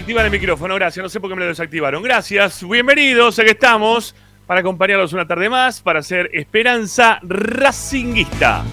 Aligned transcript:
Ahí 0.00 0.04
está, 0.04 0.12
me 0.12 0.14
activan 0.14 0.24
el 0.24 0.30
micrófono, 0.30 0.74
gracias. 0.76 1.02
No 1.02 1.08
sé 1.10 1.20
por 1.20 1.28
qué 1.28 1.36
me 1.36 1.42
lo 1.42 1.48
desactivaron. 1.48 2.02
Gracias, 2.02 2.66
bienvenidos, 2.66 3.38
aquí 3.38 3.50
estamos 3.50 4.14
para 4.46 4.60
acompañarlos 4.60 5.12
una 5.12 5.26
tarde 5.26 5.50
más 5.50 5.82
para 5.82 5.98
hacer 5.98 6.30
Esperanza 6.32 7.20
Racinguista. 7.22 8.64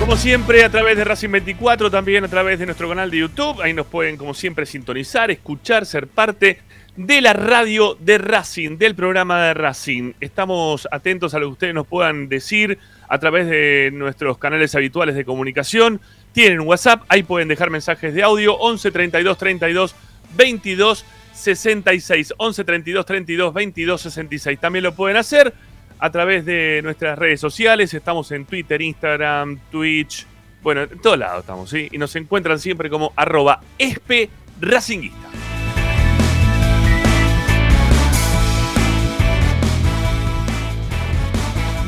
Como 0.00 0.16
siempre, 0.16 0.64
a 0.64 0.68
través 0.68 0.96
de 0.96 1.04
Racing 1.04 1.30
24, 1.30 1.92
también 1.92 2.24
a 2.24 2.28
través 2.28 2.58
de 2.58 2.66
nuestro 2.66 2.88
canal 2.88 3.08
de 3.08 3.18
YouTube. 3.18 3.60
Ahí 3.62 3.72
nos 3.72 3.86
pueden, 3.86 4.16
como 4.16 4.34
siempre, 4.34 4.66
sintonizar, 4.66 5.30
escuchar, 5.30 5.86
ser 5.86 6.08
parte 6.08 6.58
de 6.96 7.20
la 7.20 7.34
radio 7.34 7.96
de 8.00 8.18
Racing, 8.18 8.78
del 8.78 8.96
programa 8.96 9.44
de 9.44 9.54
Racing. 9.54 10.14
Estamos 10.20 10.88
atentos 10.90 11.34
a 11.34 11.38
lo 11.38 11.46
que 11.46 11.52
ustedes 11.52 11.74
nos 11.74 11.86
puedan 11.86 12.28
decir 12.28 12.78
a 13.08 13.18
través 13.18 13.48
de 13.48 13.90
nuestros 13.92 14.38
canales 14.38 14.74
habituales 14.74 15.14
de 15.14 15.24
comunicación. 15.24 16.00
Tienen 16.32 16.60
WhatsApp, 16.60 17.02
ahí 17.08 17.22
pueden 17.22 17.48
dejar 17.48 17.70
mensajes 17.70 18.14
de 18.14 18.22
audio 18.22 18.54
11 18.54 18.90
32 18.90 19.38
32 19.38 19.94
22 20.36 21.04
66. 21.32 22.34
11 22.36 22.64
32 22.64 23.06
32 23.06 23.54
22 23.54 24.00
66. 24.00 24.60
También 24.60 24.84
lo 24.84 24.94
pueden 24.94 25.16
hacer 25.16 25.54
a 25.98 26.10
través 26.10 26.44
de 26.44 26.80
nuestras 26.82 27.18
redes 27.18 27.40
sociales. 27.40 27.92
Estamos 27.94 28.30
en 28.32 28.44
Twitter, 28.44 28.80
Instagram, 28.80 29.58
Twitch. 29.70 30.26
Bueno, 30.62 30.82
en 30.82 30.98
todos 31.00 31.18
lados 31.18 31.40
estamos, 31.40 31.70
¿sí? 31.70 31.88
Y 31.90 31.98
nos 31.98 32.14
encuentran 32.16 32.58
siempre 32.58 32.90
como 32.90 33.12
arroba 33.16 33.60
espe 33.78 34.28
racinguista. 34.60 35.27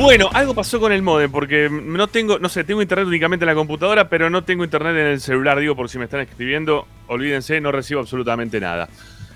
Bueno, 0.00 0.30
algo 0.32 0.54
pasó 0.54 0.80
con 0.80 0.92
el 0.92 1.02
modem 1.02 1.30
porque 1.30 1.68
no 1.70 2.06
tengo, 2.06 2.38
no 2.38 2.48
sé, 2.48 2.64
tengo 2.64 2.80
internet 2.80 3.06
únicamente 3.06 3.44
en 3.44 3.48
la 3.48 3.54
computadora, 3.54 4.08
pero 4.08 4.30
no 4.30 4.42
tengo 4.42 4.64
internet 4.64 4.96
en 4.96 5.06
el 5.08 5.20
celular, 5.20 5.60
digo, 5.60 5.76
por 5.76 5.90
si 5.90 5.98
me 5.98 6.04
están 6.04 6.20
escribiendo, 6.20 6.88
olvídense, 7.06 7.60
no 7.60 7.70
recibo 7.70 8.00
absolutamente 8.00 8.58
nada. 8.60 8.88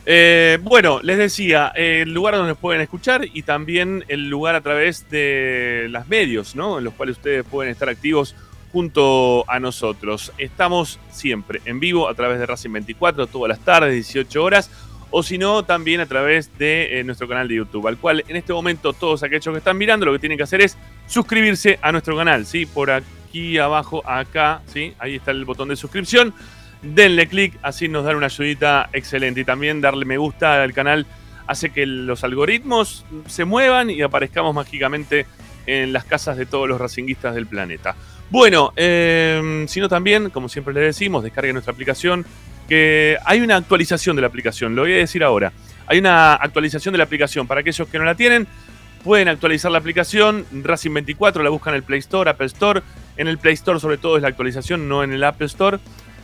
Eh, 0.06 0.58
bueno, 0.62 1.00
les 1.02 1.18
decía, 1.18 1.70
el 1.76 2.14
lugar 2.14 2.36
donde 2.36 2.52
nos 2.52 2.58
pueden 2.58 2.80
escuchar 2.80 3.26
y 3.30 3.42
también 3.42 4.06
el 4.08 4.30
lugar 4.30 4.54
a 4.54 4.62
través 4.62 5.06
de 5.10 5.86
los 5.90 6.08
medios, 6.08 6.56
¿no? 6.56 6.78
En 6.78 6.84
los 6.84 6.94
cuales 6.94 7.18
ustedes 7.18 7.44
pueden 7.44 7.70
estar 7.70 7.90
activos 7.90 8.34
junto 8.72 9.44
a 9.48 9.60
nosotros. 9.60 10.32
Estamos 10.38 10.98
siempre 11.10 11.60
en 11.66 11.78
vivo 11.78 12.08
a 12.08 12.14
través 12.14 12.38
de 12.38 12.46
Racing 12.46 12.72
24, 12.72 13.26
todas 13.26 13.50
las 13.50 13.60
tardes, 13.60 13.92
18 13.92 14.42
horas, 14.42 14.70
o 15.16 15.22
si 15.22 15.38
no, 15.38 15.64
también 15.64 16.00
a 16.00 16.06
través 16.06 16.58
de 16.58 16.98
eh, 16.98 17.04
nuestro 17.04 17.28
canal 17.28 17.46
de 17.46 17.54
YouTube, 17.54 17.86
al 17.86 17.98
cual 17.98 18.24
en 18.26 18.34
este 18.34 18.52
momento 18.52 18.92
todos 18.92 19.22
aquellos 19.22 19.52
que 19.52 19.58
están 19.58 19.78
mirando 19.78 20.04
lo 20.04 20.12
que 20.12 20.18
tienen 20.18 20.36
que 20.36 20.42
hacer 20.42 20.60
es 20.60 20.76
suscribirse 21.06 21.78
a 21.82 21.92
nuestro 21.92 22.16
canal, 22.16 22.46
¿sí? 22.46 22.66
Por 22.66 22.90
aquí 22.90 23.56
abajo, 23.58 24.02
acá, 24.04 24.62
¿sí? 24.66 24.92
Ahí 24.98 25.14
está 25.14 25.30
el 25.30 25.44
botón 25.44 25.68
de 25.68 25.76
suscripción. 25.76 26.34
Denle 26.82 27.28
clic, 27.28 27.56
así 27.62 27.86
nos 27.86 28.04
dan 28.04 28.16
una 28.16 28.26
ayudita 28.26 28.90
excelente. 28.92 29.42
Y 29.42 29.44
también 29.44 29.80
darle 29.80 30.04
me 30.04 30.18
gusta 30.18 30.60
al 30.60 30.72
canal 30.72 31.06
hace 31.46 31.70
que 31.70 31.86
los 31.86 32.24
algoritmos 32.24 33.06
se 33.28 33.44
muevan 33.44 33.90
y 33.90 34.02
aparezcamos 34.02 34.52
mágicamente 34.52 35.26
en 35.66 35.92
las 35.92 36.04
casas 36.06 36.36
de 36.36 36.46
todos 36.46 36.68
los 36.68 36.80
racinguistas 36.80 37.36
del 37.36 37.46
planeta. 37.46 37.94
Bueno, 38.30 38.72
eh, 38.74 39.64
si 39.68 39.78
no 39.78 39.88
también, 39.88 40.30
como 40.30 40.48
siempre 40.48 40.74
les 40.74 40.82
decimos, 40.82 41.22
descarguen 41.22 41.54
nuestra 41.54 41.72
aplicación, 41.72 42.26
que 42.68 43.16
hay 43.24 43.40
una 43.40 43.56
actualización 43.56 44.16
de 44.16 44.22
la 44.22 44.28
aplicación, 44.28 44.74
lo 44.74 44.82
voy 44.82 44.92
a 44.92 44.96
decir 44.96 45.22
ahora. 45.22 45.52
Hay 45.86 45.98
una 45.98 46.34
actualización 46.34 46.92
de 46.92 46.98
la 46.98 47.04
aplicación. 47.04 47.46
Para 47.46 47.60
aquellos 47.60 47.88
que 47.88 47.98
no 47.98 48.04
la 48.04 48.14
tienen, 48.14 48.46
pueden 49.02 49.28
actualizar 49.28 49.70
la 49.70 49.78
aplicación. 49.78 50.46
Racing 50.50 50.94
24 50.94 51.42
la 51.42 51.50
buscan 51.50 51.74
en 51.74 51.76
el 51.76 51.82
Play 51.82 52.00
Store, 52.00 52.30
Apple 52.30 52.46
Store. 52.46 52.82
En 53.16 53.28
el 53.28 53.38
Play 53.38 53.54
Store 53.54 53.78
sobre 53.78 53.98
todo 53.98 54.16
es 54.16 54.22
la 54.22 54.28
actualización, 54.28 54.88
no 54.88 55.04
en 55.04 55.12
el 55.12 55.22
Apple 55.22 55.46
Store. 55.46 55.78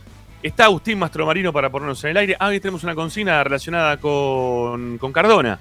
Está 0.42 0.64
Agustín 0.64 0.98
Mastromarino 0.98 1.52
para 1.52 1.70
ponernos 1.70 2.02
en 2.02 2.10
el 2.10 2.16
aire. 2.16 2.36
Ah, 2.36 2.48
hoy 2.48 2.58
tenemos 2.58 2.82
una 2.82 2.96
consigna 2.96 3.44
relacionada 3.44 3.98
con 3.98 4.98
Cardona, 5.12 5.60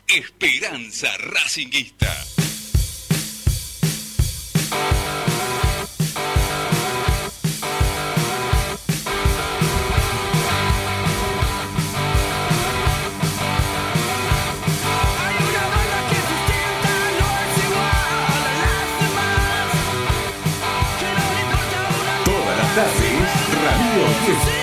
Esperanza 0.08 1.10
Racinguista. 1.20 2.12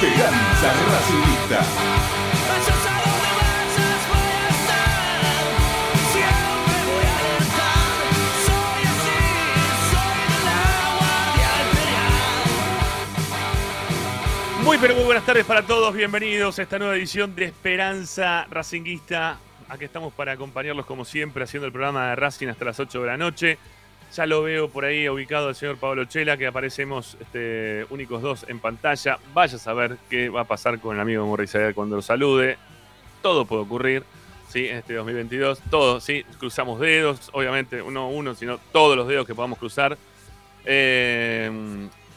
Guardia 0.03 0.11
imperial. 0.11 1.63
Muy 14.65 14.79
pero 14.79 14.95
muy 14.95 15.05
buenas 15.05 15.25
tardes 15.25 15.45
para 15.45 15.63
todos, 15.63 15.95
bienvenidos 15.95 16.59
a 16.59 16.63
esta 16.63 16.79
nueva 16.79 16.97
edición 16.97 17.37
de 17.37 17.45
Esperanza 17.45 18.47
Racinguista. 18.51 19.39
Aquí 19.69 19.85
estamos 19.85 20.13
para 20.13 20.33
acompañarlos 20.33 20.85
como 20.85 21.05
siempre 21.05 21.45
haciendo 21.45 21.67
el 21.67 21.73
programa 21.73 22.09
de 22.09 22.17
Racing 22.17 22.49
hasta 22.49 22.65
las 22.65 22.81
8 22.81 23.01
de 23.01 23.07
la 23.07 23.17
noche. 23.17 23.59
Ya 24.15 24.27
lo 24.27 24.43
veo 24.43 24.69
por 24.69 24.85
ahí 24.85 25.09
ubicado 25.09 25.49
el 25.49 25.55
señor 25.55 25.79
Pablo 25.79 26.05
Chela, 26.05 26.37
que 26.37 26.47
aparecemos 26.47 27.17
este, 27.19 27.87
únicos 27.89 28.21
dos 28.21 28.45
en 28.47 28.59
pantalla. 28.59 29.19
Vaya 29.33 29.57
a 29.57 29.59
saber 29.59 29.97
qué 30.11 30.29
va 30.29 30.43
a 30.43 30.45
pasar 30.45 30.81
con 30.81 30.97
el 30.97 31.01
amigo 31.01 31.27
Morris 31.27 31.55
Ayer 31.55 31.75
cuando 31.75 31.97
lo 31.97 32.03
salude. 32.03 32.59
Todo 33.23 33.47
puede 33.47 33.63
ocurrir, 33.63 34.05
¿sí? 34.51 34.67
En 34.69 34.77
este 34.77 34.93
2022. 34.95 35.61
Todo, 35.71 35.99
¿sí? 35.99 36.27
Cruzamos 36.39 36.79
dedos, 36.79 37.31
obviamente, 37.33 37.83
no 37.91 38.11
uno, 38.11 38.35
sino 38.35 38.59
todos 38.59 38.99
los 38.99 39.09
dedos 39.09 39.27
que 39.27 39.35
podamos 39.35 39.59
cruzar. 39.59 39.97
Eh, 40.67 41.51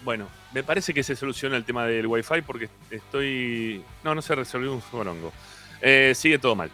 bueno, 0.03 0.27
me 0.53 0.63
parece 0.63 0.93
que 0.93 1.01
se 1.01 1.15
soluciona 1.15 1.55
el 1.55 1.63
tema 1.63 1.85
del 1.85 2.07
Wi-Fi 2.07 2.41
porque 2.41 2.67
estoy. 2.91 3.81
No, 4.03 4.13
no 4.13 4.21
se 4.21 4.35
resolvió 4.35 4.73
un 4.73 4.81
sorongo. 4.81 5.31
Eh, 5.81 6.11
sigue 6.13 6.39
todo 6.39 6.57
mal. 6.57 6.69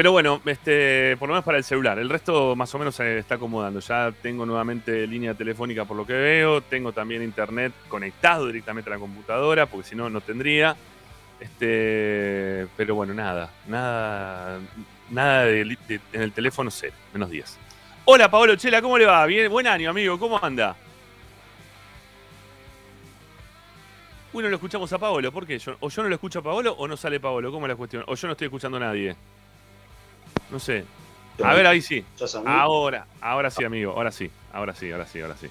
Pero 0.00 0.12
bueno, 0.12 0.40
este, 0.46 1.14
por 1.18 1.28
lo 1.28 1.34
menos 1.34 1.44
para 1.44 1.58
el 1.58 1.64
celular. 1.64 1.98
El 1.98 2.08
resto 2.08 2.56
más 2.56 2.74
o 2.74 2.78
menos 2.78 2.94
se 2.94 3.18
está 3.18 3.34
acomodando. 3.34 3.80
Ya 3.80 4.10
tengo 4.22 4.46
nuevamente 4.46 5.06
línea 5.06 5.34
telefónica 5.34 5.84
por 5.84 5.94
lo 5.94 6.06
que 6.06 6.14
veo. 6.14 6.62
Tengo 6.62 6.90
también 6.92 7.22
internet 7.22 7.74
conectado 7.86 8.46
directamente 8.46 8.88
a 8.88 8.94
la 8.94 8.98
computadora, 8.98 9.66
porque 9.66 9.86
si 9.86 9.94
no, 9.94 10.08
no 10.08 10.22
tendría. 10.22 10.74
Este, 11.38 12.66
pero 12.78 12.94
bueno, 12.94 13.12
nada. 13.12 13.50
Nada. 13.68 14.60
Nada 15.10 15.50
en 15.50 15.76
el 16.14 16.32
teléfono 16.32 16.70
cero, 16.70 16.94
menos 17.12 17.28
10. 17.28 17.58
Hola, 18.06 18.30
Paolo 18.30 18.56
Chela, 18.56 18.80
¿cómo 18.80 18.96
le 18.96 19.04
va? 19.04 19.26
Bien, 19.26 19.52
buen 19.52 19.66
año, 19.66 19.90
amigo. 19.90 20.18
¿Cómo 20.18 20.42
anda? 20.42 20.76
Uy, 24.32 24.42
no 24.42 24.48
lo 24.48 24.56
escuchamos 24.56 24.90
a 24.94 24.96
Paolo. 24.96 25.30
¿Por 25.30 25.46
qué? 25.46 25.60
O 25.80 25.90
yo 25.90 26.02
no 26.02 26.08
lo 26.08 26.14
escucho 26.14 26.38
a 26.38 26.42
Paolo 26.42 26.72
o 26.78 26.88
no 26.88 26.96
sale 26.96 27.20
Paolo. 27.20 27.52
¿Cómo 27.52 27.66
es 27.66 27.68
la 27.68 27.76
cuestión? 27.76 28.02
O 28.06 28.14
yo 28.14 28.28
no 28.28 28.32
estoy 28.32 28.46
escuchando 28.46 28.78
a 28.78 28.80
nadie. 28.80 29.14
No 30.50 30.58
sé. 30.58 30.84
A 31.42 31.54
ver, 31.54 31.66
ahí 31.66 31.80
sí. 31.80 32.04
Ahora, 32.44 33.06
ahora 33.20 33.50
sí, 33.50 33.64
amigo. 33.64 33.92
Ahora 33.92 34.10
sí. 34.12 34.30
Ahora 34.52 34.74
sí, 34.74 34.90
ahora 34.90 35.06
sí, 35.06 35.20
ahora 35.20 35.36
sí. 35.36 35.48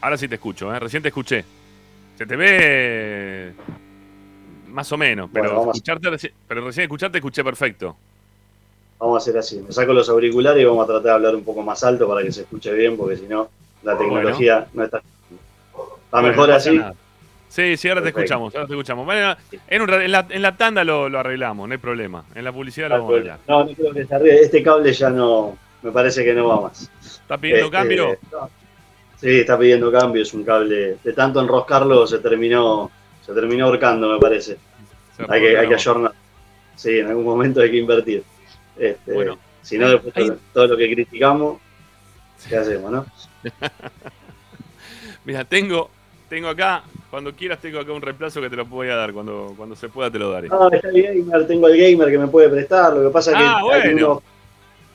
Ahora 0.00 0.16
sí 0.16 0.28
te 0.28 0.34
escucho, 0.34 0.72
¿eh? 0.74 0.78
Recién 0.78 1.02
te 1.02 1.08
escuché. 1.08 1.44
Se 2.16 2.26
te 2.26 2.36
ve 2.36 3.52
más 4.68 4.90
o 4.92 4.96
menos, 4.98 5.30
pero, 5.32 5.44
Bueno, 5.48 5.60
vamos. 5.60 5.76
escucharte 5.76 6.08
reci- 6.10 6.32
pero 6.46 6.64
recién 6.64 6.82
escucharte 6.84 7.18
escuché 7.18 7.42
perfecto. 7.42 7.96
Vamos 8.98 9.14
a 9.16 9.18
hacer 9.22 9.38
así. 9.38 9.60
Me 9.60 9.72
saco 9.72 9.92
los 9.92 10.08
auriculares 10.08 10.60
y 10.60 10.64
vamos 10.66 10.84
a 10.84 10.86
tratar 10.86 11.02
de 11.04 11.10
hablar 11.12 11.34
un 11.36 11.44
poco 11.44 11.62
más 11.62 11.82
alto 11.84 12.06
para 12.08 12.22
que 12.22 12.32
se 12.32 12.42
escuche 12.42 12.72
bien, 12.72 12.96
porque 12.96 13.16
si 13.16 13.26
no, 13.26 13.48
la 13.84 13.96
tecnología 13.96 14.66
no 14.74 14.84
está. 14.84 14.98
Está 14.98 15.06
Bueno, 16.10 16.28
mejor 16.28 16.48
no 16.48 16.54
así. 16.54 16.76
nada. 16.78 16.94
Sí, 17.48 17.76
sí, 17.76 17.88
ahora 17.88 18.02
te 18.02 18.08
escuchamos, 18.08 18.54
ahora 18.54 18.66
te 18.66 18.74
escuchamos. 18.74 19.04
Bueno, 19.06 19.34
en, 19.68 19.82
un 19.82 19.88
ra- 19.88 20.04
en 20.04 20.12
la, 20.12 20.26
en 20.28 20.42
la 20.42 20.56
tanda 20.56 20.84
lo, 20.84 21.08
lo 21.08 21.18
arreglamos, 21.18 21.66
no 21.68 21.72
hay 21.72 21.78
problema. 21.78 22.24
En 22.34 22.44
la 22.44 22.52
publicidad 22.52 22.88
lo 22.90 23.04
vamos 23.04 23.26
a. 23.28 23.38
No, 23.48 23.64
no 23.64 23.72
creo 23.74 23.92
que 23.94 24.04
se 24.04 24.14
arregle. 24.14 24.40
Este 24.40 24.62
cable 24.62 24.92
ya 24.92 25.10
no. 25.10 25.56
Me 25.82 25.90
parece 25.92 26.24
que 26.24 26.34
no 26.34 26.48
va 26.48 26.60
más. 26.62 26.90
¿Está 27.02 27.38
pidiendo 27.38 27.66
Este, 27.66 27.76
cambio? 27.76 28.18
no. 28.32 28.50
Sí, 29.16 29.40
está 29.40 29.58
pidiendo 29.58 29.90
cambio. 29.90 30.22
Es 30.22 30.34
un 30.34 30.44
cable. 30.44 30.96
De 31.02 31.12
tanto 31.14 31.40
enroscarlo 31.40 32.06
se 32.06 32.18
terminó. 32.18 32.90
Se 33.24 33.32
terminó 33.32 33.66
ahorcando, 33.66 34.08
me 34.12 34.18
parece. 34.18 34.58
Hay 35.28 35.40
que, 35.40 35.58
hay 35.58 35.68
que 35.68 35.74
ayornar. 35.74 36.12
Sí, 36.76 36.98
en 37.00 37.08
algún 37.08 37.24
momento 37.24 37.60
hay 37.60 37.70
que 37.70 37.76
invertir. 37.78 38.22
Este, 38.78 39.12
Bueno, 39.12 39.38
si 39.62 39.76
no, 39.78 39.88
después 39.90 40.14
hay- 40.16 40.32
todo 40.52 40.66
lo 40.68 40.76
que 40.76 40.92
criticamos, 40.92 41.60
¿qué 42.48 42.56
hacemos, 42.56 42.90
no? 42.92 43.06
Mira, 45.24 45.44
tengo, 45.44 45.90
tengo 46.28 46.48
acá, 46.48 46.82
cuando 47.10 47.32
quieras 47.34 47.58
tengo 47.58 47.80
acá 47.80 47.92
un 47.92 48.02
reemplazo 48.02 48.40
que 48.40 48.50
te 48.50 48.56
lo 48.56 48.66
voy 48.66 48.88
a 48.88 48.96
dar, 48.96 49.12
cuando, 49.12 49.54
cuando 49.56 49.74
se 49.76 49.88
pueda 49.88 50.10
te 50.10 50.18
lo 50.18 50.30
daré. 50.30 50.48
No, 50.48 50.70
está 50.70 50.88
el 50.90 51.02
gamer, 51.02 51.46
tengo 51.46 51.68
el 51.68 51.76
gamer 51.80 52.10
que 52.10 52.18
me 52.18 52.26
puede 52.28 52.48
prestar. 52.48 52.92
Lo 52.94 53.02
que 53.08 53.12
pasa 53.12 53.30
es 53.32 53.36
que 53.38 53.44
Ah, 53.46 53.60
bueno. 53.62 53.96
uno- 53.96 54.22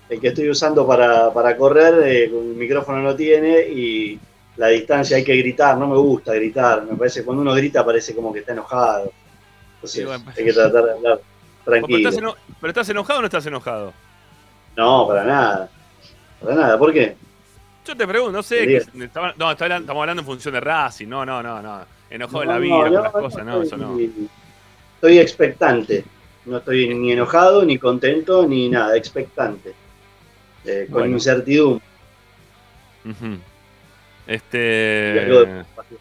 el 0.09 0.19
que 0.19 0.27
estoy 0.27 0.49
usando 0.49 0.85
para, 0.85 1.33
para 1.33 1.57
correr, 1.57 2.07
eh, 2.07 2.25
el 2.25 2.55
micrófono 2.55 3.01
no 3.01 3.15
tiene 3.15 3.61
y 3.67 4.19
la 4.57 4.67
distancia 4.67 5.17
hay 5.17 5.23
que 5.23 5.35
gritar. 5.35 5.75
No 5.77 5.87
me 5.87 5.97
gusta 5.97 6.33
gritar. 6.35 6.83
Me 6.83 6.95
parece 6.95 7.21
que 7.21 7.25
cuando 7.25 7.41
uno 7.41 7.53
grita 7.53 7.83
parece 7.83 8.13
como 8.13 8.31
que 8.31 8.39
está 8.39 8.51
enojado. 8.51 9.11
Entonces 9.75 10.01
Sí, 10.01 10.05
bueno. 10.05 10.23
hay 10.37 10.43
que 10.45 10.53
tratar 10.53 10.83
de 10.83 10.91
hablar 10.91 11.19
¿Pero 11.65 11.77
tranquilo. 11.87 12.09
estás, 12.09 12.33
¿Pero 12.59 12.69
estás 12.69 12.89
enojado 12.89 13.19
o 13.19 13.21
no 13.21 13.25
estás 13.25 13.45
enojado? 13.47 13.93
No, 14.75 15.07
para 15.07 15.23
nada. 15.23 15.69
Para 16.41 16.55
nada. 16.55 16.77
¿Por 16.77 16.93
qué? 16.93 17.15
Yo 17.85 17.97
te 17.97 18.07
pregunto, 18.07 18.31
no 18.31 18.43
sé. 18.43 18.65
Bien. 18.65 18.83
que- 18.91 19.03
estaba- 19.05 19.33
no, 19.37 19.51
estamos 19.51 19.89
hablando 19.89 20.21
en 20.21 20.25
función 20.25 20.53
de 20.53 20.59
Racing. 20.61 21.07
No, 21.07 21.25
no, 21.25 21.43
no, 21.43 21.61
no. 21.61 21.85
Enojado 22.09 22.43
en 22.43 22.47
No, 22.47 22.53
la 22.53 22.59
vida, 22.59 22.89
no, 22.89 23.03
las 23.03 23.11
cosas, 23.11 23.45
no, 23.45 23.61
eso 23.63 23.75
no. 23.77 23.97
estoy- 24.95 25.17
expectante. 25.19 26.05
No 26.45 26.57
estoy 26.57 26.93
ni 26.93 27.11
enojado, 27.11 27.63
ni 27.65 27.77
contento, 27.77 28.45
ni 28.47 28.69
nada. 28.69 28.95
Expectante. 28.97 29.73
Eh, 30.65 30.85
con 30.89 31.01
Bueno. 31.01 31.15
incertidumbre. 31.15 31.83
Ujú. 33.05 33.25
y 34.25 34.29
algo 34.29 34.29
de 34.29 34.35
Este. 34.35 35.21
preocupación. 35.25 35.99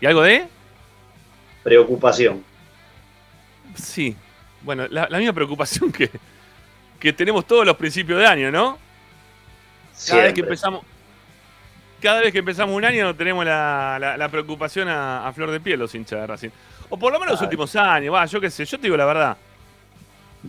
¿Y 0.00 0.06
algo 0.06 0.22
de? 0.22 0.48
preocupación. 1.62 2.44
Sí. 3.76 4.16
Bueno, 4.62 4.86
la, 4.90 5.08
la 5.08 5.18
misma 5.18 5.32
preocupación 5.32 5.92
que, 5.92 6.10
que 6.98 7.12
tenemos 7.12 7.46
todos 7.46 7.64
los 7.64 7.76
principios 7.76 8.18
de 8.18 8.26
año, 8.26 8.50
¿no? 8.50 8.78
Cada 10.08 10.22
vez 10.22 10.34
que 10.34 10.40
empezamos. 10.40 10.84
Cada 12.00 12.20
vez 12.20 12.32
que 12.32 12.38
empezamos 12.40 12.74
un 12.74 12.84
año 12.84 13.14
tenemos 13.14 13.44
la, 13.44 13.96
la- 14.00 14.16
la 14.16 14.28
preocupación 14.28 14.88
a, 14.88 15.26
a 15.28 15.32
flor 15.32 15.50
de 15.52 15.60
piel 15.60 15.78
los 15.78 15.94
hinchas 15.94 16.20
de 16.20 16.26
Racing. 16.26 16.48
O 16.90 16.96
por 16.98 17.12
lo 17.12 17.18
menos 17.20 17.34
los 17.34 17.42
últimos 17.42 17.74
años, 17.76 18.12
va, 18.12 18.26
yo 18.26 18.40
qué 18.40 18.50
sé, 18.50 18.64
yo 18.64 18.76
te 18.78 18.82
digo 18.84 18.96
la 18.96 19.04
verdad. 19.06 19.36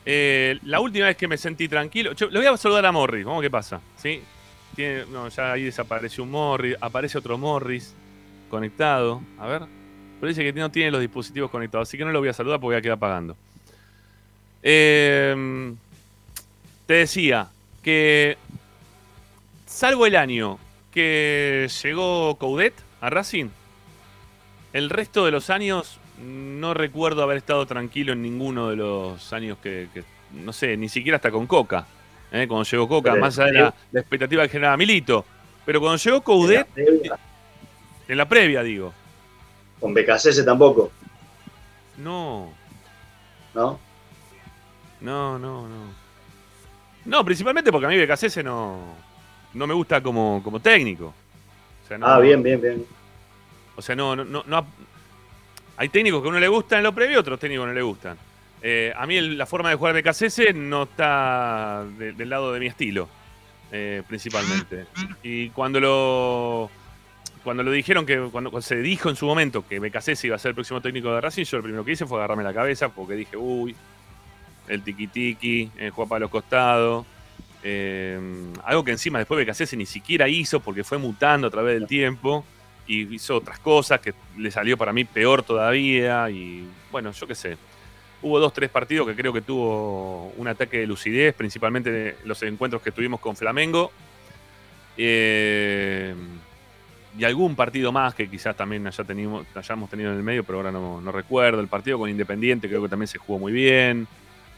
Eh, 0.05 0.57
la 0.63 0.79
última 0.79 1.05
vez 1.05 1.15
que 1.15 1.27
me 1.27 1.37
sentí 1.37 1.67
tranquilo. 1.67 2.13
Yo, 2.13 2.27
le 2.29 2.39
voy 2.39 2.47
a 2.47 2.57
saludar 2.57 2.85
a 2.87 2.91
Morris, 2.91 3.23
vamos 3.23 3.41
qué 3.43 3.51
pasa. 3.51 3.79
¿Sí? 3.97 4.21
Tiene, 4.75 5.05
no, 5.05 5.29
ya 5.29 5.51
ahí 5.51 5.63
desapareció 5.65 6.23
un 6.23 6.31
Morris, 6.31 6.75
aparece 6.81 7.19
otro 7.19 7.37
Morris 7.37 7.93
conectado. 8.49 9.21
A 9.37 9.45
ver. 9.45 9.61
Pero 10.19 10.27
dice 10.29 10.43
que 10.43 10.53
no 10.59 10.71
tiene 10.71 10.89
los 10.89 11.01
dispositivos 11.01 11.51
conectados, 11.51 11.87
así 11.87 11.97
que 11.97 12.05
no 12.05 12.11
lo 12.11 12.19
voy 12.19 12.29
a 12.29 12.33
saludar 12.33 12.59
porque 12.59 12.73
voy 12.73 12.79
a 12.79 12.81
quedar 12.81 12.97
pagando. 12.97 13.37
Eh, 14.63 15.73
te 16.87 16.93
decía 16.93 17.47
que, 17.83 18.37
salvo 19.73 20.05
el 20.05 20.15
año 20.15 20.59
que 20.91 21.67
llegó 21.83 22.35
Coudet 22.37 22.73
a 23.01 23.09
Racing, 23.09 23.47
el 24.71 24.89
resto 24.89 25.25
de 25.25 25.31
los 25.31 25.49
años 25.49 25.99
no 26.21 26.73
recuerdo 26.75 27.23
haber 27.23 27.37
estado 27.37 27.65
tranquilo 27.65 28.13
en 28.13 28.21
ninguno 28.21 28.69
de 28.69 28.75
los 28.75 29.33
años 29.33 29.57
que, 29.61 29.87
que- 29.93 30.03
no 30.31 30.53
sé, 30.53 30.77
ni 30.77 30.89
siquiera 30.89 31.15
hasta 31.17 31.31
con 31.31 31.45
Coca. 31.47 31.85
¿eh? 32.31 32.47
Cuando 32.47 32.63
llegó 32.63 32.87
Coca, 32.87 33.11
Pero, 33.11 33.21
más 33.21 33.37
allá 33.39 33.47
de 33.51 33.53
la, 33.59 33.73
la 33.91 33.99
expectativa 33.99 34.43
que 34.43 34.49
generaba 34.49 34.77
Milito. 34.77 35.25
Pero 35.65 35.79
cuando 35.79 35.97
llegó 35.97 36.21
Coudet, 36.21 36.67
En 36.75 36.85
la 36.85 36.85
previa, 36.85 37.19
en 38.07 38.17
la 38.17 38.29
previa, 38.29 38.63
digo, 38.63 38.93
Con 39.79 39.93
BKC 39.93 40.43
tampoco, 40.45 40.91
no, 41.97 42.51
¿no? 43.53 43.79
No, 45.01 45.37
no, 45.37 45.67
no. 45.67 46.03
No, 47.05 47.25
principalmente 47.25 47.71
porque 47.71 47.85
a 47.85 47.89
mí 47.89 47.97
Becasese 47.97 48.41
no, 48.43 48.79
no 49.53 49.67
me 49.67 49.73
gusta 49.73 50.01
como, 50.01 50.41
como 50.43 50.59
técnico. 50.59 51.13
O 51.83 51.87
sea, 51.87 51.97
no- 51.97 52.07
Ah, 52.07 52.19
bien, 52.19 52.41
bien, 52.43 52.61
bien. 52.61 52.85
O 53.75 53.81
sea, 53.81 53.95
no, 53.95 54.15
no, 54.15 54.23
no, 54.23 54.43
no- 54.45 54.67
Hay 55.75 55.89
técnicos 55.89 56.21
que 56.21 56.27
a 56.27 56.29
uno 56.29 56.39
le 56.39 56.47
gustan 56.47 56.77
en 56.79 56.83
lo 56.83 56.93
previo, 56.93 57.19
otros 57.19 57.39
técnicos 57.39 57.65
no 57.67 57.73
le 57.73 57.81
gustan. 57.81 58.15
Eh, 58.61 58.93
a 58.95 59.05
mí 59.07 59.17
el- 59.17 59.37
la 59.37 59.45
forma 59.47 59.69
de 59.69 59.75
jugar 59.75 59.93
de 59.93 59.99
Becasese 59.99 60.53
no 60.53 60.83
está 60.83 61.83
de- 61.97 62.13
del 62.13 62.29
lado 62.29 62.53
de 62.53 62.59
mi 62.59 62.67
estilo, 62.67 63.09
eh, 63.71 64.03
principalmente. 64.07 64.85
Y 65.23 65.49
cuando 65.49 65.79
lo 65.79 66.69
cuando 67.43 67.61
lo 67.63 67.71
dijeron 67.71 68.05
que 68.05 68.15
cuando, 68.31 68.51
cuando 68.51 68.61
se 68.61 68.77
dijo 68.77 69.09
en 69.09 69.17
su 69.17 69.25
momento 69.25 69.67
que 69.67 69.79
Becasese 69.79 70.27
iba 70.27 70.37
a 70.37 70.39
ser 70.39 70.49
el 70.49 70.55
próximo 70.55 70.79
técnico 70.79 71.13
de 71.13 71.19
Racing, 71.19 71.43
yo 71.43 71.57
lo 71.57 71.63
primero 71.63 71.83
que 71.83 71.91
hice 71.91 72.05
fue 72.05 72.17
agarrarme 72.19 72.43
la 72.43 72.53
cabeza 72.53 72.87
porque 72.89 73.15
dije, 73.15 73.35
uy, 73.35 73.75
el 74.69 74.81
tiki 74.83 75.07
tiki, 75.07 75.69
el 75.77 75.89
juega 75.91 76.07
para 76.07 76.19
los 76.21 76.29
costados. 76.29 77.05
Eh, 77.63 78.19
algo 78.65 78.83
que 78.83 78.91
encima 78.91 79.19
después 79.19 79.37
Becasese 79.37 79.77
ni 79.77 79.85
siquiera 79.85 80.27
hizo 80.27 80.59
porque 80.59 80.83
fue 80.83 80.97
mutando 80.97 81.47
a 81.47 81.49
través 81.49 81.79
del 81.79 81.87
tiempo 81.87 82.43
y 82.85 83.13
hizo 83.15 83.37
otras 83.37 83.59
cosas 83.59 84.01
que 84.01 84.13
le 84.37 84.51
salió 84.51 84.77
para 84.77 84.91
mí 84.91 85.05
peor 85.05 85.43
todavía. 85.43 86.29
Y 86.29 86.67
bueno, 86.91 87.11
yo 87.11 87.25
qué 87.27 87.35
sé. 87.35 87.57
Hubo 88.21 88.39
dos, 88.39 88.53
tres 88.53 88.69
partidos 88.69 89.07
que 89.07 89.15
creo 89.15 89.33
que 89.33 89.41
tuvo 89.41 90.33
un 90.37 90.47
ataque 90.47 90.79
de 90.79 90.87
lucidez, 90.87 91.33
principalmente 91.33 92.17
los 92.25 92.41
encuentros 92.43 92.81
que 92.81 92.91
tuvimos 92.91 93.19
con 93.19 93.35
Flamengo. 93.35 93.91
Eh, 94.97 96.13
y 97.17 97.23
algún 97.25 97.55
partido 97.55 97.91
más 97.91 98.15
que 98.15 98.27
quizás 98.29 98.55
también 98.55 98.85
haya 98.87 99.03
tenido, 99.03 99.45
hayamos 99.55 99.89
tenido 99.89 100.11
en 100.11 100.17
el 100.17 100.23
medio, 100.23 100.43
pero 100.43 100.59
ahora 100.59 100.71
no, 100.71 100.99
no 100.99 101.11
recuerdo. 101.11 101.59
El 101.61 101.67
partido 101.67 101.97
con 101.99 102.09
Independiente 102.09 102.67
creo 102.67 102.81
que 102.81 102.89
también 102.89 103.07
se 103.07 103.17
jugó 103.19 103.39
muy 103.39 103.51
bien. 103.51 104.07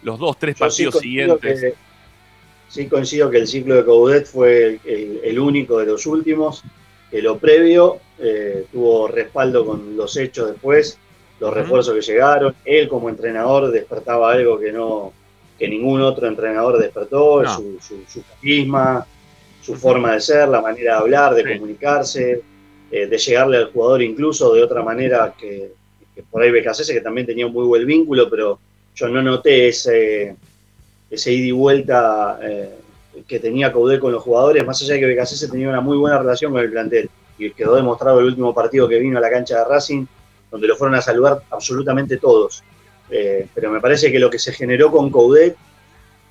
Los 0.04 0.20
dos, 0.20 0.38
tres 0.40 0.56
Yo 0.56 0.60
partidos 0.66 1.00
siguientes. 1.00 1.62
que- 1.62 1.74
sí 2.70 2.88
coincido 2.88 3.30
que 3.30 3.38
el 3.38 3.48
ciclo 3.48 3.76
de 3.76 3.86
Coudet 3.86 4.26
fue 4.26 4.80
el, 4.84 5.40
único 5.40 5.80
de 5.80 5.86
los 5.86 6.06
últimos, 6.06 6.64
que 7.10 7.22
lo 7.22 7.38
previo 7.38 8.00
eh, 8.20 8.66
tuvo 8.72 9.08
respaldo 9.08 9.66
con 9.66 9.96
los 9.96 10.16
hechos 10.18 10.52
después, 10.52 10.98
los 11.40 11.54
refuerzos 11.54 11.94
que 11.94 12.02
llegaron, 12.02 12.56
él 12.64 12.88
como 12.88 13.10
entrenador 13.10 13.72
despertaba 13.72 14.32
algo 14.32 14.60
que 14.60 14.72
no 14.72 15.14
que 15.58 15.68
ningún 15.70 16.02
otro 16.02 16.28
entrenador 16.28 16.78
despertó, 16.78 17.42
No. 17.42 17.56
su, 17.56 17.78
su, 17.80 18.04
su 18.08 18.24
carisma, 18.24 19.06
su 19.62 19.76
forma 19.76 20.14
de 20.14 20.22
ser, 20.22 20.50
la 20.50 20.62
manera 20.62 20.96
de 20.96 21.00
hablar, 21.00 21.34
de 21.34 21.44
Sí. 21.44 21.54
comunicarse, 21.54 22.42
eh, 22.92 23.08
de 23.08 23.18
llegarle 23.18 23.58
al 23.58 23.72
jugador 23.72 24.02
incluso 24.02 24.54
de 24.54 24.62
otra 24.62 24.84
manera 24.84 25.34
que, 25.40 25.72
que 26.14 26.24
por 26.24 26.42
ahí 26.42 26.52
Becasese, 26.52 26.94
que 26.94 27.02
también 27.02 27.26
tenía 27.26 27.48
un 27.48 27.54
muy 27.54 27.66
buen 27.66 27.86
vínculo, 27.86 28.30
pero 28.30 28.60
yo 28.96 29.08
no 29.08 29.22
noté 29.22 29.70
ese, 29.70 30.36
ese 31.10 31.32
ida 31.32 31.48
y 31.48 31.52
vuelta 31.52 32.40
eh, 32.42 32.76
que 33.28 33.40
tenía 33.40 33.72
Caudé 33.72 34.00
con 34.00 34.12
los 34.12 34.24
jugadores, 34.24 34.66
más 34.66 34.82
allá 34.82 34.96
de 34.96 35.00
que 35.02 35.06
Becasese 35.06 35.48
tenía 35.48 35.70
una 35.70 35.82
muy 35.82 35.98
buena 35.98 36.18
relación 36.18 36.52
con 36.52 36.62
el 36.62 36.72
plantel, 36.72 37.10
y 37.38 37.52
quedó 37.52 37.76
demostrado 37.76 38.20
el 38.20 38.28
último 38.28 38.54
partido 38.54 38.88
que 38.88 39.00
vino 39.00 39.18
a 39.18 39.22
la 39.22 39.30
cancha 39.30 39.60
de 39.60 39.66
Racing, 39.66 40.06
donde 40.52 40.68
lo 40.68 40.76
fueron 40.76 40.96
a 40.96 41.02
saludar 41.02 41.42
absolutamente 41.50 42.18
todos. 42.18 42.64
Eh, 43.10 43.48
pero 43.54 43.70
me 43.70 43.82
parece 43.82 44.12
que 44.12 44.20
lo 44.20 44.30
que 44.30 44.40
se 44.40 44.54
generó 44.54 44.92
con 44.92 45.10
Coudet, 45.10 45.56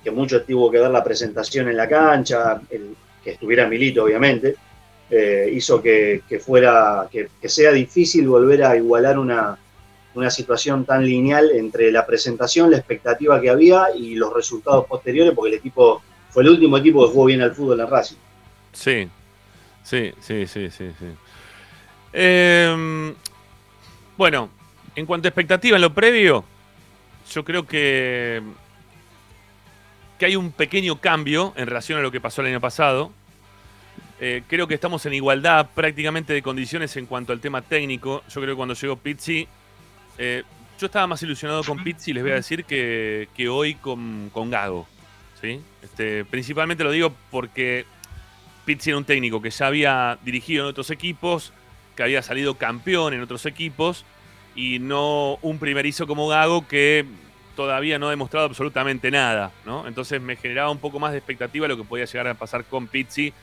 que 0.03 0.11
mucho 0.11 0.43
tuvo 0.43 0.69
que 0.69 0.79
ver 0.79 0.91
la 0.91 1.03
presentación 1.03 1.69
en 1.69 1.77
la 1.77 1.87
cancha, 1.87 2.61
que 2.69 3.31
estuviera 3.31 3.67
Milito 3.67 4.03
obviamente, 4.03 4.55
eh, 5.09 5.49
hizo 5.53 5.81
que, 5.81 6.21
fuera, 6.43 7.07
que 7.11 7.49
sea 7.49 7.71
difícil 7.71 8.27
volver 8.27 8.63
a 8.63 8.75
igualar 8.75 9.17
una, 9.17 9.57
una 10.15 10.29
situación 10.29 10.85
tan 10.85 11.05
lineal 11.05 11.51
entre 11.51 11.91
la 11.91 12.05
presentación, 12.05 12.71
la 12.71 12.77
expectativa 12.77 13.39
que 13.39 13.49
había 13.49 13.87
y 13.95 14.15
los 14.15 14.33
resultados 14.33 14.85
posteriores, 14.85 15.33
porque 15.35 15.51
el 15.51 15.59
equipo 15.59 16.01
fue 16.29 16.43
el 16.43 16.49
último 16.49 16.77
equipo 16.77 17.05
que 17.05 17.13
jugó 17.13 17.25
bien 17.25 17.41
al 17.41 17.53
fútbol 17.53 17.79
en 17.79 17.89
Racing. 17.89 18.17
Sí, 18.73 19.07
sí, 19.83 20.13
sí, 20.19 20.47
sí, 20.47 20.69
sí. 20.69 20.91
sí. 20.99 21.05
Eh, 22.13 23.13
bueno, 24.17 24.49
en 24.95 25.05
cuanto 25.05 25.27
a 25.27 25.29
expectativa 25.29 25.75
en 25.75 25.81
lo 25.81 25.93
previo, 25.93 26.45
yo 27.29 27.43
creo 27.43 27.65
que, 27.65 28.41
que 30.17 30.25
hay 30.25 30.35
un 30.37 30.51
pequeño 30.51 31.01
cambio 31.01 31.53
en 31.57 31.67
relación 31.67 31.99
a 31.99 32.01
lo 32.01 32.11
que 32.11 32.21
pasó 32.21 32.41
el 32.41 32.47
año 32.47 32.61
pasado. 32.61 33.11
Eh, 34.21 34.43
creo 34.47 34.67
que 34.67 34.75
estamos 34.75 35.05
en 35.05 35.13
igualdad 35.13 35.69
prácticamente 35.75 36.31
de 36.31 36.41
condiciones 36.41 36.95
en 36.95 37.05
cuanto 37.05 37.33
al 37.33 37.41
tema 37.41 37.61
técnico. 37.61 38.23
Yo 38.29 38.41
creo 38.41 38.53
que 38.53 38.57
cuando 38.57 38.73
llegó 38.73 38.95
Pizzi, 38.95 39.47
eh, 40.17 40.43
yo 40.79 40.85
estaba 40.87 41.07
más 41.07 41.21
ilusionado 41.23 41.63
con 41.63 41.83
Pizzi, 41.83 42.13
les 42.13 42.23
voy 42.23 42.31
a 42.31 42.35
decir, 42.35 42.65
que, 42.65 43.29
que 43.35 43.47
hoy 43.49 43.75
con, 43.75 44.29
con 44.33 44.49
Gago. 44.49 44.87
¿sí? 45.41 45.61
Este, 45.81 46.25
principalmente 46.25 46.83
lo 46.83 46.91
digo 46.91 47.13
porque 47.31 47.85
Pizzi 48.65 48.89
era 48.89 48.97
un 48.97 49.05
técnico 49.05 49.41
que 49.41 49.51
ya 49.51 49.67
había 49.67 50.17
dirigido 50.23 50.63
en 50.63 50.69
otros 50.69 50.89
equipos, 50.89 51.53
que 51.95 52.03
había 52.03 52.21
salido 52.21 52.55
campeón 52.55 53.13
en 53.13 53.21
otros 53.21 53.45
equipos, 53.45 54.05
y 54.55 54.79
no 54.79 55.37
un 55.41 55.59
primerizo 55.59 56.07
como 56.07 56.27
Gago 56.27 56.67
que 56.67 57.05
todavía 57.55 57.99
no 57.99 58.07
ha 58.07 58.11
demostrado 58.11 58.45
absolutamente 58.45 59.11
nada, 59.11 59.51
¿no? 59.65 59.87
Entonces 59.87 60.21
me 60.21 60.35
generaba 60.35 60.69
un 60.71 60.79
poco 60.79 60.99
más 60.99 61.11
de 61.11 61.19
expectativa 61.19 61.67
lo 61.67 61.77
que 61.77 61.83
podía 61.83 62.05
llegar 62.05 62.27
a 62.27 62.33
pasar 62.33 62.65
con 62.65 62.87
Pizzi, 62.87 63.33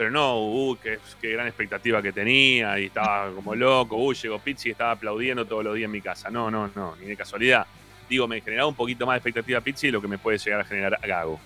pero 0.00 0.10
no, 0.10 0.40
uy, 0.40 0.78
qué, 0.82 0.98
qué 1.20 1.32
gran 1.32 1.46
expectativa 1.46 2.00
que 2.00 2.10
tenía, 2.10 2.80
y 2.80 2.86
estaba 2.86 3.30
como 3.34 3.54
loco, 3.54 3.96
uy, 3.96 4.14
llegó 4.14 4.38
Pizzi 4.38 4.70
y 4.70 4.72
estaba 4.72 4.92
aplaudiendo 4.92 5.44
todos 5.44 5.62
los 5.62 5.74
días 5.74 5.84
en 5.88 5.90
mi 5.90 6.00
casa. 6.00 6.30
No, 6.30 6.50
no, 6.50 6.70
no, 6.74 6.96
ni 6.96 7.04
de 7.04 7.18
casualidad. 7.18 7.66
Digo, 8.08 8.26
me 8.26 8.40
generaba 8.40 8.66
un 8.66 8.74
poquito 8.74 9.04
más 9.04 9.12
de 9.12 9.18
expectativa 9.18 9.60
Pizzi 9.60 9.88
de 9.88 9.92
lo 9.92 10.00
que 10.00 10.08
me 10.08 10.16
puede 10.16 10.38
llegar 10.38 10.62
a 10.62 10.64
generar 10.64 10.98
Gago. 11.06 11.38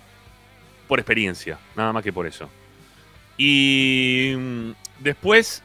Por 0.87 1.01
experiencia, 1.01 1.59
nada 1.75 1.93
más 1.93 2.05
que 2.05 2.13
por 2.13 2.29
eso. 2.29 2.49
Y 3.37 4.35
mm, 4.39 4.71
después, 5.01 5.65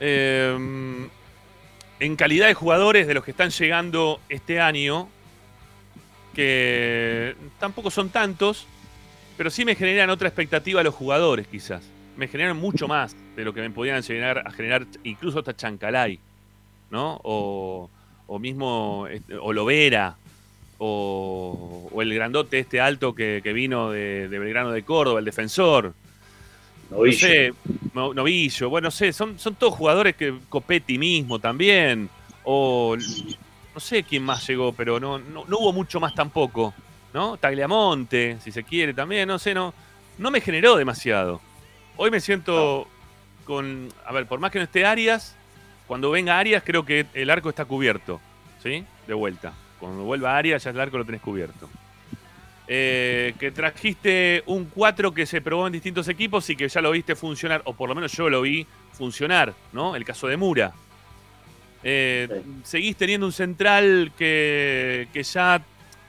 eh, 0.00 0.56
en 1.98 2.16
calidad 2.16 2.46
de 2.46 2.54
jugadores 2.54 3.06
de 3.06 3.12
los 3.12 3.22
que 3.22 3.32
están 3.32 3.50
llegando 3.50 4.18
este 4.30 4.62
año, 4.62 5.10
que 6.34 7.36
tampoco 7.58 7.90
son 7.90 8.08
tantos, 8.08 8.66
pero 9.40 9.48
sí 9.48 9.64
me 9.64 9.74
generan 9.74 10.10
otra 10.10 10.28
expectativa 10.28 10.82
a 10.82 10.84
los 10.84 10.94
jugadores, 10.94 11.46
quizás. 11.46 11.82
Me 12.14 12.28
generan 12.28 12.58
mucho 12.58 12.86
más 12.86 13.16
de 13.34 13.42
lo 13.42 13.54
que 13.54 13.62
me 13.62 13.70
podían 13.70 14.02
llegar 14.02 14.46
a 14.46 14.50
generar 14.50 14.86
incluso 15.02 15.38
hasta 15.38 15.56
Chancalay, 15.56 16.18
¿no? 16.90 17.18
O, 17.24 17.88
o 18.26 18.38
mismo 18.38 19.06
este, 19.10 19.38
Olovera, 19.38 20.18
o, 20.76 21.88
o 21.90 22.02
el 22.02 22.12
grandote 22.12 22.58
este 22.58 22.82
alto 22.82 23.14
que, 23.14 23.40
que 23.42 23.54
vino 23.54 23.90
de, 23.90 24.28
de 24.28 24.38
Belgrano 24.38 24.72
de 24.72 24.82
Córdoba, 24.82 25.20
el 25.20 25.24
defensor. 25.24 25.94
No 26.90 26.98
Novillo. 26.98 27.18
sé, 27.18 27.54
no- 27.94 28.12
Novillo, 28.12 28.68
bueno, 28.68 28.88
no 28.88 28.90
sé, 28.90 29.10
son, 29.14 29.38
son 29.38 29.54
todos 29.54 29.72
jugadores 29.74 30.16
que 30.16 30.34
Copetti 30.50 30.98
mismo 30.98 31.38
también, 31.38 32.10
o 32.44 32.94
no 33.74 33.80
sé 33.80 34.02
quién 34.02 34.22
más 34.22 34.46
llegó, 34.46 34.74
pero 34.74 35.00
no, 35.00 35.18
no, 35.18 35.46
no 35.46 35.58
hubo 35.60 35.72
mucho 35.72 35.98
más 35.98 36.14
tampoco, 36.14 36.74
¿no? 37.12 37.36
Tagliamonte, 37.36 38.38
si 38.40 38.52
se 38.52 38.64
quiere 38.64 38.94
también, 38.94 39.28
no 39.28 39.38
sé, 39.38 39.54
no, 39.54 39.74
no 40.18 40.30
me 40.30 40.40
generó 40.40 40.76
demasiado. 40.76 41.40
Hoy 41.96 42.10
me 42.10 42.20
siento 42.20 42.88
con, 43.44 43.88
a 44.04 44.12
ver, 44.12 44.26
por 44.26 44.40
más 44.40 44.50
que 44.50 44.58
no 44.58 44.64
esté 44.64 44.86
Arias, 44.86 45.36
cuando 45.86 46.10
venga 46.10 46.38
Arias 46.38 46.62
creo 46.64 46.84
que 46.84 47.06
el 47.14 47.30
arco 47.30 47.48
está 47.48 47.64
cubierto, 47.64 48.20
¿sí? 48.62 48.84
De 49.06 49.14
vuelta. 49.14 49.52
Cuando 49.78 50.04
vuelva 50.04 50.36
Arias 50.36 50.64
ya 50.64 50.70
el 50.70 50.80
arco 50.80 50.98
lo 50.98 51.04
tenés 51.04 51.20
cubierto. 51.20 51.68
Eh, 52.72 53.34
que 53.40 53.50
trajiste 53.50 54.44
un 54.46 54.66
4 54.66 55.12
que 55.12 55.26
se 55.26 55.40
probó 55.40 55.66
en 55.66 55.72
distintos 55.72 56.06
equipos 56.06 56.48
y 56.50 56.54
que 56.54 56.68
ya 56.68 56.80
lo 56.80 56.92
viste 56.92 57.16
funcionar, 57.16 57.62
o 57.64 57.72
por 57.72 57.88
lo 57.88 57.96
menos 57.96 58.12
yo 58.12 58.30
lo 58.30 58.42
vi 58.42 58.64
funcionar, 58.92 59.52
¿no? 59.72 59.96
El 59.96 60.04
caso 60.04 60.28
de 60.28 60.36
Mura. 60.36 60.72
Eh, 61.82 62.42
Seguís 62.62 62.94
teniendo 62.94 63.26
un 63.26 63.32
central 63.32 64.12
que, 64.16 65.08
que 65.12 65.22
ya 65.24 65.60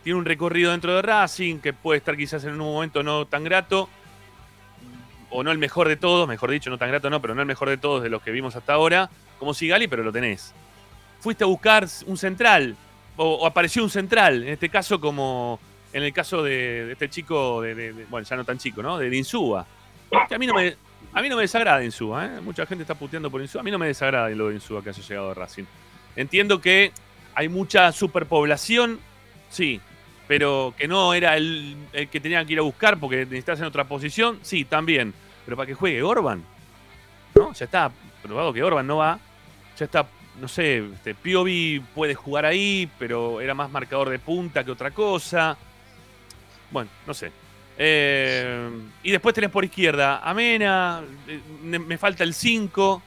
tiene 0.04 0.18
un 0.20 0.26
recorrido 0.26 0.72
dentro 0.72 0.96
de 0.96 1.02
Racing, 1.02 1.60
que 1.60 1.74
puede 1.74 2.00
estar 2.00 2.18
quizás 2.18 2.44
en 2.44 2.54
un 2.54 2.60
momento 2.60 3.04
no 3.04 3.26
tan 3.26 3.44
grato, 3.44 3.90
o 5.30 5.44
no 5.44 5.52
el 5.52 5.58
mejor 5.58 5.88
de 5.88 5.96
todos, 5.96 6.28
mejor 6.28 6.52
dicho, 6.52 6.70
no 6.70 6.78
tan 6.78 6.90
grato 6.90 7.10
no, 7.10 7.22
pero 7.22 7.34
no 7.36 7.42
el 7.42 7.48
mejor 7.48 7.70
de 7.70 7.78
todos 7.78 8.04
de 8.04 8.10
los 8.10 8.22
que 8.22 8.32
vimos 8.32 8.56
hasta 8.56 8.74
ahora, 8.74 9.10
como 9.40 9.54
Sigali, 9.54 9.88
pero 9.88 10.04
lo 10.04 10.12
tenés. 10.12 10.54
Fuiste 11.20 11.44
a 11.44 11.48
buscar 11.48 11.88
un 12.06 12.18
central, 12.18 12.76
o, 13.16 13.46
apareció 13.46 13.84
un 13.84 13.90
central, 13.90 14.44
en 14.44 14.50
este 14.50 14.70
caso 14.70 15.00
como 15.00 15.60
en 15.94 16.04
el 16.04 16.14
caso 16.14 16.42
de, 16.42 16.92
este 16.92 17.10
chico, 17.10 17.64
bueno, 18.10 18.28
ya 18.28 18.36
no 18.36 18.46
tan 18.46 18.58
chico, 18.58 18.82
¿no? 18.82 18.98
De 18.98 19.16
Insúa. 19.16 19.66
Que 20.28 20.36
a 20.36 20.38
mí 20.38 20.48
no 20.48 20.54
me, 20.54 20.76
a 21.14 21.22
mí 21.22 21.30
no 21.30 21.36
me 21.36 21.42
desagrada 21.42 21.84
Insúa, 21.84 22.26
¿eh? 22.26 22.42
Mucha 22.42 22.66
gente 22.66 22.84
está 22.84 22.96
puteando 22.96 23.30
por 23.30 23.42
Insúa. 23.42 23.62
A 23.62 23.64
mí 23.64 23.72
no 23.72 23.78
me 23.78 23.88
desagrada 23.88 24.30
lo 24.30 24.48
de 24.48 24.56
Insúa 24.56 24.82
que 24.82 24.90
haya 24.90 25.04
llegado 25.04 25.32
a 25.32 25.34
Racing. 25.34 25.66
Entiendo 26.16 26.62
que 26.62 26.92
hay 27.36 27.50
mucha 27.50 27.92
superpoblación, 27.92 29.00
sí, 29.50 29.82
pero 30.32 30.74
que 30.78 30.88
no 30.88 31.14
era 31.14 31.36
el, 31.36 31.76
que 32.10 32.22
tenían 32.22 32.48
que 32.48 32.54
ir 32.54 32.60
a 32.60 32.62
buscar 32.62 32.98
porque 32.98 33.18
necesitas 33.18 33.60
en 33.60 33.66
otra 33.66 33.84
posición, 33.84 34.40
sí, 34.44 34.64
también. 34.64 35.14
Pero 35.44 35.58
para 35.58 35.68
que 35.68 35.74
juegue 35.74 36.02
Orban, 36.02 36.42
¿no? 37.36 37.52
Ya 37.52 37.66
está 37.66 37.92
probado 38.24 38.54
que 38.54 38.64
Orban 38.64 38.88
no 38.88 38.96
va. 38.96 39.20
Ya 39.78 39.84
está, 39.84 40.08
no 40.40 40.48
sé, 40.48 40.86
este, 40.94 41.16
Piovi 41.16 41.84
puede 41.94 42.16
jugar 42.16 42.46
ahí, 42.46 42.90
pero 42.98 43.42
era 43.42 43.54
más 43.54 43.70
marcador 43.70 44.08
de 44.08 44.20
punta 44.20 44.64
que 44.64 44.72
otra 44.72 44.92
cosa. 44.92 45.58
Bueno, 46.72 46.90
no 47.06 47.14
sé. 47.14 47.30
Eh, 47.78 48.70
y 49.04 49.12
después 49.12 49.36
tenés 49.36 49.50
por 49.50 49.66
izquierda 49.66 50.20
a 50.20 50.34
Mena, 50.34 51.02
eh, 51.28 51.42
me 51.62 51.98
falta 51.98 52.24
el 52.24 52.34
5. 52.34 53.04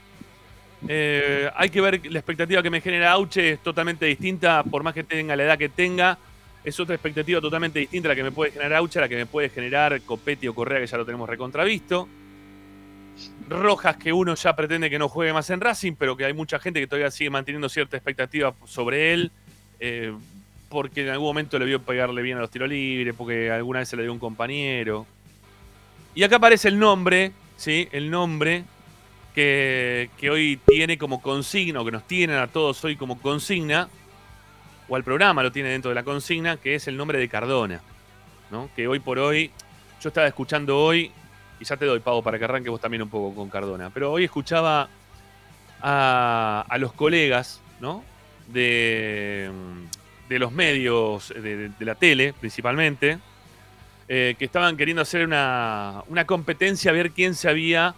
Eh, 0.89 1.51
hay 1.57 1.71
que 1.71 1.81
ver 1.81 2.05
la 2.05 2.19
expectativa 2.19 2.63
que 2.63 2.69
me 2.69 2.83
genera 2.83 3.13
Auche 3.13 3.53
es 3.53 3.63
totalmente 3.63 4.05
distinta, 4.05 4.63
por 4.63 4.83
más 4.83 4.93
que 4.93 5.05
tenga 5.05 5.35
la 5.35 5.45
edad 5.45 5.57
que 5.57 5.71
tenga. 5.71 6.19
Es 6.64 6.81
otra 6.81 6.94
expectativa 6.94 7.40
totalmente 7.40 7.79
distinta 7.79 8.09
a 8.09 8.11
la 8.11 8.16
que 8.16 8.22
me 8.22 8.33
puede 8.33 8.50
generar 8.50 8.74
Auche, 8.74 8.98
a 8.98 9.03
la 9.03 9.09
que 9.09 9.16
me 9.16 9.27
puede 9.27 9.50
generar 9.50 10.00
Copetti 10.00 10.48
o 10.48 10.55
Correa, 10.55 10.81
que 10.81 10.87
ya 10.87 10.96
lo 10.96 11.05
tenemos 11.05 11.29
recontravisto. 11.29 12.09
Rojas, 13.48 13.96
que 13.96 14.12
uno 14.12 14.35
ya 14.35 14.57
pretende 14.57 14.88
que 14.88 14.98
no 14.98 15.09
juegue 15.09 15.33
más 15.33 15.50
en 15.50 15.61
Racing, 15.61 15.92
pero 15.92 16.16
que 16.16 16.24
hay 16.24 16.33
mucha 16.33 16.59
gente 16.59 16.81
que 16.81 16.87
todavía 16.87 17.11
sigue 17.11 17.31
manteniendo 17.31 17.68
cierta 17.68 17.96
expectativa 17.96 18.55
sobre 18.64 19.12
él, 19.12 19.31
eh, 19.79 20.12
porque 20.70 21.03
en 21.03 21.11
algún 21.11 21.29
momento 21.29 21.59
le 21.59 21.66
vio 21.66 21.83
pegarle 21.83 22.22
bien 22.22 22.38
a 22.38 22.40
los 22.40 22.50
tiros 22.50 22.68
libres, 22.68 23.14
porque 23.16 23.50
alguna 23.50 23.81
vez 23.81 23.88
se 23.88 23.96
le 23.96 24.03
dio 24.03 24.12
un 24.12 24.18
compañero. 24.18 25.07
Y 26.14 26.22
acá 26.22 26.37
aparece 26.37 26.68
el 26.68 26.79
nombre, 26.79 27.33
¿sí? 27.57 27.88
El 27.92 28.11
nombre 28.11 28.64
que, 29.35 30.09
que 30.16 30.31
hoy 30.31 30.59
tiene 30.66 30.96
como 30.96 31.20
consigna, 31.20 31.83
o 31.83 31.85
que 31.85 31.92
nos 31.92 32.07
tienen 32.07 32.38
a 32.38 32.46
todos 32.46 32.83
hoy 32.85 32.96
como 32.96 33.20
consigna, 33.20 33.88
o 34.88 34.97
al 34.97 35.05
programa 35.05 35.42
lo 35.42 35.53
tiene 35.53 35.70
dentro 35.70 35.90
de 35.90 35.94
la 35.94 36.03
consigna, 36.03 36.57
que 36.57 36.75
es 36.75 36.88
el 36.88 36.97
nombre 36.97 37.18
de 37.18 37.29
Cardona, 37.29 37.81
¿no? 38.51 38.68
Que 38.77 38.87
hoy 38.87 39.01
por 39.01 39.18
hoy, 39.18 39.51
yo 40.01 40.09
estaba 40.09 40.27
escuchando 40.27 40.79
hoy, 40.79 41.11
y 41.61 41.64
ya 41.64 41.77
te 41.77 41.87
doy 41.87 42.01
pago 42.01 42.23
para 42.23 42.38
que 42.38 42.44
arranque 42.44 42.68
vos 42.68 42.81
también 42.81 43.03
un 43.03 43.09
poco 43.09 43.35
con 43.35 43.49
Cardona, 43.49 43.90
pero 43.90 44.12
hoy 44.12 44.25
escuchaba 44.25 44.88
a, 45.81 46.77
los 46.79 46.92
colegas, 46.92 47.61
¿no? 47.81 48.05
De, 48.49 49.51
los 50.29 50.53
medios, 50.53 51.29
de, 51.29 51.70
la 51.81 51.94
tele 51.94 52.35
principalmente, 52.38 53.18
eh, 54.09 54.35
que 54.38 54.44
estaban 54.44 54.77
queriendo 54.77 55.03
hacer 55.03 55.25
una, 55.25 56.03
competencia 56.27 56.90
a 56.90 56.94
ver 56.94 57.12
quién 57.12 57.35
se 57.35 57.49
había 57.49 57.94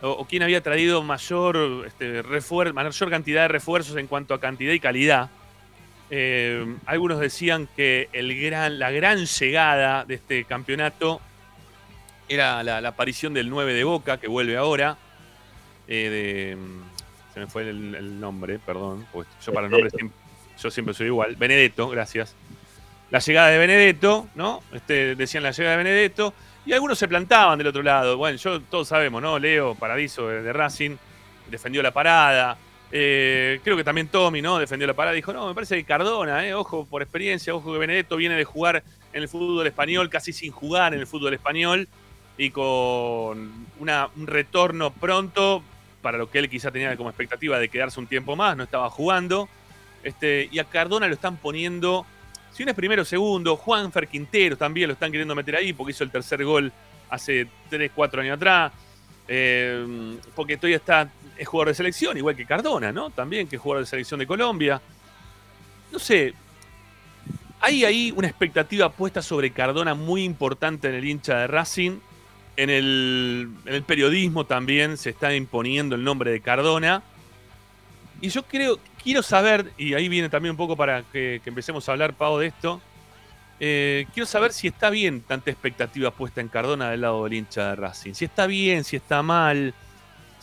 o, 0.00 0.24
quién 0.26 0.42
había 0.42 0.62
traído 0.62 1.02
mayor, 1.02 1.84
este, 1.86 2.22
mayor 2.72 3.10
cantidad 3.10 3.42
de 3.42 3.48
refuerzos 3.48 3.96
en 3.96 4.06
cuanto 4.06 4.34
a 4.34 4.40
cantidad 4.40 4.72
y 4.72 4.80
calidad. 4.80 5.30
Eh, 6.10 6.76
algunos 6.86 7.18
decían 7.18 7.68
que 7.76 8.08
el 8.12 8.38
gran, 8.40 8.78
la 8.78 8.90
gran 8.90 9.24
llegada 9.24 10.04
de 10.04 10.14
este 10.14 10.44
campeonato 10.44 11.20
era 12.28 12.62
la, 12.62 12.80
la 12.80 12.88
aparición 12.90 13.34
del 13.34 13.50
9 13.50 13.72
de 13.74 13.84
Boca, 13.84 14.18
que 14.18 14.28
vuelve 14.28 14.56
ahora. 14.56 14.96
eh, 15.88 16.56
de, 16.56 16.56
se 17.32 17.40
me 17.40 17.46
fue 17.46 17.62
el, 17.68 17.94
el 17.94 18.20
nombre, 18.20 18.58
perdón, 18.60 19.06
porque 19.12 19.30
yo 19.44 19.52
para 19.52 19.68
nombres 19.68 19.92
siempre, 19.92 20.16
yo 20.62 20.70
siempre 20.70 20.94
soy 20.94 21.06
igual. 21.06 21.34
Benedetto, 21.36 21.88
gracias. 21.88 22.34
La 23.10 23.18
llegada 23.18 23.48
de 23.48 23.58
Benedetto, 23.58 24.28
¿no? 24.34 24.62
Este, 24.72 25.14
decían 25.16 25.42
la 25.42 25.50
llegada 25.50 25.76
de 25.76 25.82
Benedetto. 25.84 26.32
Y 26.66 26.72
algunos 26.72 26.98
se 26.98 27.06
plantaban 27.08 27.58
del 27.58 27.66
otro 27.66 27.82
lado. 27.82 28.16
Bueno, 28.16 28.38
yo 28.38 28.60
todos 28.62 28.88
sabemos, 28.88 29.20
¿no? 29.20 29.38
Leo, 29.38 29.74
Paradiso 29.74 30.28
de, 30.28 30.42
de 30.42 30.52
Racing, 30.52 30.96
defendió 31.50 31.82
la 31.82 31.90
parada. 31.90 32.56
Eh, 32.92 33.60
creo 33.64 33.76
que 33.76 33.84
también 33.84 34.08
Tommy, 34.08 34.40
¿no? 34.40 34.58
Defendió 34.58 34.86
la 34.86 34.94
parada. 34.94 35.14
Dijo, 35.14 35.32
no, 35.32 35.48
me 35.48 35.54
parece 35.54 35.76
que 35.76 35.84
Cardona, 35.84 36.46
¿eh? 36.46 36.54
Ojo 36.54 36.86
por 36.86 37.02
experiencia, 37.02 37.54
ojo 37.54 37.72
que 37.72 37.78
Benedetto 37.78 38.16
viene 38.16 38.36
de 38.36 38.44
jugar 38.44 38.82
en 39.12 39.22
el 39.22 39.28
fútbol 39.28 39.66
español, 39.66 40.10
casi 40.10 40.32
sin 40.32 40.52
jugar 40.52 40.94
en 40.94 41.00
el 41.00 41.06
fútbol 41.06 41.34
español. 41.34 41.88
Y 42.36 42.50
con 42.50 43.66
un 43.78 44.26
retorno 44.26 44.92
pronto, 44.92 45.62
para 46.02 46.18
lo 46.18 46.30
que 46.30 46.38
él 46.38 46.50
quizá 46.50 46.70
tenía 46.70 46.96
como 46.96 47.10
expectativa 47.10 47.58
de 47.58 47.68
quedarse 47.68 48.00
un 48.00 48.06
tiempo 48.06 48.36
más, 48.36 48.56
no 48.56 48.64
estaba 48.64 48.90
jugando. 48.90 49.48
Este, 50.02 50.48
y 50.52 50.58
a 50.58 50.64
Cardona 50.64 51.08
lo 51.08 51.14
están 51.14 51.36
poniendo, 51.36 52.04
si 52.54 52.62
uno 52.62 52.70
es 52.70 52.76
primero 52.76 53.02
o 53.02 53.04
segundo, 53.04 53.56
Juanfer 53.56 54.06
Quintero 54.06 54.56
también 54.56 54.86
lo 54.86 54.92
están 54.92 55.10
queriendo 55.10 55.34
meter 55.34 55.56
ahí 55.56 55.72
porque 55.72 55.90
hizo 55.90 56.04
el 56.04 56.10
tercer 56.10 56.44
gol 56.44 56.72
hace 57.10 57.48
3, 57.68 57.90
4 57.92 58.22
años 58.22 58.36
atrás. 58.36 58.72
Eh, 59.26 60.16
porque 60.36 60.56
todavía 60.56 60.76
está, 60.76 61.10
es 61.36 61.48
jugador 61.48 61.68
de 61.68 61.74
selección, 61.74 62.16
igual 62.16 62.36
que 62.36 62.46
Cardona, 62.46 62.92
¿no? 62.92 63.10
También 63.10 63.48
que 63.48 63.56
es 63.56 63.62
jugador 63.62 63.84
de 63.84 63.90
selección 63.90 64.20
de 64.20 64.26
Colombia. 64.26 64.80
No 65.92 65.98
sé, 65.98 66.34
hay 67.60 67.84
ahí 67.84 68.12
una 68.14 68.28
expectativa 68.28 68.90
puesta 68.90 69.22
sobre 69.22 69.50
Cardona 69.50 69.94
muy 69.94 70.22
importante 70.22 70.88
en 70.88 70.94
el 70.94 71.04
hincha 71.04 71.38
de 71.38 71.46
Racing. 71.46 71.98
En 72.56 72.70
el, 72.70 73.82
periodismo 73.86 74.44
también 74.44 74.96
se 74.96 75.10
está 75.10 75.34
imponiendo 75.34 75.94
el 75.96 76.04
nombre 76.04 76.30
de 76.30 76.40
Cardona. 76.40 77.02
Y 78.20 78.28
yo 78.28 78.42
creo, 78.42 78.78
quiero 79.02 79.22
saber, 79.22 79.72
y 79.76 79.94
ahí 79.94 80.08
viene 80.08 80.28
también 80.28 80.50
un 80.50 80.56
poco 80.56 80.76
para 80.76 81.02
que, 81.04 81.40
que 81.42 81.50
empecemos 81.50 81.88
a 81.88 81.92
hablar, 81.92 82.14
Pau, 82.14 82.38
de 82.38 82.48
esto. 82.48 82.80
eh, 83.60 84.06
quiero 84.12 84.26
saber 84.26 84.52
si 84.52 84.68
está 84.68 84.90
bien 84.90 85.22
tanta 85.22 85.50
expectativa 85.50 86.10
puesta 86.10 86.40
en 86.40 86.48
Cardona 86.48 86.90
del 86.90 87.00
lado 87.00 87.24
del 87.24 87.32
hincha 87.32 87.70
de 87.70 87.76
Racing. 87.76 88.12
Si 88.12 88.26
está 88.26 88.46
bien, 88.46 88.84
si 88.84 88.96
está 88.96 89.22
mal, 89.22 89.74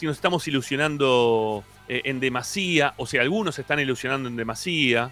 si 0.01 0.07
nos 0.07 0.17
estamos 0.17 0.47
ilusionando 0.47 1.63
eh, 1.87 2.01
en 2.05 2.19
demasía, 2.19 2.95
o 2.97 3.05
si 3.05 3.19
algunos 3.19 3.53
se 3.53 3.61
están 3.61 3.79
ilusionando 3.79 4.29
en 4.29 4.35
demasía. 4.35 5.11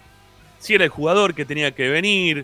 Si 0.58 0.74
era 0.74 0.84
el 0.84 0.90
jugador 0.90 1.36
que 1.36 1.46
tenía 1.46 1.76
que 1.76 1.90
venir, 1.90 2.44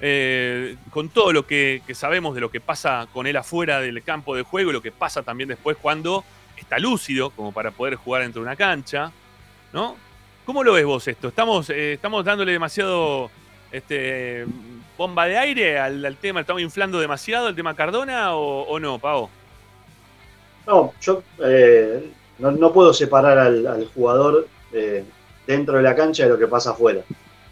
eh, 0.00 0.74
con 0.90 1.08
todo 1.08 1.32
lo 1.32 1.46
que, 1.46 1.82
sabemos 1.94 2.34
de 2.34 2.40
lo 2.40 2.50
que 2.50 2.60
pasa 2.60 3.06
con 3.12 3.28
él 3.28 3.36
afuera 3.36 3.80
del 3.80 4.02
campo 4.02 4.34
de 4.34 4.42
juego 4.42 4.70
y 4.70 4.72
lo 4.72 4.82
que 4.82 4.90
pasa 4.90 5.22
también 5.22 5.48
después 5.48 5.76
cuando 5.80 6.24
está 6.56 6.80
lúcido, 6.80 7.30
como 7.30 7.52
para 7.52 7.70
poder 7.70 7.94
jugar 7.94 8.22
dentro 8.22 8.42
de 8.42 8.48
una 8.48 8.56
cancha. 8.56 9.12
¿no? 9.72 9.96
¿Cómo 10.44 10.64
lo 10.64 10.72
ves 10.72 10.84
vos 10.84 11.06
esto? 11.06 11.28
¿Estamos, 11.28 11.70
eh, 11.70 11.92
estamos 11.92 12.24
dándole 12.24 12.50
demasiado 12.50 13.30
este, 13.70 14.46
bomba 14.98 15.26
de 15.26 15.38
aire 15.38 15.78
al, 15.78 16.04
al 16.04 16.16
tema? 16.16 16.40
¿Estamos 16.40 16.60
inflando 16.60 16.98
demasiado 16.98 17.48
el 17.50 17.54
tema 17.54 17.76
Cardona 17.76 18.34
o, 18.34 18.62
o 18.62 18.80
no, 18.80 18.98
Pavo? 18.98 19.30
No, 20.66 20.92
yo 21.00 21.22
eh, 21.44 22.10
no, 22.38 22.50
no 22.50 22.72
puedo 22.72 22.92
separar 22.94 23.38
al, 23.38 23.66
al 23.66 23.86
jugador 23.94 24.48
eh, 24.72 25.04
dentro 25.46 25.76
de 25.76 25.82
la 25.82 25.94
cancha 25.94 26.24
de 26.24 26.30
lo 26.30 26.38
que 26.38 26.46
pasa 26.48 26.70
afuera. 26.70 27.02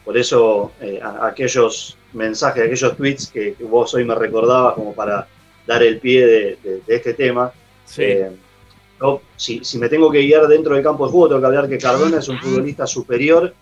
Por 0.05 0.17
eso 0.17 0.73
eh, 0.81 0.99
a- 1.03 1.27
aquellos 1.27 1.97
mensajes, 2.15 2.65
aquellos 2.65 2.97
tweets 2.97 3.29
que, 3.29 3.55
que 3.55 3.65
vos 3.65 3.93
hoy 3.95 4.05
me 4.05 4.15
recordabas 4.15 4.75
como 4.75 4.95
para 4.95 5.27
dar 5.67 5.83
el 5.83 5.99
pie 6.01 6.27
de, 6.27 6.59
de- 6.63 6.81
de 6.87 6.95
este 6.97 7.15
tema. 7.15 7.53
Sí. 7.85 8.03
eh, 8.05 8.31
yo, 9.01 9.21
si, 9.37 9.65
si 9.65 9.79
me 9.79 9.89
tengo 9.89 10.11
que 10.11 10.21
guiar 10.21 10.47
dentro 10.47 10.75
del 10.75 10.83
campo 10.85 11.05
de 11.07 11.13
juego, 11.13 11.29
tengo 11.29 11.41
que 11.41 11.47
hablar 11.47 11.69
que 11.69 11.79
Cardona 11.79 12.19
es 12.19 12.29
un 12.29 12.39
futbolista 12.39 12.87
superior 12.87 13.53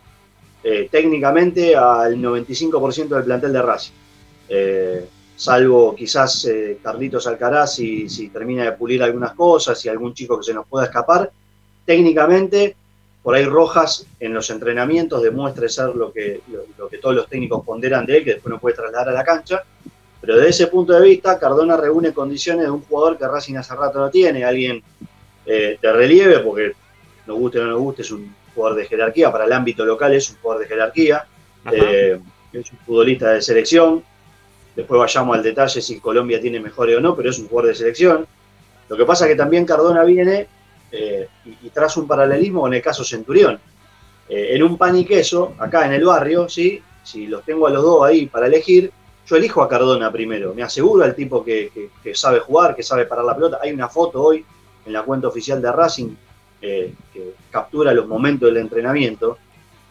técnicamente 0.90 1.74
al 1.74 2.16
95% 2.18 3.08
del 3.08 3.24
plantel 3.24 3.52
de 3.54 3.62
Racing. 3.62 3.92
Salvo 5.40 5.94
quizás 5.94 6.44
eh, 6.44 6.80
Carlitos 6.82 7.26
Alcaraz 7.26 7.76
si, 7.76 8.10
si 8.10 8.28
termina 8.28 8.62
de 8.64 8.72
pulir 8.72 9.02
algunas 9.02 9.32
cosas 9.32 9.82
y 9.82 9.88
algún 9.88 10.12
chico 10.12 10.36
que 10.36 10.44
se 10.44 10.52
nos 10.52 10.66
pueda 10.66 10.84
escapar. 10.84 11.30
Técnicamente, 11.86 12.76
por 13.22 13.34
ahí 13.34 13.46
Rojas 13.46 14.06
en 14.20 14.34
los 14.34 14.50
entrenamientos 14.50 15.22
demuestra 15.22 15.66
ser 15.66 15.96
lo 15.96 16.12
que, 16.12 16.42
lo, 16.48 16.64
lo 16.76 16.90
que 16.90 16.98
todos 16.98 17.16
los 17.16 17.26
técnicos 17.26 17.64
ponderan 17.64 18.04
de 18.04 18.18
él, 18.18 18.24
que 18.24 18.34
después 18.34 18.52
no 18.52 18.60
puede 18.60 18.76
trasladar 18.76 19.08
a 19.08 19.12
la 19.12 19.24
cancha. 19.24 19.64
Pero 20.20 20.36
desde 20.36 20.50
ese 20.50 20.66
punto 20.66 20.92
de 20.92 21.08
vista, 21.08 21.38
Cardona 21.38 21.74
reúne 21.74 22.12
condiciones 22.12 22.66
de 22.66 22.70
un 22.70 22.82
jugador 22.82 23.16
que 23.16 23.26
Racing 23.26 23.56
hace 23.56 23.74
rato 23.74 23.98
no 23.98 24.10
tiene, 24.10 24.44
alguien 24.44 24.82
eh, 25.46 25.78
de 25.80 25.92
relieve, 25.92 26.40
porque 26.40 26.72
nos 27.26 27.38
guste 27.38 27.60
o 27.60 27.64
no 27.64 27.70
nos 27.70 27.80
guste, 27.80 28.02
es 28.02 28.10
un 28.10 28.30
jugador 28.54 28.76
de 28.76 28.84
jerarquía, 28.84 29.32
para 29.32 29.46
el 29.46 29.52
ámbito 29.54 29.86
local 29.86 30.12
es 30.12 30.28
un 30.28 30.36
jugador 30.42 30.64
de 30.64 30.68
jerarquía, 30.68 31.24
eh, 31.72 32.20
es 32.52 32.72
un 32.72 32.78
futbolista 32.80 33.30
de 33.30 33.40
selección, 33.40 34.04
después 34.80 34.98
vayamos 34.98 35.36
al 35.36 35.42
detalle 35.42 35.80
si 35.80 36.00
Colombia 36.00 36.40
tiene 36.40 36.60
mejores 36.60 36.96
o 36.96 37.00
no, 37.00 37.14
pero 37.16 37.30
es 37.30 37.38
un 37.38 37.48
jugador 37.48 37.70
de 37.70 37.76
selección. 37.76 38.26
Lo 38.88 38.96
que 38.96 39.04
pasa 39.04 39.24
es 39.24 39.30
que 39.30 39.36
también 39.36 39.64
Cardona 39.64 40.02
viene 40.04 40.46
eh, 40.92 41.28
y, 41.44 41.66
y 41.66 41.70
traza 41.70 42.00
un 42.00 42.06
paralelismo 42.06 42.62
con 42.62 42.74
el 42.74 42.82
caso 42.82 43.04
Centurión. 43.04 43.58
Eh, 44.28 44.50
en 44.54 44.62
un 44.62 44.76
pan 44.76 44.96
y 44.96 45.04
queso, 45.04 45.54
acá 45.58 45.86
en 45.86 45.92
el 45.92 46.04
barrio, 46.04 46.48
¿sí? 46.48 46.82
si 47.02 47.26
los 47.26 47.44
tengo 47.44 47.66
a 47.66 47.70
los 47.70 47.82
dos 47.82 48.04
ahí 48.04 48.26
para 48.26 48.46
elegir, 48.46 48.92
yo 49.26 49.36
elijo 49.36 49.62
a 49.62 49.68
Cardona 49.68 50.10
primero. 50.10 50.52
Me 50.54 50.62
aseguro 50.62 51.04
al 51.04 51.14
tipo 51.14 51.44
que, 51.44 51.70
que- 51.72 51.90
que 52.02 52.14
sabe 52.14 52.40
jugar, 52.40 52.74
que 52.76 52.82
sabe 52.82 53.06
parar 53.06 53.24
la 53.24 53.34
pelota. 53.34 53.58
Hay 53.62 53.72
una 53.72 53.88
foto 53.88 54.22
hoy 54.22 54.44
en 54.86 54.92
la 54.92 55.02
cuenta 55.02 55.28
oficial 55.28 55.60
de 55.62 55.70
Racing 55.72 56.08
eh, 56.62 56.92
que 57.12 57.34
captura 57.50 57.92
los 57.94 58.06
momentos 58.06 58.48
del 58.48 58.58
entrenamiento, 58.58 59.38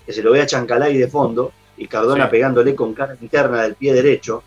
que 0.06 0.13
se 0.13 0.21
lo 0.21 0.32
ve 0.32 0.41
a 0.41 0.45
Chancalay 0.45 0.97
de 0.97 1.08
fondo 1.08 1.52
y 1.78 1.88
Cardona 1.88 2.25
Sí. 2.25 2.32
pegándole 2.32 2.75
con 2.75 2.93
cara 2.93 3.15
interna 3.21 3.63
del 3.63 3.75
pie 3.75 3.93
derecho. 3.93 4.43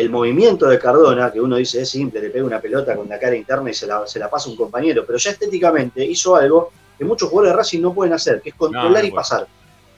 El 0.00 0.08
movimiento 0.10 0.66
de 0.66 0.78
Cardona, 0.78 1.30
que 1.30 1.40
uno 1.40 1.56
dice 1.56 1.82
es 1.82 1.90
simple, 1.90 2.20
le 2.22 2.30
pega 2.30 2.44
una 2.44 2.60
pelota 2.60 2.96
con 2.96 3.08
la 3.08 3.18
cara 3.18 3.36
interna 3.36 3.70
y 3.70 3.74
se 3.74 3.86
la, 3.86 4.06
se 4.06 4.18
la 4.18 4.30
pasa 4.30 4.48
a 4.48 4.52
un 4.52 4.56
compañero, 4.56 5.04
pero 5.06 5.18
ya 5.18 5.30
estéticamente 5.30 6.04
hizo 6.04 6.36
algo 6.36 6.72
que 6.98 7.04
muchos 7.04 7.28
jugadores 7.28 7.52
de 7.52 7.56
Racing 7.58 7.80
no 7.82 7.92
pueden 7.92 8.14
hacer, 8.14 8.40
que 8.40 8.48
es 8.50 8.54
controlar 8.54 8.90
No, 8.90 8.98
no 9.00 9.04
y 9.06 9.10
pasar. 9.10 9.46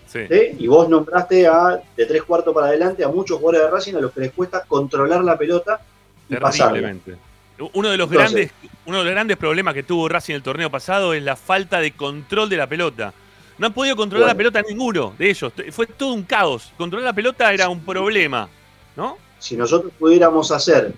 Sí. 0.09 0.21
¿sí? 0.29 0.57
Y 0.59 0.67
vos 0.67 0.89
nombraste 0.89 1.47
a, 1.47 1.81
de 1.97 2.07
tres 2.07 2.23
cuartos 2.25 2.53
para 2.53 2.67
adelante 2.67 3.05
a 3.05 3.09
muchos 3.09 3.39
jugadores 3.39 3.63
de 3.63 3.71
Racing 3.71 3.95
a 3.95 4.01
los 4.01 4.13
que 4.13 4.21
les 4.21 4.33
cuesta 4.33 4.65
controlar 4.67 5.23
la 5.23 5.39
pelota 5.39 5.81
y 6.29 6.37
pasarla. 6.37 6.95
Uno 7.75 7.91
de 7.91 7.97
los 7.97 8.11
Entonces- 8.11 8.33
grandes, 8.51 8.53
uno 8.87 8.99
de 8.99 9.05
los 9.05 9.13
grandes 9.13 9.37
problemas 9.37 9.73
que 9.75 9.85
tuvo 9.85 10.09
Racing 10.09 10.35
el 10.35 10.43
torneo 10.43 10.69
pasado 10.71 11.15
es 11.15 11.23
la 11.23 11.37
falta 11.37 11.79
de 11.81 11.93
control 11.93 12.49
de 12.49 12.57
la 12.57 12.67
pelota. 12.67 13.15
No 13.59 13.69
han 13.69 13.73
podido 13.73 13.95
controlar 13.95 14.35
Bueno. 14.35 14.49
la 14.49 14.53
pelota 14.53 14.63
ninguno 14.69 15.15
de 15.17 15.31
ellos. 15.31 15.53
Fue 15.71 15.87
todo 15.87 16.13
un 16.13 16.25
caos. 16.25 16.73
Controlar 16.77 17.05
la 17.11 17.13
pelota 17.13 17.53
era 17.53 17.69
un 17.69 17.81
problema, 17.85 18.49
¿no? 18.97 19.17
Si 19.43 19.57
nosotros 19.57 19.93
pudiéramos 19.99 20.53
hacer, 20.53 20.93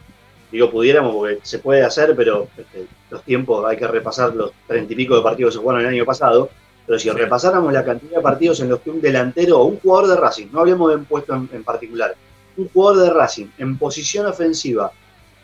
digo 0.53 0.71
pudiéramos 0.71 1.15
porque 1.15 1.39
se 1.43 1.59
puede 1.59 1.83
hacer, 1.83 2.15
pero 2.15 2.47
este, 2.57 2.87
los 3.11 3.23
tiempos 3.23 3.65
hay 3.67 3.77
que 3.77 3.87
repasar 3.87 4.35
los 4.35 4.53
treinta 4.67 4.93
y 4.93 4.97
pico 4.97 5.17
de 5.17 5.23
partidos 5.23 5.53
que 5.53 5.59
se 5.59 5.63
jugaron 5.63 5.81
el 5.83 5.89
año 5.89 6.05
pasado, 6.05 6.51
pero 6.87 6.99
si 6.99 7.09
Sí. 7.09 7.15
repasáramos 7.17 7.73
la 7.73 7.83
cantidad 7.85 8.17
de 8.17 8.23
partidos 8.23 8.61
en 8.61 8.69
los 8.69 8.81
que 8.81 8.91
un 8.91 9.01
delantero 9.01 9.61
o 9.61 9.65
un 9.65 9.79
jugador 9.81 10.09
de 10.11 10.17
Racing, 10.17 10.49
no 10.53 10.61
hablemos 10.61 10.91
de 10.91 10.97
un 10.97 11.05
puesto 11.07 11.35
en, 11.35 11.49
en 11.53 11.65
particular, 11.65 12.15
un 12.59 12.69
jugador 12.69 13.03
de 13.05 13.11
Racing 13.11 13.47
en 13.59 13.79
posición 13.79 14.27
ofensiva 14.27 14.93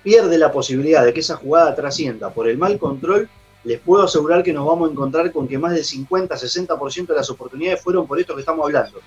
pierde 0.02 0.36
la 0.38 0.52
posibilidad 0.52 1.04
de 1.04 1.12
que 1.14 1.20
esa 1.20 1.36
jugada 1.36 1.74
trascienda 1.74 2.30
por 2.30 2.46
el 2.48 2.58
mal 2.58 2.78
control, 2.78 3.28
les 3.64 3.80
puedo 3.80 4.04
asegurar 4.04 4.42
que 4.42 4.52
nos 4.52 4.66
vamos 4.66 4.88
a 4.88 4.92
encontrar 4.92 5.32
con 5.32 5.46
que 5.48 5.58
más 5.58 5.72
del 5.72 5.84
50-60% 5.84 7.06
de 7.08 7.14
las 7.14 7.28
oportunidades 7.30 7.82
fueron 7.82 8.06
por 8.06 8.18
esto 8.20 8.34
que 8.34 8.40
estamos 8.40 8.64
hablando. 8.64 8.98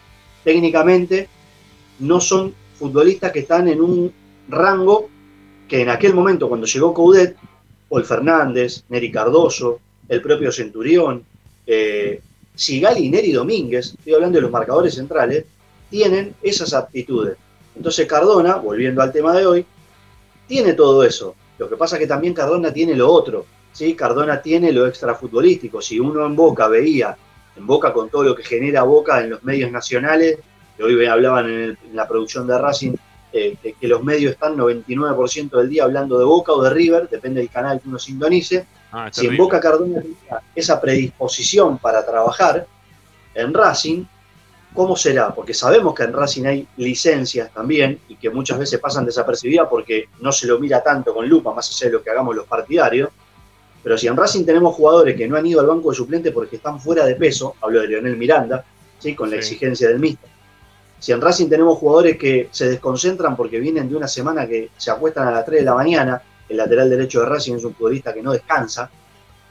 Técnicamente, 0.44 1.28
no 2.00 2.20
son 2.20 2.54
futbolistas 2.84 3.32
que 3.32 3.40
están 3.40 3.70
en 3.70 3.80
un 3.80 4.14
rango 4.50 5.10
que 5.70 5.82
en 5.84 5.90
aquel 5.90 6.14
momento, 6.14 6.50
cuando 6.50 6.68
llegó 6.68 6.94
Coudet, 6.94 7.38
Paul 7.88 8.04
Fernández, 8.04 8.84
Neri 8.90 9.10
Cardoso, 9.10 9.80
el 10.10 10.22
propio 10.22 10.52
Centurión, 10.52 11.24
eh, 11.66 12.20
Sigali 12.54 13.06
y 13.06 13.10
Neri 13.10 13.32
Domínguez, 13.32 13.96
estoy 13.98 14.16
hablando 14.16 14.36
de 14.36 14.42
los 14.42 14.52
marcadores 14.52 14.96
centrales, 14.96 15.46
tienen 15.90 16.36
esas 16.42 16.74
aptitudes. 16.74 17.38
Entonces 17.74 18.06
Cardona, 18.06 18.58
volviendo 18.58 19.02
al 19.02 19.14
tema 19.14 19.34
de 19.34 19.46
hoy, 19.46 19.66
tiene 20.46 20.74
todo 20.74 21.06
eso. 21.06 21.36
Lo 21.58 21.70
que 21.70 21.78
pasa 21.78 21.96
es 21.96 22.02
que 22.02 22.08
también 22.08 22.34
Cardona 22.34 22.74
tiene 22.74 22.96
lo 22.96 23.10
otro. 23.10 23.46
¿sí? 23.72 23.96
Cardona 23.96 24.42
tiene 24.42 24.74
lo 24.74 24.88
extrafutbolístico. 24.88 25.82
Si 25.82 26.02
uno 26.02 26.26
en 26.26 26.36
Boca 26.36 26.68
veía, 26.68 27.16
en 27.56 27.66
Boca 27.66 27.94
con 27.94 28.10
todo 28.10 28.24
lo 28.24 28.36
que 28.36 28.44
genera 28.44 28.84
Boca 28.84 29.22
en 29.22 29.30
los 29.30 29.44
medios 29.46 29.72
nacionales, 29.72 30.38
hoy 30.82 31.06
hablaban 31.06 31.46
en, 31.46 31.60
el- 31.62 31.78
en 31.90 31.96
la 31.96 32.08
producción 32.08 32.48
de 32.48 32.58
Racing, 32.58 32.94
eh, 33.32 33.56
que, 33.62 33.74
que 33.74 33.88
los 33.88 34.04
medios 34.04 34.34
están 34.34 34.56
99% 34.56 35.58
del 35.58 35.70
día 35.70 35.84
hablando 35.84 36.18
de 36.20 36.26
Boca 36.26 36.52
o 36.54 36.62
de 36.64 36.70
River, 36.70 37.10
depende 37.10 37.40
del 37.42 37.50
canal 37.50 37.82
que 37.82 37.90
uno 37.90 38.00
sintonice. 38.00 38.66
Ah, 38.92 39.10
Si 39.12 39.26
en. 39.28 39.38
Boca 39.38 39.60
Cardona 39.60 40.02
tenía 40.02 40.42
esa 40.56 40.80
predisposición 40.80 41.78
para 41.80 42.06
trabajar, 42.06 42.68
en 43.36 43.52
Racing, 43.54 44.04
¿cómo 44.76 44.96
será? 44.96 45.34
Porque 45.34 45.54
sabemos 45.56 45.96
que 45.96 46.04
en 46.04 46.14
Racing 46.14 46.46
hay 46.46 46.68
licencias 46.78 47.52
también 47.52 48.00
y 48.08 48.16
que 48.16 48.30
muchas 48.30 48.60
veces 48.60 48.80
pasan 48.80 49.06
desapercibidas 49.06 49.68
porque 49.68 50.10
no 50.22 50.32
se 50.32 50.46
lo 50.46 50.60
mira 50.60 50.84
tanto 50.84 51.14
con 51.14 51.28
lupa, 51.28 51.54
más 51.54 51.68
allá 51.72 51.88
de 51.88 51.94
lo 51.94 52.04
que 52.04 52.12
hagamos 52.12 52.36
los 52.36 52.46
partidarios. 52.46 53.10
Pero 53.82 53.98
si 53.98 54.06
en 54.08 54.16
Racing 54.16 54.46
tenemos 54.46 54.76
jugadores 54.76 55.18
que 55.18 55.28
no 55.28 55.36
han 55.36 55.46
ido 55.48 55.60
al 55.60 55.66
banco 55.68 55.90
de 55.90 55.96
suplente 55.98 56.32
porque 56.32 56.58
están 56.58 56.80
fuera 56.80 57.04
de 57.06 57.16
peso, 57.16 57.56
hablo 57.62 57.82
de 57.82 57.88
Leonel 57.88 58.16
Miranda, 58.16 58.64
¿sí? 59.00 59.16
con 59.16 59.30
la 59.32 59.38
Sí. 59.38 59.40
exigencia 59.40 59.90
del 59.90 60.00
míster. 60.00 60.30
Si 61.04 61.12
en 61.12 61.20
Racing 61.20 61.50
tenemos 61.50 61.80
jugadores 61.80 62.18
que 62.18 62.48
se 62.50 62.70
desconcentran 62.70 63.36
porque 63.36 63.60
vienen 63.60 63.90
de 63.90 63.96
una 63.98 64.08
semana 64.08 64.48
que 64.48 64.70
se 64.78 64.90
acuestan 64.90 65.28
a 65.28 65.32
las 65.32 65.46
3 65.46 65.60
de 65.60 65.66
la 65.66 65.76
mañana, 65.76 66.22
el 66.48 66.56
lateral 66.56 66.90
derecho 66.90 67.20
de 67.20 67.26
Racing 67.26 67.56
es 67.56 67.66
un 67.66 67.76
futbolista 67.76 68.14
que 68.14 68.24
no 68.24 68.32
descansa, 68.32 68.90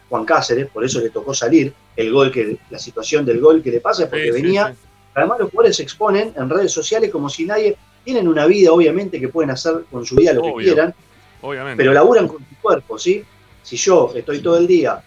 Juan 0.09 0.25
Cáceres, 0.25 0.71
por 0.71 0.83
eso 0.83 0.99
le 1.01 1.11
tocó 1.11 1.35
salir, 1.35 1.75
el 1.95 2.11
gol 2.11 2.33
que, 2.33 2.57
la 2.71 2.79
situación 2.79 3.27
del 3.27 3.39
gol 3.39 3.63
que 3.63 3.71
le 3.71 3.81
pasa 3.81 4.05
es 4.05 4.09
porque 4.09 4.33
Sí, 4.33 4.41
venía, 4.41 4.69
sí. 4.73 4.79
además 5.13 5.41
los 5.41 5.51
jugadores 5.51 5.77
se 5.77 5.83
exponen 5.83 6.33
en 6.35 6.49
redes 6.49 6.73
sociales 6.73 7.11
como 7.11 7.29
si 7.29 7.45
nadie, 7.45 7.77
tienen 8.03 8.29
una 8.29 8.47
vida 8.47 8.73
obviamente 8.73 9.21
que 9.21 9.29
pueden 9.29 9.51
hacer 9.51 9.85
con 9.91 10.07
su 10.07 10.17
vida 10.17 10.33
lo 10.33 10.41
que 10.45 10.55
quieran, 10.55 10.95
Obviamente. 11.43 11.77
pero 11.77 11.93
laburan 11.93 12.29
con 12.29 12.39
su 12.39 12.63
cuerpo, 12.63 12.99
¿sí? 12.99 13.23
Si 13.63 13.77
yo 13.77 14.11
estoy 14.15 14.41
todo 14.41 14.57
el 14.57 14.67
día 14.67 15.03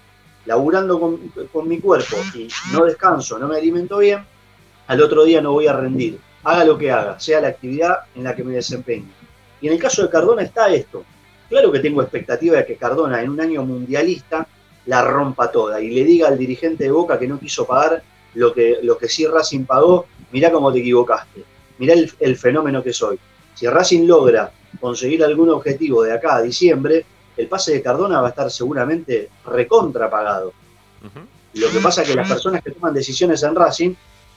laburando 0.45 0.99
con, 0.99 1.17
con 1.51 1.67
mi 1.67 1.79
cuerpo 1.79 2.17
y 2.35 2.47
no 2.71 2.85
descanso, 2.85 3.39
no 3.39 3.47
me 3.47 3.57
alimento 3.57 3.97
bien, 3.97 4.23
al 4.85 5.01
otro 5.01 5.23
día 5.23 5.41
no 5.41 5.53
voy 5.53 5.65
a 5.65 5.73
rendir. 5.73 6.19
Haga 6.45 6.63
lo 6.63 6.77
que 6.77 6.91
haga, 6.91 7.19
sea 7.19 7.41
la 7.41 7.49
actividad 7.49 7.97
en 8.15 8.23
la 8.23 8.35
que 8.35 8.43
me 8.43 8.53
desempeñe. 8.53 9.11
Y 9.59 9.67
en 9.67 9.73
el 9.73 9.79
caso 9.79 10.03
de 10.03 10.09
Cardona 10.09 10.43
está 10.43 10.69
esto. 10.69 11.03
Claro 11.49 11.71
que 11.71 11.79
tengo 11.79 12.01
expectativa 12.01 12.57
de 12.57 12.65
que 12.65 12.77
Cardona 12.77 13.21
en 13.21 13.29
un 13.31 13.41
año 13.41 13.63
mundialista 13.63 14.47
la 14.85 15.01
rompa 15.01 15.51
toda 15.51 15.81
y 15.81 15.89
le 15.89 16.03
diga 16.03 16.27
al 16.27 16.37
dirigente 16.37 16.83
de 16.83 16.91
Boca 16.91 17.19
que 17.19 17.27
no 17.27 17.39
quiso 17.39 17.65
pagar 17.65 18.01
lo 18.35 18.53
que, 18.53 18.79
lo 18.83 18.97
que 18.97 19.09
sí 19.09 19.25
Racing 19.25 19.65
pagó, 19.65 20.05
mirá 20.31 20.51
cómo 20.51 20.71
te 20.71 20.79
equivocaste, 20.79 21.43
mirá 21.79 21.93
el, 21.93 22.11
el 22.19 22.37
fenómeno 22.37 22.83
que 22.83 22.93
soy. 22.93 23.19
Si 23.53 23.67
Racing 23.67 24.05
logra 24.05 24.51
conseguir 24.79 25.23
algún 25.23 25.49
objetivo 25.49 26.03
de 26.03 26.13
acá 26.13 26.35
a 26.35 26.41
diciembre, 26.41 27.05
el 27.37 27.47
pase 27.47 27.73
de 27.73 27.81
Cardona 27.81 28.21
va 28.21 28.27
a 28.27 28.29
estar 28.29 28.51
seguramente 28.51 29.29
recontra 29.45 30.09
pagado. 30.09 30.53
Ujú. 31.03 31.25
Y 31.53 31.59
lo 31.59 31.69
que 31.69 31.79
pasa 31.79 32.01
es 32.01 32.09
que 32.09 32.15
las 32.15 32.27
personas 32.27 32.61
que 32.61 32.71
toman 32.71 32.93
decisiones 32.93 33.41
en 33.43 33.55
Racing 33.55 33.95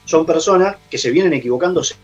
son 0.09 0.25
personas 0.25 0.77
que 0.91 0.97
se 0.97 1.11
vienen 1.11 1.35
equivocando 1.35 1.85
se- 1.85 1.95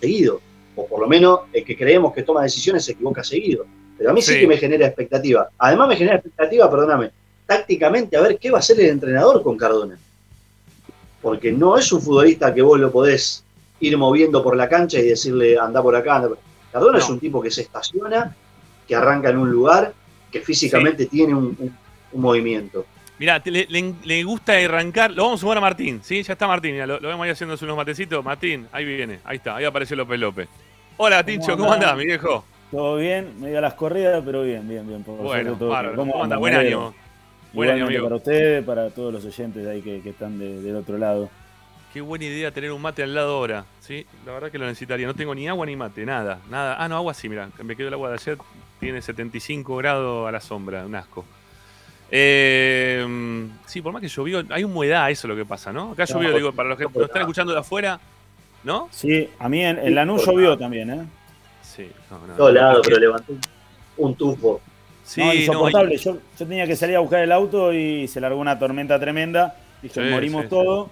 seguido. 0.00 0.40
O 0.76 0.86
por 0.86 1.00
lo 1.00 1.08
menos 1.08 1.40
el 1.52 1.64
que 1.64 1.76
creemos 1.76 2.14
que 2.14 2.22
toma 2.22 2.42
decisiones 2.44 2.84
se 2.84 2.92
equivoca 2.92 3.24
seguido. 3.24 3.66
Pero 3.98 4.10
a 4.10 4.12
mí 4.12 4.22
sí, 4.22 4.34
Sí. 4.34 4.40
que 4.40 4.46
me 4.46 4.56
genera 4.56 4.86
expectativa. 4.86 5.48
Además 5.58 5.88
me 5.88 5.96
genera 5.96 6.16
expectativa, 6.16 6.70
perdóname, 6.70 7.10
tácticamente 7.44 8.16
a 8.16 8.20
ver 8.20 8.38
qué 8.38 8.52
va 8.52 8.58
a 8.58 8.60
hacer 8.60 8.78
el 8.80 8.86
entrenador 8.86 9.42
con 9.42 9.56
Cardona. 9.56 9.98
Porque 11.20 11.50
no 11.50 11.76
es 11.76 11.90
un 11.90 12.00
futbolista 12.00 12.54
que 12.54 12.62
vos 12.62 12.78
lo 12.78 12.92
podés 12.92 13.42
ir 13.80 13.96
moviendo 13.98 14.40
por 14.42 14.56
la 14.56 14.68
cancha 14.68 14.98
y 15.00 15.06
decirle 15.08 15.58
anda 15.58 15.82
por 15.82 15.96
acá. 15.96 16.16
anda 16.16 16.28
por-". 16.28 16.38
Cardona 16.70 16.98
No. 16.98 17.04
es 17.04 17.10
un 17.10 17.18
tipo 17.18 17.40
que 17.42 17.50
se 17.50 17.62
estaciona, 17.62 18.34
que 18.86 18.94
arranca 18.94 19.30
en 19.30 19.38
un 19.38 19.50
lugar, 19.50 19.92
que 20.30 20.40
físicamente 20.40 21.06
tiene 21.06 21.34
un- 21.34 21.56
un- 21.58 21.76
un 22.12 22.20
movimiento. 22.20 22.84
Mirá, 23.18 23.40
le, 23.44 23.66
le- 23.68 23.94
le 24.04 24.24
gusta 24.24 24.54
arrancar. 24.54 25.10
Lo 25.12 25.24
vamos 25.24 25.40
a 25.40 25.42
sumar 25.42 25.58
a 25.58 25.60
Martín, 25.60 26.00
¿sí? 26.02 26.22
Ya 26.22 26.32
está 26.32 26.46
Martín, 26.48 26.72
mirá, 26.72 26.86
lo, 26.86 26.98
lo 26.98 27.08
vemos 27.08 27.24
ahí 27.24 27.30
haciéndose 27.30 27.64
unos 27.64 27.76
matecitos. 27.76 28.24
Martín, 28.24 28.66
ahí 28.72 28.84
viene, 28.84 29.20
ahí 29.24 29.36
está, 29.36 29.56
ahí 29.56 29.64
apareció 29.64 29.96
López 29.96 30.18
López. 30.18 30.48
Hola, 30.96 31.24
Tincho, 31.24 31.56
¿cómo 31.56 31.72
andás? 31.72 31.90
andás, 31.90 31.98
mi 31.98 32.06
viejo? 32.06 32.44
Todo 32.70 32.96
bien, 32.96 33.40
medio 33.40 33.58
a 33.58 33.60
las 33.60 33.74
corridas, 33.74 34.20
pero 34.24 34.42
bien, 34.42 34.68
bien, 34.68 34.86
bien. 34.86 35.04
Por 35.04 35.16
Bueno, 35.18 35.54
todo 35.56 35.68
bárbaro. 35.68 35.96
¿Cómo 35.96 36.12
anda? 36.14 36.24
andan? 36.24 36.38
Buen 36.40 36.54
alegro. 36.54 36.94
Buen 37.52 37.70
año, 37.70 37.76
Igualmente 37.88 37.94
amigo. 37.98 38.04
para 38.06 38.16
ustedes, 38.16 38.64
para 38.64 38.90
todos 38.90 39.12
los 39.12 39.24
oyentes 39.24 39.64
de 39.64 39.70
ahí 39.70 39.80
que, 39.80 40.00
que 40.02 40.10
están 40.10 40.38
de- 40.40 40.60
del 40.60 40.74
otro 40.74 40.98
lado. 40.98 41.30
Qué 41.92 42.00
buena 42.00 42.24
idea 42.24 42.50
tener 42.50 42.72
un 42.72 42.82
mate 42.82 43.04
al 43.04 43.14
lado 43.14 43.36
ahora, 43.36 43.64
¿sí? 43.78 44.04
La 44.26 44.32
verdad 44.32 44.50
que 44.50 44.58
lo 44.58 44.66
necesitaría. 44.66 45.06
No 45.06 45.14
tengo 45.14 45.32
ni 45.36 45.46
agua 45.46 45.64
ni 45.66 45.76
mate, 45.76 46.04
nada, 46.04 46.40
nada. 46.50 46.74
Ah, 46.80 46.88
no, 46.88 46.96
agua 46.96 47.14
sí, 47.14 47.28
mira, 47.28 47.48
me 47.62 47.76
quedó 47.76 47.86
el 47.86 47.94
agua 47.94 48.08
de 48.08 48.14
ayer. 48.16 48.38
Tiene 48.80 49.00
75 49.00 49.76
grados 49.76 50.28
a 50.28 50.32
la 50.32 50.40
sombra, 50.40 50.84
un 50.84 50.96
asco. 50.96 51.24
Eh, 52.10 53.04
sí, 53.66 53.82
por 53.82 53.92
más 53.92 54.00
que 54.02 54.08
llovió, 54.08 54.42
hay 54.50 54.64
humedad, 54.64 55.10
eso 55.10 55.26
es 55.26 55.28
lo 55.30 55.36
que 55.36 55.44
pasa, 55.44 55.72
¿no? 55.72 55.92
Acá 55.92 56.04
No, 56.08 56.14
llovió, 56.14 56.32
digo, 56.34 56.52
para 56.52 56.68
los 56.68 56.78
que 56.78 56.84
no, 56.84 56.90
nos 56.94 57.04
están 57.04 57.22
escuchando 57.22 57.52
de 57.52 57.58
afuera, 57.58 57.98
¿no? 58.62 58.88
Sí, 58.92 59.28
a 59.38 59.48
mí 59.48 59.64
en, 59.64 59.78
en 59.78 59.94
Lanús 59.94 60.24
llovió 60.24 60.56
también, 60.56 60.90
¿eh? 60.90 61.04
Sí, 61.62 61.90
no, 62.10 62.26
no. 62.26 62.34
Todo 62.34 62.52
lado, 62.52 62.82
pero 62.82 62.98
levantó 62.98 63.32
un- 63.96 64.14
tufo. 64.14 64.60
Sí, 65.02 65.20
no, 65.20 65.26
no, 65.26 65.30
hay- 65.32 65.38
insoportable. 65.40 65.96
yo, 65.98 66.18
yo 66.38 66.46
tenía 66.46 66.66
que 66.66 66.76
salir 66.76 66.96
a 66.96 67.00
buscar 67.00 67.20
el 67.20 67.32
auto 67.32 67.72
y 67.72 68.06
se 68.08 68.20
largó 68.20 68.38
una 68.38 68.58
tormenta 68.58 68.98
tremenda. 68.98 69.56
Dije, 69.82 70.02
Sí, 70.02 70.10
morimos 70.10 70.44
sí, 70.44 70.48
todos 70.48 70.90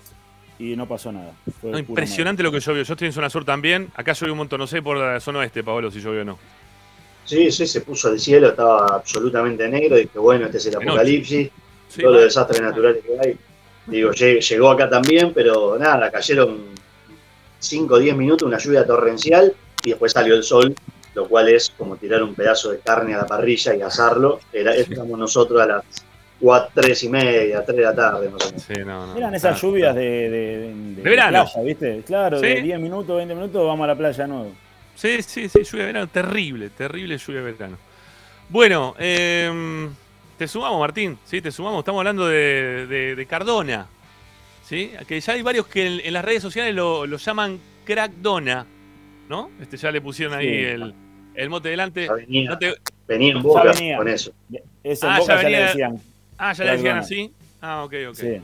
y 0.59 0.77
no 0.77 0.87
pasó 0.87 1.12
nada. 1.12 1.33
No, 1.62 1.79
impresionante 1.79 2.42
lo 2.42 2.53
que 2.53 2.61
llovió. 2.61 2.83
Yo 2.83 2.92
estoy 2.94 3.07
en 3.07 3.12
zona 3.14 3.31
sur 3.31 3.44
también. 3.44 3.88
Acá 3.94 4.12
llovió 4.12 4.35
un 4.35 4.38
montón, 4.38 4.59
no 4.61 4.66
sé 4.66 4.83
por 4.83 4.96
la 4.98 5.18
zona 5.20 5.38
oeste, 5.38 5.62
Pablo, 5.64 5.90
si 5.90 6.01
llovió 6.01 6.20
o 6.22 6.25
no. 6.25 6.38
Sí, 7.25 7.51
sí, 7.53 7.67
se 7.67 7.81
puso 7.83 8.09
el 8.11 8.19
cielo, 8.21 8.49
estaba 8.49 8.87
absolutamente 8.97 9.69
negro. 9.69 9.97
Y 9.99 10.03
dije, 10.03 10.19
bueno, 10.19 10.47
este 10.47 10.59
es 10.59 10.67
el 10.67 10.77
apocalipsis, 10.77 11.51
Sí, 11.89 12.01
todos 12.01 12.15
los 12.15 12.25
desastres 12.25 12.61
naturales 12.63 13.03
que 13.05 13.19
hay. 13.29 13.37
Digo, 13.87 14.11
lle- 14.13 14.41
llegó 14.41 14.71
acá 14.71 14.89
también, 14.89 15.33
pero 15.35 15.77
nada, 15.79 16.11
cayeron 16.11 16.63
5 17.59 17.95
o 17.95 17.99
10 17.99 18.17
minutos, 18.17 18.47
una 18.49 18.59
lluvia 18.59 18.87
torrencial 18.87 19.53
y 19.85 19.91
después 19.91 20.13
salió 20.13 20.35
el 20.35 20.43
sol, 20.43 20.75
lo 21.15 21.29
cual 21.29 21.49
es 21.51 21.71
como 21.77 21.97
tirar 21.97 22.23
un 22.23 22.35
pedazo 22.35 22.71
de 22.71 22.79
carne 22.79 23.15
a 23.15 23.19
la 23.19 23.27
parrilla 23.27 23.75
y 23.75 23.83
asarlo. 23.83 24.41
Era, 24.53 24.75
estamos 24.75 25.19
nosotros 25.19 25.61
a 25.61 25.67
las 25.67 25.85
4, 26.41 26.71
3 26.75 27.03
y 27.05 27.09
media, 27.09 27.63
3 27.65 27.77
de 27.77 27.83
la 27.83 27.95
tarde, 27.95 28.29
más 28.31 28.43
o 28.43 28.47
menos. 28.49 28.63
Sí, 28.63 28.75
no, 28.85 29.07
no. 29.09 29.17
Eran 29.17 29.35
Ah, 29.35 29.37
esas 29.37 29.61
lluvias 29.61 29.95
de, 29.95 30.01
de, 30.03 30.31
de- 30.59 30.75
de 30.95 31.03
verano. 31.03 31.45
playa, 31.45 31.63
¿viste? 31.63 32.03
Claro, 32.07 32.39
Sí. 32.41 32.47
de 32.47 32.63
10 32.63 32.81
minutos, 32.81 33.17
20 33.17 33.35
minutos, 33.35 33.67
vamos 33.67 33.85
a 33.85 33.87
la 33.89 33.97
playa 33.97 34.23
de 34.25 34.29
nuevo. 34.29 34.53
Sí, 34.95 35.23
sí, 35.23 35.49
sí, 35.49 35.63
lluvia 35.65 35.87
de 35.87 35.93
verano, 35.93 36.07
terrible, 36.09 36.71
terrible 36.71 37.19
lluvia 37.19 37.43
de 37.43 37.53
verano. 37.53 37.79
Bueno, 38.49 38.95
eh, 38.99 39.89
te 40.39 40.47
sumamos, 40.47 40.79
Martín, 40.81 41.19
sí, 41.25 41.41
te 41.41 41.51
sumamos, 41.51 41.81
estamos 41.81 42.01
hablando 42.01 42.27
de, 42.29 42.87
de- 42.87 43.15
de 43.17 43.27
Cardona, 43.27 43.87
¿sí? 44.65 44.93
Que 45.09 45.21
ya 45.21 45.33
hay 45.33 45.43
varios 45.43 45.67
que 45.67 45.87
en, 45.87 46.01
en 46.05 46.13
las 46.13 46.25
redes 46.25 46.43
sociales 46.43 46.75
lo, 46.75 47.07
lo 47.07 47.17
llaman 47.17 47.59
Crackdona, 47.85 48.67
¿no? 49.29 49.51
Este 49.61 49.77
ya 49.77 49.91
le 49.91 50.01
pusieron 50.01 50.35
ahí 50.39 50.47
Sí. 50.49 50.55
el, 50.65 50.95
el 51.35 51.51
mote 51.51 51.71
delante. 51.71 52.07
Ya 52.07 52.13
venía, 52.13 52.51
No 52.51 52.59
te- 52.59 52.75
venía 53.09 53.33
en 53.33 53.43
boca 53.43 53.63
venía. 53.73 53.97
con 53.97 54.09
eso. 54.09 54.33
Eso 54.85 55.07
en 55.07 55.13
Ah, 55.13 55.19
Boca 55.19 55.37
ya 55.37 55.43
ya, 55.43 55.49
le 55.49 55.59
decían. 55.65 56.01
ah, 56.39 56.53
ya 56.53 56.65
le 56.65 56.73
decían 56.73 56.99
así. 56.99 57.33
Ah, 57.61 57.85
ok, 57.85 57.95
ok. 58.11 58.15
Sí. 58.17 58.37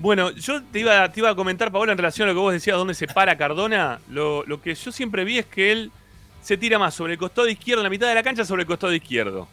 Bueno, 0.00 0.30
yo 0.30 0.62
te 0.72 0.80
iba, 0.80 1.10
te 1.12 1.20
iba 1.20 1.28
a 1.30 1.34
comentar, 1.34 1.70
Paola, 1.70 1.92
en 1.92 1.98
relación 1.98 2.26
a 2.28 2.32
lo 2.32 2.36
que 2.38 2.40
vos 2.42 2.52
decías, 2.52 2.76
dónde 2.76 2.94
se 2.94 3.06
para 3.06 3.36
Cardona. 3.36 4.00
Lo, 4.08 4.44
lo 4.46 4.60
que 4.60 4.74
yo 4.74 4.90
siempre 4.90 5.24
vi 5.24 5.38
es 5.38 5.46
que 5.46 5.70
él 5.72 5.90
se 6.42 6.56
tira 6.56 6.78
más 6.78 6.94
sobre 6.94 7.12
el 7.12 7.18
costado 7.18 7.46
izquierdo, 7.48 7.82
en 7.82 7.84
la 7.84 7.90
mitad 7.90 8.08
de 8.08 8.14
la 8.14 8.22
cancha, 8.22 8.44
sobre 8.44 8.62
el 8.62 8.66
costado 8.66 8.94
izquierdo. 8.94 9.46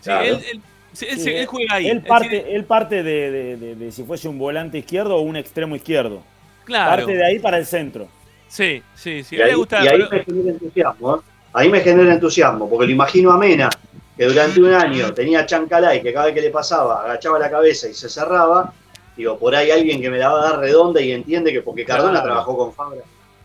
Sí, 0.00 0.10
él, 0.10 0.38
él- 0.50 0.60
sí, 0.94 1.06
él 1.10 1.16
Sí, 1.18 1.24
se- 1.24 1.40
él 1.40 1.46
juega 1.46 1.74
ahí. 1.74 1.88
Él 1.88 2.02
parte, 2.02 2.28
decir, 2.30 2.46
él 2.54 2.64
parte 2.64 3.02
de, 3.02 3.30
de- 3.30 3.56
de- 3.58 3.74
de 3.76 3.92
si 3.92 4.02
fuese 4.04 4.28
un 4.28 4.38
volante 4.38 4.78
izquierdo 4.78 5.16
o 5.16 5.20
un 5.20 5.36
extremo 5.36 5.76
izquierdo. 5.76 6.22
claro. 6.64 7.02
Parte 7.04 7.14
de 7.18 7.26
ahí 7.26 7.38
para 7.38 7.58
el 7.58 7.66
centro. 7.66 8.08
Sí, 8.48 8.82
sí, 8.94 9.22
sí. 9.24 9.36
Y 9.36 9.42
ahí, 9.42 9.50
me 9.50 9.56
gusta. 9.56 9.84
y 9.84 9.88
ahí 9.88 9.98
pero- 9.98 10.10
me 10.10 10.24
genera 10.24 10.50
entusiasmo. 10.52 11.16
¿eh? 11.16 11.20
ahí 11.56 11.68
me 11.68 11.80
genera 11.80 12.14
entusiasmo, 12.14 12.68
porque 12.68 12.86
lo 12.86 12.92
imagino 12.92 13.30
a 13.30 13.36
Mena, 13.38 13.68
que 14.16 14.24
durante 14.24 14.60
un 14.60 14.72
año 14.72 15.12
tenía 15.14 15.44
Chancalay, 15.46 16.02
que 16.02 16.12
cada 16.12 16.26
vez 16.26 16.34
que 16.34 16.40
le 16.40 16.50
pasaba 16.50 17.04
agachaba 17.04 17.38
la 17.38 17.48
cabeza 17.50 17.88
y 17.88 17.94
se 17.94 18.08
cerraba, 18.08 18.72
digo, 19.16 19.38
por 19.38 19.54
ahí 19.54 19.70
alguien 19.70 20.00
que 20.00 20.10
me 20.10 20.18
la 20.18 20.28
va 20.30 20.40
a 20.40 20.50
dar 20.50 20.60
redonda 20.60 21.00
y 21.00 21.12
entiende 21.12 21.52
que 21.52 21.62
porque 21.62 21.84
Cardona 21.84 22.12
Claro. 22.14 22.26
trabajó 22.26 22.56
con 22.56 22.72
Fabra 22.72 23.02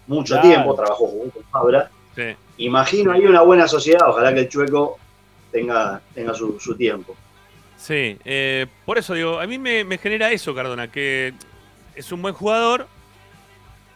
mucho 0.08 0.34
Claro. 0.36 0.48
tiempo, 0.50 0.76
trabajó 0.76 1.08
jugó 1.08 1.30
con 1.32 1.44
Fabra, 1.52 1.92
Sí. 2.16 2.24
imagino 2.58 3.12
ahí 3.12 3.26
una 3.26 3.42
buena 3.42 3.68
sociedad, 3.68 4.10
ojalá 4.10 4.34
que 4.34 4.42
el 4.42 4.50
chueco 4.50 4.98
tenga, 5.52 6.02
tenga 6.14 6.34
su, 6.34 6.60
su 6.60 6.76
tiempo. 6.76 7.16
Sí, 7.78 8.18
eh, 8.26 8.66
por 8.86 8.98
eso 8.98 9.14
digo, 9.14 9.40
a 9.40 9.48
mí 9.48 9.58
me, 9.58 9.84
me 9.84 9.98
genera 9.98 10.32
eso, 10.32 10.54
Cardona, 10.54 10.92
que 10.92 11.34
es 11.96 12.12
un 12.12 12.22
buen 12.22 12.34
jugador 12.34 12.88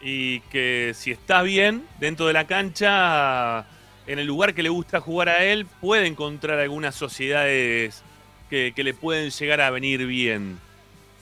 y 0.02 0.40
que 0.42 0.92
si 0.96 1.12
está 1.12 1.42
bien 1.42 1.86
dentro 2.00 2.28
de 2.28 2.34
la 2.34 2.46
cancha, 2.46 3.66
en 4.06 4.20
el 4.20 4.26
lugar 4.28 4.54
que 4.54 4.64
le 4.64 4.70
gusta 4.70 5.02
jugar 5.02 5.30
a 5.30 5.44
él, 5.44 5.66
puede 5.82 6.08
encontrar 6.08 6.60
algunas 6.60 6.94
sociedades 6.96 8.04
que, 8.50 8.74
que 8.76 8.84
le 8.84 8.94
pueden 8.94 9.32
llegar 9.32 9.62
a 9.62 9.70
venir 9.72 10.06
bien. 10.06 10.60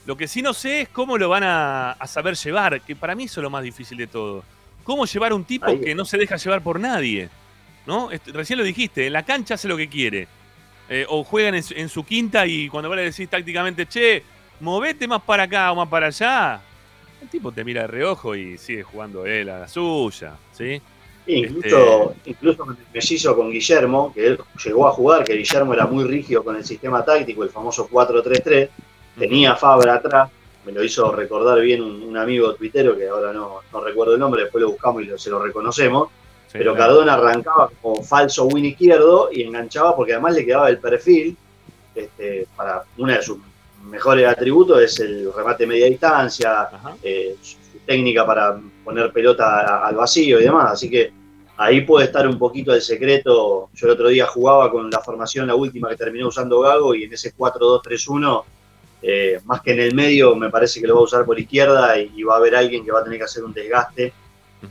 Lo 0.06 0.16
que 0.16 0.26
sí 0.28 0.42
no 0.42 0.52
sé 0.52 0.82
es 0.82 0.88
cómo 0.88 1.16
lo 1.16 1.28
van 1.28 1.44
a, 1.44 1.92
a 1.92 2.06
saber 2.06 2.34
llevar, 2.36 2.80
que 2.80 2.96
para 2.96 3.14
mí 3.14 3.24
eso 3.24 3.40
es 3.40 3.42
lo 3.42 3.50
más 3.50 3.62
difícil 3.62 3.96
de 3.98 4.06
todo. 4.08 4.42
¿Cómo 4.84 5.06
llevar 5.06 5.32
a 5.32 5.34
un 5.36 5.44
tipo 5.44 5.66
Ahí. 5.66 5.80
que 5.80 5.94
no 5.94 6.04
se 6.04 6.18
deja 6.18 6.36
llevar 6.36 6.60
por 6.62 6.80
nadie? 6.80 7.28
¿No? 7.86 8.10
Est- 8.10 8.28
Recién 8.28 8.58
lo 8.58 8.64
dijiste, 8.64 9.06
en 9.06 9.12
la 9.12 9.24
cancha 9.24 9.54
hace 9.54 9.68
lo 9.68 9.76
que 9.76 9.88
quiere. 9.88 10.26
Eh, 10.88 11.06
o 11.08 11.22
juegan 11.24 11.54
en 11.54 11.62
su, 11.62 11.74
en 11.74 11.88
su 11.88 12.04
quinta 12.04 12.44
y 12.46 12.68
cuando 12.68 12.88
vos 12.88 12.96
le 12.96 13.04
decís 13.04 13.28
tácticamente, 13.28 13.86
che, 13.86 14.22
movete 14.60 15.06
más 15.06 15.22
para 15.22 15.44
acá 15.44 15.70
o 15.72 15.76
más 15.76 15.88
para 15.88 16.08
allá, 16.08 16.60
el 17.22 17.28
tipo 17.28 17.52
te 17.52 17.64
mira 17.64 17.82
de 17.82 17.86
reojo 17.86 18.34
y 18.34 18.58
sigue 18.58 18.82
jugando 18.82 19.24
él 19.24 19.48
a 19.48 19.60
la 19.60 19.68
suya, 19.68 20.34
¿sí? 20.52 20.82
Incluso, 21.24 22.14
incluso 22.24 22.58
con 22.66 22.70
el 22.76 22.84
mellizo 22.92 23.36
con 23.36 23.50
Guillermo, 23.52 24.12
que 24.12 24.26
él 24.26 24.40
llegó 24.64 24.88
a 24.88 24.90
jugar, 24.90 25.22
que 25.24 25.34
Guillermo 25.34 25.72
era 25.72 25.86
muy 25.86 26.02
rígido 26.04 26.42
con 26.42 26.56
el 26.56 26.64
sistema 26.64 27.04
táctico, 27.04 27.44
el 27.44 27.50
famoso 27.50 27.88
4-3-3, 27.88 28.68
tenía 29.18 29.56
Fabra 29.56 29.94
atrás, 29.94 30.30
me 30.64 30.72
lo 30.72 30.82
hizo 30.82 31.10
recordar 31.12 31.60
bien 31.60 31.82
un, 31.82 32.02
un 32.02 32.16
amigo 32.16 32.54
tuitero, 32.54 32.96
que 32.96 33.08
ahora 33.08 33.32
no, 33.32 33.60
no 33.72 33.80
recuerdo 33.80 34.14
el 34.14 34.20
nombre, 34.20 34.42
después 34.44 34.62
lo 34.62 34.70
buscamos 34.70 35.02
y 35.02 35.06
lo- 35.06 35.18
se 35.18 35.30
lo 35.30 35.42
reconocemos, 35.42 36.08
Sí, 36.46 36.58
pero 36.58 36.74
claro. 36.74 36.92
Cardona 36.96 37.14
arrancaba 37.14 37.70
como 37.80 38.02
falso 38.02 38.44
win 38.44 38.66
izquierdo 38.66 39.30
y 39.32 39.42
enganchaba 39.42 39.96
porque 39.96 40.12
además 40.12 40.34
le 40.34 40.44
quedaba 40.44 40.68
el 40.68 40.78
perfil 40.78 41.34
este, 41.94 42.46
para 42.54 42.82
uno 42.98 43.12
de 43.12 43.22
sus 43.22 43.38
mejores 43.84 44.28
atributos 44.28 44.80
es 44.80 45.00
el 45.00 45.32
remate 45.34 45.66
media 45.66 45.86
distancia, 45.86 46.68
eh, 47.02 47.36
su 47.40 47.56
técnica 47.86 48.24
para 48.26 48.60
poner 48.84 49.10
pelota 49.12 49.84
al 49.84 49.94
vacío 49.96 50.38
y 50.40 50.44
demás. 50.44 50.72
Así 50.72 50.88
que 50.90 51.10
ahí 51.56 51.80
puede 51.80 52.04
estar 52.06 52.26
un 52.28 52.38
poquito 52.38 52.72
el 52.74 52.82
secreto. 52.82 53.70
Yo 53.74 53.86
el 53.86 53.92
otro 53.94 54.08
día 54.08 54.26
jugaba 54.26 54.70
con 54.70 54.90
la 54.90 55.00
formación, 55.00 55.46
la 55.46 55.54
última 55.54 55.88
que 55.88 55.96
terminó 55.96 56.28
usando 56.28 56.60
Gago, 56.60 56.94
y 56.94 57.04
en 57.04 57.12
ese 57.14 57.32
4-2-3-1, 57.34 58.44
eh, 59.02 59.40
más 59.44 59.60
que 59.62 59.72
en 59.72 59.80
el 59.80 59.94
medio, 59.94 60.34
me 60.36 60.48
parece 60.50 60.80
que 60.80 60.86
lo 60.86 60.94
va 60.94 61.00
a 61.00 61.04
usar 61.04 61.24
por 61.24 61.38
izquierda 61.38 61.98
y, 61.98 62.12
y 62.16 62.22
va 62.22 62.34
a 62.34 62.36
haber 62.38 62.54
alguien 62.56 62.84
que 62.84 62.92
va 62.92 63.00
a 63.00 63.04
tener 63.04 63.18
que 63.18 63.24
hacer 63.24 63.42
un 63.44 63.52
desgaste. 63.52 64.12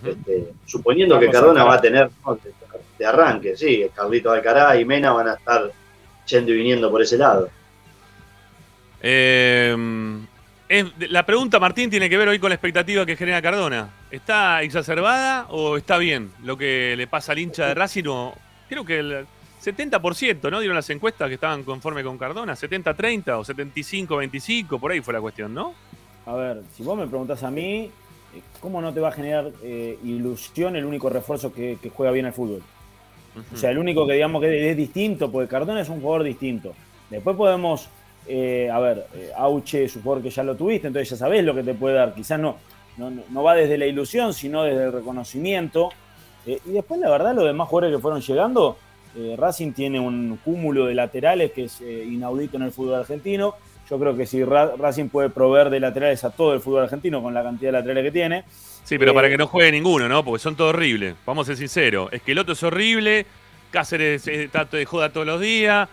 Este, 0.06 0.54
suponiendo 0.65 1.20
que 1.20 1.26
Vamos 1.28 1.41
Cardona 1.41 1.63
va 1.65 1.74
a 1.76 1.82
tener 1.82 2.10
¿no? 2.26 2.36
de, 2.36 2.54
de 2.98 3.06
arranque, 3.06 3.58
sí, 3.58 3.86
Carlito 3.94 4.32
Alcaraz 4.32 4.80
y 4.80 4.86
Mena 4.86 5.12
van 5.12 5.28
a 5.28 5.34
estar 5.34 5.70
yendo 6.28 6.52
y 6.54 6.56
viniendo 6.56 6.89
por 6.89 7.02
ese 7.02 7.17
lado. 7.17 7.50
Eh, 9.02 9.76
es- 10.70 10.86
la 11.10 11.26
pregunta, 11.26 11.60
Martín, 11.60 11.89
tiene 11.89 12.10
que 12.10 12.17
ver 12.17 12.30
hoy 12.30 12.39
con 12.39 12.50
la 12.50 12.56
expectativa 12.56 13.06
que 13.06 13.17
genera 13.17 13.41
Cardona. 13.41 13.89
¿Está 14.10 14.62
exacerbada 14.62 15.48
o 15.50 15.78
está 15.78 15.98
bien 15.98 16.32
lo 16.44 16.58
que 16.58 16.94
le 16.98 17.08
pasa 17.08 17.34
al 17.34 17.39
hincha 17.39 17.67
de 17.67 17.74
Racing? 17.74 18.06
O, 18.08 18.34
creo 18.70 18.86
que 18.86 19.00
el 19.00 19.26
70%, 19.63 20.50
¿no? 20.50 20.60
Dieron 20.60 20.76
las 20.76 20.89
encuestas 20.89 21.28
que 21.28 21.36
estaban 21.36 21.63
conforme 21.63 22.04
con 22.04 22.17
Cardona. 22.17 22.54
70-30 22.54 23.39
o 23.39 23.43
75-25, 23.43 24.80
por 24.80 24.91
ahí 24.91 25.02
fue 25.02 25.13
la 25.13 25.21
cuestión, 25.21 25.54
¿no? 25.54 25.74
A 26.26 26.34
ver, 26.34 26.63
si 26.76 26.84
vos 26.84 26.97
me 26.97 27.08
preguntás 27.08 27.43
a 27.43 27.52
mí, 27.52 27.91
¿cómo 28.60 28.82
no 28.82 28.93
te 28.93 29.00
va 29.00 29.10
a 29.10 29.12
generar 29.12 29.52
eh, 29.63 29.97
ilusión 30.04 30.76
el 30.76 30.86
único 30.86 31.10
refuerzo 31.10 31.54
que, 31.54 31.78
que 31.82 31.89
juega 31.89 32.12
bien 32.12 32.26
al 32.26 32.34
fútbol? 32.34 32.62
O 33.54 33.58
sea, 33.58 33.71
el 33.71 33.78
único 33.78 34.06
que 34.06 34.13
digamos 34.13 34.41
que 34.41 34.71
es 34.71 34.78
distinto, 34.78 35.32
porque 35.32 35.47
Cardona 35.47 35.82
es 35.82 35.89
un 35.89 36.02
jugador 36.02 36.24
distinto. 36.24 36.74
Después 37.10 37.36
podemos, 37.38 37.88
eh, 38.28 38.69
a 38.71 38.80
ver, 38.80 39.08
eh, 39.13 39.32
Auche 39.36 39.86
es 39.86 39.95
un 39.95 40.02
jugador 40.02 40.24
que 40.24 40.30
ya 40.30 40.43
lo 40.43 40.56
tuviste, 40.56 40.88
entonces 40.88 41.10
ya 41.12 41.17
sabés 41.17 41.43
lo 41.43 41.56
que 41.56 41.63
te 41.63 41.74
puede 41.74 41.95
dar. 41.95 42.13
Quizás 42.13 42.39
no, 42.39 42.58
no, 42.97 43.12
no 43.30 43.43
va 43.43 43.56
desde 43.56 43.78
la 43.78 43.86
ilusión, 43.86 44.34
sino 44.34 44.63
desde 44.63 44.86
el 44.86 44.91
reconocimiento. 44.91 45.89
Eh, 46.45 46.60
y 46.65 46.71
después, 46.71 47.00
la 47.00 47.10
verdad, 47.10 47.34
los 47.34 47.45
demás 47.45 47.69
jugadores 47.69 47.95
que 47.95 48.02
fueron 48.02 48.21
llegando, 48.21 48.78
eh, 49.15 49.36
Racing 49.38 49.74
tiene 49.74 50.00
un 50.00 50.38
cúmulo 50.43 50.86
de 50.86 50.95
laterales 50.95 51.52
que 51.52 51.65
es 51.65 51.82
eh, 51.82 52.06
inaudito 52.10 52.58
en 52.58 52.63
el 52.63 52.71
fútbol 52.71 52.95
argentino. 52.95 53.56
Yo 53.89 54.00
creo 54.00 54.15
que 54.15 54.26
si 54.26 54.43
Ra- 54.43 54.74
Racing 54.78 55.10
puede 55.10 55.30
proveer 55.30 55.69
de 55.69 55.80
laterales 55.82 56.24
a 56.24 56.30
todo 56.30 56.54
el 56.54 56.62
fútbol 56.62 56.84
argentino 56.84 57.21
con 57.21 57.34
la 57.34 57.43
cantidad 57.43 57.69
de 57.69 57.80
laterales 57.80 58.04
que 58.06 58.12
tiene, 58.12 58.43
Sí, 58.84 58.97
pero 58.97 59.12
Eh, 59.12 59.13
para 59.13 59.30
que 59.30 59.38
no 59.38 59.45
juegue 59.47 59.71
ninguno, 59.71 60.10
¿no? 60.10 60.24
Porque 60.26 60.39
son 60.41 60.56
todos 60.56 60.74
horribles. 60.74 61.13
Vamos 61.26 61.45
a 61.45 61.52
ser 61.52 61.58
sinceros. 61.58 62.12
Esqueloto 62.12 62.54
es 62.54 62.63
horrible. 62.63 63.26
Cáceres 63.69 64.28
está 64.28 64.65
de 64.65 64.86
joda 64.86 65.10
todos 65.12 65.28
los 65.28 65.39
días. 65.39 65.88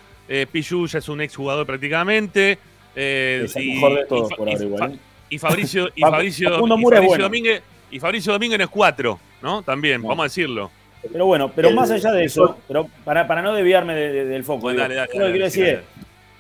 Pichu 0.51 0.87
ya 0.87 0.99
es 0.99 1.09
un 1.09 1.21
exjugador 1.21 1.67
prácticamente. 1.67 2.59
es 2.95 3.55
el 3.57 3.67
mejor 3.75 3.95
de 3.99 4.05
todos 4.07 4.33
por 4.35 4.49
ahora 4.49 4.63
y 4.63 4.67
igual. 4.67 4.99
Y 5.31 5.39
Fabricio, 5.39 5.89
y 5.95 6.01
Fabricio, 6.03 6.49
y 6.59 6.67
Mura 6.67 6.75
es 6.77 6.81
Fabricio 6.83 7.09
bueno. 7.09 7.25
Domínguez, 7.25 7.63
y 7.91 8.01
Fabricio 8.01 8.33
Domínguez 8.33 8.59
no 8.59 8.65
es 8.65 8.71
cuatro, 8.71 9.21
¿no? 9.43 9.63
También, 9.63 10.01
No. 10.03 10.09
vamos 10.09 10.23
a 10.23 10.27
decirlo. 10.27 10.71
Pero 11.13 11.27
bueno, 11.27 11.51
pero 11.55 11.69
El- 11.69 11.75
más 11.75 11.91
allá 11.91 12.13
de 12.13 12.25
eso, 12.25 12.57
pero 12.67 12.89
para, 13.05 13.27
para 13.27 13.41
no 13.43 13.55
desviarme 13.55 13.95
de- 13.95 14.13
de- 14.13 14.25
del 14.27 14.45
foco, 14.45 14.63
Bueno, 14.63 14.77
digo, 14.79 14.83
dale, 14.83 14.95
dale, 14.97 15.11
yo 15.15 15.21
lo 15.21 15.27
que 15.27 15.31
quiero 15.33 15.45
decir 15.47 15.67
es 15.67 15.79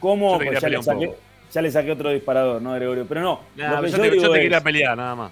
cómo, 0.00 0.36
pues 0.38 0.60
ya, 0.60 0.68
le 0.68 0.82
saqué, 0.82 1.06
poco. 1.06 1.18
ya 1.52 1.62
le 1.62 1.70
saqué 1.70 1.92
otro 1.92 2.10
disparador, 2.10 2.60
¿no, 2.62 2.72
Gregorio? 2.74 3.06
Pero 3.08 3.20
no, 3.20 3.40
Nah, 3.56 3.76
lo 3.76 3.82
que 3.82 3.90
yo, 3.90 3.96
yo, 3.96 4.02
te, 4.02 4.08
yo 4.08 4.12
digo 4.14 4.32
te 4.32 4.38
es- 4.38 4.42
quería 4.44 4.60
pelear, 4.60 4.96
nada 4.96 5.14
más. 5.14 5.30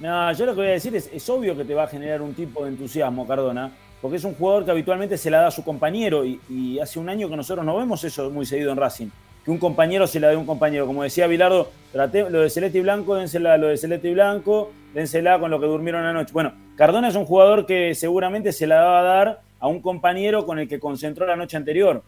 no, 0.00 0.32
yo 0.32 0.46
lo 0.46 0.52
que 0.54 0.60
voy 0.60 0.68
a 0.68 0.72
decir 0.72 0.94
es, 0.96 1.10
es 1.12 1.28
obvio 1.30 1.56
que 1.56 1.64
te 1.64 1.74
va 1.74 1.84
a 1.84 1.86
generar 1.88 2.22
un 2.22 2.34
tipo 2.34 2.64
de 2.64 2.70
entusiasmo, 2.70 3.26
Cardona, 3.26 3.70
porque 4.00 4.16
es 4.16 4.24
un 4.24 4.34
jugador 4.34 4.64
que 4.64 4.70
habitualmente 4.72 5.16
se 5.18 5.30
la 5.30 5.42
da 5.42 5.46
a 5.48 5.50
su 5.52 5.62
compañero 5.64 6.24
y, 6.24 6.40
y 6.48 6.78
hace 6.80 6.98
un 6.98 7.08
año 7.08 7.28
que 7.28 7.36
nosotros 7.36 7.64
no 7.64 7.76
vemos 7.76 8.02
eso 8.04 8.30
muy 8.30 8.46
seguido 8.46 8.72
en 8.72 8.78
Racing, 8.78 9.08
que 9.44 9.50
un 9.50 9.58
compañero 9.58 10.06
se 10.06 10.18
la 10.18 10.28
dé 10.28 10.34
a 10.34 10.38
un 10.38 10.46
compañero. 10.46 10.86
Como 10.86 11.02
decía 11.02 11.26
Bilardo, 11.26 11.70
traté, 11.92 12.28
lo 12.28 12.40
de 12.40 12.50
Celeste 12.50 12.78
y 12.78 12.80
Blanco, 12.80 13.14
dénsela 13.16 13.56
lo 13.58 13.68
de 13.68 13.76
Celeste 13.76 14.08
y 14.08 14.14
Blanco, 14.14 14.72
dénsela 14.94 15.38
con 15.38 15.50
lo 15.50 15.60
que 15.60 15.66
durmieron 15.66 16.04
anoche. 16.04 16.32
Bueno, 16.32 16.52
Cardona 16.76 17.08
es 17.08 17.14
un 17.16 17.24
jugador 17.24 17.66
que 17.66 17.94
seguramente 17.94 18.52
se 18.52 18.66
la 18.66 18.82
va 18.82 19.00
a 19.00 19.02
dar 19.02 19.40
a 19.60 19.66
un 19.68 19.80
compañero 19.80 20.44
con 20.46 20.58
el 20.58 20.68
que 20.68 20.80
concentró 20.80 21.26
la 21.26 21.36
noche 21.36 21.56
anterior. 21.56 22.02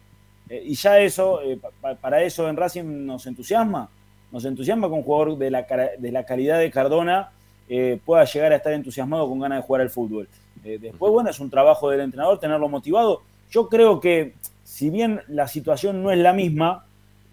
Eh, 0.49 0.63
y 0.67 0.75
ya 0.75 0.99
eso, 0.99 1.41
eh, 1.43 1.57
pa- 1.61 1.71
pa- 1.81 1.95
para 1.95 2.23
eso 2.23 2.49
en 2.49 2.57
Racing 2.57 3.07
nos 3.07 3.27
entusiasma. 3.27 3.89
Nos 4.33 4.45
entusiasma 4.45 4.89
que 4.89 4.95
un 4.95 5.03
jugador 5.03 5.39
de 5.39 5.51
la, 5.51 5.67
de 5.99 6.13
la 6.13 6.25
calidad 6.25 6.59
de 6.59 6.71
Cardona 6.71 7.31
eh, 7.69 7.99
pueda 8.05 8.25
llegar 8.25 8.53
a 8.53 8.57
estar 8.57 8.73
entusiasmado 8.73 9.29
con 9.29 9.39
ganas 9.39 9.59
de 9.59 9.67
jugar 9.67 9.83
al 9.83 9.91
fútbol. 9.91 10.29
Después, 10.63 11.13
bueno, 11.13 11.29
es 11.29 11.39
un 11.41 11.51
trabajo 11.51 11.91
del 11.91 12.01
entrenador 12.01 12.39
tenerlo 12.41 12.69
motivado. 12.69 13.21
Yo 13.51 13.69
creo 13.69 14.01
que, 14.01 14.33
si 14.65 14.89
bien 14.89 15.21
la 15.29 15.47
situación 15.47 16.03
no 16.03 16.11
es 16.11 16.19
la 16.19 16.33
misma, 16.33 16.87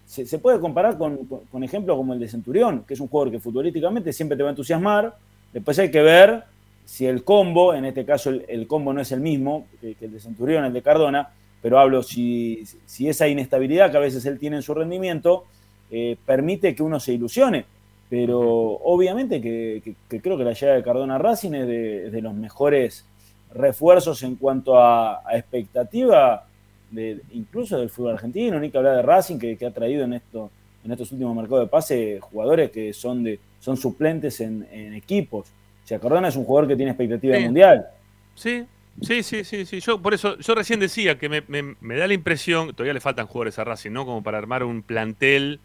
se, 0.04 0.26
se 0.26 0.38
puede 0.38 0.60
comparar 0.60 0.98
con, 0.98 1.16
con- 1.26 1.40
con 1.50 1.64
ejemplos 1.64 1.96
como 1.96 2.12
el 2.12 2.20
de 2.20 2.28
Centurión, 2.28 2.84
que 2.86 2.92
es 2.94 3.00
un 3.00 3.08
jugador 3.08 3.32
que 3.32 3.40
futbolísticamente 3.40 4.12
siempre 4.12 4.36
te 4.36 4.42
va 4.42 4.50
a 4.50 4.52
entusiasmar. 4.52 5.14
Después 5.52 5.78
hay 5.78 5.90
que 5.90 6.02
ver 6.02 6.44
si 6.92 7.06
el 7.06 7.24
combo, 7.24 7.72
en 7.72 7.86
este 7.86 8.04
caso 8.04 8.28
el, 8.28 8.44
el 8.48 8.66
combo 8.66 8.92
no 8.92 9.00
es 9.00 9.12
el 9.12 9.20
mismo 9.20 9.66
que, 9.80 9.94
que 9.94 10.04
el 10.04 10.12
de 10.12 10.20
Centurión, 10.20 10.64
el 10.66 10.74
de 10.74 10.82
Cardona, 10.82 11.30
pero 11.62 11.78
hablo 11.78 12.02
si, 12.02 12.64
si 12.84 13.08
esa 13.08 13.28
inestabilidad 13.28 13.90
que 13.90 13.96
a 13.96 14.00
veces 14.00 14.26
él 14.26 14.38
tiene 14.38 14.56
en 14.56 14.62
su 14.62 14.74
rendimiento 14.74 15.44
eh, 15.90 16.16
permite 16.26 16.74
que 16.74 16.82
uno 16.82 17.00
se 17.00 17.14
ilusione. 17.14 17.64
Pero 18.10 18.40
obviamente 18.40 19.40
que, 19.40 19.80
que- 19.82 19.94
que 20.10 20.20
creo 20.20 20.36
que 20.36 20.44
la 20.44 20.52
llegada 20.52 20.76
de 20.76 20.82
Cardona 20.82 21.14
a 21.14 21.18
Racing 21.18 21.52
es 21.54 21.66
de, 21.66 22.10
de 22.10 22.20
los 22.20 22.34
mejores 22.34 23.06
refuerzos 23.54 24.22
en 24.22 24.36
cuanto 24.36 24.76
a, 24.78 25.22
a 25.26 25.36
expectativa, 25.38 26.44
de, 26.90 27.22
incluso 27.32 27.78
del 27.78 27.88
fútbol 27.88 28.12
argentino, 28.12 28.60
ni 28.60 28.70
que 28.70 28.76
hablar 28.76 28.96
de 28.96 29.02
Racing, 29.02 29.38
que, 29.38 29.56
que 29.56 29.64
ha 29.64 29.70
traído 29.70 30.04
en, 30.04 30.12
esto, 30.12 30.50
en 30.84 30.92
estos 30.92 31.10
últimos 31.12 31.34
mercados 31.34 31.64
de 31.64 31.70
pase 31.70 32.18
jugadores 32.20 32.70
que 32.70 32.92
son, 32.92 33.24
de, 33.24 33.38
son 33.60 33.78
suplentes 33.78 34.40
en, 34.42 34.66
en 34.70 34.92
equipos. 34.92 35.46
Sea, 35.84 35.98
Cardona 35.98 36.28
es 36.28 36.36
un 36.36 36.44
jugador 36.44 36.68
que 36.68 36.76
tiene 36.76 36.92
expectativa 36.92 37.36
Sí. 37.36 37.42
mundial. 37.44 37.86
Sí, 38.34 38.64
sí, 39.02 39.22
sí, 39.22 39.44
sí, 39.44 39.66
sí. 39.66 39.80
Yo 39.80 40.00
por 40.00 40.14
eso, 40.14 40.38
yo 40.38 40.54
recién 40.54 40.80
decía 40.80 41.18
que 41.18 41.28
me, 41.28 41.42
me- 41.48 41.74
me 41.80 41.96
da 41.96 42.06
la 42.06 42.14
impresión, 42.14 42.68
todavía 42.72 42.94
le 42.94 43.00
faltan 43.00 43.26
jugadores 43.26 43.58
a 43.58 43.64
Racing, 43.64 43.90
¿no? 43.90 44.04
Como 44.06 44.22
para 44.22 44.38
armar 44.38 44.62
un 44.64 44.82
plantel 44.82 45.60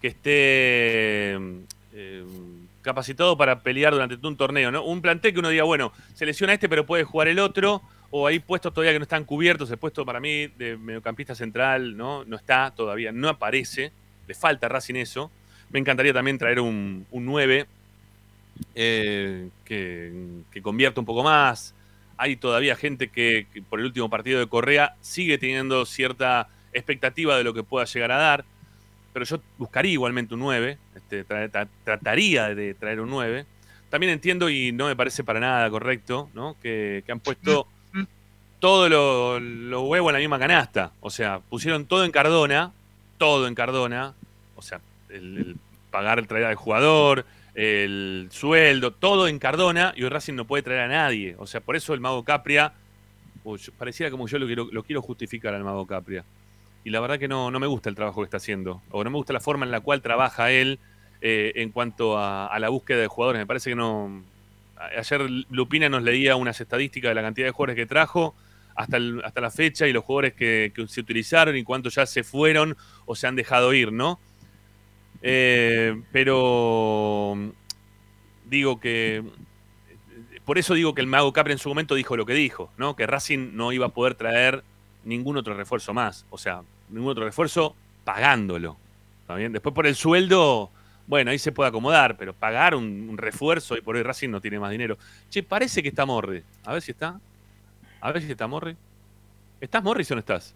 que 0.00 0.08
esté 0.08 1.34
eh, 1.92 2.24
capacitado 2.82 3.36
para 3.36 3.60
pelear 3.60 3.92
durante 3.92 4.16
un 4.26 4.36
torneo, 4.36 4.70
¿no? 4.70 4.84
Un 4.84 5.02
plantel 5.02 5.32
que 5.34 5.40
uno 5.40 5.48
diga, 5.50 5.64
bueno, 5.64 5.92
selecciona 6.14 6.52
este, 6.54 6.68
pero 6.68 6.86
puede 6.86 7.04
jugar 7.04 7.28
el 7.28 7.38
otro, 7.38 7.82
o 8.10 8.26
hay 8.26 8.38
puestos 8.38 8.72
todavía 8.72 8.92
que 8.92 8.98
no 8.98 9.02
están 9.04 9.24
cubiertos, 9.24 9.70
el 9.70 9.76
puesto 9.76 10.04
para 10.06 10.18
mí 10.20 10.46
de 10.46 10.76
mediocampista 10.76 11.34
central, 11.34 11.96
¿no? 11.96 12.24
No 12.24 12.36
está 12.36 12.72
todavía, 12.74 13.12
no 13.12 13.28
aparece, 13.28 13.92
le 14.26 14.34
falta 14.34 14.66
a 14.66 14.68
Racing 14.70 14.94
eso. 14.94 15.30
Me 15.70 15.78
encantaría 15.78 16.12
también 16.12 16.38
traer 16.38 16.60
un, 16.60 17.06
un 17.10 17.24
9 17.26 17.66
eh, 18.74 19.48
que, 19.64 20.12
que 20.50 20.62
convierta 20.62 21.00
un 21.00 21.06
poco 21.06 21.22
más. 21.22 21.74
hay 22.16 22.36
todavía 22.36 22.76
gente 22.76 23.08
que, 23.08 23.46
que 23.52 23.62
por 23.62 23.80
el 23.80 23.86
último 23.86 24.10
partido 24.10 24.38
de 24.40 24.46
Correa 24.46 24.94
sigue 25.00 25.38
teniendo 25.38 25.86
cierta 25.86 26.48
expectativa 26.72 27.36
de 27.36 27.44
lo 27.44 27.54
que 27.54 27.62
pueda 27.62 27.84
llegar 27.86 28.12
a 28.12 28.16
dar. 28.16 28.44
Pero 29.12 29.24
yo 29.24 29.40
buscaría 29.58 29.92
igualmente 29.92 30.34
un 30.34 30.40
9, 30.40 30.78
este, 30.94 31.26
tra- 31.26 31.50
tra- 31.50 31.68
trataría 31.84 32.54
de 32.54 32.74
traer 32.74 33.00
un 33.00 33.10
9. 33.10 33.44
También 33.88 34.12
entiendo 34.12 34.48
y 34.48 34.70
no 34.70 34.86
me 34.86 34.94
parece 34.94 35.24
para 35.24 35.40
nada 35.40 35.68
correcto, 35.68 36.30
¿no? 36.34 36.56
Que, 36.62 37.02
que 37.04 37.10
han 37.12 37.18
puesto 37.20 37.66
todos 38.60 38.90
los 38.90 39.40
los 39.42 39.82
huevos 39.88 40.10
en 40.10 40.14
la 40.14 40.18
misma 40.20 40.38
canasta. 40.38 40.92
O 41.00 41.10
sea, 41.10 41.40
pusieron 41.40 41.86
todo 41.86 42.04
en 42.04 42.12
Cardona, 42.12 42.72
todo 43.18 43.48
en 43.48 43.54
Cardona. 43.54 44.14
O 44.56 44.62
sea, 44.62 44.80
el, 45.08 45.36
el 45.38 45.56
pagar 45.90 46.18
el 46.20 46.28
traer 46.28 46.44
al 46.44 46.54
jugador, 46.54 47.24
el 47.54 48.28
sueldo, 48.30 48.92
todo 48.92 49.28
en 49.28 49.38
Cardona. 49.38 49.92
Y 49.96 50.02
hoy 50.02 50.08
Racing 50.08 50.34
no 50.34 50.46
puede 50.46 50.62
traer 50.62 50.80
a 50.80 50.88
nadie. 50.88 51.34
O 51.38 51.46
sea, 51.46 51.60
por 51.60 51.76
eso 51.76 51.94
el 51.94 52.00
Mago 52.00 52.24
Capria, 52.24 52.72
yo- 53.44 53.72
pareciera 53.78 54.10
como 54.10 54.28
yo 54.28 54.38
lo 54.38 54.46
quiero, 54.46 54.68
lo 54.70 54.82
quiero 54.82 55.02
justificar 55.02 55.54
al 55.54 55.64
Mago 55.64 55.86
Capria. 55.86 56.24
Y 56.84 56.90
la 56.90 57.00
verdad 57.00 57.18
que 57.18 57.28
no, 57.28 57.50
no 57.50 57.60
me 57.60 57.66
gusta 57.66 57.88
el 57.90 57.94
trabajo 57.94 58.20
que 58.20 58.24
está 58.24 58.38
haciendo. 58.38 58.82
O 58.90 59.04
no 59.04 59.10
me 59.10 59.16
gusta 59.16 59.32
la 59.32 59.40
forma 59.40 59.66
en 59.66 59.70
la 59.70 59.80
cual 59.80 60.00
trabaja 60.00 60.50
él 60.50 60.78
eh, 61.20 61.52
en 61.56 61.70
cuanto 61.70 62.18
a, 62.18 62.56
la 62.58 62.68
búsqueda 62.70 62.98
de 62.98 63.06
jugadores. 63.06 63.38
Me 63.40 63.46
parece 63.46 63.70
que 63.70 63.76
no. 63.76 64.22
Ayer 64.96 65.28
Lupina 65.50 65.90
nos 65.90 66.02
leía 66.02 66.36
unas 66.36 66.58
estadísticas 66.60 67.10
de 67.10 67.14
la 67.14 67.22
cantidad 67.22 67.46
de 67.46 67.50
jugadores 67.50 67.76
que 67.76 67.84
trajo 67.84 68.34
hasta, 68.74 68.98
hasta 69.24 69.40
la 69.42 69.50
fecha 69.50 69.86
y 69.86 69.92
los 69.92 70.04
jugadores 70.04 70.32
que, 70.32 70.72
que 70.74 70.88
se 70.88 71.00
utilizaron 71.00 71.54
y 71.54 71.64
cuántos 71.64 71.96
ya 71.96 72.06
se 72.06 72.24
fueron 72.24 72.74
o 73.04 73.14
se 73.14 73.26
han 73.26 73.36
dejado 73.36 73.74
ir, 73.74 73.92
¿no? 73.92 74.18
Eh, 75.22 76.02
pero 76.12 77.36
digo 78.46 78.80
que. 78.80 79.22
Por 80.44 80.58
eso 80.58 80.74
digo 80.74 80.94
que 80.94 81.00
el 81.00 81.06
Mago 81.06 81.32
Capri 81.32 81.52
en 81.52 81.58
su 81.58 81.68
momento 81.68 81.94
dijo 81.94 82.16
lo 82.16 82.26
que 82.26 82.34
dijo, 82.34 82.72
¿no? 82.76 82.96
Que 82.96 83.06
Racing 83.06 83.50
no 83.54 83.72
iba 83.72 83.86
a 83.86 83.90
poder 83.90 84.14
traer 84.14 84.64
ningún 85.04 85.36
otro 85.36 85.54
refuerzo 85.54 85.94
más. 85.94 86.26
O 86.30 86.38
sea, 86.38 86.62
ningún 86.88 87.10
otro 87.10 87.24
refuerzo 87.24 87.76
pagándolo. 88.04 88.76
¿Está? 89.20 89.36
Después 89.36 89.74
por 89.74 89.86
el 89.86 89.94
sueldo, 89.94 90.70
bueno, 91.06 91.30
ahí 91.30 91.38
se 91.38 91.52
puede 91.52 91.68
acomodar, 91.68 92.16
pero 92.16 92.32
pagar 92.32 92.74
un, 92.74 93.08
un 93.08 93.16
refuerzo 93.16 93.76
y 93.76 93.80
por 93.80 93.94
hoy 93.94 94.02
Racing 94.02 94.30
no 94.30 94.40
tiene 94.40 94.58
más 94.58 94.72
dinero. 94.72 94.98
Che, 95.28 95.42
parece 95.42 95.82
que 95.82 95.90
está 95.90 96.04
Morri. 96.04 96.42
A 96.64 96.72
ver 96.72 96.82
si 96.82 96.90
está. 96.90 97.20
A 98.00 98.12
ver 98.12 98.22
si 98.22 98.32
está 98.32 98.48
Morri. 98.48 98.76
¿Estás 99.60 99.82
Morris 99.82 100.10
o 100.10 100.14
no 100.14 100.20
estás? 100.20 100.54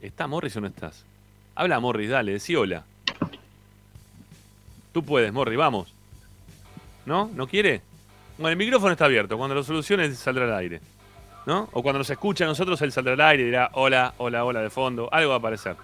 ¿Está 0.00 0.26
Morris 0.26 0.56
o 0.56 0.60
no 0.60 0.68
estás? 0.68 1.04
Habla 1.56 1.80
Morris, 1.80 2.10
dale, 2.10 2.32
decí 2.32 2.54
hola. 2.54 2.84
Tú 4.92 5.02
puedes, 5.02 5.32
Morris, 5.32 5.58
vamos. 5.58 5.92
¿No? 7.06 7.30
¿No 7.34 7.46
quiere? 7.46 7.80
Bueno, 8.36 8.50
el 8.50 8.56
micrófono 8.56 8.92
está 8.92 9.06
abierto. 9.06 9.38
Cuando 9.38 9.54
lo 9.54 9.62
soluciones 9.62 10.18
saldrá 10.18 10.44
al 10.44 10.54
aire. 10.54 10.80
¿No? 11.46 11.68
O 11.72 11.82
cuando 11.82 11.98
nos 11.98 12.10
escucha 12.10 12.44
a 12.44 12.48
nosotros, 12.48 12.80
él 12.82 12.92
saldrá 12.92 13.14
al 13.14 13.20
aire 13.22 13.42
y 13.44 13.46
dirá 13.46 13.70
hola, 13.72 14.12
hola, 14.18 14.44
hola 14.44 14.60
de 14.60 14.68
fondo. 14.68 15.08
Algo 15.10 15.30
va 15.30 15.36
a 15.36 15.38
aparecer. 15.38 15.76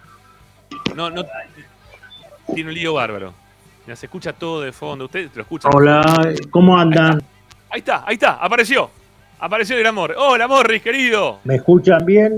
No, 0.94 1.08
no. 1.08 1.24
Tiene 2.54 2.68
un 2.68 2.74
lío 2.74 2.94
bárbaro. 2.94 3.32
Mira, 3.86 3.96
se 3.96 4.06
escucha 4.06 4.34
todo 4.34 4.60
de 4.60 4.72
fondo. 4.72 5.06
Usted 5.06 5.30
lo 5.34 5.42
escucha. 5.42 5.70
Hola, 5.72 6.34
¿cómo 6.50 6.76
andan? 6.76 7.22
Ahí 7.70 7.78
está, 7.78 8.04
ahí 8.06 8.14
está, 8.14 8.34
apareció. 8.34 8.90
Apareció 9.38 9.76
el 9.76 9.82
gran 9.82 9.94
Morris. 9.94 10.18
Hola, 10.20 10.46
Morris, 10.46 10.82
querido. 10.82 11.40
¿Me 11.44 11.56
escuchan 11.56 12.04
bien? 12.04 12.34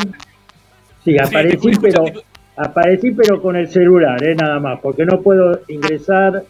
Sí, 1.05 1.19
aparecí, 1.19 1.73
pero 1.81 2.05
aparecí 2.57 3.11
pero 3.13 3.41
con 3.41 3.57
el 3.57 3.69
celular, 3.69 4.23
eh, 4.23 4.35
nada 4.35 4.61
más, 4.61 4.81
porque 4.81 5.05
no 5.05 5.21
puedo 5.21 5.61
ingresar 5.69 6.45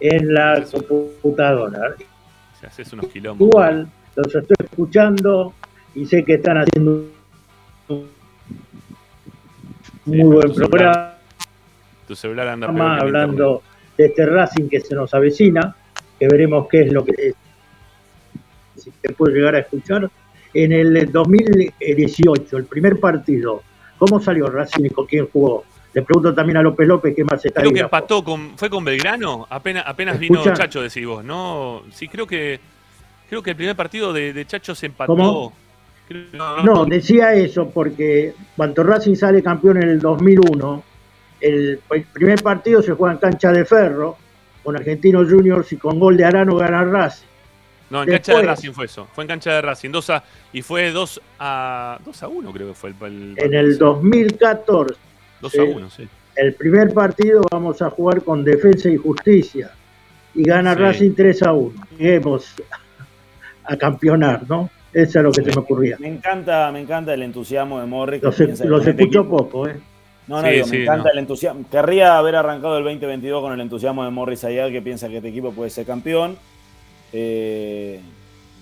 en 0.00 0.34
la 0.34 0.64
computadora. 0.88 1.94
Si 2.60 2.66
haces 2.66 2.92
unos 2.92 3.06
quilombos. 3.06 3.48
Igual, 3.48 3.88
los 4.16 4.26
estoy 4.26 4.56
escuchando 4.64 5.54
y 5.94 6.06
sé 6.06 6.24
que 6.24 6.34
están 6.34 6.58
haciendo 6.58 7.06
un 7.88 8.08
muy 10.04 10.22
buen 10.22 10.48
tu 10.48 10.54
celular 10.54 10.70
programa, 10.70 11.14
Tu 12.06 12.16
celular 12.16 12.48
anda 12.48 12.66
el 12.68 12.80
hablando 12.80 13.62
de 13.96 14.06
este 14.06 14.26
Racing 14.26 14.68
que 14.68 14.80
se 14.80 14.94
nos 14.94 15.12
avecina, 15.12 15.76
que 16.18 16.28
veremos 16.28 16.66
qué 16.68 16.82
es 16.82 16.92
lo 16.92 17.04
que 17.04 17.12
es, 17.18 17.34
si 18.76 18.92
se 19.02 19.12
puede 19.12 19.34
llegar 19.34 19.54
a 19.56 19.60
escuchar. 19.60 20.08
En 20.54 20.72
el 20.72 21.12
2018, 21.12 22.56
el 22.56 22.64
primer 22.64 22.98
partido, 22.98 23.62
¿cómo 23.98 24.20
salió 24.20 24.48
Racing 24.48 24.84
y 24.86 24.90
con 24.90 25.06
quién 25.06 25.28
jugó? 25.32 25.64
Le 25.94 26.02
pregunto 26.02 26.34
también 26.34 26.58
a 26.58 26.62
López 26.62 26.86
López 26.86 27.14
qué 27.16 27.24
más 27.24 27.44
está 27.44 27.60
Creo 27.60 27.72
que 27.72 27.80
empató 27.80 28.22
con. 28.22 28.56
¿Fue 28.56 28.68
con 28.70 28.84
Belgrano? 28.84 29.46
Apenas, 29.50 29.84
apenas 29.86 30.18
vino. 30.18 30.42
Chacho, 30.42 30.82
decís 30.82 31.06
vos. 31.06 31.24
No, 31.24 31.82
sí, 31.92 32.08
creo 32.08 32.26
que. 32.26 32.60
Creo 33.28 33.42
que 33.42 33.50
el 33.50 33.56
primer 33.56 33.76
partido 33.76 34.12
de, 34.12 34.32
de 34.32 34.46
Chacho 34.46 34.74
se 34.74 34.86
empató. 34.86 35.14
¿Cómo? 35.16 35.52
Creo- 36.06 36.24
no, 36.32 36.62
No, 36.62 36.84
decía 36.84 37.34
eso 37.34 37.68
porque 37.70 38.34
cuando 38.56 38.82
Racing 38.82 39.14
sale 39.14 39.42
campeón 39.42 39.82
en 39.82 39.88
el 39.90 39.98
2001, 40.00 40.82
el 41.40 41.80
primer 42.12 42.42
partido 42.42 42.82
se 42.82 42.92
juega 42.92 43.14
en 43.14 43.18
cancha 43.20 43.52
de 43.52 43.64
ferro, 43.64 44.16
con 44.62 44.76
Argentinos 44.76 45.28
Juniors 45.30 45.72
y 45.72 45.76
con 45.76 45.98
gol 45.98 46.16
de 46.16 46.24
Arano 46.24 46.56
gana 46.56 46.84
Racing. 46.84 47.26
No, 47.90 48.02
en 48.02 48.08
cancha 48.10 48.32
de 48.32 48.38
Después- 48.38 48.46
Racing 48.56 48.72
fue 48.72 48.84
eso. 48.84 49.08
Fue 49.14 49.24
en 49.24 49.28
cancha 49.28 49.52
de 49.54 49.62
Racing. 49.62 49.90
2 49.90 50.10
a, 50.10 50.24
y 50.52 50.62
fue 50.62 50.90
2 50.90 51.20
a. 51.38 51.98
2 52.04 52.22
a 52.22 52.28
1, 52.28 52.52
creo 52.52 52.68
que 52.68 52.74
fue 52.74 52.90
el. 52.90 52.96
el 53.06 53.34
En 53.38 53.54
el 53.54 53.78
2014, 53.78 54.94
2 55.40 55.52
sí. 55.52 55.58
a 55.58 55.64
1, 55.64 55.90
sí. 55.90 56.08
el 56.36 56.54
primer 56.54 56.92
partido 56.92 57.40
vamos 57.50 57.80
a 57.82 57.90
jugar 57.90 58.22
con 58.22 58.44
Defensa 58.44 58.88
y 58.90 58.96
Justicia 58.96 59.70
y 60.34 60.42
gana 60.42 60.74
Sí. 60.74 60.80
Racing 60.80 61.14
3 61.14 61.42
a 61.44 61.52
1. 61.52 61.82
Lleguemos 61.98 62.54
a 63.64 63.76
campeonar, 63.76 64.42
¿no? 64.48 64.70
Eso 64.92 65.18
es 65.18 65.24
lo 65.24 65.32
que 65.32 65.42
se 65.42 65.50
me 65.50 65.60
ocurría. 65.60 65.96
Me 65.98 66.08
encanta, 66.08 66.70
me 66.72 66.80
encanta 66.80 67.12
el 67.14 67.22
entusiasmo 67.22 67.78
de 67.80 67.86
Morris. 67.86 68.22
Los, 68.22 68.38
los 68.60 68.86
equipo- 68.86 69.28
poco, 69.28 69.68
¿eh? 69.68 69.76
No, 70.26 70.42
no, 70.42 70.48
Sí, 70.48 70.54
digo, 70.54 70.66
sí, 70.66 70.76
me 70.76 70.82
encanta 70.82 71.04
no. 71.04 71.10
el 71.12 71.18
entusiasmo. 71.20 71.64
Querría 71.70 72.18
haber 72.18 72.36
arrancado 72.36 72.76
el 72.78 72.84
2022 72.84 73.40
con 73.42 73.52
el 73.52 73.60
entusiasmo 73.60 74.04
de 74.04 74.10
Morris 74.10 74.44
Ayad, 74.44 74.68
que 74.70 74.82
piensa 74.82 75.08
que 75.08 75.16
este 75.16 75.28
equipo 75.28 75.52
puede 75.52 75.70
ser 75.70 75.86
campeón. 75.86 76.36
Eh, 77.12 78.00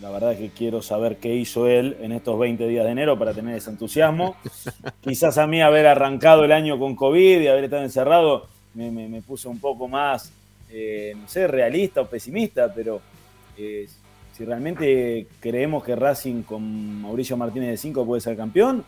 la 0.03 0.11
verdad 0.11 0.33
es 0.33 0.39
que 0.39 0.51
quiero 0.51 0.83
saber 0.83 1.17
qué 1.17 1.35
hizo 1.35 1.67
él 1.67 1.97
en 2.01 2.13
estos 2.13 2.39
20 2.39 2.69
días 2.69 2.85
de 2.85 2.91
enero 2.93 3.19
para 3.19 3.33
tener 3.33 3.57
ese 3.57 3.71
entusiasmo. 3.71 4.37
Quizás 5.01 5.39
a 5.39 5.47
mí 5.47 5.63
haber 5.63 5.87
arrancado 5.87 6.45
el 6.45 6.53
año 6.53 6.79
con 6.79 6.95
COVID 6.95 7.41
y 7.41 7.49
haber 7.49 7.65
estado 7.65 7.83
encerrado 7.83 8.47
me, 8.75 8.91
me, 8.91 9.09
me 9.09 9.23
puso 9.23 9.49
un 9.49 9.59
poco 9.59 9.89
más, 9.89 10.31
eh, 10.71 11.15
no 11.19 11.27
sé, 11.29 11.47
realista 11.47 12.03
o 12.03 12.07
pesimista, 12.07 12.73
pero 12.75 13.01
eh, 13.57 13.89
si 14.35 14.45
realmente 14.45 15.27
creemos 15.41 15.83
que 15.83 15.97
Racing 15.97 16.43
con 16.43 17.01
Mauricio 17.01 17.39
Martínez 17.39 17.71
de 17.71 17.77
5 17.79 18.05
puede 18.05 18.21
ser 18.21 18.37
campeón, 18.37 18.85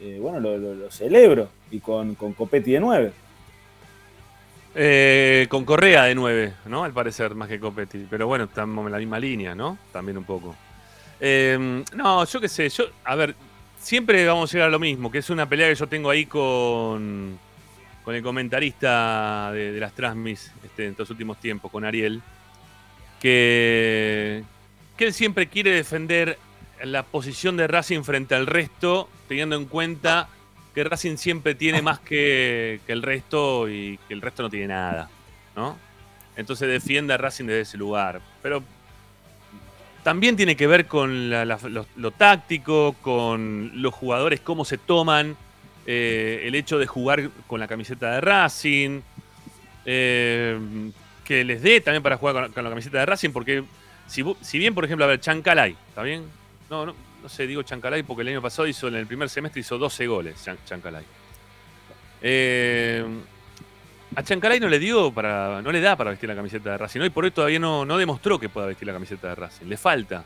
eh, 0.00 0.18
bueno, 0.22 0.38
lo, 0.38 0.56
lo- 0.56 0.74
lo 0.74 0.90
celebro. 0.90 1.48
Y 1.72 1.80
con, 1.80 2.14
con 2.14 2.32
Copetti 2.34 2.70
de 2.72 2.80
9. 2.80 3.12
Eh, 4.76 5.46
con 5.48 5.64
Correa 5.64 6.04
de 6.04 6.14
9, 6.14 6.54
¿no? 6.66 6.82
Al 6.84 6.92
parecer, 6.92 7.34
más 7.34 7.48
que 7.48 7.60
Copetti. 7.60 8.06
Pero 8.10 8.26
bueno, 8.26 8.44
estamos 8.44 8.84
en 8.86 8.92
la 8.92 8.98
misma 8.98 9.18
línea, 9.18 9.54
¿no? 9.54 9.78
También 9.92 10.18
un 10.18 10.24
poco. 10.24 10.56
Eh, 11.20 11.84
no, 11.94 12.24
yo 12.24 12.40
qué 12.40 12.48
sé, 12.48 12.68
yo, 12.68 12.84
a 13.04 13.14
ver, 13.14 13.36
siempre 13.78 14.26
vamos 14.26 14.50
a 14.50 14.52
llegar 14.52 14.68
a 14.68 14.72
lo 14.72 14.78
mismo, 14.80 15.10
que 15.10 15.18
es 15.18 15.30
una 15.30 15.48
pelea 15.48 15.68
que 15.68 15.76
yo 15.76 15.86
tengo 15.86 16.10
ahí 16.10 16.26
con, 16.26 17.38
con 18.04 18.14
el 18.14 18.22
comentarista 18.22 19.50
de, 19.52 19.72
de 19.72 19.80
las 19.80 19.94
Transmis 19.94 20.52
este, 20.64 20.86
en 20.86 20.90
estos 20.90 21.08
últimos 21.10 21.38
tiempos, 21.38 21.70
con 21.70 21.84
Ariel, 21.84 22.20
que, 23.20 24.42
que 24.96 25.06
él 25.06 25.12
siempre 25.12 25.46
quiere 25.46 25.70
defender 25.70 26.36
la 26.82 27.04
posición 27.04 27.56
de 27.56 27.68
Racing 27.68 28.02
frente 28.02 28.34
al 28.34 28.46
resto, 28.46 29.08
teniendo 29.28 29.56
en 29.56 29.66
cuenta 29.66 30.28
que 30.74 30.84
Racing 30.84 31.16
siempre 31.16 31.54
tiene 31.54 31.80
más 31.80 32.00
que, 32.00 32.80
el 32.88 33.02
resto 33.02 33.68
y 33.68 33.98
que 34.08 34.14
el 34.14 34.20
resto 34.20 34.42
no 34.42 34.50
tiene 34.50 34.68
nada, 34.68 35.08
¿no? 35.54 35.78
Entonces 36.36 36.68
defiende 36.68 37.14
a 37.14 37.16
Racing 37.16 37.44
desde 37.44 37.60
ese 37.60 37.78
lugar. 37.78 38.20
Pero 38.42 38.62
también 40.02 40.36
tiene 40.36 40.56
que 40.56 40.66
ver 40.66 40.86
con 40.86 41.30
la- 41.30 41.44
lo, 41.96 42.10
táctico, 42.10 42.96
con 43.00 43.70
los 43.80 43.94
jugadores, 43.94 44.40
cómo 44.40 44.64
se 44.64 44.76
toman, 44.76 45.36
eh, 45.86 46.42
el 46.44 46.56
hecho 46.56 46.78
de 46.78 46.86
jugar 46.86 47.30
con 47.46 47.60
la 47.60 47.68
camiseta 47.68 48.12
de 48.12 48.20
Racing, 48.20 49.00
eh, 49.84 50.58
que 51.24 51.44
les 51.44 51.62
dé 51.62 51.80
también 51.80 52.02
para 52.02 52.16
jugar 52.16 52.50
con, 52.50 52.64
la 52.64 52.70
camiseta 52.70 52.98
de 52.98 53.06
Racing, 53.06 53.30
porque 53.30 53.62
si, 54.08 54.24
si 54.40 54.58
bien, 54.58 54.74
por 54.74 54.84
ejemplo, 54.84 55.04
a 55.04 55.08
ver, 55.08 55.20
Chancalay, 55.20 55.76
¿está 55.88 56.02
bien? 56.02 56.24
No, 56.68 56.84
no, 56.84 56.94
no 57.24 57.28
sé, 57.30 57.46
digo 57.46 57.62
Chancalay 57.62 58.02
porque 58.02 58.20
el 58.22 58.28
año 58.28 58.42
pasado 58.42 58.68
hizo, 58.68 58.86
en 58.88 58.96
el 58.96 59.06
primer 59.06 59.28
semestre 59.30 59.60
hizo 59.62 59.78
12 59.78 60.06
goles, 60.06 60.44
Chan- 60.44 60.58
Chancalay. 60.66 61.04
Eh, 62.22 63.04
a 64.16 64.22
Chancalay 64.22 64.60
no 64.60 64.68
le 64.68 64.78
dio 64.78 65.10
para, 65.10 65.60
no 65.62 65.72
le 65.72 65.80
da 65.80 65.96
para 65.96 66.10
vestir 66.10 66.28
la 66.28 66.36
camiseta 66.36 66.72
de 66.72 66.78
Racing. 66.78 67.00
Hoy 67.00 67.10
por 67.10 67.24
hoy 67.24 67.30
todavía 67.30 67.58
no, 67.58 67.84
no 67.84 67.96
demostró 67.98 68.38
que 68.38 68.48
pueda 68.48 68.66
vestir 68.66 68.86
la 68.86 68.92
camiseta 68.92 69.28
de 69.28 69.34
Racing. 69.34 69.66
Le 69.66 69.76
falta. 69.78 70.22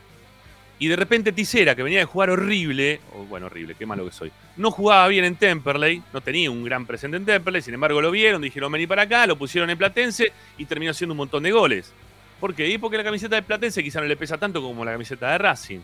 Y 0.77 0.87
de 0.89 0.95
repente 0.97 1.31
Tisera, 1.31 1.73
que 1.75 1.83
venía 1.83 1.99
de 1.99 2.05
jugar 2.05 2.29
horrible, 2.29 2.99
o 3.15 3.23
bueno, 3.23 3.45
horrible, 3.47 3.75
qué 3.79 3.85
malo 3.85 4.05
que 4.05 4.11
soy. 4.11 4.31
No 4.57 4.69
jugaba 4.71 5.07
bien 5.07 5.25
en 5.25 5.35
Temperley, 5.37 6.03
no 6.13 6.21
tenía 6.21 6.51
un 6.51 6.63
gran 6.65 6.85
presente 6.85 7.15
en 7.17 7.25
Temperley, 7.25 7.61
sin 7.61 7.73
embargo 7.73 8.01
lo 8.01 8.11
vieron, 8.11 8.41
dijeron 8.41 8.71
vení 8.71 8.87
para 8.87 9.03
acá, 9.03 9.25
lo 9.25 9.37
pusieron 9.37 9.69
en 9.69 9.77
Platense 9.77 10.31
y 10.57 10.65
terminó 10.65 10.91
haciendo 10.91 11.13
un 11.13 11.17
montón 11.17 11.43
de 11.43 11.51
goles. 11.51 11.91
¿Por 12.39 12.53
qué? 12.53 12.67
Y 12.69 12.77
porque 12.77 12.95
la 12.97 13.03
camiseta 13.05 13.35
de 13.35 13.41
Platense 13.43 13.83
quizá 13.83 13.99
no 14.01 14.07
le 14.07 14.15
pesa 14.17 14.37
tanto 14.37 14.61
como 14.61 14.85
la 14.85 14.91
camiseta 14.93 15.31
de 15.31 15.37
Racing. 15.37 15.79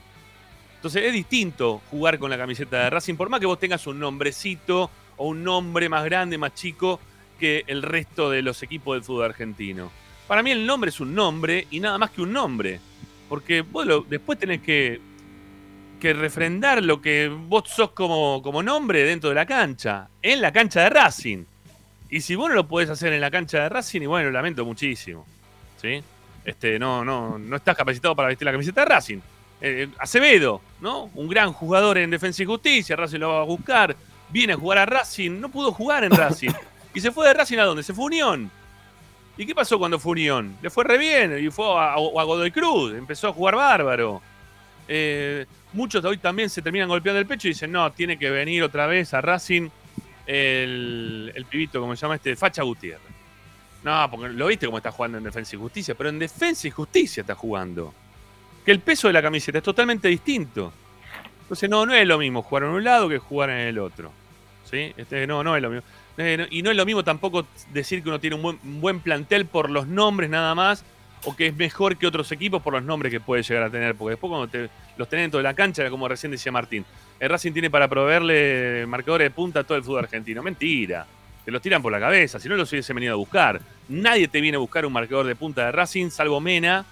Entonces 0.75 1.03
es 1.03 1.13
distinto 1.13 1.81
jugar 1.89 2.19
con 2.19 2.29
la 2.29 2.37
camiseta 2.37 2.83
de 2.83 2.89
Racing, 2.91 3.15
por 3.15 3.29
más 3.29 3.39
que 3.39 3.45
vos 3.47 3.59
tengas 3.59 3.87
un 3.87 3.99
nombrecito 3.99 4.89
o 5.17 5.27
un 5.29 5.43
nombre 5.43 5.89
más 5.89 6.03
grande, 6.05 6.37
más 6.37 6.53
chico 6.53 6.99
que 7.39 7.63
el 7.67 7.81
resto 7.81 8.29
de 8.29 8.41
los 8.41 8.61
equipos 8.63 8.95
del 8.95 9.03
fútbol 9.03 9.25
argentino. 9.25 9.91
Para 10.27 10.43
mí 10.43 10.51
el 10.51 10.65
nombre 10.65 10.89
es 10.89 10.99
un 10.99 11.13
nombre 11.15 11.67
y 11.71 11.79
nada 11.79 11.97
más 11.97 12.11
que 12.11 12.21
un 12.21 12.31
nombre. 12.33 12.79
Porque 13.27 13.61
vos 13.61 13.85
lo- 13.85 14.01
después 14.01 14.37
tenés 14.37 14.61
que, 14.61 15.01
que 15.99 16.13
refrendar 16.13 16.83
lo 16.83 17.01
que 17.01 17.27
vos 17.29 17.67
sos 17.67 17.91
como, 17.91 18.41
como 18.43 18.61
nombre 18.61 19.03
dentro 19.03 19.29
de 19.29 19.35
la 19.35 19.45
cancha, 19.47 20.07
en 20.21 20.41
la 20.41 20.51
cancha 20.51 20.81
de 20.83 20.89
Racing. 20.91 21.43
Y 22.09 22.21
si 22.21 22.35
vos 22.35 22.49
no 22.49 22.55
lo 22.55 22.67
podés 22.67 22.89
hacer 22.91 23.13
en 23.13 23.21
la 23.21 23.31
cancha 23.31 23.63
de 23.63 23.69
Racing, 23.69 24.01
y 24.01 24.05
bueno, 24.05 24.29
lamento 24.29 24.63
muchísimo. 24.63 25.25
¿Sí? 25.81 26.01
Este, 26.43 26.77
no, 26.77 27.03
no, 27.03 27.39
no 27.39 27.55
estás 27.55 27.75
capacitado 27.75 28.15
para 28.15 28.27
vestir 28.27 28.45
la 28.45 28.51
camiseta 28.51 28.81
de 28.81 28.85
Racing. 28.85 29.19
Eh, 29.61 29.87
Acevedo, 29.99 30.61
¿no? 30.81 31.09
Un 31.15 31.27
gran 31.27 31.53
jugador 31.53 31.97
en 31.97 32.09
Defensa 32.09 32.43
y 32.43 32.45
Justicia, 32.45 32.95
Racing 32.95 33.19
lo 33.19 33.29
va 33.29 33.41
a 33.41 33.45
buscar, 33.45 33.95
viene 34.29 34.53
a 34.53 34.57
jugar 34.57 34.79
a 34.79 34.85
Racing, 34.85 35.39
no 35.39 35.49
pudo 35.49 35.71
jugar 35.71 36.03
en 36.03 36.11
Racing. 36.11 36.51
¿Y 36.93 36.99
se 36.99 37.11
fue 37.11 37.27
de 37.27 37.33
Racing 37.33 37.57
a 37.57 37.63
dónde? 37.63 37.83
Se 37.83 37.93
fue 37.93 38.03
a 38.03 38.07
Unión. 38.07 38.51
¿Y 39.37 39.45
qué 39.45 39.55
pasó 39.55 39.77
cuando 39.79 39.99
fue 39.99 40.11
a 40.11 40.13
Unión? 40.13 40.57
Le 40.61 40.69
fue 40.69 40.83
re 40.83 40.97
bien, 40.97 41.37
y 41.43 41.49
fue 41.49 41.65
a, 41.65 41.93
a 41.93 41.97
Godoy 41.97 42.51
Cruz, 42.51 42.93
empezó 42.93 43.29
a 43.29 43.33
jugar 43.33 43.55
bárbaro. 43.55 44.21
Eh, 44.87 45.45
muchos 45.73 46.03
de 46.03 46.09
hoy 46.09 46.17
también 46.17 46.49
se 46.49 46.61
terminan 46.61 46.87
golpeando 46.87 47.19
el 47.19 47.25
pecho 47.25 47.47
y 47.47 47.51
dicen, 47.51 47.71
no, 47.71 47.91
tiene 47.91 48.19
que 48.19 48.29
venir 48.29 48.63
otra 48.63 48.87
vez 48.87 49.13
a 49.13 49.21
Racing 49.21 49.69
el, 50.25 51.31
el 51.33 51.45
pibito, 51.45 51.79
como 51.79 51.95
se 51.95 52.01
llama 52.01 52.15
este, 52.15 52.35
Facha 52.35 52.63
Gutiérrez. 52.63 53.15
No, 53.83 54.09
porque 54.09 54.29
lo 54.29 54.47
viste 54.47 54.65
cómo 54.65 54.77
está 54.77 54.91
jugando 54.91 55.19
en 55.19 55.23
Defensa 55.23 55.55
y 55.55 55.59
Justicia, 55.59 55.93
pero 55.95 56.09
en 56.09 56.17
Defensa 56.17 56.67
y 56.67 56.71
Justicia 56.71 57.21
está 57.21 57.35
jugando. 57.35 57.93
Que 58.65 58.71
el 58.71 58.79
peso 58.79 59.07
de 59.07 59.13
la 59.13 59.21
camiseta 59.21 59.59
es 59.59 59.63
totalmente 59.63 60.07
distinto. 60.07 60.73
Entonces 61.41 61.69
no, 61.69 61.85
no 61.85 61.93
es 61.93 62.07
lo 62.07 62.17
mismo 62.17 62.41
jugar 62.41 62.63
en 62.63 62.69
un 62.69 62.83
lado 62.83 63.07
que 63.07 63.19
jugar 63.19 63.51
en 63.51 63.59
el 63.59 63.77
otro. 63.77 64.11
¿Sí? 64.69 64.93
Este, 64.97 65.27
no, 65.27 65.43
no 65.43 65.55
es 65.55 65.61
lo 65.61 65.69
mismo. 65.69 65.87
Eh, 66.17 66.47
y 66.49 66.61
no 66.61 66.71
es 66.71 66.77
lo 66.77 66.85
mismo 66.85 67.03
tampoco 67.03 67.45
decir 67.71 68.01
que 68.01 68.09
uno 68.09 68.19
tiene 68.19 68.35
un 68.35 68.41
buen, 68.41 68.59
buen 68.81 68.99
plantel 69.01 69.45
por 69.45 69.69
los 69.69 69.87
nombres 69.87 70.29
nada 70.29 70.55
más, 70.55 70.83
o 71.25 71.35
que 71.35 71.47
es 71.47 71.55
mejor 71.55 71.97
que 71.97 72.07
otros 72.07 72.31
equipos 72.31 72.61
por 72.61 72.73
los 72.73 72.83
nombres 72.83 73.11
que 73.11 73.19
puede 73.19 73.43
llegar 73.43 73.63
a 73.63 73.69
tener. 73.69 73.95
Porque 73.95 74.11
después 74.11 74.29
cuando 74.29 74.47
te, 74.47 74.69
los 74.97 75.07
tenés 75.09 75.25
dentro 75.25 75.37
de 75.37 75.43
la 75.43 75.53
cancha, 75.53 75.87
como 75.89 76.07
recién 76.07 76.31
decía 76.31 76.51
Martín, 76.51 76.85
el 77.19 77.29
Racing 77.29 77.51
tiene 77.51 77.69
para 77.69 77.87
proveerle 77.87 78.85
marcadores 78.87 79.25
de 79.25 79.31
punta 79.31 79.61
a 79.61 79.63
todo 79.63 79.77
el 79.77 79.83
fútbol 79.83 79.99
argentino. 79.99 80.41
Mentira. 80.41 81.05
Te 81.43 81.51
los 81.51 81.61
tiran 81.61 81.81
por 81.81 81.91
la 81.91 81.99
cabeza, 81.99 82.39
si 82.39 82.49
no 82.49 82.55
los 82.55 82.71
hubiese 82.71 82.91
venido 82.91 83.13
a 83.13 83.17
buscar. 83.17 83.61
Nadie 83.87 84.27
te 84.27 84.41
viene 84.41 84.55
a 84.55 84.59
buscar 84.59 84.83
un 84.83 84.93
marcador 84.93 85.27
de 85.27 85.35
punta 85.35 85.65
de 85.65 85.71
Racing, 85.71 86.09
salvo 86.09 86.41
Mena, 86.41 86.83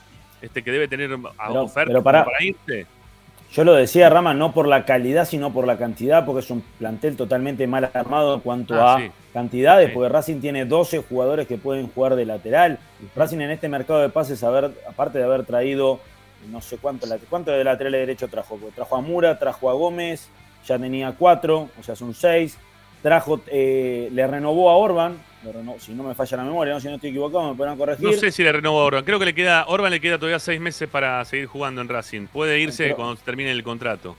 este 0.43 0.63
que 0.63 0.71
debe 0.71 0.87
tener 0.87 1.11
a- 1.11 1.47
Pero- 1.47 1.63
oferta 1.63 1.87
pero 1.89 2.03
pará. 2.03 2.25
para 2.25 2.43
irse. 2.43 2.85
Yo 3.51 3.63
lo 3.63 3.73
decía, 3.73 4.09
Rama, 4.09 4.33
no 4.33 4.51
por 4.51 4.67
la 4.67 4.83
calidad, 4.83 5.25
sino 5.25 5.53
por 5.53 5.67
la 5.67 5.77
cantidad, 5.77 6.25
porque 6.25 6.39
es 6.41 6.49
un 6.49 6.61
plantel 6.79 7.15
totalmente 7.15 7.67
mal 7.67 7.89
armado 7.93 8.33
en 8.35 8.39
cuanto 8.41 8.73
Ah, 8.73 8.95
a 8.95 8.97
sí. 8.99 9.11
cantidades, 9.31 9.89
Sí. 9.89 9.93
porque 9.93 10.09
Racing 10.09 10.41
tiene 10.41 10.65
12 10.65 11.03
jugadores 11.07 11.47
que 11.47 11.57
pueden 11.57 11.87
jugar 11.87 12.15
de 12.15 12.25
lateral. 12.25 12.79
Racing 13.15 13.39
en 13.41 13.51
este 13.51 13.69
mercado 13.69 14.01
de 14.01 14.09
pases, 14.09 14.43
haber, 14.43 14.71
aparte 14.89 15.19
de 15.19 15.23
haber 15.25 15.45
traído, 15.45 15.99
no 16.49 16.61
sé 16.61 16.77
cuánto, 16.79 17.05
cuánto 17.29 17.51
de 17.51 17.63
lateral 17.63 17.91
derecho 17.93 18.27
trajo, 18.27 18.57
porque 18.57 18.75
trajo 18.75 18.95
a 18.95 19.01
Mura, 19.01 19.37
trajo 19.37 19.69
a 19.69 19.73
Gómez, 19.73 20.29
ya 20.65 20.79
tenía 20.79 21.13
cuatro, 21.17 21.69
o 21.79 21.83
sea, 21.83 21.95
son 21.95 22.15
seis. 22.15 22.57
Trajo, 23.03 23.39
eh, 23.47 24.09
le 24.11 24.25
renovó 24.25 24.71
a 24.71 24.77
Orban, 24.77 25.17
si 25.79 25.93
no 25.93 26.03
me 26.03 26.15
falla 26.15 26.37
la 26.37 26.43
memoria, 26.43 26.73
¿no? 26.73 26.79
si 26.79 26.87
no 26.87 26.95
estoy 26.95 27.09
equivocado, 27.09 27.49
me 27.51 27.55
podrán 27.57 27.77
corregir. 27.77 28.05
No 28.05 28.13
sé 28.13 28.31
si 28.31 28.43
le 28.43 28.51
renovó 28.51 28.81
a 28.81 28.85
Orban. 28.85 29.03
Creo 29.03 29.19
que 29.19 29.25
le 29.25 29.35
queda, 29.35 29.65
Orban 29.67 29.91
le 29.91 29.99
queda 29.99 30.17
todavía 30.17 30.39
seis 30.39 30.59
meses 30.59 30.87
para 30.89 31.23
seguir 31.25 31.47
jugando 31.47 31.81
en 31.81 31.89
Racing. 31.89 32.27
Puede 32.27 32.59
irse 32.59 32.83
Pero- 32.83 32.95
cuando 32.95 33.15
termine 33.17 33.51
el 33.51 33.63
contrato. 33.63 34.15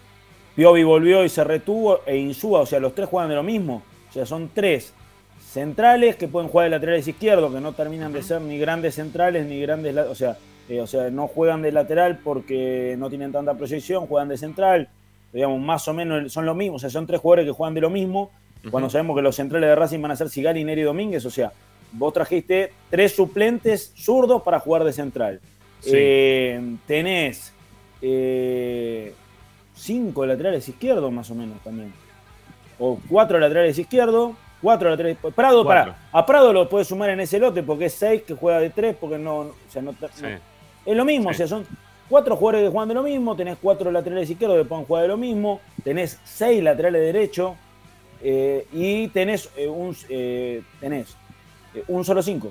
Piovi 0.54 0.84
volvió 0.84 1.24
y 1.24 1.28
se 1.28 1.42
retuvo 1.42 2.02
e 2.06 2.16
Insúa, 2.16 2.60
o 2.60 2.66
sea, 2.66 2.78
los 2.78 2.94
tres 2.94 3.08
juegan 3.08 3.28
de 3.28 3.34
lo 3.34 3.42
mismo. 3.42 3.82
O 4.08 4.12
sea, 4.12 4.24
son 4.24 4.50
tres 4.54 4.94
centrales 5.40 6.16
que 6.16 6.28
pueden 6.28 6.48
jugar 6.48 6.64
de 6.66 6.70
laterales 6.70 7.06
izquierdos, 7.08 7.52
que 7.52 7.60
no 7.60 7.72
terminan 7.72 8.12
de 8.12 8.22
ser 8.22 8.40
ni 8.40 8.58
grandes 8.58 8.94
centrales 8.94 9.46
ni 9.46 9.60
grandes, 9.60 9.96
o 9.96 10.14
sea, 10.14 10.36
eh, 10.68 10.80
o 10.80 10.86
sea, 10.86 11.10
no 11.10 11.26
juegan 11.28 11.62
de 11.62 11.72
lateral 11.72 12.20
porque 12.22 12.96
no 12.98 13.08
tienen 13.08 13.32
tanta 13.32 13.54
proyección, 13.54 14.06
juegan 14.06 14.28
de 14.28 14.38
central, 14.38 14.88
digamos, 15.32 15.60
más 15.60 15.86
o 15.88 15.94
menos 15.94 16.32
son 16.32 16.46
lo 16.46 16.54
mismo, 16.54 16.76
o 16.76 16.78
sea, 16.78 16.90
son 16.90 17.06
tres 17.06 17.20
jugadores 17.20 17.46
que 17.46 17.52
juegan 17.52 17.74
de 17.74 17.80
lo 17.80 17.90
mismo, 17.90 18.30
cuando 18.70 18.88
sabemos 18.90 19.16
que 19.16 19.22
los 19.22 19.36
centrales 19.36 19.68
de 19.68 19.74
Racing 19.74 20.00
van 20.00 20.10
a 20.12 20.16
ser 20.16 20.28
Sigali, 20.30 20.64
Neri 20.64 20.80
y 20.82 20.84
Domínguez, 20.84 21.24
o 21.26 21.30
sea, 21.30 21.52
vos 21.92 22.12
trajiste 22.12 22.72
tres 22.90 23.14
suplentes 23.14 23.92
zurdos 23.96 24.42
para 24.42 24.58
jugar 24.60 24.84
de 24.84 24.92
central. 24.92 25.40
Sí. 25.80 25.90
Eh, 25.94 26.76
tenés 26.86 27.52
eh, 28.02 29.14
cinco 29.74 30.24
laterales 30.26 30.68
izquierdos 30.68 31.10
más 31.12 31.30
o 31.30 31.34
menos 31.34 31.60
también. 31.62 31.92
O 32.78 32.98
cuatro 33.08 33.38
laterales 33.38 33.78
izquierdos, 33.78 34.32
cuatro 34.60 34.90
laterales. 34.90 35.18
Prado, 35.34 35.64
Cuatro. 35.64 35.92
para. 35.92 35.96
A 36.12 36.26
Prado 36.26 36.52
lo 36.52 36.68
puedes 36.68 36.88
sumar 36.88 37.10
en 37.10 37.20
ese 37.20 37.38
lote 37.38 37.62
porque 37.62 37.86
es 37.86 37.94
seis 37.94 38.22
que 38.22 38.34
juega 38.34 38.58
de 38.60 38.70
tres, 38.70 38.96
porque 38.98 39.18
no. 39.18 39.36
o 39.38 39.54
sea, 39.68 39.82
no, 39.82 39.92
no- 39.92 40.08
Sí. 40.12 40.24
es 40.86 40.96
lo 40.96 41.04
mismo, 41.04 41.30
Sí. 41.30 41.34
o 41.34 41.36
sea, 41.38 41.46
son 41.46 41.66
cuatro 42.08 42.36
jugadores 42.36 42.66
que 42.66 42.72
juegan 42.72 42.88
de 42.88 42.94
lo 42.94 43.02
mismo, 43.02 43.34
tenés 43.36 43.56
cuatro 43.60 43.90
laterales 43.90 44.28
izquierdos 44.28 44.58
que 44.58 44.64
pueden 44.64 44.84
jugar 44.84 45.02
de 45.02 45.08
lo 45.08 45.16
mismo, 45.16 45.60
tenés 45.82 46.18
seis 46.24 46.62
laterales 46.62 47.00
derechos 47.00 47.52
eh, 48.24 48.66
y 48.72 49.08
tenés, 49.08 49.50
eh, 49.56 49.68
un, 49.68 49.94
eh, 50.08 50.62
tenés 50.80 51.14
eh, 51.74 51.84
un 51.88 52.04
solo 52.04 52.22
cinco. 52.22 52.50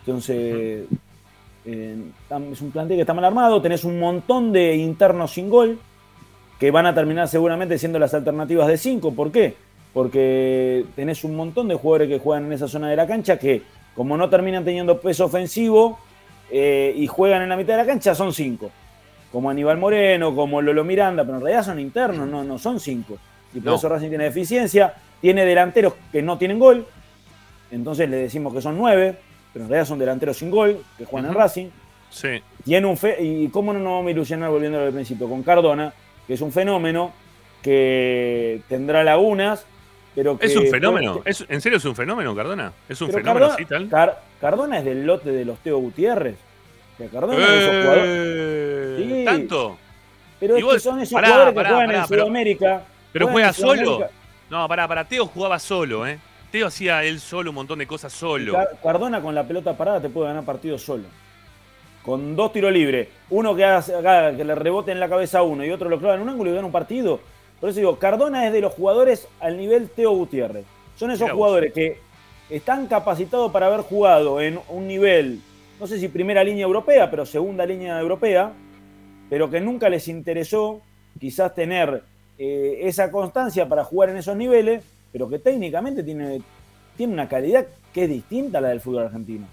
Entonces, 0.00 0.86
tam- 2.28 2.52
es 2.52 2.60
un 2.60 2.70
plantel 2.70 2.96
que 2.96 3.00
está 3.02 3.14
mal 3.14 3.24
armado, 3.24 3.60
tenés 3.60 3.84
un 3.84 3.98
montón 3.98 4.52
de 4.52 4.76
internos 4.76 5.32
sin 5.32 5.50
gol 5.50 5.78
que 6.58 6.70
van 6.70 6.86
a 6.86 6.94
terminar 6.94 7.26
seguramente 7.26 7.78
siendo 7.78 7.98
las 7.98 8.14
alternativas 8.14 8.68
de 8.68 8.76
cinco. 8.78 9.12
¿Por 9.12 9.32
qué? 9.32 9.54
Porque 9.92 10.84
tenés 10.94 11.24
un 11.24 11.34
montón 11.34 11.66
de 11.68 11.74
jugadores 11.74 12.08
que 12.08 12.18
juegan 12.18 12.46
en 12.46 12.52
esa 12.52 12.68
zona 12.68 12.88
de 12.88 12.96
la 12.96 13.06
cancha 13.06 13.38
que, 13.38 13.62
como 13.94 14.16
no 14.16 14.28
terminan 14.28 14.64
teniendo 14.64 15.00
peso 15.00 15.24
ofensivo 15.24 15.98
y 16.52 17.06
juegan 17.06 17.42
en 17.42 17.48
la 17.48 17.56
mitad 17.56 17.74
de 17.74 17.78
la 17.78 17.86
cancha, 17.86 18.14
son 18.14 18.32
cinco. 18.32 18.70
Como 19.32 19.48
Aníbal 19.48 19.78
Moreno, 19.78 20.34
como 20.34 20.60
Lolo 20.60 20.82
Miranda, 20.84 21.24
pero 21.24 21.36
en 21.36 21.42
realidad 21.44 21.64
son 21.64 21.78
internos, 21.78 22.28
no, 22.28 22.42
no 22.44 22.58
son 22.58 22.80
cinco. 22.80 23.16
Y 23.54 23.60
por 23.60 23.70
No. 23.72 23.76
eso 23.76 23.88
Racing 23.88 24.08
tiene 24.08 24.24
deficiencia. 24.24 24.94
Tiene 25.20 25.44
delanteros 25.44 25.94
que 26.12 26.22
no 26.22 26.38
tienen 26.38 26.58
gol. 26.58 26.86
Entonces 27.70 28.08
le 28.08 28.16
decimos 28.16 28.52
que 28.54 28.60
son 28.62 28.76
nueve, 28.78 29.16
pero 29.52 29.64
en 29.64 29.70
realidad 29.70 29.86
son 29.88 29.98
delanteros 29.98 30.36
sin 30.38 30.50
gol, 30.50 30.82
que 30.98 31.04
juegan 31.04 31.30
en. 31.30 31.36
Racing. 31.36 31.68
Sí. 32.10 32.42
Tiene 32.64 32.86
un 32.86 32.96
fe 32.96 33.16
y 33.22 33.48
cómo 33.48 33.72
no 33.72 33.78
nos 33.78 33.92
vamos 33.92 34.08
a 34.08 34.10
ilusionar 34.10 34.50
volviendo 34.50 34.80
al 34.80 34.92
principio 34.92 35.28
con 35.28 35.42
Cardona, 35.42 35.92
que 36.26 36.34
es 36.34 36.40
un 36.40 36.50
fenómeno 36.52 37.12
que 37.62 38.62
tendrá 38.68 39.04
lagunas, 39.04 39.64
pero 40.14 40.38
que 40.38 40.46
¿Es 40.46 40.56
un 40.56 40.66
fenómeno? 40.66 41.22
¿Es- 41.24 41.44
¿En 41.48 41.60
serio 41.60 41.78
es 41.78 41.84
un 41.84 41.94
fenómeno, 41.94 42.34
Cardona? 42.34 42.72
¿Es 42.88 43.00
un 43.00 43.08
pero 43.08 43.18
fenómeno 43.20 43.48
Cardona, 43.50 43.68
tal? 43.68 43.88
Car- 43.88 44.20
Cardona 44.40 44.78
es 44.78 44.84
del 44.84 45.06
lote 45.06 45.30
de 45.30 45.44
los 45.44 45.58
Teo 45.60 45.78
Gutiérrez. 45.78 46.36
Cardona 47.12 47.34
es 47.34 47.48
de 47.50 47.58
esos 47.58 47.70
jugadores. 47.84 48.04
Eh, 48.06 49.04
Sí. 49.20 49.24
¿Tanto? 49.24 49.78
Pero 50.40 50.56
es 50.56 50.64
vos- 50.64 50.74
que 50.74 50.80
son 50.80 51.00
esos 51.00 51.12
pará, 51.14 51.28
jugadores 51.28 51.52
que 51.52 51.56
pará, 51.56 51.68
juegan 51.70 51.86
pará, 51.86 52.00
en 52.00 52.06
Sudamérica. 52.08 52.82
¿Pero 53.12 53.28
juega 53.28 53.52
solo? 53.52 54.06
No, 54.48 54.66
pará, 54.68 54.86
para 54.88 55.04
Teo 55.04 55.26
jugaba 55.26 55.58
solo, 55.58 56.06
¿eh? 56.06 56.18
Teo 56.50 56.66
hacía 56.66 57.04
él 57.04 57.20
solo 57.20 57.50
un 57.50 57.54
montón 57.54 57.78
de 57.78 57.86
cosas 57.86 58.12
solo. 58.12 58.52
Car- 58.52 58.78
Cardona 58.82 59.20
con 59.20 59.34
la 59.34 59.44
pelota 59.46 59.76
parada 59.76 60.00
te 60.00 60.08
puede 60.08 60.28
ganar 60.28 60.44
partidos 60.44 60.82
solo. 60.82 61.04
Con 62.02 62.34
dos 62.34 62.52
tiros 62.52 62.72
libres, 62.72 63.08
uno 63.28 63.54
que, 63.54 63.64
haga, 63.64 64.34
que 64.36 64.44
le 64.44 64.54
rebote 64.54 64.90
en 64.90 64.98
la 65.00 65.08
cabeza 65.08 65.40
a 65.40 65.42
uno 65.42 65.64
y 65.64 65.70
otro 65.70 65.88
lo 65.88 65.98
clava 65.98 66.14
en 66.14 66.22
un 66.22 66.30
ángulo 66.30 66.50
y 66.50 66.54
gana 66.54 66.66
un 66.66 66.72
partido. 66.72 67.20
Por 67.60 67.68
eso 67.68 67.78
digo, 67.78 67.98
Cardona 67.98 68.46
es 68.46 68.52
de 68.52 68.60
los 68.62 68.72
jugadores 68.72 69.28
al 69.38 69.58
nivel 69.58 69.90
Teo 69.90 70.12
Gutiérrez. 70.12 70.64
Son 70.96 71.10
esos 71.10 71.28
vos. 71.28 71.36
jugadores 71.36 71.72
que 71.74 71.98
están 72.48 72.86
capacitados 72.86 73.52
para 73.52 73.66
haber 73.66 73.80
jugado 73.82 74.40
en 74.40 74.58
un 74.68 74.88
nivel, 74.88 75.40
no 75.78 75.86
sé 75.86 76.00
si 76.00 76.08
primera 76.08 76.42
línea 76.42 76.64
europea, 76.64 77.10
pero 77.10 77.24
segunda 77.26 77.64
línea 77.66 78.00
europea, 78.00 78.50
pero 79.28 79.48
que 79.50 79.60
nunca 79.60 79.88
les 79.88 80.08
interesó 80.08 80.80
quizás 81.20 81.54
tener 81.54 82.02
eh, 82.42 82.88
esa 82.88 83.10
constancia 83.10 83.68
para 83.68 83.84
jugar 83.84 84.08
en 84.08 84.16
esos 84.16 84.34
niveles, 84.36 84.82
pero 85.12 85.28
que 85.28 85.38
técnicamente 85.38 86.02
tiene, 86.02 86.40
tiene 86.96 87.12
una 87.12 87.28
calidad 87.28 87.66
que 87.92 88.04
es 88.04 88.08
distinta 88.08 88.56
a 88.58 88.60
la 88.62 88.68
del 88.70 88.80
fútbol 88.80 89.04
argentino. 89.04 89.46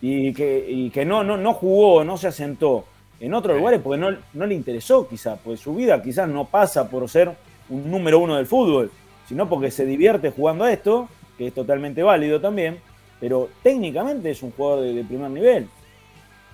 Y 0.00 0.32
que, 0.32 0.64
y 0.68 0.90
que 0.90 1.04
no, 1.04 1.22
no, 1.24 1.36
no 1.36 1.52
jugó, 1.54 2.04
no 2.04 2.16
se 2.16 2.28
asentó 2.28 2.84
en 3.20 3.34
otros 3.34 3.54
Sí. 3.54 3.58
lugares 3.60 3.80
porque 3.82 4.00
no, 4.00 4.10
no 4.34 4.46
le 4.46 4.54
interesó 4.54 5.06
quizás, 5.08 5.38
pues 5.44 5.60
su 5.60 5.74
vida 5.74 6.02
quizás 6.02 6.28
no 6.28 6.44
pasa 6.46 6.88
por 6.88 7.08
ser 7.08 7.32
un 7.68 7.90
número 7.90 8.18
uno 8.20 8.36
del 8.36 8.46
fútbol, 8.46 8.90
sino 9.28 9.48
porque 9.48 9.70
se 9.70 9.84
divierte 9.84 10.30
jugando 10.30 10.64
a 10.64 10.72
esto, 10.72 11.08
que 11.36 11.48
es 11.48 11.54
totalmente 11.54 12.02
válido 12.02 12.40
también, 12.40 12.78
pero 13.20 13.48
técnicamente 13.62 14.30
es 14.30 14.42
un 14.42 14.52
jugador 14.52 14.84
de, 14.84 14.94
de 14.94 15.04
primer 15.04 15.30
nivel, 15.30 15.66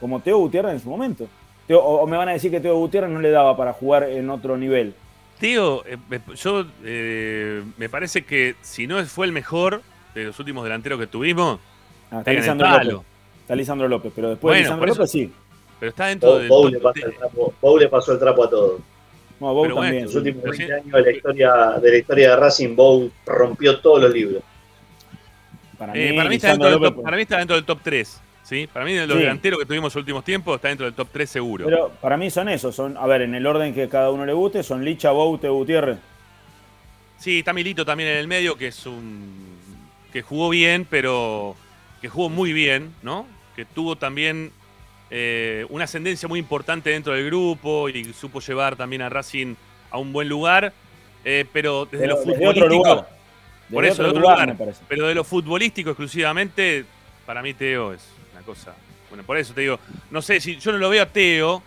como 0.00 0.20
Teo 0.20 0.38
Gutiérrez 0.38 0.72
en 0.74 0.80
su 0.80 0.88
momento. 0.88 1.26
Teo- 1.68 1.80
o, 1.82 2.00
o 2.02 2.06
me 2.06 2.16
van 2.16 2.28
a 2.28 2.32
decir 2.32 2.50
que 2.50 2.60
Teo 2.60 2.76
Gutiérrez 2.78 3.10
no 3.10 3.20
le 3.20 3.30
daba 3.30 3.56
para 3.56 3.72
jugar 3.72 4.04
en 4.04 4.30
otro 4.30 4.56
nivel. 4.56 4.94
Teo, 5.38 5.84
eh, 5.86 5.96
yo 6.36 6.64
eh, 6.84 7.62
me 7.76 7.88
parece 7.88 8.24
que 8.24 8.54
si 8.62 8.86
no 8.86 9.04
fue 9.04 9.26
el 9.26 9.32
mejor 9.32 9.82
de 10.14 10.24
los 10.24 10.38
últimos 10.38 10.64
delanteros 10.64 10.98
que 10.98 11.06
tuvimos, 11.06 11.58
Ah, 12.10 12.18
está 12.20 12.32
Lisandro. 12.32 12.68
López. 12.84 13.06
Está 13.42 13.56
Lisandro 13.56 13.88
López, 13.88 14.12
pero 14.14 14.30
después 14.30 14.54
de 14.56 14.62
Bueno, 14.62 14.78
por 14.78 14.88
Lisandro 14.88 15.04
eso- 15.04 15.18
López 15.20 15.32
sí. 15.32 15.32
Pero 15.80 15.90
está 15.90 16.06
dentro 16.06 16.30
Bow, 16.30 16.38
del 16.38 16.48
Bow 16.48 16.68
le 16.68 16.78
pasa 16.78 17.00
el 17.00 17.06
10. 17.10 17.18
trapo, 17.18 17.54
Bow 17.60 17.78
le 17.78 17.88
pasó 17.88 18.12
el 18.12 18.18
trapo 18.18 18.44
a 18.44 18.50
todos. 18.50 18.80
No, 19.40 19.52
Bow 19.52 19.62
Pero 19.64 19.74
bueno, 19.74 19.88
también. 19.88 20.04
Los 20.04 20.14
últimos 20.14 20.42
pero 20.42 20.52
20 20.52 20.66
sí. 20.66 20.72
años 20.80 20.92
de 20.92 21.02
la 21.02 21.16
historia 21.16 21.52
de 21.82 21.90
la 21.90 21.96
historia 21.98 22.30
de 22.30 22.36
Racing, 22.36 22.76
Bow 22.76 23.10
rompió 23.26 23.80
todos 23.80 24.00
los 24.02 24.12
libros. 24.12 24.42
Para 25.76 25.92
Eh, 25.96 26.10
mí, 26.12 26.16
para, 26.16 26.28
mí 26.28 26.36
está 26.36 26.56
del 26.56 26.58
top, 26.80 27.02
para 27.02 27.16
mí 27.16 27.22
está 27.22 27.38
dentro 27.38 27.56
del 27.56 27.64
top 27.64 27.80
3. 27.82 28.20
¿Sí? 28.44 28.68
Para 28.72 28.84
mí, 28.84 28.92
de 28.92 29.06
los 29.06 29.16
Sí. 29.16 29.22
delanteros 29.22 29.58
que 29.58 29.66
tuvimos 29.66 29.92
en 29.92 29.96
los 29.98 30.02
últimos 30.02 30.24
tiempos, 30.24 30.54
está 30.56 30.68
dentro 30.68 30.86
del 30.86 30.94
top 30.94 31.08
3 31.12 31.28
seguro. 31.28 31.64
Pero 31.64 31.90
para 32.00 32.16
mí 32.16 32.30
son 32.30 32.48
esos, 32.48 32.74
son, 32.74 32.96
a 32.96 33.06
ver, 33.06 33.22
en 33.22 33.34
el 33.34 33.44
orden 33.46 33.74
que 33.74 33.88
cada 33.88 34.10
uno 34.10 34.24
le 34.24 34.32
guste, 34.32 34.62
son 34.62 34.84
Licha, 34.84 35.10
Boute, 35.10 35.48
Gutiérrez. 35.48 35.98
Sí, 37.18 37.38
está 37.40 37.52
Milito 37.52 37.84
también 37.84 38.10
en 38.10 38.16
el 38.18 38.28
medio, 38.28 38.56
que 38.56 38.68
es 38.68 38.86
un. 38.86 39.58
que 40.12 40.22
jugó 40.22 40.48
bien, 40.50 40.86
pero. 40.88 41.56
que 42.00 42.08
jugó 42.08 42.28
muy 42.28 42.52
bien, 42.52 42.94
¿no? 43.02 43.26
Que 43.56 43.64
tuvo 43.64 43.96
también 43.96 44.52
eh, 45.10 45.64
una 45.70 45.84
ascendencia 45.84 46.28
muy 46.28 46.38
importante 46.38 46.90
dentro 46.90 47.14
del 47.14 47.24
grupo 47.26 47.88
y 47.88 48.12
supo 48.12 48.40
llevar 48.40 48.76
también 48.76 49.00
a 49.02 49.08
Racing 49.08 49.54
a 49.90 49.98
un 49.98 50.12
buen 50.12 50.28
lugar. 50.28 50.72
eh, 51.24 51.46
pero 51.52 51.86
desde 51.86 52.04
Pero 52.06 52.16
lo 52.16 52.22
futbolístico. 52.22 53.06
Por 53.72 53.84
eso, 53.86 54.02
de 54.02 54.08
otro 54.10 54.20
lugar, 54.20 54.48
lugar. 54.50 54.74
Pero 54.88 55.06
de 55.06 55.14
lo 55.14 55.24
futbolístico 55.24 55.90
exclusivamente, 55.90 56.84
para 57.24 57.40
mí 57.40 57.54
Teo 57.54 57.94
es 57.94 58.06
cosa. 58.44 58.74
Bueno, 59.10 59.24
por 59.24 59.36
eso 59.38 59.54
te 59.54 59.60
digo, 59.62 59.78
no 60.10 60.20
sé 60.22 60.40
si 60.40 60.56
yo 60.58 60.72
no 60.72 60.78
lo 60.78 60.88
veo 60.88 61.02
a 61.02 61.06
Teo, 61.06 61.62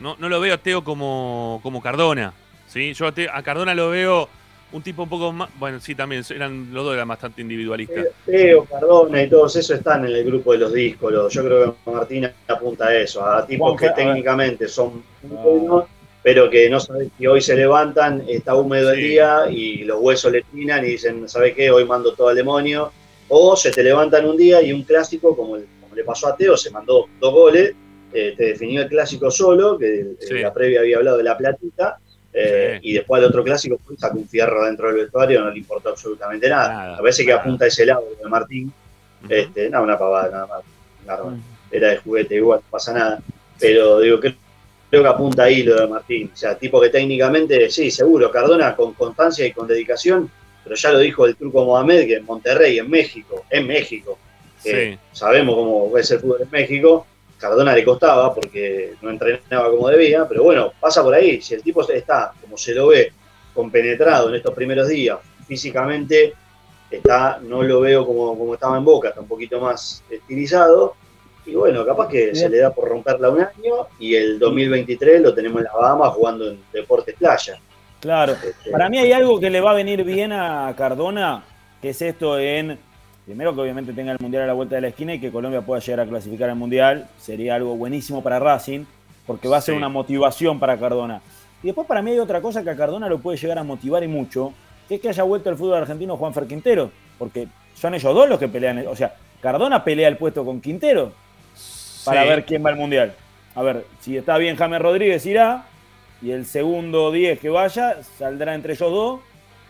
no, 0.00 0.16
no 0.18 0.28
lo 0.28 0.40
veo 0.40 0.54
a 0.54 0.58
Teo 0.58 0.82
como, 0.84 1.60
como 1.62 1.80
Cardona. 1.82 2.32
¿sí? 2.68 2.92
Yo 2.94 3.06
a, 3.06 3.12
Teo- 3.12 3.30
a 3.32 3.42
Cardona 3.42 3.74
lo 3.74 3.90
veo 3.90 4.28
un 4.72 4.82
tipo 4.82 5.02
un 5.02 5.08
poco 5.08 5.32
más. 5.32 5.50
Bueno, 5.58 5.80
sí, 5.80 5.94
también 5.94 6.22
eran 6.30 6.72
los 6.72 6.84
dos 6.84 6.94
eran 6.94 7.08
bastante 7.08 7.42
individualistas. 7.42 8.06
Teo, 8.26 8.64
Cardona 8.64 9.22
y 9.22 9.28
todos 9.28 9.56
esos 9.56 9.78
están 9.78 10.04
en 10.06 10.12
el 10.14 10.24
grupo 10.24 10.52
de 10.52 10.58
los 10.58 10.72
díscolos. 10.72 11.32
Yo 11.32 11.44
creo 11.44 11.76
que 11.84 11.90
Martín 11.90 12.30
apunta 12.46 12.86
a 12.88 12.96
eso, 12.96 13.24
a 13.24 13.46
tipos 13.46 13.78
que 13.80 13.90
técnicamente 13.90 14.68
son 14.68 15.02
muy 15.22 15.58
buenos, 15.58 15.84
pero 16.22 16.50
que 16.50 16.68
no 16.68 16.78
sabes 16.78 17.08
si 17.16 17.26
hoy 17.26 17.40
se 17.40 17.56
levantan, 17.56 18.22
está 18.28 18.54
húmedo 18.54 18.90
el 18.92 19.00
día 19.00 19.44
y 19.50 19.84
los 19.84 19.98
huesos 20.00 20.30
le 20.30 20.42
trinan 20.42 20.84
y 20.84 20.90
dicen, 20.90 21.28
¿sabes 21.28 21.54
qué? 21.54 21.70
Hoy 21.70 21.84
mando 21.86 22.12
todo 22.14 22.28
al 22.28 22.36
demonio. 22.36 22.92
O 23.32 23.56
se 23.56 23.70
te 23.70 23.82
levantan 23.82 24.26
un 24.26 24.36
día 24.36 24.60
y 24.60 24.72
un 24.72 24.82
clásico, 24.82 25.34
como, 25.36 25.56
el- 25.56 25.64
como 25.79 25.79
le 26.00 26.04
pasó 26.04 26.28
a 26.28 26.36
Teo, 26.36 26.56
se 26.56 26.70
mandó 26.70 27.06
dos 27.20 27.32
goles, 27.32 27.74
eh, 28.12 28.34
te 28.36 28.44
definió 28.46 28.82
el 28.82 28.88
clásico 28.88 29.30
solo, 29.30 29.76
que 29.78 30.00
en 30.00 30.16
Sí. 30.18 30.34
la 30.38 30.52
previa 30.52 30.80
había 30.80 30.96
hablado 30.96 31.16
de 31.18 31.24
la 31.24 31.36
platita. 31.36 31.98
eh, 32.32 32.78
Sí. 32.80 32.90
Y 32.90 32.92
después 32.94 33.20
el 33.20 33.28
otro 33.28 33.42
clásico 33.42 33.76
fue, 33.84 33.96
sacó 33.96 34.16
un 34.18 34.28
fierro 34.28 34.64
dentro 34.64 34.86
del 34.86 34.98
vestuario, 34.98 35.40
no 35.40 35.50
le 35.50 35.58
importó 35.58 35.88
absolutamente 35.88 36.48
nada. 36.48 36.68
Nada, 36.72 36.96
a 36.98 37.02
veces 37.02 37.26
que 37.26 37.32
apunta 37.32 37.64
a 37.64 37.68
ese 37.68 37.84
lado 37.84 38.04
de 38.22 38.28
Martín, 38.28 38.72
este, 39.28 39.68
no, 39.68 39.82
una 39.82 39.98
pavada 39.98 40.30
nada 40.30 40.46
más. 40.46 40.60
Nada, 41.04 41.24
Era 41.72 41.88
de 41.88 41.96
juguete, 41.98 42.36
igual, 42.36 42.60
no 42.64 42.70
pasa 42.70 42.92
nada. 42.92 43.18
Pero 43.58 43.98
digo, 44.00 44.20
que- 44.20 44.34
creo 44.90 45.02
que 45.02 45.08
apunta 45.08 45.42
ahí 45.44 45.62
lo 45.64 45.80
de 45.80 45.86
Martín. 45.88 46.30
O 46.32 46.36
sea, 46.36 46.56
tipo 46.56 46.80
que 46.80 46.88
técnicamente, 46.88 47.68
sí, 47.68 47.90
seguro, 47.90 48.30
Cardona 48.30 48.74
con 48.76 48.94
constancia 48.94 49.44
y 49.46 49.50
con 49.52 49.66
dedicación, 49.66 50.30
pero 50.62 50.76
ya 50.76 50.92
lo 50.92 50.98
dijo 51.00 51.26
el 51.26 51.34
truco 51.36 51.64
Mohamed, 51.64 52.06
que 52.06 52.14
en 52.16 52.24
Monterrey, 52.24 52.78
en 52.78 52.88
México, 52.90 53.44
en 53.50 53.66
México, 53.66 54.18
que 54.62 54.92
Sí. 54.92 54.98
sabemos 55.12 55.54
cómo 55.54 55.98
es 55.98 56.10
el 56.10 56.20
fútbol 56.20 56.42
en 56.42 56.50
México, 56.50 57.06
Cardona 57.38 57.74
le 57.74 57.84
costaba 57.84 58.34
porque 58.34 58.94
no 59.00 59.10
entrenaba 59.10 59.70
como 59.70 59.88
debía, 59.88 60.28
pero 60.28 60.42
bueno, 60.42 60.72
pasa 60.78 61.02
por 61.02 61.14
ahí. 61.14 61.40
Si 61.40 61.54
el 61.54 61.62
tipo 61.62 61.80
está, 61.90 62.32
como 62.40 62.56
se 62.58 62.74
lo 62.74 62.88
ve, 62.88 63.12
compenetrado 63.54 64.28
en 64.28 64.34
estos 64.34 64.54
primeros 64.54 64.88
días, 64.88 65.18
físicamente 65.48 66.34
está, 66.90 67.38
no 67.42 67.62
lo 67.62 67.80
veo 67.80 68.06
como, 68.06 68.36
como 68.38 68.54
estaba 68.54 68.76
en 68.76 68.84
Boca, 68.84 69.08
está 69.08 69.20
un 69.22 69.28
poquito 69.28 69.58
más 69.60 70.04
estilizado. 70.10 70.94
Y 71.46 71.54
bueno, 71.54 71.84
capaz 71.86 72.08
que 72.08 72.34
se 72.34 72.48
le 72.50 72.58
da 72.58 72.72
por 72.74 72.88
romperla 72.88 73.30
un 73.30 73.40
año 73.40 73.86
y 73.98 74.14
el 74.14 74.38
2023 74.38 75.22
lo 75.22 75.32
tenemos 75.34 75.58
en 75.60 75.64
las 75.64 75.72
Bahamas 75.74 76.10
jugando 76.10 76.50
en 76.50 76.60
Deportes 76.72 77.14
Playa. 77.16 77.58
Claro. 78.00 78.32
Este, 78.32 78.70
Para 78.70 78.88
mí 78.90 78.98
hay 78.98 79.12
algo 79.12 79.40
que 79.40 79.48
le 79.48 79.60
va 79.60 79.70
a 79.70 79.74
venir 79.74 80.04
bien 80.04 80.32
a 80.32 80.72
Cardona, 80.76 81.42
que 81.80 81.90
es 81.90 82.02
esto 82.02 82.38
en, 82.38 82.78
primero 83.30 83.54
que 83.54 83.60
obviamente 83.60 83.92
tenga 83.92 84.10
el 84.10 84.18
Mundial 84.20 84.42
a 84.42 84.46
la 84.48 84.54
vuelta 84.54 84.74
de 84.74 84.80
la 84.80 84.88
esquina 84.88 85.14
y 85.14 85.20
que 85.20 85.30
Colombia 85.30 85.60
pueda 85.62 85.80
llegar 85.80 86.00
a 86.00 86.06
clasificar 86.08 86.50
al 86.50 86.56
Mundial, 86.56 87.06
sería 87.16 87.54
algo 87.54 87.76
buenísimo 87.76 88.24
para 88.24 88.40
Racing, 88.40 88.84
porque 89.24 89.46
va 89.46 89.58
a 89.58 89.60
ser 89.60 89.74
Sí. 89.74 89.78
una 89.78 89.88
motivación 89.88 90.58
para 90.58 90.76
Cardona. 90.76 91.20
Y 91.62 91.66
después 91.66 91.86
para 91.86 92.02
mí 92.02 92.10
hay 92.10 92.18
otra 92.18 92.40
cosa 92.40 92.64
que 92.64 92.70
a 92.70 92.76
Cardona 92.76 93.08
lo 93.08 93.20
puede 93.20 93.38
llegar 93.38 93.56
a 93.60 93.62
motivar 93.62 94.02
y 94.02 94.08
mucho, 94.08 94.52
que 94.88 94.96
es 94.96 95.00
que 95.00 95.10
haya 95.10 95.22
vuelto 95.22 95.48
al 95.48 95.56
fútbol 95.56 95.76
argentino 95.76 96.16
Juanfer 96.16 96.48
Quintero, 96.48 96.90
porque 97.20 97.46
son 97.76 97.94
ellos 97.94 98.12
dos 98.12 98.28
los 98.28 98.40
que 98.40 98.48
pelean, 98.48 98.84
o 98.88 98.96
sea, 98.96 99.14
Cardona 99.40 99.84
pelea 99.84 100.08
el 100.08 100.16
puesto 100.16 100.44
con 100.44 100.60
Quintero 100.60 101.12
para 102.04 102.22
Sí. 102.24 102.28
ver 102.30 102.44
quién 102.44 102.66
va 102.66 102.70
al 102.70 102.76
Mundial. 102.76 103.14
A 103.54 103.62
ver, 103.62 103.86
si 104.00 104.16
está 104.16 104.38
bien 104.38 104.56
James 104.56 104.82
Rodríguez 104.82 105.24
irá, 105.24 105.66
y 106.20 106.32
el 106.32 106.46
segundo 106.46 107.12
10 107.12 107.38
que 107.38 107.48
vaya 107.48 108.02
saldrá 108.18 108.56
entre 108.56 108.72
ellos 108.72 108.90
dos, 108.90 109.20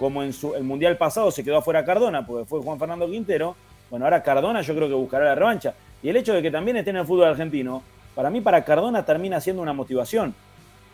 como 0.01 0.22
en 0.22 0.32
su, 0.32 0.55
el 0.55 0.64
Mundial 0.64 0.96
pasado 0.96 1.30
se 1.30 1.44
quedó 1.44 1.59
afuera 1.59 1.84
Cardona, 1.84 2.26
porque 2.26 2.46
fue 2.46 2.61
Juan 2.62 2.78
Fernando 2.78 3.07
Quintero. 3.07 3.55
Bueno, 3.90 4.07
ahora 4.07 4.22
Cardona 4.22 4.62
yo 4.62 4.74
creo 4.74 4.88
que 4.88 4.94
buscará 4.94 5.26
la 5.26 5.34
revancha. 5.34 5.74
Y 6.03 6.09
el 6.09 6.16
hecho 6.16 6.32
de 6.32 6.40
que 6.40 6.51
también 6.51 6.78
esté 6.78 6.88
en 6.88 6.96
el 6.96 7.05
fútbol 7.07 7.28
argentino, 7.28 7.82
para 8.14 8.30
mí 8.30 8.40
para 8.40 8.64
Cardona 8.64 9.05
termina 9.05 9.40
siendo 9.42 9.61
una 9.61 9.74
motivación. 9.74 10.34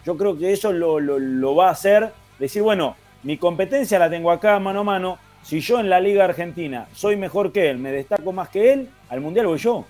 Yo 0.05 0.17
creo 0.17 0.37
que 0.37 0.53
eso 0.53 0.73
lo, 0.73 0.99
lo- 0.99 1.21
lo 1.21 1.55
va 1.55 1.69
a 1.69 1.71
hacer, 1.71 2.13
decir, 2.41 2.63
bueno, 2.63 2.97
mi 3.23 3.37
competencia 3.39 3.97
la 4.01 4.11
tengo 4.11 4.31
acá 4.33 4.59
mano 4.59 4.81
a 4.81 4.85
mano, 4.85 5.19
si 5.45 5.61
yo 5.61 5.79
en 5.79 5.89
la 5.89 6.01
Liga 6.01 6.25
Argentina 6.25 6.89
soy 6.93 7.15
mejor 7.17 7.53
que 7.53 7.71
él, 7.71 7.79
me 7.79 7.93
destaco 7.93 8.33
más 8.33 8.49
que 8.49 8.73
él, 8.73 8.91
al 9.09 9.21
Mundial 9.21 9.47
voy 9.47 9.59
yo. 9.59 9.85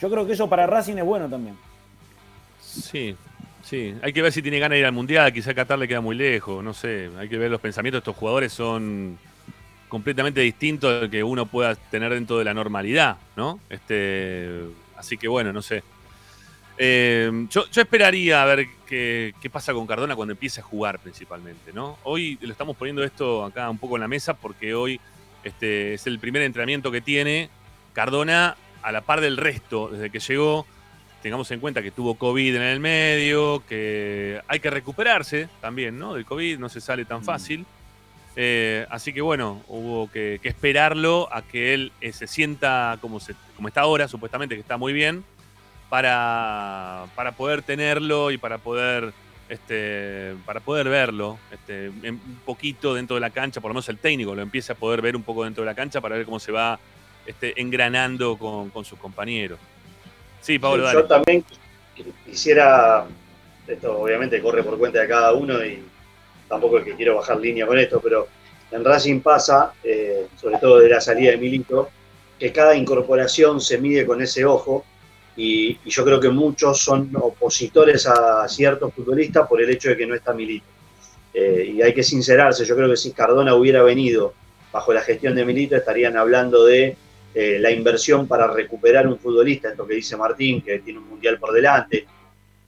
Yo 0.00 0.10
creo 0.10 0.26
que 0.26 0.32
eso 0.32 0.48
para 0.48 0.66
Racing 0.66 0.96
es 0.96 1.04
bueno 1.04 1.28
también. 1.28 1.56
Sí, 2.60 3.16
sí. 3.62 3.94
Hay 4.02 4.12
que 4.12 4.22
ver 4.22 4.32
si 4.32 4.42
tiene 4.42 4.58
ganas 4.58 4.76
de 4.76 4.80
ir 4.80 4.86
al 4.86 4.92
mundial. 4.92 5.32
Quizá 5.32 5.54
Qatar 5.54 5.78
le 5.78 5.88
queda 5.88 6.00
muy 6.00 6.16
lejos. 6.16 6.62
No 6.62 6.74
sé. 6.74 7.10
Hay 7.18 7.28
que 7.28 7.38
ver 7.38 7.50
los 7.50 7.60
pensamientos 7.60 7.98
de 7.98 8.10
estos 8.10 8.16
jugadores. 8.16 8.52
Son 8.52 9.18
completamente 9.88 10.40
distintos 10.40 11.02
al 11.02 11.10
que 11.10 11.22
uno 11.22 11.46
pueda 11.46 11.74
tener 11.74 12.14
dentro 12.14 12.38
de 12.38 12.44
la 12.44 12.54
normalidad, 12.54 13.18
¿no? 13.36 13.60
Este, 13.68 14.48
así 14.96 15.18
que 15.18 15.28
bueno, 15.28 15.52
no 15.52 15.60
sé. 15.60 15.82
Eh, 16.78 17.30
yo, 17.50 17.68
yo 17.70 17.82
esperaría 17.82 18.42
a 18.42 18.46
ver 18.46 18.66
qué, 18.86 19.34
qué 19.42 19.50
pasa 19.50 19.74
con 19.74 19.86
Cardona 19.86 20.16
cuando 20.16 20.32
empiece 20.32 20.60
a 20.60 20.64
jugar 20.64 20.98
principalmente, 20.98 21.74
¿no? 21.74 21.98
Hoy 22.04 22.38
lo 22.40 22.52
estamos 22.52 22.76
poniendo 22.76 23.04
esto 23.04 23.44
acá 23.44 23.68
un 23.68 23.76
poco 23.76 23.96
en 23.96 24.00
la 24.00 24.08
mesa 24.08 24.32
porque 24.32 24.74
hoy 24.74 24.98
este, 25.44 25.94
es 25.94 26.06
el 26.06 26.18
primer 26.18 26.42
entrenamiento 26.42 26.90
que 26.90 27.00
tiene 27.02 27.50
Cardona 27.92 28.56
a 28.82 28.92
la 28.92 29.02
par 29.02 29.20
del 29.20 29.36
resto 29.36 29.88
desde 29.88 30.08
que 30.08 30.20
llegó 30.20 30.66
tengamos 31.22 31.50
en 31.50 31.60
cuenta 31.60 31.82
que 31.82 31.90
tuvo 31.90 32.14
COVID 32.14 32.56
en 32.56 32.62
el 32.62 32.80
medio, 32.80 33.62
que 33.68 34.40
hay 34.48 34.60
que 34.60 34.70
recuperarse 34.70 35.48
también, 35.60 35.98
¿no? 35.98 36.14
Del 36.14 36.24
COVID 36.24 36.58
no 36.58 36.68
se 36.68 36.80
sale 36.80 37.04
tan 37.04 37.22
fácil. 37.22 37.66
Eh, 38.36 38.86
así 38.90 39.12
que 39.12 39.20
bueno, 39.20 39.60
hubo 39.68 40.10
que, 40.10 40.38
que 40.42 40.48
esperarlo 40.48 41.28
a 41.32 41.42
que 41.42 41.74
él 41.74 41.92
eh, 42.00 42.12
se 42.12 42.26
sienta 42.26 42.96
como, 43.00 43.18
se- 43.20 43.34
como 43.56 43.68
está 43.68 43.82
ahora, 43.82 44.08
supuestamente 44.08 44.54
que 44.54 44.60
está 44.60 44.76
muy 44.76 44.92
bien, 44.92 45.24
para, 45.90 47.06
para 47.16 47.32
poder 47.32 47.62
tenerlo 47.62 48.30
y 48.30 48.38
para 48.38 48.58
poder, 48.58 49.12
este, 49.48 50.34
para 50.46 50.60
poder 50.60 50.88
verlo 50.88 51.38
este, 51.52 51.88
un 51.90 52.40
poquito 52.46 52.94
dentro 52.94 53.16
de 53.16 53.20
la 53.20 53.30
cancha, 53.30 53.60
por 53.60 53.70
lo 53.70 53.74
menos 53.74 53.88
el 53.88 53.98
técnico 53.98 54.34
lo 54.34 54.42
empiece 54.42 54.72
a 54.72 54.76
poder 54.76 55.02
ver 55.02 55.16
un 55.16 55.24
poco 55.24 55.44
dentro 55.44 55.64
de 55.64 55.66
la 55.66 55.74
cancha 55.74 56.00
para 56.00 56.16
ver 56.16 56.24
cómo 56.24 56.38
se 56.38 56.52
va 56.52 56.78
este, 57.26 57.60
engranando 57.60 58.36
con, 58.38 58.70
con 58.70 58.84
sus 58.84 58.98
compañeros. 58.98 59.58
Sí, 60.40 60.58
Pablo, 60.58 60.84
dale. 60.84 61.00
Yo 61.00 61.06
también 61.06 61.44
quisiera, 62.24 63.06
esto 63.66 63.98
obviamente 63.98 64.40
corre 64.40 64.62
por 64.62 64.78
cuenta 64.78 65.00
de 65.00 65.08
cada 65.08 65.32
uno 65.32 65.64
y 65.64 65.82
tampoco 66.48 66.78
es 66.78 66.84
que 66.84 66.94
quiero 66.94 67.16
bajar 67.16 67.38
línea 67.38 67.66
con 67.66 67.78
esto, 67.78 68.00
pero 68.00 68.26
en 68.70 68.84
Racing 68.84 69.20
pasa, 69.20 69.72
eh, 69.82 70.26
sobre 70.40 70.58
todo 70.58 70.78
de 70.78 70.88
la 70.88 71.00
salida 71.00 71.32
de 71.32 71.36
Milito, 71.36 71.90
que 72.38 72.52
cada 72.52 72.74
incorporación 72.74 73.60
se 73.60 73.78
mide 73.78 74.06
con 74.06 74.22
ese 74.22 74.44
ojo 74.44 74.84
y, 75.36 75.78
y 75.84 75.90
yo 75.90 76.04
creo 76.04 76.20
que 76.20 76.30
muchos 76.30 76.80
son 76.80 77.10
opositores 77.16 78.06
a 78.06 78.46
ciertos 78.48 78.94
futbolistas 78.94 79.46
por 79.46 79.60
el 79.60 79.70
hecho 79.70 79.90
de 79.90 79.96
que 79.96 80.06
no 80.06 80.14
está 80.14 80.32
Milito. 80.32 80.66
Eh, 81.32 81.74
y 81.74 81.82
hay 81.82 81.94
que 81.94 82.02
sincerarse, 82.02 82.64
yo 82.64 82.74
creo 82.74 82.88
que 82.88 82.96
si 82.96 83.12
Cardona 83.12 83.54
hubiera 83.54 83.82
venido 83.82 84.34
bajo 84.72 84.92
la 84.92 85.00
gestión 85.02 85.34
de 85.34 85.44
Milito 85.44 85.76
estarían 85.76 86.16
hablando 86.16 86.64
de 86.64 86.96
eh, 87.32 87.58
la 87.60 87.70
inversión 87.70 88.26
para 88.26 88.48
recuperar 88.48 89.06
un 89.06 89.16
futbolista, 89.16 89.70
esto 89.70 89.86
que 89.86 89.94
dice 89.94 90.16
Martín, 90.16 90.62
que 90.62 90.80
tiene 90.80 90.98
un 90.98 91.08
mundial 91.10 91.38
por 91.38 91.52
delante, 91.52 92.04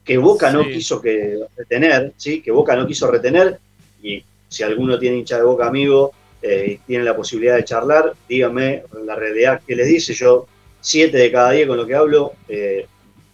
que 0.04 0.16
Boca 0.18 0.52
no 0.52 0.64
quiso 0.64 1.00
que 1.00 1.40
retener, 1.56 2.12
¿sí? 2.16 2.40
que 2.40 2.52
Boca 2.52 2.76
no 2.76 2.86
quiso 2.86 3.10
retener, 3.10 3.58
y 4.02 4.22
si 4.48 4.62
alguno 4.62 4.98
tiene 5.00 5.16
hincha 5.16 5.36
de 5.36 5.42
Boca 5.42 5.66
amigo 5.66 6.12
eh, 6.40 6.74
y 6.74 6.76
tiene 6.86 7.02
la 7.02 7.16
posibilidad 7.16 7.56
de 7.56 7.64
charlar, 7.64 8.12
díganme 8.28 8.84
la 9.04 9.16
realidad 9.16 9.60
que 9.66 9.74
les 9.74 9.88
dice, 9.88 10.14
yo 10.14 10.46
siete 10.80 11.16
de 11.16 11.32
cada 11.32 11.50
diez 11.50 11.66
con 11.66 11.76
lo 11.76 11.86
que 11.86 11.96
hablo, 11.96 12.34
eh, 12.48 12.86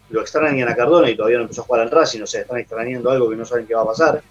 lo 0.08 0.22
extrañan 0.22 0.68
a 0.68 0.74
Cardona 0.74 1.10
y 1.10 1.16
todavía 1.16 1.36
no 1.36 1.44
empezó 1.44 1.60
a 1.60 1.64
jugar 1.64 1.82
al 1.82 1.90
Racing, 1.90 2.22
o 2.22 2.26
sea, 2.26 2.40
están 2.40 2.58
extrañando 2.58 3.10
algo 3.10 3.28
que 3.28 3.36
no 3.36 3.44
saben 3.44 3.66
qué 3.66 3.74
va 3.74 3.82
a 3.82 3.86
pasar, 3.86 4.22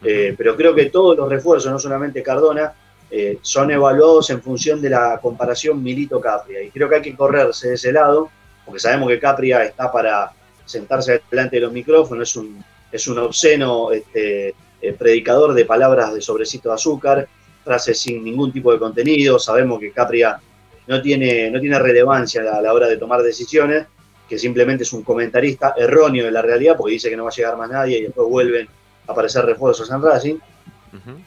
pero 0.00 0.56
creo 0.56 0.74
que 0.74 0.86
todos 0.86 1.16
los 1.16 1.28
refuerzos, 1.28 1.70
no 1.70 1.78
solamente 1.78 2.22
Cardona, 2.24 2.72
eh, 3.10 3.38
son 3.42 3.70
evaluados 3.70 4.30
en 4.30 4.40
función 4.40 4.80
de 4.80 4.90
la 4.90 5.18
comparación 5.20 5.82
Milito-Capria. 5.82 6.62
Y 6.62 6.70
creo 6.70 6.88
que 6.88 6.96
hay 6.96 7.02
que 7.02 7.16
correrse 7.16 7.68
de 7.68 7.74
ese 7.74 7.92
lado 7.92 8.30
porque 8.64 8.80
sabemos 8.80 9.08
que 9.08 9.18
Capria 9.18 9.64
está 9.64 9.90
para 9.90 10.30
sentarse 10.64 11.22
delante 11.28 11.56
de 11.56 11.62
los 11.62 11.72
micrófonos, 11.72 12.28
es 12.28 12.36
un, 12.36 12.64
es 12.92 13.08
un 13.08 13.18
obsceno 13.18 13.90
este, 13.90 14.54
eh, 14.80 14.92
predicador 14.92 15.54
de 15.54 15.64
palabras 15.64 16.14
de 16.14 16.20
sobrecito 16.20 16.68
de 16.68 16.76
azúcar, 16.76 17.28
frases 17.64 17.98
sin 17.98 18.22
ningún 18.22 18.52
tipo 18.52 18.72
de 18.72 18.78
contenido, 18.78 19.40
sabemos 19.40 19.80
que 19.80 19.90
Capria 19.90 20.40
no 20.86 21.02
tiene, 21.02 21.50
no 21.50 21.60
tiene 21.60 21.78
relevancia 21.80 22.42
a 22.42 22.62
la, 22.62 22.72
hora 22.72 22.86
de 22.86 22.96
tomar 22.96 23.22
decisiones, 23.22 23.86
que 24.28 24.38
simplemente 24.38 24.84
es 24.84 24.92
un 24.92 25.02
comentarista 25.02 25.74
erróneo 25.76 26.24
de 26.24 26.30
la 26.30 26.42
realidad, 26.42 26.76
porque 26.76 26.92
dice 26.92 27.10
que 27.10 27.16
no 27.16 27.24
va 27.24 27.30
a 27.30 27.34
llegar 27.34 27.56
más 27.56 27.70
nadie 27.70 27.98
y 27.98 28.02
después 28.02 28.28
vuelven 28.28 28.68
a 29.08 29.12
aparecer 29.12 29.44
refuerzos 29.44 29.90
en 29.90 30.00
Racing. 30.00 30.36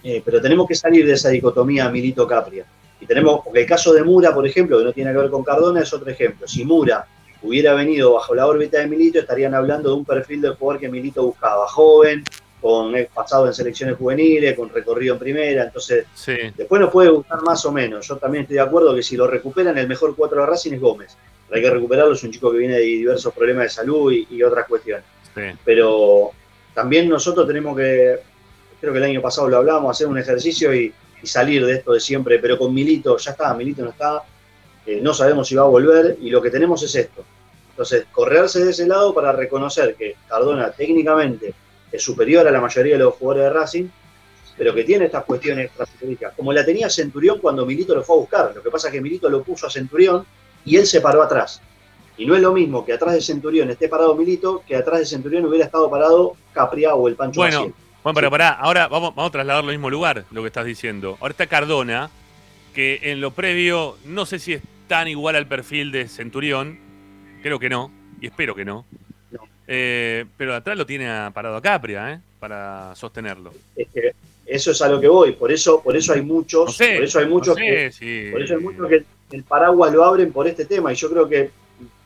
Eh, 0.03 0.21
pero 0.23 0.41
tenemos 0.41 0.67
que 0.67 0.75
salir 0.75 1.05
de 1.05 1.13
esa 1.13 1.29
dicotomía 1.29 1.89
Milito 1.89 2.27
Capria. 2.27 2.65
Y 2.99 3.05
tenemos, 3.05 3.41
porque 3.43 3.61
el 3.61 3.65
caso 3.67 3.93
de 3.93 4.03
Mura, 4.03 4.33
por 4.33 4.45
ejemplo, 4.47 4.77
que 4.77 4.83
no 4.85 4.93
tiene 4.93 5.11
que 5.11 5.17
ver 5.17 5.29
con 5.29 5.43
Cardona, 5.43 5.81
es 5.81 5.93
otro 5.93 6.09
ejemplo. 6.09 6.47
Si 6.47 6.63
Mura 6.63 7.05
hubiera 7.41 7.73
venido 7.73 8.13
bajo 8.13 8.33
la 8.33 8.47
órbita 8.47 8.77
de 8.79 8.87
Milito, 8.87 9.19
estarían 9.19 9.53
hablando 9.53 9.89
de 9.89 9.95
un 9.95 10.05
perfil 10.05 10.41
del 10.41 10.55
jugador 10.55 10.79
que 10.79 10.89
Milito 10.89 11.23
buscaba, 11.23 11.67
joven, 11.67 12.23
con 12.61 12.95
ex 12.95 13.11
pasado 13.11 13.47
en 13.47 13.53
selecciones 13.53 13.97
juveniles, 13.97 14.55
con 14.55 14.69
recorrido 14.69 15.15
en 15.15 15.19
primera, 15.19 15.63
entonces 15.65 16.05
Sí. 16.15 16.31
después 16.55 16.79
nos 16.79 16.91
puede 16.91 17.09
gustar 17.09 17.41
más 17.41 17.65
o 17.65 17.73
menos. 17.73 18.07
Yo 18.07 18.15
también 18.15 18.43
estoy 18.43 18.55
de 18.55 18.61
acuerdo 18.61 18.95
que 18.95 19.03
si 19.03 19.17
lo 19.17 19.27
recuperan, 19.27 19.77
el 19.77 19.87
mejor 19.89 20.15
cuatro 20.15 20.39
de 20.39 20.45
Racing 20.47 20.71
es 20.73 20.79
Gómez. 20.79 21.17
Pero 21.49 21.57
hay 21.57 21.61
que 21.61 21.69
recuperarlo, 21.75 22.13
es 22.13 22.23
un 22.23 22.31
chico 22.31 22.49
que 22.53 22.59
viene 22.59 22.75
de 22.75 22.81
diversos 22.83 23.33
problemas 23.33 23.63
de 23.65 23.69
salud 23.69 24.13
y, 24.13 24.25
y 24.29 24.41
otras 24.43 24.65
cuestiones 24.65 25.03
sí. 25.35 25.41
pero 25.65 26.31
también 26.73 27.09
nosotros 27.09 27.45
tenemos 27.45 27.75
que, 27.75 28.19
creo 28.83 28.91
que 28.91 28.99
el 28.99 29.05
año 29.05 29.21
pasado 29.21 29.47
lo 29.47 29.55
hablábamos, 29.55 29.95
hacer 29.95 30.07
un 30.07 30.17
ejercicio 30.17 30.75
y, 30.75 30.93
y 31.21 31.25
salir 31.25 31.65
de 31.65 31.75
esto 31.75 31.93
de 31.93 32.01
siempre, 32.01 32.37
pero 32.39 32.57
con 32.57 32.73
Milito, 32.73 33.17
ya 33.17 33.31
está, 33.31 33.53
Milito 33.53 33.81
no 33.81 33.91
está, 33.91 34.23
eh, 34.85 34.99
no 35.01 35.13
sabemos 35.13 35.47
si 35.47 35.55
va 35.55 35.61
a 35.61 35.67
volver 35.67 36.17
y 36.19 36.29
lo 36.29 36.41
que 36.41 36.49
tenemos 36.49 36.83
es 36.83 36.93
esto. 36.93 37.23
Entonces, 37.69 38.07
correrse 38.11 38.59
de 38.65 38.71
ese 38.71 38.85
lado 38.85 39.13
para 39.13 39.31
reconocer 39.31 39.95
que 39.95 40.17
Cardona 40.27 40.69
técnicamente 40.71 41.53
es 41.89 42.03
superior 42.03 42.45
a 42.45 42.51
la 42.51 42.59
mayoría 42.59 42.95
de 42.95 42.99
los 43.05 43.13
jugadores 43.13 43.45
de 43.45 43.57
Racing, 43.57 43.87
pero 44.57 44.75
que 44.75 44.83
tiene 44.83 45.05
estas 45.05 45.23
cuestiones 45.23 45.67
extrafutbolísticas, 45.67 46.33
como 46.35 46.51
la 46.51 46.65
tenía 46.65 46.89
Centurión 46.89 47.39
cuando 47.39 47.65
Milito 47.65 47.95
lo 47.95 48.03
fue 48.03 48.17
a 48.17 48.19
buscar. 48.19 48.51
Lo 48.53 48.61
que 48.61 48.69
pasa 48.69 48.89
es 48.89 48.93
que 48.93 48.99
Milito 48.99 49.29
lo 49.29 49.43
puso 49.43 49.65
a 49.65 49.69
Centurión 49.69 50.25
y 50.65 50.75
él 50.75 50.85
se 50.85 50.99
paró 50.99 51.23
atrás. 51.23 51.61
Y 52.17 52.25
no 52.25 52.35
es 52.35 52.41
lo 52.41 52.51
mismo 52.51 52.85
que 52.85 52.91
atrás 52.91 53.13
de 53.13 53.21
Centurión 53.21 53.69
esté 53.69 53.87
parado 53.87 54.13
Milito, 54.13 54.61
que 54.67 54.75
atrás 54.75 54.99
de 54.99 55.05
Centurión 55.05 55.45
hubiera 55.45 55.67
estado 55.67 55.89
parado 55.89 56.35
Capria 56.51 56.95
o 56.95 57.07
el 57.07 57.15
Pancho 57.15 57.39
Bueno, 57.39 57.59
Maciel. 57.59 57.82
Bueno, 58.03 58.15
pero 58.15 58.29
pará, 58.31 58.49
ahora 58.49 58.87
vamos, 58.87 59.15
vamos 59.15 59.29
a 59.29 59.31
trasladar 59.31 59.63
al 59.63 59.69
mismo 59.69 59.89
lugar, 59.89 60.25
lo 60.31 60.41
que 60.41 60.47
estás 60.47 60.65
diciendo. 60.65 61.17
Ahora 61.21 61.31
está 61.31 61.47
Cardona, 61.47 62.09
que 62.73 62.99
en 63.03 63.21
lo 63.21 63.31
previo 63.31 63.97
no 64.05 64.25
sé 64.25 64.39
si 64.39 64.53
es 64.53 64.61
tan 64.87 65.07
igual 65.07 65.35
al 65.35 65.47
perfil 65.47 65.91
de 65.91 66.07
Centurión, 66.07 66.77
creo 67.41 67.59
que 67.59 67.69
no, 67.69 67.91
y 68.19 68.27
espero 68.27 68.55
que 68.55 68.65
no. 68.65 68.85
No. 69.31 69.41
Eh, 69.67 70.25
pero 70.37 70.53
atrás 70.55 70.77
lo 70.77 70.85
tiene 70.85 71.07
parado 71.33 71.55
a 71.55 71.61
Capria, 71.61 72.11
¿eh? 72.13 72.19
Para 72.39 72.93
sostenerlo. 72.95 73.53
Es 73.75 73.87
que 73.93 74.13
eso 74.45 74.71
es 74.71 74.81
a 74.81 74.89
lo 74.89 74.99
que 74.99 75.07
voy, 75.07 75.31
por 75.31 75.51
eso, 75.51 75.81
por 75.81 75.95
eso 75.95 76.11
hay 76.13 76.21
muchos, 76.21 76.65
No 76.65 76.71
sé, 76.73 76.95
por 76.95 77.03
eso 77.05 77.19
hay 77.19 77.27
muchos 77.27 77.55
no 77.57 77.63
que, 77.63 77.91
sé 77.91 78.25
si- 78.25 78.31
por 78.31 78.41
eso 78.41 78.55
hay 78.55 78.59
muchos 78.61 78.89
que 78.89 79.03
el 79.31 79.43
paraguas 79.43 79.93
lo 79.93 80.03
abren 80.03 80.31
por 80.33 80.47
este 80.47 80.65
tema, 80.65 80.91
y 80.91 80.95
yo 80.95 81.09
creo 81.09 81.29
que 81.29 81.49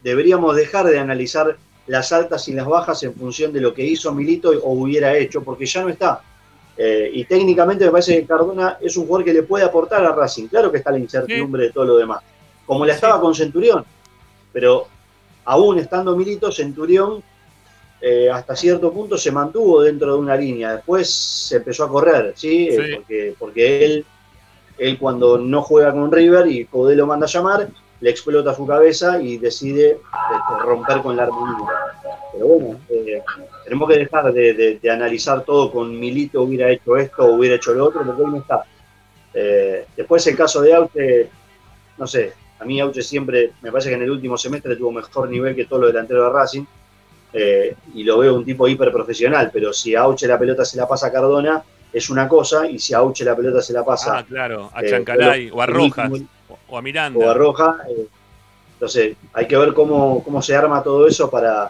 deberíamos 0.03 0.55
dejar 0.55 0.85
de 0.85 0.99
analizar 0.99 1.57
las 1.87 2.11
altas 2.11 2.47
y 2.47 2.53
las 2.53 2.65
bajas 2.67 3.01
en 3.03 3.13
función 3.13 3.51
de 3.53 3.61
lo 3.61 3.73
que 3.73 3.83
hizo 3.85 4.13
Milito 4.13 4.49
o 4.49 4.71
hubiera 4.73 5.15
hecho, 5.17 5.41
porque 5.43 5.65
ya 5.65 5.81
no 5.83 5.89
está. 5.89 6.21
Eh, 6.77 7.09
y 7.13 7.25
técnicamente 7.25 7.85
me 7.85 7.91
parece 7.91 8.19
que 8.19 8.25
Cardona 8.27 8.77
es 8.81 8.95
un 8.97 9.07
jugador 9.07 9.25
que 9.25 9.33
le 9.33 9.43
puede 9.43 9.63
aportar 9.65 10.05
a 10.05 10.11
Racing. 10.11 10.47
Claro 10.47 10.71
que 10.71 10.77
está 10.77 10.91
la 10.91 10.99
incertidumbre 10.99 11.63
de 11.63 11.71
todo 11.71 11.85
lo 11.85 11.97
demás. 11.97 12.21
Como 12.65 12.85
la 12.85 12.93
estaba 12.93 13.15
Sí. 13.15 13.21
con 13.21 13.33
Centurión. 13.33 13.83
Pero 14.53 14.87
aún 15.45 15.79
estando 15.79 16.15
Milito, 16.15 16.51
Centurión 16.51 17.23
eh, 17.99 18.29
hasta 18.29 18.55
cierto 18.55 18.91
punto 18.93 19.17
se 19.17 19.31
mantuvo 19.31 19.81
dentro 19.81 20.13
de 20.13 20.19
una 20.19 20.35
línea. 20.35 20.75
Después 20.75 21.09
se 21.09 21.55
empezó 21.57 21.83
a 21.85 21.89
correr, 21.89 22.33
¿sí? 22.35 22.67
Eh, 22.69 22.75
Sí. 22.75 22.95
porque, 22.95 23.35
porque 23.39 23.85
él, 23.85 24.05
él 24.77 24.99
cuando 24.99 25.39
no 25.39 25.63
juega 25.63 25.91
con 25.93 26.11
River 26.11 26.45
y 26.47 26.65
Codé 26.65 26.95
lo 26.95 27.07
manda 27.07 27.25
a 27.25 27.29
llamar, 27.29 27.69
le 27.99 28.09
explota 28.09 28.53
su 28.53 28.65
cabeza 28.67 29.19
y 29.21 29.37
decide 29.37 29.91
este, 29.91 30.63
romper 30.63 31.01
con 31.01 31.15
la 31.17 31.23
armonía. 31.23 31.67
Pero 32.33 32.47
bueno, 32.47 32.79
eh, 32.89 33.21
tenemos 33.63 33.89
que 33.89 33.97
dejar 33.99 34.31
de, 34.33 34.53
de- 34.53 34.79
de 34.79 34.89
analizar 34.91 35.43
todo 35.43 35.71
con 35.71 35.99
Milito 35.99 36.41
hubiera 36.43 36.69
hecho 36.69 36.95
esto 36.97 37.25
o 37.25 37.33
hubiera 37.35 37.55
hecho 37.55 37.73
lo 37.73 37.85
otro, 37.85 38.03
porque 38.05 38.21
hoy 38.21 38.31
no 38.31 38.37
está. 38.37 38.63
Eh, 39.33 39.85
después 39.95 40.25
el 40.27 40.35
caso 40.37 40.61
de 40.61 40.73
Auche, 40.73 41.29
no 41.97 42.05
sé, 42.07 42.33
a 42.59 42.65
mí 42.65 42.79
Auche 42.79 43.01
siempre, 43.01 43.51
me 43.61 43.71
parece 43.71 43.89
que 43.89 43.95
en 43.95 44.01
el 44.03 44.11
último 44.11 44.37
semestre 44.37 44.75
tuvo 44.75 44.91
mejor 44.91 45.29
nivel 45.29 45.55
que 45.55 45.65
todos 45.65 45.81
los 45.83 45.91
delanteros 45.93 46.31
de 46.31 46.39
Racing, 46.39 46.63
eh, 47.33 47.75
y 47.93 48.03
lo 48.03 48.19
veo 48.19 48.35
un 48.35 48.45
tipo 48.45 48.67
hiper 48.67 48.91
profesional, 48.91 49.49
pero 49.51 49.73
si 49.73 49.95
a 49.95 50.01
Auche 50.01 50.27
la 50.27 50.39
pelota 50.39 50.63
se 50.65 50.77
la 50.77 50.87
pasa 50.87 51.07
a 51.07 51.11
Cardona, 51.11 51.63
es 51.91 52.09
una 52.09 52.27
cosa, 52.27 52.67
y 52.69 52.79
si 52.79 52.93
a 52.93 52.97
Auche 52.99 53.23
la 53.25 53.35
pelota 53.35 53.61
se 53.61 53.73
la 53.73 53.83
pasa 53.83 54.19
Ah, 54.19 54.23
claro, 54.23 54.69
a 54.73 54.81
Chancalay 54.83 55.49
o 55.51 55.61
a 55.61 55.65
Rojas 55.65 56.09
o- 56.67 56.77
a 56.77 56.81
Miranda. 56.81 57.19
o 57.19 57.29
a 57.29 57.33
Roja. 57.33 57.77
eh, 57.89 58.07
entonces, 58.73 59.17
hay 59.33 59.47
que 59.47 59.57
ver 59.57 59.73
cómo, 59.73 60.23
cómo 60.23 60.41
se 60.41 60.55
arma 60.55 60.83
todo 60.83 61.07
eso 61.07 61.29
para. 61.31 61.69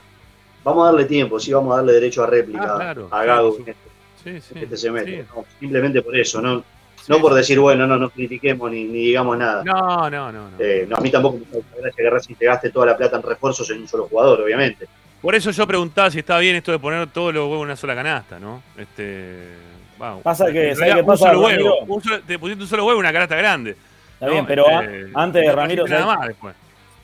Vamos 0.64 0.84
a 0.84 0.86
darle 0.91 1.06
tiempo, 1.06 1.39
sí, 1.39 1.54
vamos 1.54 1.72
a 1.74 1.78
darle 1.78 1.93
derecho 1.93 2.24
a 2.24 2.28
réplica 2.28 2.74
Ah, 2.74 2.76
claro, 2.78 3.08
a 3.10 3.24
Gago 3.24 3.56
sí. 3.56 3.64
en 3.66 3.70
este, 3.70 4.41
Sí, 4.54 4.60
este 4.60 4.76
semestre. 4.78 5.22
sí. 5.24 5.28
No, 5.34 5.45
simplemente 5.60 6.02
por 6.02 6.18
eso, 6.18 6.41
no, 6.41 6.60
Sí. 6.60 7.06
no 7.08 7.20
por 7.22 7.34
decir, 7.34 7.58
bueno, 7.60 7.88
no 7.88 7.95
nos 7.98 8.12
critiquemos 8.12 8.70
ni, 8.70 8.84
ni 8.84 8.98
digamos 9.06 9.38
nada. 9.38 9.64
No, 9.64 10.10
no, 10.10 10.32
no. 10.34 10.50
no. 10.50 10.58
Eh, 10.60 10.86
no, 10.89 10.98
a 10.98 11.00
mí 11.00 11.10
tampoco 11.10 11.38
me 11.38 11.60
gracia 11.82 11.93
que 12.04 12.10
Racing 12.10 12.36
te 12.36 12.45
gaste 12.45 12.70
toda 12.72 12.88
la 12.88 12.98
plata 12.98 13.16
en 13.16 13.24
refuerzos 13.24 13.70
en 13.70 13.80
un 13.82 13.88
solo 13.88 14.08
jugador, 14.10 14.41
obviamente. 14.41 14.86
Por 15.22 15.34
eso 15.34 15.52
yo 15.52 15.66
preguntaba 15.66 16.12
si 16.12 16.20
estaba 16.20 16.41
bien 16.41 16.58
esto 16.58 16.74
de 16.74 16.80
poner 16.80 17.08
todos 17.12 17.34
los 17.34 17.43
huevos 17.43 17.60
en 17.60 17.66
una 17.68 17.76
sola 17.78 17.95
canasta, 17.95 18.38
¿no? 18.38 18.62
Este. 18.78 19.54
wow. 19.98 20.22
Pasa 20.22 20.52
que, 20.52 20.72
En 20.72 20.76
¿sabes 20.76 20.80
realidad, 20.80 20.95
qué 20.95 21.02
un 21.02 21.08
pasa, 21.08 21.26
solo 21.32 21.48
Ramiro? 21.48 21.74
huevo. 21.80 21.95
Un 21.95 22.04
solo- 22.04 22.22
te 22.24 22.38
pusiste 22.39 22.64
un 22.64 22.70
solo 22.70 22.84
huevo 22.86 23.00
en 23.00 23.06
una 23.06 23.14
canasta 23.14 23.36
grande. 23.38 23.78
Está 24.18 24.26
¿no? 24.26 24.32
bien, 24.32 24.45
pero 24.47 24.65
Este, 24.82 25.11
antes 25.13 25.45
de 25.45 25.51
Ramiro, 25.51 25.88
nada 25.88 26.01
¿sabes? 26.01 26.18
más 26.18 26.28
después. 26.28 26.55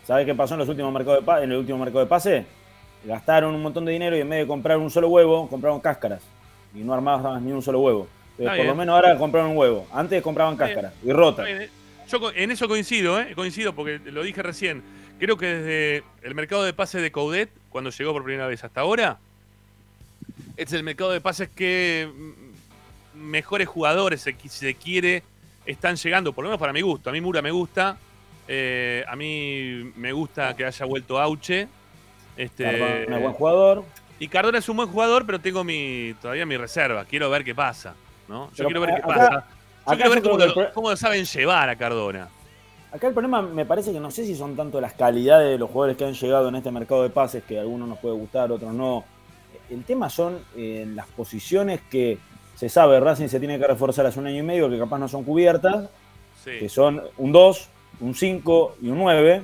¿Sabes 0.03 0.25
qué 0.25 0.33
pasó 0.33 0.55
en 0.55 0.59
los 0.59 0.69
últimos 0.69 0.91
mercados 0.91 1.23
de 1.23 1.43
en 1.43 1.51
el 1.51 1.57
último 1.57 1.77
mercado 1.77 1.99
de 1.99 2.07
pase? 2.07 2.45
Gastaron 3.05 3.53
un 3.53 3.61
montón 3.61 3.85
de 3.85 3.91
dinero 3.91 4.17
y 4.17 4.21
en 4.21 4.29
vez 4.29 4.39
de 4.39 4.47
comprar 4.47 4.77
un 4.77 4.89
solo 4.89 5.09
huevo, 5.09 5.47
compraron 5.47 5.79
cáscaras. 5.79 6.23
Y 6.73 6.79
no 6.79 6.93
armaban 6.93 7.45
ni 7.45 7.51
un 7.51 7.61
solo 7.61 7.81
huevo. 7.81 8.07
Pero 8.35 8.49
Está 8.49 8.57
por 8.57 8.65
lo 8.65 8.75
menos 8.75 8.95
ahora 8.95 9.15
compraron 9.17 9.51
un 9.51 9.57
huevo. 9.57 9.87
Antes 9.93 10.21
compraban 10.23 10.57
cáscaras 10.57 10.93
y 11.03 11.11
rotas. 11.11 11.45
Bien, 11.45 11.61
eh. 11.61 11.69
Yo 12.09 12.31
en 12.33 12.51
eso 12.51 12.67
coincido, 12.67 13.19
¿eh? 13.21 13.33
Coincido 13.35 13.73
porque 13.73 13.99
lo 13.99 14.23
dije 14.23 14.41
recién. 14.41 14.81
Creo 15.19 15.37
que 15.37 15.45
desde 15.45 16.03
el 16.23 16.33
mercado 16.33 16.63
de 16.63 16.73
pases 16.73 17.01
de 17.01 17.11
Coudet, 17.11 17.49
cuando 17.69 17.91
llegó 17.91 18.11
por 18.11 18.23
primera 18.23 18.47
vez 18.47 18.63
hasta 18.63 18.81
ahora, 18.81 19.19
es 20.57 20.73
el 20.73 20.83
mercado 20.83 21.11
de 21.11 21.21
pases 21.21 21.49
que 21.49 22.09
mejores 23.13 23.67
jugadores, 23.67 24.21
si 24.21 24.49
se 24.49 24.73
quiere, 24.75 25.23
están 25.65 25.95
llegando, 25.95 26.33
por 26.33 26.43
lo 26.43 26.49
menos 26.49 26.59
para 26.59 26.73
mi 26.73 26.81
gusto. 26.81 27.09
A 27.09 27.13
mí 27.13 27.21
Mura 27.21 27.41
me 27.41 27.51
gusta. 27.51 27.97
eh, 28.47 29.03
a 29.07 29.15
mí 29.15 29.91
me 29.95 30.11
gusta 30.11 30.55
que 30.55 30.65
haya 30.65 30.85
vuelto 30.85 31.19
Auche. 31.19 31.67
Este, 32.35 32.63
Cardona 32.63 33.15
es 33.17 33.21
buen 33.21 33.33
jugador. 33.33 33.83
y 34.19 34.27
Cardona 34.27 34.57
es 34.57 34.67
un 34.69 34.77
buen 34.77 34.89
jugador, 34.89 35.25
pero 35.25 35.39
tengo 35.39 35.63
mi 35.63 36.13
todavía 36.21 36.45
mi 36.45 36.57
reserva. 36.57 37.05
Quiero 37.05 37.29
ver 37.29 37.43
qué 37.43 37.53
pasa. 37.55 37.95
¿no? 38.27 38.47
Yo 38.51 38.53
Pero 38.57 38.67
quiero 38.69 38.81
ver 38.81 38.89
qué 38.91 38.95
acá- 38.97 39.07
pasa. 39.07 39.45
Yo 39.87 39.95
quiero 39.95 40.09
ver 40.11 40.23
cómo 40.23 40.37
lo, 40.37 40.53
pro- 40.53 40.73
cómo 40.73 40.89
lo 40.89 40.97
saben 40.97 41.25
llevar 41.25 41.69
a 41.69 41.75
Cardona. 41.75 42.29
Acá 42.91 43.07
el 43.07 43.13
problema 43.13 43.41
me 43.41 43.65
parece 43.65 43.91
que 43.91 43.99
no 43.99 44.11
sé 44.11 44.25
si 44.25 44.35
son 44.35 44.55
tanto 44.55 44.79
las 44.79 44.93
calidades 44.93 45.49
de 45.51 45.57
los 45.57 45.69
jugadores 45.69 45.97
que 45.97 46.05
han 46.05 46.13
llegado 46.13 46.47
en 46.49 46.55
este 46.55 46.71
mercado 46.71 47.03
de 47.03 47.09
pases, 47.09 47.43
que 47.43 47.57
a 47.57 47.61
algunos 47.61 47.87
nos 47.89 47.97
puede 47.99 48.15
gustar, 48.15 48.51
otros 48.51 48.73
no. 48.73 49.03
El 49.69 49.83
tema 49.83 50.09
son 50.09 50.39
eh, 50.55 50.85
las 50.93 51.07
posiciones 51.07 51.81
que 51.89 52.17
se 52.55 52.69
sabe, 52.69 52.99
Racing 52.99 53.27
se 53.27 53.39
tiene 53.39 53.57
que 53.57 53.67
reforzar 53.67 54.05
hace 54.05 54.19
un 54.19 54.27
año 54.27 54.39
y 54.39 54.43
medio, 54.43 54.69
que 54.69 54.77
capaz 54.77 54.99
no 54.99 55.07
son 55.07 55.23
cubiertas, 55.23 55.89
que 56.43 56.69
son 56.69 57.01
un 57.17 57.31
2, 57.31 57.69
un 58.01 58.15
5 58.15 58.75
y 58.81 58.89
un 58.89 58.97
9, 58.99 59.43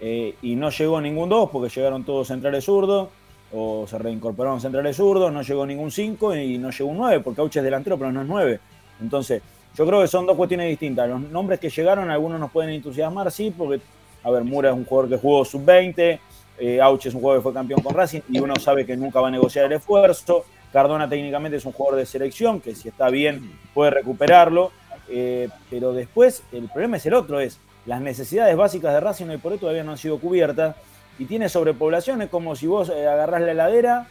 eh, 0.00 0.34
y 0.42 0.56
no 0.56 0.70
llegó 0.70 1.00
ningún 1.00 1.28
2 1.28 1.50
porque 1.50 1.74
llegaron 1.74 2.04
todos 2.04 2.28
centrales 2.28 2.64
zurdos, 2.64 3.08
o 3.52 3.86
se 3.86 3.98
reincorporaron 3.98 4.60
centrales 4.60 4.96
zurdos, 4.96 5.32
no 5.32 5.42
llegó 5.42 5.64
ningún 5.64 5.90
5 5.90 6.34
y 6.36 6.58
no 6.58 6.70
llegó 6.70 6.90
un 6.90 6.98
9, 6.98 7.20
porque 7.20 7.40
Auche 7.40 7.60
es 7.60 7.64
delantero, 7.64 7.96
pero 7.96 8.10
no 8.10 8.22
es 8.22 8.26
9. 8.26 8.60
Entonces, 9.00 9.42
yo 9.76 9.86
creo 9.86 10.02
que 10.02 10.08
son 10.08 10.26
dos 10.26 10.36
cuestiones 10.36 10.68
distintas. 10.68 11.08
Los 11.08 11.20
nombres 11.20 11.60
que 11.60 11.70
llegaron, 11.70 12.10
algunos 12.10 12.40
nos 12.40 12.50
pueden 12.50 12.70
entusiasmar, 12.70 13.30
sí, 13.30 13.52
porque, 13.56 13.80
a 14.22 14.30
ver, 14.30 14.44
Mura 14.44 14.70
es 14.70 14.76
un 14.76 14.84
jugador 14.84 15.10
que 15.10 15.18
jugó 15.18 15.44
sub-20, 15.44 16.18
eh, 16.58 16.80
Auche 16.80 17.08
es 17.08 17.14
un 17.14 17.20
jugador 17.20 17.40
que 17.40 17.42
fue 17.44 17.52
campeón 17.52 17.82
con 17.82 17.94
Racing 17.94 18.20
y 18.28 18.38
uno 18.38 18.54
sabe 18.56 18.86
que 18.86 18.96
nunca 18.96 19.20
va 19.20 19.28
a 19.28 19.30
negociar 19.30 19.66
el 19.66 19.72
esfuerzo. 19.72 20.44
Cardona 20.74 21.08
técnicamente 21.08 21.56
es 21.56 21.64
un 21.64 21.72
jugador 21.72 22.00
de 22.00 22.04
selección 22.04 22.60
que 22.60 22.74
si 22.74 22.88
está 22.88 23.08
bien 23.08 23.58
puede 23.72 23.92
recuperarlo. 23.92 24.72
Eh, 25.08 25.48
pero 25.70 25.92
después 25.92 26.42
el 26.52 26.68
problema 26.68 26.96
es 26.96 27.06
el 27.06 27.14
otro, 27.14 27.38
es 27.38 27.58
las 27.86 28.00
necesidades 28.00 28.56
básicas 28.56 28.92
de 28.92 28.98
Racing 29.00 29.26
hoy 29.28 29.36
por 29.36 29.52
hoy 29.52 29.58
todavía 29.58 29.84
no 29.84 29.92
han 29.92 29.98
sido 29.98 30.18
cubiertas 30.18 30.74
y 31.18 31.26
tiene 31.26 31.48
sobrepoblación, 31.48 32.22
es 32.22 32.28
como 32.30 32.56
si 32.56 32.66
vos 32.66 32.88
eh, 32.88 33.06
agarrás 33.06 33.42
la 33.42 33.50
heladera 33.52 34.06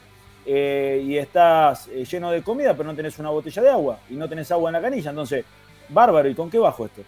eh, 0.45 1.03
y 1.03 1.18
estás 1.18 1.88
eh, 1.88 2.05
lleno 2.05 2.30
de 2.32 2.43
comida 2.43 2.76
pero 2.76 2.88
no 2.89 2.95
tenés 2.95 3.18
una 3.20 3.30
botella 3.32 3.61
de 3.61 3.70
agua 3.72 3.99
y 4.09 4.14
no 4.14 4.30
tenés 4.30 4.51
agua 4.51 4.70
en 4.70 4.74
la 4.74 4.82
canilla, 4.82 5.09
entonces, 5.09 5.43
bárbaro, 5.89 6.30
¿y 6.30 6.36
con 6.36 6.49
qué 6.49 6.59
bajo 6.59 6.86
esto? 6.86 7.01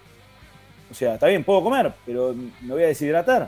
O 0.92 0.94
sea, 0.94 1.14
está 1.14 1.28
bien, 1.28 1.44
puedo 1.44 1.64
comer, 1.64 1.94
pero 2.06 2.34
me 2.62 2.74
voy 2.74 2.84
a 2.84 2.88
deshidratar. 2.88 3.48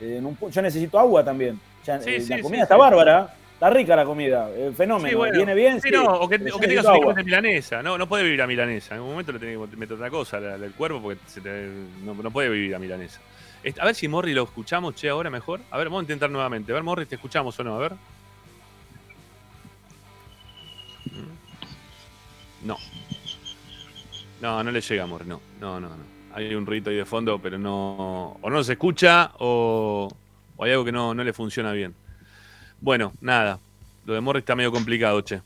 En 0.00 0.24
un 0.26 0.36
pu- 0.36 0.50
yo 0.50 0.62
necesito 0.62 0.98
agua 0.98 1.22
también. 1.24 1.60
Ya, 1.86 2.00
Sí, 2.00 2.20
sí, 2.20 2.28
la 2.30 2.36
sí, 2.36 2.42
comida 2.42 2.58
sí. 2.60 2.62
está 2.64 2.76
bárbara, 2.76 3.34
está 3.54 3.70
rica 3.70 3.96
la 3.96 4.04
comida, 4.04 4.50
eh, 4.50 4.72
fenómeno. 4.76 5.08
Sí, 5.08 5.14
bueno. 5.14 5.36
Viene 5.36 5.54
bien, 5.54 5.80
Sí, 5.80 5.88
sí, 5.88 5.94
no, 5.94 6.04
o 6.04 6.28
que, 6.28 6.36
o 6.52 6.58
que 6.58 6.68
tengas 6.68 6.84
un 6.86 6.96
hijo 6.96 7.14
de 7.14 7.24
milanesa. 7.24 7.82
No, 7.82 7.96
no 7.98 8.06
puede 8.08 8.24
vivir 8.24 8.42
a 8.42 8.46
milanesa. 8.46 8.94
En 8.94 9.00
un 9.00 9.10
momento 9.10 9.32
le 9.32 9.38
tenés 9.38 9.58
que 9.70 9.76
meter 9.76 9.94
otra 9.94 10.10
cosa 10.10 10.36
al 10.36 10.72
cuerpo 10.72 11.00
porque 11.00 11.20
se 11.26 11.40
te- 11.40 11.68
no, 12.04 12.14
no 12.14 12.30
puede 12.30 12.48
vivir 12.50 12.74
a 12.74 12.78
milanesa. 12.78 13.20
A 13.80 13.86
ver 13.86 13.94
si 13.94 14.08
Morri 14.08 14.34
lo 14.34 14.42
escuchamos, 14.42 14.94
che, 14.94 15.08
ahora 15.08 15.30
mejor. 15.30 15.60
A 15.70 15.78
ver, 15.78 15.86
vamos 15.86 16.00
a 16.00 16.04
intentar 16.04 16.30
nuevamente. 16.30 16.70
A 16.72 16.74
ver, 16.74 16.82
Morri, 16.82 17.06
¿te 17.06 17.14
escuchamos 17.14 17.58
o 17.58 17.64
no? 17.64 17.74
A 17.76 17.78
ver. 17.78 17.92
Mm. 21.06 22.66
No. 22.66 22.76
No, 24.40 24.62
no 24.62 24.70
le 24.70 24.80
llega, 24.80 25.06
Morri, 25.06 25.26
no. 25.26 25.40
No, 25.60 25.80
no, 25.80 25.88
no. 25.88 26.14
Hay 26.34 26.54
un 26.54 26.66
rito 26.66 26.90
ahí 26.90 26.96
de 26.96 27.04
fondo, 27.04 27.38
pero 27.38 27.58
no. 27.58 28.36
O 28.42 28.50
no 28.50 28.62
se 28.64 28.72
escucha 28.72 29.32
o, 29.38 30.10
o 30.56 30.64
hay 30.64 30.72
algo 30.72 30.84
que 30.84 30.92
no, 30.92 31.14
no 31.14 31.24
le 31.24 31.32
funciona 31.32 31.72
bien. 31.72 31.94
Bueno, 32.84 33.14
nada. 33.22 33.58
Lo 34.04 34.12
de 34.12 34.20
Morri 34.20 34.40
está 34.40 34.54
medio 34.54 34.70
complicado, 34.70 35.18
che. 35.22 35.40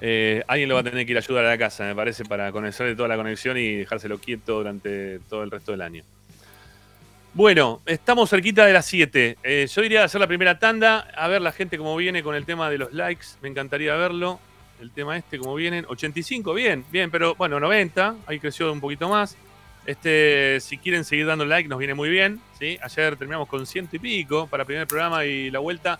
Eh, 0.00 0.44
alguien 0.46 0.68
lo 0.68 0.76
va 0.76 0.82
a 0.82 0.84
tener 0.84 1.04
que 1.04 1.10
ir 1.10 1.18
a 1.18 1.20
ayudar 1.20 1.44
a 1.44 1.48
la 1.48 1.58
casa, 1.58 1.82
me 1.82 1.96
parece, 1.96 2.24
para 2.24 2.52
conocerle 2.52 2.94
toda 2.94 3.08
la 3.08 3.16
conexión 3.16 3.58
y 3.58 3.74
dejárselo 3.74 4.18
quieto 4.20 4.58
durante 4.58 5.18
todo 5.28 5.42
el 5.42 5.50
resto 5.50 5.72
del 5.72 5.82
año. 5.82 6.04
Bueno, 7.34 7.80
estamos 7.86 8.30
cerquita 8.30 8.64
de 8.64 8.72
las 8.72 8.86
7. 8.86 9.36
Eh, 9.42 9.66
yo 9.68 9.82
iría 9.82 10.02
a 10.02 10.04
hacer 10.04 10.20
la 10.20 10.28
primera 10.28 10.60
tanda, 10.60 11.08
a 11.16 11.26
ver 11.26 11.42
la 11.42 11.50
gente 11.50 11.76
cómo 11.76 11.96
viene 11.96 12.22
con 12.22 12.36
el 12.36 12.46
tema 12.46 12.70
de 12.70 12.78
los 12.78 12.92
likes. 12.92 13.26
Me 13.42 13.48
encantaría 13.48 13.96
verlo. 13.96 14.38
El 14.80 14.92
tema 14.92 15.16
este, 15.16 15.40
cómo 15.40 15.56
vienen. 15.56 15.86
85, 15.88 16.54
bien, 16.54 16.84
bien, 16.92 17.10
pero 17.10 17.34
bueno, 17.34 17.58
90. 17.58 18.14
Ahí 18.26 18.38
creció 18.38 18.72
un 18.72 18.80
poquito 18.80 19.08
más. 19.08 19.36
Este, 19.86 20.60
si 20.60 20.78
quieren 20.78 21.04
seguir 21.04 21.26
dando 21.26 21.44
like, 21.44 21.68
nos 21.68 21.80
viene 21.80 21.94
muy 21.94 22.10
bien. 22.10 22.40
¿sí? 22.60 22.78
Ayer 22.80 23.16
terminamos 23.16 23.48
con 23.48 23.66
ciento 23.66 23.96
y 23.96 23.98
pico 23.98 24.46
para 24.46 24.62
el 24.62 24.66
primer 24.68 24.86
programa 24.86 25.24
y 25.24 25.50
la 25.50 25.58
vuelta. 25.58 25.98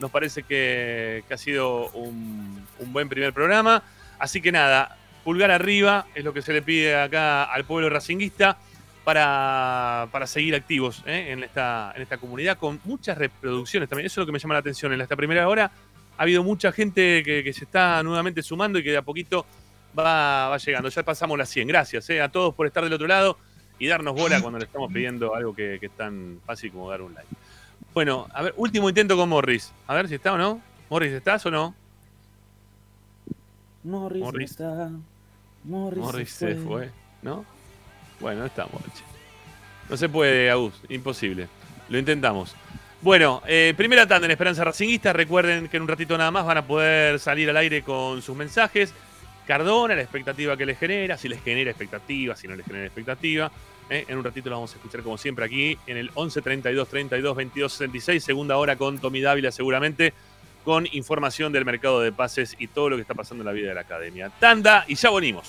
Nos 0.00 0.10
parece 0.10 0.42
que, 0.42 1.24
ha 1.30 1.36
sido 1.36 1.88
un, 1.90 2.66
buen 2.86 3.08
primer 3.08 3.32
programa. 3.32 3.82
Así 4.18 4.40
que 4.40 4.52
nada, 4.52 4.96
pulgar 5.24 5.50
arriba 5.50 6.06
es 6.14 6.24
lo 6.24 6.32
que 6.32 6.42
se 6.42 6.52
le 6.52 6.62
pide 6.62 7.00
acá 7.00 7.44
al 7.44 7.64
pueblo 7.64 7.88
racinguista 7.88 8.58
para, 9.04 10.08
para 10.12 10.26
seguir 10.26 10.54
activos 10.54 11.02
¿eh? 11.06 11.32
en, 11.32 11.42
esta, 11.42 11.92
en 11.96 12.02
esta 12.02 12.18
comunidad 12.18 12.58
con 12.58 12.80
muchas 12.84 13.18
reproducciones 13.18 13.88
también. 13.88 14.06
Eso 14.06 14.20
es 14.20 14.22
lo 14.22 14.26
que 14.26 14.32
me 14.32 14.38
llama 14.38 14.54
la 14.54 14.60
atención. 14.60 14.92
En 14.92 15.00
esta 15.00 15.16
primera 15.16 15.48
hora 15.48 15.70
ha 16.16 16.22
habido 16.22 16.42
mucha 16.42 16.72
gente 16.72 17.22
que, 17.22 17.52
se 17.52 17.64
está 17.64 18.02
nuevamente 18.02 18.42
sumando 18.42 18.78
y 18.78 18.84
que 18.84 18.90
de 18.90 18.98
a 18.98 19.02
poquito 19.02 19.46
va, 19.98 20.48
va 20.48 20.58
llegando. 20.58 20.88
Ya 20.88 21.02
pasamos 21.02 21.38
las 21.38 21.48
100. 21.48 21.68
Gracias 21.68 22.10
¿eh? 22.10 22.20
a 22.20 22.28
todos 22.28 22.54
por 22.54 22.66
estar 22.66 22.84
del 22.84 22.92
otro 22.92 23.06
lado 23.06 23.38
y 23.78 23.86
darnos 23.86 24.14
bola 24.14 24.40
cuando 24.40 24.58
le 24.58 24.64
estamos 24.66 24.92
pidiendo 24.92 25.34
algo 25.34 25.54
que 25.54 25.78
es 25.80 25.90
tan 25.96 26.40
fácil 26.44 26.72
como 26.72 26.90
dar 26.90 27.02
un 27.02 27.14
like. 27.14 27.28
Bueno, 27.94 28.28
a 28.32 28.42
ver, 28.42 28.54
último 28.56 28.88
intento 28.88 29.16
con 29.16 29.28
Morris. 29.28 29.72
A 29.86 29.94
ver 29.94 30.08
si 30.08 30.14
está 30.14 30.32
o 30.34 30.38
no. 30.38 30.60
Morris, 30.88 31.12
¿estás 31.12 31.44
o 31.46 31.50
no? 31.50 31.74
Morris, 33.84 34.22
Morris. 34.22 34.50
está. 34.50 34.90
Morris, 35.64 35.98
Morris 35.98 36.32
se 36.32 36.54
fue, 36.56 36.90
¿no? 37.22 37.44
Bueno, 38.20 38.40
no 38.40 38.46
estamos. 38.46 38.82
che. 38.82 39.04
No 39.88 39.96
se 39.96 40.08
puede, 40.08 40.50
Agus, 40.50 40.74
imposible. 40.88 41.48
Lo 41.88 41.98
intentamos. 41.98 42.54
Bueno, 43.00 43.42
eh, 43.46 43.74
primera 43.76 44.06
tanda 44.06 44.26
en 44.26 44.32
Esperanza 44.32 44.64
Racinguista. 44.64 45.12
Recuerden 45.12 45.68
que 45.68 45.76
en 45.76 45.84
un 45.84 45.88
ratito 45.88 46.18
nada 46.18 46.30
más 46.30 46.44
van 46.44 46.58
a 46.58 46.66
poder 46.66 47.18
salir 47.18 47.48
al 47.48 47.56
aire 47.56 47.82
con 47.82 48.22
sus 48.22 48.36
mensajes. 48.36 48.92
Cardona, 49.46 49.94
la 49.94 50.02
expectativa 50.02 50.56
que 50.56 50.66
les 50.66 50.78
genera, 50.78 51.16
si 51.16 51.28
les 51.28 51.42
genera 51.42 51.70
expectativa, 51.70 52.36
si 52.36 52.48
no 52.48 52.56
les 52.56 52.66
genera 52.66 52.84
expectativa. 52.84 53.50
Eh, 53.90 54.04
en 54.08 54.18
un 54.18 54.24
ratito 54.24 54.50
lo 54.50 54.56
vamos 54.56 54.72
a 54.72 54.76
escuchar 54.76 55.02
como 55.02 55.16
siempre 55.16 55.44
aquí 55.44 55.78
en 55.86 55.96
el 55.96 56.10
11 56.14 56.42
32 56.42 56.88
32 56.88 57.36
22 57.36 57.72
66, 57.72 58.22
segunda 58.22 58.56
hora 58.56 58.76
con 58.76 58.98
Tommy 58.98 59.20
Dávila 59.20 59.50
seguramente, 59.50 60.12
con 60.64 60.86
información 60.92 61.52
del 61.52 61.64
mercado 61.64 62.00
de 62.00 62.12
pases 62.12 62.54
y 62.58 62.66
todo 62.66 62.90
lo 62.90 62.96
que 62.96 63.02
está 63.02 63.14
pasando 63.14 63.42
en 63.42 63.46
la 63.46 63.52
vida 63.52 63.68
de 63.68 63.74
la 63.74 63.80
academia. 63.82 64.30
Tanda 64.38 64.84
y 64.86 64.94
ya 64.94 65.10
venimos. 65.10 65.48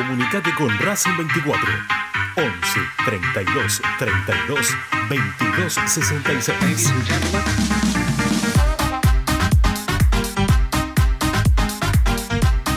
Comunicate 0.00 0.54
con 0.54 0.70
Racing 0.78 1.14
24 1.18 1.60
11 2.36 2.50
32 3.04 3.82
32 3.98 4.76
22 5.10 5.74
66. 5.74 6.94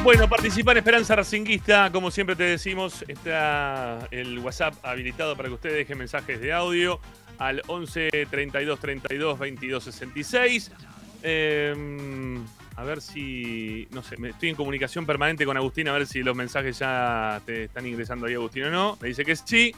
Bueno, 0.03 0.27
participa 0.27 0.73
en 0.73 0.79
Esperanza 0.79 1.15
Racinguista, 1.15 1.89
como 1.93 2.11
siempre 2.11 2.35
te 2.35 2.43
decimos, 2.43 3.05
está 3.07 4.05
el 4.11 4.39
WhatsApp 4.39 4.73
habilitado 4.83 5.37
para 5.37 5.47
que 5.47 5.55
ustedes 5.55 5.75
dejen 5.75 5.99
mensajes 5.99 6.41
de 6.41 6.51
audio 6.51 6.99
al 7.37 7.61
11 7.67 8.09
32 8.29 8.79
32 8.81 9.39
22 9.39 9.81
66. 9.81 10.71
Eh, 11.23 12.43
a 12.75 12.83
ver 12.83 13.01
si, 13.01 13.87
no 13.91 14.01
sé, 14.01 14.15
estoy 14.23 14.49
en 14.49 14.55
comunicación 14.55 15.05
permanente 15.05 15.45
con 15.45 15.57
Agustín, 15.57 15.87
a 15.87 15.93
ver 15.93 16.07
si 16.07 16.23
los 16.23 16.35
mensajes 16.35 16.79
ya 16.79 17.41
te 17.45 17.65
están 17.65 17.85
ingresando 17.85 18.25
ahí, 18.25 18.33
Agustín, 18.33 18.63
o 18.65 18.71
no. 18.71 18.97
Me 19.01 19.09
dice 19.09 19.23
que 19.23 19.35
sí. 19.35 19.73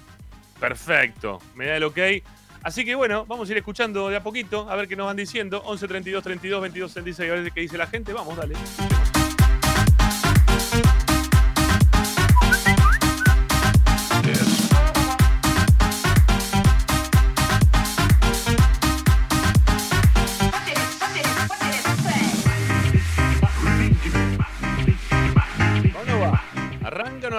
Perfecto, 0.60 1.42
me 1.56 1.68
da 1.68 1.78
el 1.78 1.84
ok. 1.84 2.00
Así 2.64 2.84
que 2.84 2.96
bueno, 2.96 3.26
vamos 3.28 3.48
a 3.48 3.52
ir 3.52 3.58
escuchando 3.58 4.10
de 4.10 4.16
a 4.16 4.24
poquito, 4.24 4.70
a 4.70 4.76
ver 4.76 4.88
qué 4.88 4.96
nos 4.96 5.06
van 5.06 5.18
diciendo. 5.18 5.62
11 5.66 5.88
32 5.88 6.24
32 6.24 6.62
22 6.62 6.92
66, 6.92 7.32
a 7.32 7.36
ver 7.36 7.52
qué 7.52 7.62
dice 7.62 7.78
la 7.78 7.88
gente. 7.88 8.14
Vamos, 8.14 8.38
dale. 8.38 8.56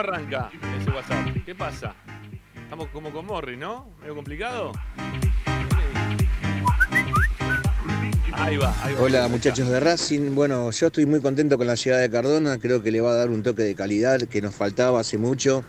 ¿Arranca? 0.07 0.51
¿Qué 1.45 1.53
pasa? 1.57 1.93
Estamos 2.63 2.87
como 2.93 3.11
con 3.11 3.27
Morri, 3.27 3.57
¿no? 3.57 3.89
¿Medio 4.01 4.15
complicado? 4.15 4.71
Ahí 8.33 8.57
va, 8.57 8.73
ahí 8.85 8.95
va. 8.95 9.01
Hola 9.01 9.27
muchachos 9.27 9.69
de 9.69 9.81
Racing, 9.81 10.37
bueno 10.37 10.71
yo 10.71 10.87
estoy 10.87 11.07
muy 11.07 11.21
contento 11.21 11.59
con 11.59 11.67
la 11.67 11.75
llegada 11.75 12.03
de 12.03 12.11
Cardona, 12.11 12.59
creo 12.59 12.85
que 12.85 12.93
le 12.93 13.01
va 13.01 13.11
a 13.11 13.15
dar 13.15 13.31
un 13.31 13.43
toque 13.43 13.63
de 13.63 13.75
calidad 13.75 14.21
que 14.21 14.41
nos 14.41 14.55
faltaba 14.55 15.01
hace 15.01 15.19
mucho. 15.19 15.65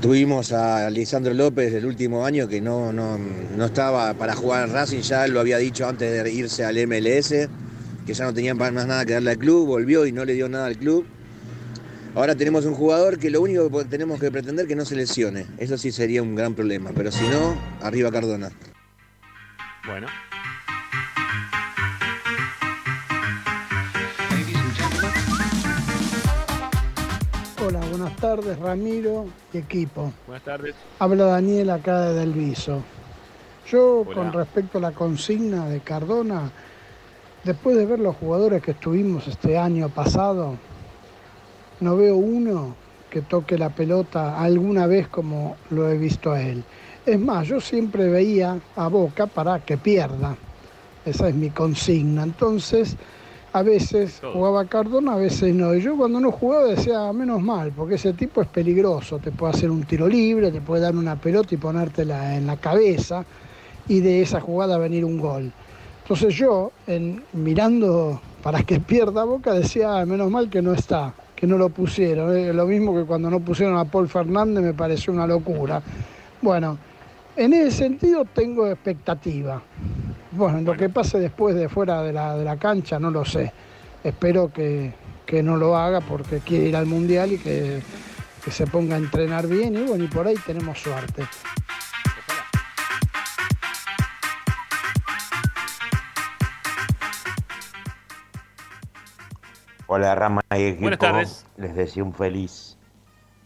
Tuvimos 0.00 0.50
a 0.52 0.90
Lisandro 0.90 1.32
López 1.32 1.72
el 1.74 1.86
último 1.86 2.26
año 2.26 2.48
que 2.48 2.60
no, 2.60 2.92
no, 2.92 3.18
no 3.18 3.64
estaba 3.64 4.14
para 4.14 4.34
jugar 4.34 4.66
en 4.66 4.74
Racing, 4.74 5.00
ya 5.02 5.28
lo 5.28 5.38
había 5.38 5.58
dicho 5.58 5.86
antes 5.86 6.24
de 6.24 6.32
irse 6.32 6.64
al 6.64 6.74
MLS, 6.88 7.28
que 8.04 8.14
ya 8.14 8.24
no 8.24 8.34
tenía 8.34 8.54
más 8.54 8.72
nada 8.72 9.04
que 9.04 9.12
darle 9.12 9.30
al 9.30 9.38
club, 9.38 9.66
volvió 9.66 10.06
y 10.06 10.12
no 10.12 10.24
le 10.24 10.32
dio 10.32 10.48
nada 10.48 10.66
al 10.66 10.76
club. 10.76 11.06
Ahora 12.14 12.34
tenemos 12.34 12.66
un 12.66 12.74
jugador 12.74 13.18
que 13.18 13.30
lo 13.30 13.40
único 13.40 13.70
que 13.70 13.86
tenemos 13.86 14.20
que 14.20 14.30
pretender 14.30 14.66
es 14.66 14.68
que 14.68 14.76
no 14.76 14.84
se 14.84 14.94
lesione, 14.94 15.46
eso 15.56 15.78
sí 15.78 15.90
sería 15.90 16.22
un 16.22 16.34
gran 16.34 16.54
problema, 16.54 16.90
pero 16.94 17.10
si 17.10 17.26
no, 17.26 17.56
arriba 17.80 18.10
Cardona. 18.10 18.50
Bueno. 19.86 20.08
Hola, 27.66 27.80
buenas 27.88 28.16
tardes 28.16 28.58
Ramiro 28.58 29.28
y 29.54 29.58
equipo. 29.58 30.12
Buenas 30.26 30.44
tardes. 30.44 30.74
Habla 30.98 31.24
Daniel 31.24 31.70
acá 31.70 32.08
de 32.08 32.14
Delviso. 32.14 32.82
Yo 33.70 34.00
Hola. 34.00 34.14
con 34.14 34.32
respecto 34.34 34.76
a 34.76 34.80
la 34.82 34.92
consigna 34.92 35.66
de 35.66 35.80
Cardona, 35.80 36.50
después 37.42 37.74
de 37.74 37.86
ver 37.86 38.00
los 38.00 38.16
jugadores 38.16 38.62
que 38.62 38.72
estuvimos 38.72 39.26
este 39.28 39.56
año 39.56 39.88
pasado, 39.88 40.58
no 41.82 41.96
veo 41.96 42.16
uno 42.16 42.76
que 43.10 43.20
toque 43.22 43.58
la 43.58 43.68
pelota 43.70 44.40
alguna 44.40 44.86
vez 44.86 45.08
como 45.08 45.56
lo 45.70 45.88
he 45.90 45.98
visto 45.98 46.32
a 46.32 46.40
él. 46.40 46.64
Es 47.04 47.20
más, 47.20 47.46
yo 47.46 47.60
siempre 47.60 48.08
veía 48.08 48.58
a 48.76 48.88
Boca 48.88 49.26
para 49.26 49.58
que 49.60 49.76
pierda. 49.76 50.36
Esa 51.04 51.28
es 51.28 51.34
mi 51.34 51.50
consigna. 51.50 52.22
Entonces, 52.22 52.96
a 53.52 53.62
veces 53.62 54.20
jugaba 54.32 54.64
Cardona, 54.64 55.14
a 55.14 55.16
veces 55.16 55.54
no. 55.54 55.74
Y 55.74 55.82
yo 55.82 55.96
cuando 55.96 56.20
no 56.20 56.32
jugaba 56.32 56.64
decía, 56.68 57.12
menos 57.12 57.42
mal, 57.42 57.72
porque 57.72 57.96
ese 57.96 58.14
tipo 58.14 58.40
es 58.40 58.48
peligroso. 58.48 59.18
Te 59.18 59.30
puede 59.30 59.52
hacer 59.52 59.70
un 59.70 59.82
tiro 59.82 60.08
libre, 60.08 60.50
te 60.50 60.60
puede 60.60 60.82
dar 60.82 60.96
una 60.96 61.16
pelota 61.16 61.54
y 61.54 61.58
ponértela 61.58 62.36
en 62.36 62.46
la 62.46 62.56
cabeza 62.56 63.24
y 63.88 64.00
de 64.00 64.22
esa 64.22 64.40
jugada 64.40 64.78
venir 64.78 65.04
un 65.04 65.18
gol. 65.18 65.52
Entonces 66.02 66.34
yo, 66.34 66.72
en, 66.86 67.22
mirando 67.32 68.20
para 68.42 68.62
que 68.62 68.80
pierda 68.88 69.24
Boca, 69.24 69.52
decía, 69.52 69.98
"Ah, 69.98 70.06
menos 70.06 70.30
mal 70.30 70.48
que 70.48 70.62
no 70.62 70.72
está, 70.72 71.14
que 71.42 71.48
no 71.48 71.58
lo 71.58 71.70
pusieron. 71.70 72.36
Eh, 72.36 72.52
Lo 72.52 72.66
mismo 72.66 72.94
que 72.94 73.02
cuando 73.02 73.28
no 73.28 73.40
pusieron 73.40 73.76
a 73.76 73.84
Paul 73.84 74.08
Fernández 74.08 74.62
me 74.62 74.74
pareció 74.74 75.12
una 75.12 75.26
locura. 75.26 75.82
Bueno, 76.40 76.78
en 77.34 77.52
ese 77.52 77.72
sentido 77.78 78.24
tengo 78.32 78.68
expectativa. 78.68 79.60
Bueno, 80.30 80.60
lo 80.60 80.76
que 80.76 80.88
pase 80.88 81.18
después 81.18 81.56
de 81.56 81.68
fuera 81.68 82.00
de 82.04 82.12
la, 82.12 82.36
de 82.36 82.44
la 82.44 82.56
cancha 82.58 83.00
no 83.00 83.10
lo 83.10 83.24
sé. 83.24 83.52
Espero 84.04 84.52
que, 84.52 84.92
que 85.26 85.42
no 85.42 85.56
lo 85.56 85.76
haga 85.76 86.00
porque 86.00 86.38
quiere 86.38 86.68
ir 86.68 86.76
al 86.76 86.86
Mundial 86.86 87.32
y 87.32 87.38
que, 87.38 87.82
que 88.44 88.50
se 88.52 88.68
ponga 88.68 88.94
a 88.94 88.98
entrenar 88.98 89.48
bien 89.48 89.74
y 89.74 89.82
bueno, 89.82 90.04
y 90.04 90.06
por 90.06 90.28
ahí 90.28 90.36
tenemos 90.46 90.78
suerte. 90.78 91.24
Hola 99.94 100.14
Rama 100.14 100.40
y 100.52 100.68
equipo. 100.68 100.80
Buenas 100.84 100.98
tardes. 100.98 101.46
Les 101.58 101.74
deseo 101.74 102.06
un 102.06 102.14
feliz 102.14 102.78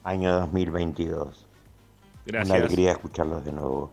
año 0.05 0.33
2022. 0.33 1.45
Gracias. 2.25 2.49
Una 2.49 2.65
alegría 2.65 2.93
escucharlos 2.93 3.45
de 3.45 3.51
nuevo. 3.51 3.91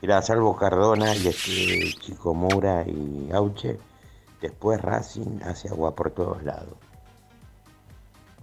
Mira, 0.00 0.22
salvo 0.22 0.54
Cardona 0.54 1.16
y 1.16 1.26
este 1.26 1.92
chico 2.00 2.32
Mura 2.32 2.84
y 2.86 3.28
Auche, 3.32 3.80
después 4.40 4.80
Racing 4.80 5.42
hace 5.42 5.68
agua 5.68 5.96
por 5.96 6.12
todos 6.12 6.44
lados. 6.44 6.76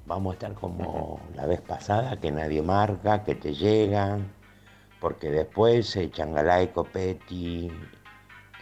Vamos 0.07 0.31
a 0.31 0.33
estar 0.33 0.53
como 0.55 1.21
la 1.33 1.45
vez 1.45 1.61
pasada, 1.61 2.19
que 2.19 2.31
nadie 2.31 2.61
marca, 2.61 3.23
que 3.23 3.33
te 3.33 3.53
llegan, 3.53 4.29
porque 4.99 5.31
después 5.31 5.95
eh, 5.95 6.11
Changalá 6.11 6.63
y 6.63 6.67
Copetti 6.67 7.71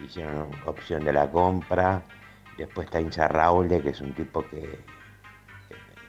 hicieron 0.05 0.51
opción 0.67 1.03
de 1.03 1.13
la 1.13 1.31
compra, 1.31 2.03
después 2.61 2.85
está 2.85 2.99
Inza 3.01 3.27
Raule, 3.27 3.81
que 3.81 3.89
es 3.89 4.01
un 4.01 4.13
tipo 4.13 4.43
que, 4.49 4.79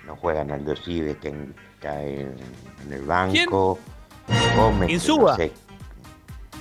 no 0.06 0.16
juega 0.16 0.40
en 0.42 0.50
Aldo 0.50 0.74
Cibe, 0.76 1.16
que 1.18 1.28
en- 1.28 1.54
está 1.74 2.02
en, 2.02 2.34
en 2.86 2.92
el 2.92 3.02
banco. 3.02 3.78
Gómez, 4.56 4.86
que 4.86 4.92
Insúa. 4.94 5.32
no 5.32 5.36
sé 5.36 5.52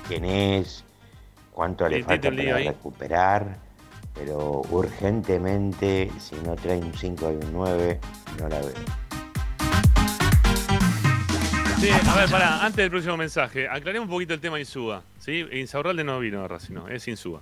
quién 0.08 0.26
es, 0.26 0.84
cuánto 1.52 1.88
le 1.88 2.04
falta 2.04 2.30
para 2.30 2.56
ahí. 2.56 2.68
recuperar. 2.68 3.58
pero 4.14 4.62
urgentemente, 4.70 6.12
si 6.20 6.36
no 6.38 6.56
trae 6.56 6.78
un 6.80 6.94
5 6.94 7.32
y 7.32 7.36
un 7.46 7.54
9, 7.54 8.00
no 8.40 8.50
la 8.50 8.60
veo. 8.60 8.74
Sí, 11.80 11.90
a 11.90 12.16
ver, 12.16 12.30
pará, 12.30 12.60
antes 12.64 12.76
del 12.78 12.92
próximo 12.92 13.18
mensaje, 13.18 13.68
aclaremos 13.68 14.08
un 14.08 14.12
poquito 14.12 14.34
el 14.36 14.40
tema 14.40 14.60
Insúa. 14.60 15.02
¿sí? 15.18 15.46
Insaurralde 15.52 16.04
no 16.04 16.20
vino 16.20 16.44
a 16.44 16.48
Racing, 16.48 16.74
no, 16.76 16.88
es 16.88 17.08
Insúa. 17.08 17.42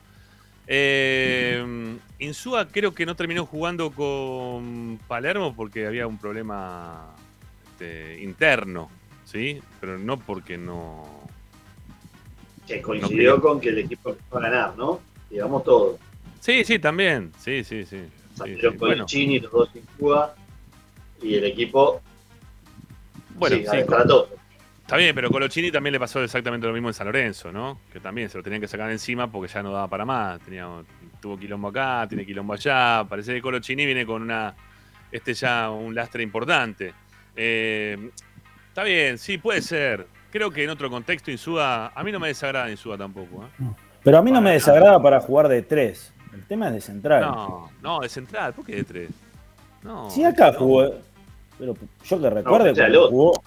Eh, 0.72 1.98
Insúa 2.20 2.68
creo 2.68 2.94
que 2.94 3.04
no 3.04 3.16
terminó 3.16 3.46
jugando 3.46 3.90
con 3.90 5.00
Palermo 5.08 5.56
porque 5.56 5.88
había 5.88 6.06
un 6.06 6.20
problema 6.20 7.16
este, 7.72 8.22
interno, 8.22 8.92
¿sí? 9.26 9.62
Pero 9.82 9.98
no 9.98 10.18
porque 10.18 10.58
no... 10.58 11.28
Que 12.68 12.84
coincidió 12.84 13.38
No, 13.38 13.42
con 13.42 13.60
que 13.60 13.70
el 13.70 13.80
equipo 13.80 14.12
empezó 14.12 14.38
a 14.38 14.42
ganar, 14.42 14.78
¿no? 14.78 15.00
Digamos 15.28 15.64
todo. 15.64 15.98
Sí, 16.40 16.64
sí, 16.64 16.78
también. 16.78 17.32
Sí, 17.40 17.64
sí, 17.64 17.84
sí. 17.84 17.98
sí, 17.98 18.36
Salieron 18.36 18.74
sí. 18.74 18.78
con 18.78 18.88
Bueno, 18.90 19.04
el 19.04 19.08
Chini, 19.08 19.40
los 19.40 19.52
dos 19.52 19.70
sin 19.74 19.82
Cuba, 19.98 20.36
y 21.20 21.34
el 21.34 21.46
equipo 21.46 22.00
bueno, 23.40 23.56
sí, 23.56 23.64
sí. 23.72 23.78
Está 24.90 24.98
bien, 24.98 25.14
pero 25.14 25.30
Colochini 25.30 25.70
también 25.70 25.94
le 25.94 26.00
pasó 26.00 26.24
exactamente 26.24 26.66
lo 26.66 26.74
mismo 26.74 26.88
en 26.88 26.96
San 26.96 27.06
Lorenzo, 27.06 27.52
¿no? 27.52 27.82
Que 27.94 28.00
también 28.00 28.28
se 28.28 28.40
lo 28.40 28.44
tenían 28.44 28.60
que 28.60 28.68
sacar 28.68 28.90
encima 28.90 29.32
porque 29.32 29.48
ya 29.54 29.62
no 29.62 29.72
daba 29.72 29.88
para 29.88 30.04
más. 30.04 30.40
Tenía, 30.40 30.68
tuvo 31.22 31.38
quilombo 31.38 31.68
acá, 31.68 32.08
tiene 32.10 32.26
quilombo 32.26 32.54
allá. 32.54 33.06
Parece 33.08 33.36
que 33.36 33.40
Colochini 33.40 33.86
viene 33.86 34.04
con 34.04 34.24
una 34.24 34.56
este 35.12 35.36
ya 35.36 35.70
un 35.70 35.94
lastre 35.94 36.24
importante. 36.24 36.92
Eh, 37.36 38.10
está 38.70 38.82
bien, 38.82 39.20
sí, 39.20 39.38
puede 39.38 39.62
ser. 39.62 40.08
Creo 40.32 40.50
que 40.50 40.64
en 40.64 40.72
otro 40.72 40.90
contexto 40.90 41.30
Insúa, 41.30 41.92
a 41.94 42.04
mí 42.04 42.12
no 42.12 42.20
me 42.20 42.30
desagrada 42.30 42.72
Insúa 42.72 42.98
tampoco. 42.98 43.46
¿eh? 43.46 43.66
Pero 44.04 44.18
a 44.18 44.24
mí 44.24 44.32
no 44.32 44.42
me 44.42 44.54
desagrada 44.54 45.00
para 45.00 45.20
jugar 45.20 45.50
de 45.50 45.62
tres. 45.62 46.12
El 46.34 46.44
tema 46.46 46.70
es 46.70 46.74
de 46.74 46.82
central. 46.82 47.22
No, 47.22 47.70
no, 47.84 48.00
de 48.00 48.10
central, 48.10 48.54
¿por 48.54 48.66
qué 48.66 48.78
de 48.78 48.84
tres? 48.86 49.12
No. 49.84 50.10
Sí, 50.10 50.24
acá 50.24 50.52
jugó. 50.52 50.96
Pero 51.60 51.76
yo 52.04 52.20
que 52.20 52.30
recuerde 52.32 52.72
o 52.72 52.76
sea, 52.76 52.86
cuando 52.86 53.10
jugó. 53.10 53.44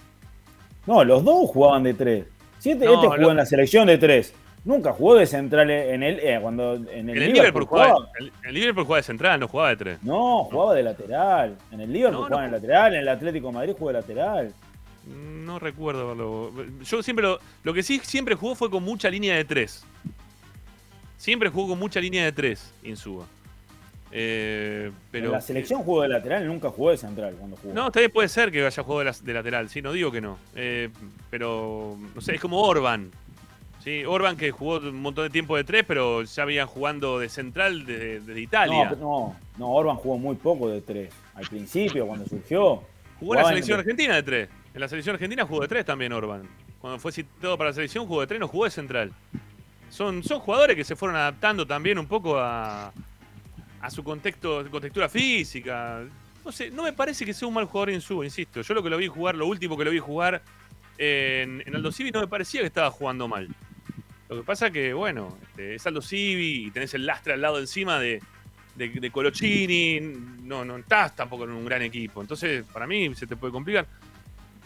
No, 0.86 1.04
los 1.04 1.24
dos 1.24 1.50
jugaban 1.50 1.82
de 1.82 1.94
tres. 1.94 2.26
Si 2.58 2.70
este, 2.72 2.84
No, 2.84 2.94
este 2.94 3.06
jugó 3.06 3.16
lo- 3.18 3.30
en 3.30 3.36
la 3.36 3.46
selección 3.46 3.86
de 3.86 3.98
tres. 3.98 4.34
Nunca 4.64 4.92
jugó 4.92 5.16
de 5.16 5.26
central 5.26 5.68
en 5.70 6.02
el. 6.04 6.20
eh, 6.20 6.38
cuando 6.40 6.74
en 6.76 7.10
el, 7.10 7.20
el 7.20 7.32
Liverpool 7.32 7.64
jugaba. 7.64 7.94
jugaba, 7.94 8.10
el, 8.20 8.32
el 8.44 8.54
Liverpool 8.54 8.84
jugaba 8.84 8.96
de 8.98 9.02
central, 9.02 9.40
no 9.40 9.48
jugaba 9.48 9.68
de 9.70 9.76
tres. 9.76 9.98
No, 10.02 10.44
jugaba 10.44 10.74
de 10.74 10.82
lateral. 10.84 11.58
En 11.72 11.80
el 11.80 11.92
Liverpool 11.92 12.20
No, 12.20 12.26
jugaba 12.26 12.44
el 12.46 12.52
lateral. 12.52 12.94
En 12.94 13.00
el 13.00 13.08
Atlético 13.08 13.48
de 13.48 13.52
Madrid 13.54 13.72
jugó 13.76 13.88
de 13.88 13.94
lateral. 13.94 14.52
No 15.04 15.58
recuerdo 15.58 16.06
verlo. 16.08 16.52
Yo 16.84 17.02
siempre 17.02 17.24
lo, 17.24 17.40
lo 17.64 17.74
que 17.74 17.82
sí 17.82 18.00
siempre 18.04 18.36
jugó 18.36 18.54
fue 18.54 18.70
con 18.70 18.84
mucha 18.84 19.10
línea 19.10 19.34
de 19.34 19.44
tres. 19.44 19.84
Siempre 21.16 21.48
jugó 21.48 21.70
con 21.70 21.78
mucha 21.80 21.98
línea 22.00 22.24
de 22.24 22.32
tres, 22.32 22.72
Insúa. 22.84 23.26
Eh, 24.14 24.90
pero 25.10 25.26
en 25.26 25.32
la 25.32 25.40
selección 25.40 25.82
jugó 25.82 26.02
de 26.02 26.08
lateral, 26.08 26.46
nunca 26.46 26.68
jugó 26.68 26.90
de 26.90 26.98
central 26.98 27.34
cuando 27.38 27.56
jugó. 27.56 27.72
No, 27.72 27.90
también 27.90 28.10
puede 28.12 28.28
ser 28.28 28.52
que 28.52 28.64
haya 28.64 28.82
jugado 28.82 29.10
de, 29.10 29.16
de 29.24 29.32
lateral, 29.32 29.68
sí, 29.70 29.80
no 29.80 29.92
digo 29.92 30.12
que 30.12 30.20
no. 30.20 30.38
Eh, 30.54 30.90
pero, 31.30 31.96
no 32.14 32.20
sé, 32.20 32.34
es 32.34 32.40
como 32.40 32.60
Orban. 32.60 33.10
Sí, 33.82 34.04
Orban 34.04 34.36
que 34.36 34.50
jugó 34.52 34.76
un 34.78 35.00
montón 35.00 35.24
de 35.24 35.30
tiempo 35.30 35.56
de 35.56 35.64
tres, 35.64 35.84
pero 35.88 36.22
ya 36.22 36.42
habían 36.44 36.68
jugando 36.68 37.18
de 37.18 37.28
central 37.28 37.84
desde 37.84 38.40
Italia. 38.40 38.90
No, 38.90 38.96
no, 38.96 39.36
no, 39.58 39.72
Orban 39.72 39.96
jugó 39.96 40.18
muy 40.18 40.36
poco 40.36 40.68
de 40.68 40.82
tres. 40.82 41.12
Al 41.34 41.46
principio, 41.48 42.06
cuando 42.06 42.26
surgió. 42.26 42.82
Jugó 43.18 43.34
en 43.34 43.42
la 43.42 43.48
selección 43.48 43.76
en- 43.76 43.80
argentina 43.80 44.14
de 44.14 44.22
tres. 44.22 44.48
En 44.74 44.80
la 44.80 44.88
selección 44.88 45.14
argentina 45.14 45.44
jugó 45.46 45.62
de 45.62 45.68
tres 45.68 45.84
también 45.84 46.12
Orban. 46.12 46.42
Cuando 46.80 46.98
fue 47.00 47.10
citado 47.12 47.56
para 47.58 47.70
la 47.70 47.74
selección 47.74 48.06
jugó 48.06 48.20
de 48.20 48.26
tres, 48.26 48.38
no 48.38 48.46
jugó 48.46 48.64
de 48.66 48.70
central. 48.70 49.12
Son, 49.90 50.22
son 50.22 50.38
jugadores 50.40 50.76
que 50.76 50.84
se 50.84 50.94
fueron 50.94 51.16
adaptando 51.16 51.66
también 51.66 51.98
un 51.98 52.06
poco 52.06 52.38
a, 52.38 52.92
a 53.82 53.90
su 53.90 54.02
contexto, 54.02 54.64
contextura 54.70 55.08
física. 55.08 56.02
No 56.44 56.50
sé, 56.50 56.70
no 56.70 56.84
me 56.84 56.92
parece 56.92 57.26
que 57.26 57.34
sea 57.34 57.46
un 57.46 57.54
mal 57.54 57.66
jugador 57.66 57.90
en 57.90 58.00
su, 58.00 58.24
insisto. 58.24 58.62
Yo 58.62 58.74
lo 58.74 58.82
que 58.82 58.90
lo 58.90 58.96
vi 58.96 59.08
jugar, 59.08 59.34
lo 59.34 59.46
último 59.46 59.76
que 59.76 59.84
lo 59.84 59.90
vi 59.90 59.98
jugar 59.98 60.42
en, 60.98 61.62
en 61.66 61.76
Aldo 61.76 61.92
Civi 61.92 62.10
no 62.10 62.20
me 62.20 62.28
parecía 62.28 62.60
que 62.60 62.68
estaba 62.68 62.90
jugando 62.90 63.28
mal. 63.28 63.48
Lo 64.28 64.36
que 64.36 64.42
pasa 64.44 64.70
que, 64.70 64.94
bueno, 64.94 65.36
este, 65.42 65.74
es 65.74 65.86
Aldo 65.86 66.00
Civi 66.00 66.66
y 66.66 66.70
tenés 66.70 66.94
el 66.94 67.04
lastre 67.04 67.34
al 67.34 67.40
lado 67.40 67.58
encima 67.58 67.98
de, 67.98 68.22
de, 68.76 68.88
de. 68.88 70.18
No, 70.42 70.64
no 70.64 70.76
estás 70.76 71.14
tampoco 71.16 71.44
en 71.44 71.50
un 71.50 71.64
gran 71.64 71.82
equipo. 71.82 72.20
Entonces, 72.20 72.64
para 72.72 72.86
mí 72.86 73.14
se 73.14 73.26
te 73.26 73.36
puede 73.36 73.52
complicar. 73.52 73.86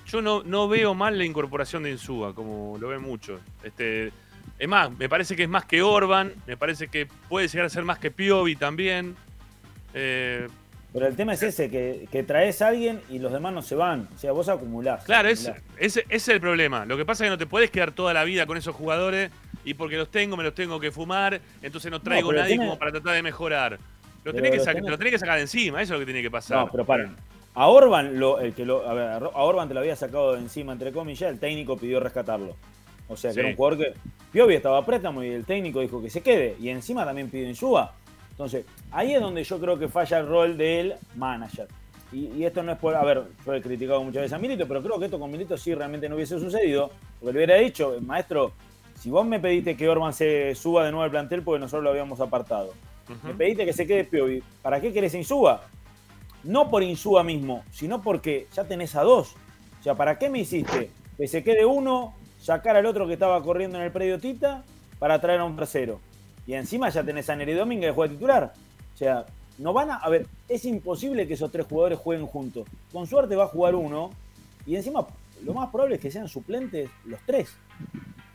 Yo 0.06 0.22
no, 0.22 0.42
no 0.44 0.68
veo 0.68 0.94
mal 0.94 1.18
la 1.18 1.24
incorporación 1.24 1.82
de 1.82 1.90
Insúa, 1.90 2.32
como 2.34 2.76
lo 2.78 2.88
ven 2.88 3.02
muchos. 3.02 3.40
Este, 3.62 4.12
es 4.58 4.68
más, 4.68 4.90
me 4.96 5.08
parece 5.08 5.36
que 5.36 5.42
es 5.44 5.48
más 5.48 5.64
que 5.64 5.82
Orban, 5.82 6.32
me 6.46 6.56
parece 6.56 6.88
que 6.88 7.06
puede 7.28 7.48
llegar 7.48 7.66
a 7.66 7.70
ser 7.70 7.84
más 7.84 7.98
que 7.98 8.10
Piovi 8.10 8.56
también. 8.56 9.16
Eh, 9.94 10.46
Pero 10.92 11.06
el 11.06 11.16
tema 11.16 11.34
es 11.34 11.42
ese, 11.42 11.70
que, 11.70 12.08
que 12.10 12.22
traes 12.22 12.62
a 12.62 12.68
alguien 12.68 13.00
y 13.10 13.18
los 13.18 13.32
demás 13.32 13.52
no 13.52 13.62
se 13.62 13.74
van. 13.74 14.08
O 14.14 14.18
sea, 14.18 14.32
vos 14.32 14.48
acumulás. 14.48 15.04
Claro, 15.04 15.28
ese, 15.28 15.54
es 15.78 16.28
el 16.28 16.40
problema. 16.40 16.84
Lo 16.86 16.96
que 16.96 17.04
pasa 17.04 17.24
es 17.24 17.26
que 17.28 17.30
no 17.30 17.38
te 17.38 17.46
puedes 17.46 17.70
quedar 17.70 17.92
toda 17.92 18.14
la 18.14 18.24
vida 18.24 18.46
con 18.46 18.56
esos 18.56 18.74
jugadores 18.74 19.30
y 19.64 19.74
porque 19.74 19.96
los 19.96 20.10
tengo, 20.10 20.36
me 20.36 20.44
los 20.44 20.54
tengo 20.54 20.78
que 20.80 20.90
fumar, 20.90 21.40
entonces 21.60 21.90
no 21.90 22.00
traigo 22.00 22.28
pero 22.30 22.40
nadie 22.42 22.56
como 22.56 22.78
para 22.78 22.92
tratar 22.92 23.14
de 23.14 23.22
mejorar. 23.22 23.78
Lo 24.24 24.32
tenés, 24.32 24.50
que 24.52 24.56
lo 24.58 24.64
tenés- 24.64 24.84
te 24.84 24.90
lo 24.90 24.98
tenés 24.98 25.12
que 25.12 25.18
sacar 25.18 25.36
de 25.36 25.42
encima, 25.42 25.82
eso 25.82 25.94
es 25.94 26.00
lo 26.00 26.06
que 26.06 26.12
tiene 26.12 26.22
que 26.22 26.30
pasar. 26.30 26.58
No, 26.58 26.70
pero 26.70 26.84
paren. 26.84 27.14
A 27.54 27.68
Orban, 27.68 28.18
lo, 28.18 28.38
el 28.38 28.52
que 28.54 28.64
lo, 28.66 28.88
a, 28.88 28.92
ver, 28.94 29.06
a 29.22 29.42
Orban 29.42 29.66
te 29.68 29.74
lo 29.74 29.80
había 29.80 29.96
sacado 29.96 30.34
de 30.34 30.40
encima, 30.40 30.72
entre 30.72 30.92
comillas, 30.92 31.30
el 31.30 31.38
técnico 31.38 31.76
pidió 31.78 32.00
rescatarlo. 32.00 32.54
O 33.08 33.16
sea, 33.16 33.30
que 33.30 33.34
Sí. 33.34 33.40
era 33.40 33.48
un 33.50 33.56
jugador 33.56 33.78
que. 33.78 33.94
Piovi 34.32 34.54
estaba 34.54 34.78
a 34.78 34.84
préstamo 34.84 35.22
y 35.22 35.28
el 35.28 35.44
técnico 35.44 35.80
dijo 35.80 36.02
que 36.02 36.10
se 36.10 36.20
quede. 36.20 36.56
Y 36.60 36.68
encima 36.68 37.04
también 37.04 37.30
pidió 37.30 37.48
Insúa. 37.48 37.94
Entonces, 38.30 38.66
ahí 38.90 39.14
es 39.14 39.20
donde 39.20 39.42
yo 39.44 39.58
creo 39.58 39.78
que 39.78 39.88
falla 39.88 40.18
el 40.18 40.26
rol 40.26 40.56
del 40.58 40.94
manager. 41.14 41.68
Y, 42.12 42.26
y 42.36 42.44
esto 42.44 42.62
no 42.62 42.72
es 42.72 42.78
por. 42.78 42.94
A 42.94 43.02
ver, 43.04 43.22
yo 43.44 43.54
he 43.54 43.62
criticado 43.62 44.02
muchas 44.02 44.22
veces 44.22 44.32
a 44.34 44.38
Milito, 44.38 44.66
pero 44.68 44.82
creo 44.82 44.98
que 44.98 45.06
esto 45.06 45.18
con 45.18 45.30
Milito 45.30 45.56
sí 45.56 45.74
realmente 45.74 46.08
no 46.08 46.16
hubiese 46.16 46.38
sucedido. 46.38 46.90
Porque 47.20 47.32
le 47.32 47.38
hubiera 47.44 47.56
dicho, 47.56 47.96
maestro, 48.02 48.52
si 49.00 49.08
vos 49.10 49.26
me 49.26 49.40
pediste 49.40 49.76
que 49.76 49.88
Orban 49.88 50.12
se 50.12 50.54
suba 50.54 50.84
de 50.84 50.90
nuevo 50.90 51.04
al 51.04 51.10
plantel 51.10 51.42
porque 51.42 51.60
nosotros 51.60 51.84
lo 51.84 51.90
habíamos 51.90 52.20
apartado. 52.20 52.74
Me 53.22 53.34
pediste 53.34 53.64
que 53.64 53.72
se 53.72 53.86
quede 53.86 54.04
Piovi. 54.04 54.42
¿Para 54.62 54.80
qué 54.80 54.92
querés 54.92 55.14
Insúa? 55.14 55.62
No 56.44 56.68
por 56.70 56.82
Insúa 56.82 57.22
mismo, 57.22 57.64
sino 57.70 58.02
porque 58.02 58.46
ya 58.54 58.64
tenés 58.64 58.94
a 58.96 59.02
dos. 59.02 59.34
O 59.80 59.82
sea, 59.82 59.94
¿para 59.94 60.18
qué 60.18 60.28
me 60.28 60.40
hiciste 60.40 60.90
que 61.16 61.26
se 61.28 61.42
quede 61.42 61.64
uno, 61.64 62.14
sacar 62.46 62.76
al 62.76 62.86
otro 62.86 63.08
que 63.08 63.14
estaba 63.14 63.42
corriendo 63.42 63.76
en 63.76 63.84
el 63.84 63.90
predio 63.90 64.20
Tita 64.20 64.62
para 65.00 65.20
traer 65.20 65.40
a 65.40 65.44
un 65.44 65.56
tercero? 65.56 66.00
Y 66.46 66.54
encima 66.54 66.88
ya 66.88 67.02
tenés 67.02 67.28
a 67.28 67.34
Neri 67.34 67.54
Domínguez 67.54 67.90
que 67.90 67.94
juega 67.94 68.12
titular. 68.12 68.52
O 68.94 68.96
sea, 68.96 69.26
no 69.58 69.72
van 69.72 69.90
a. 69.90 69.96
A 69.96 70.08
ver, 70.08 70.26
es 70.48 70.64
imposible 70.64 71.26
que 71.26 71.34
esos 71.34 71.50
tres 71.50 71.66
jugadores 71.66 71.98
jueguen 71.98 72.26
juntos. 72.26 72.68
Con 72.92 73.06
suerte 73.08 73.34
va 73.34 73.44
a 73.44 73.48
jugar 73.48 73.74
uno. 73.74 74.12
Y 74.64 74.76
encima, 74.76 75.04
lo 75.44 75.54
más 75.54 75.70
probable 75.70 75.96
es 75.96 76.00
que 76.00 76.10
sean 76.10 76.28
suplentes 76.28 76.88
los 77.04 77.20
tres. 77.26 77.56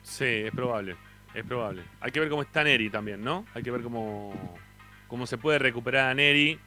Sí, 0.03 0.25
es 0.25 0.51
probable. 0.51 0.97
Es 1.33 1.45
probable. 1.45 1.83
Hay 2.01 2.11
que 2.11 2.19
ver 2.19 2.27
cómo 2.27 2.41
está 2.41 2.65
Neri 2.65 2.89
también, 2.89 3.23
¿no? 3.23 3.45
Hay 3.53 3.63
que 3.63 3.71
ver 3.71 3.81
cómo, 3.81 4.33
cómo 5.07 5.25
se 5.25 5.37
puede 5.37 5.57
recuperar 5.57 6.09
a 6.09 6.13
Neri. 6.13 6.59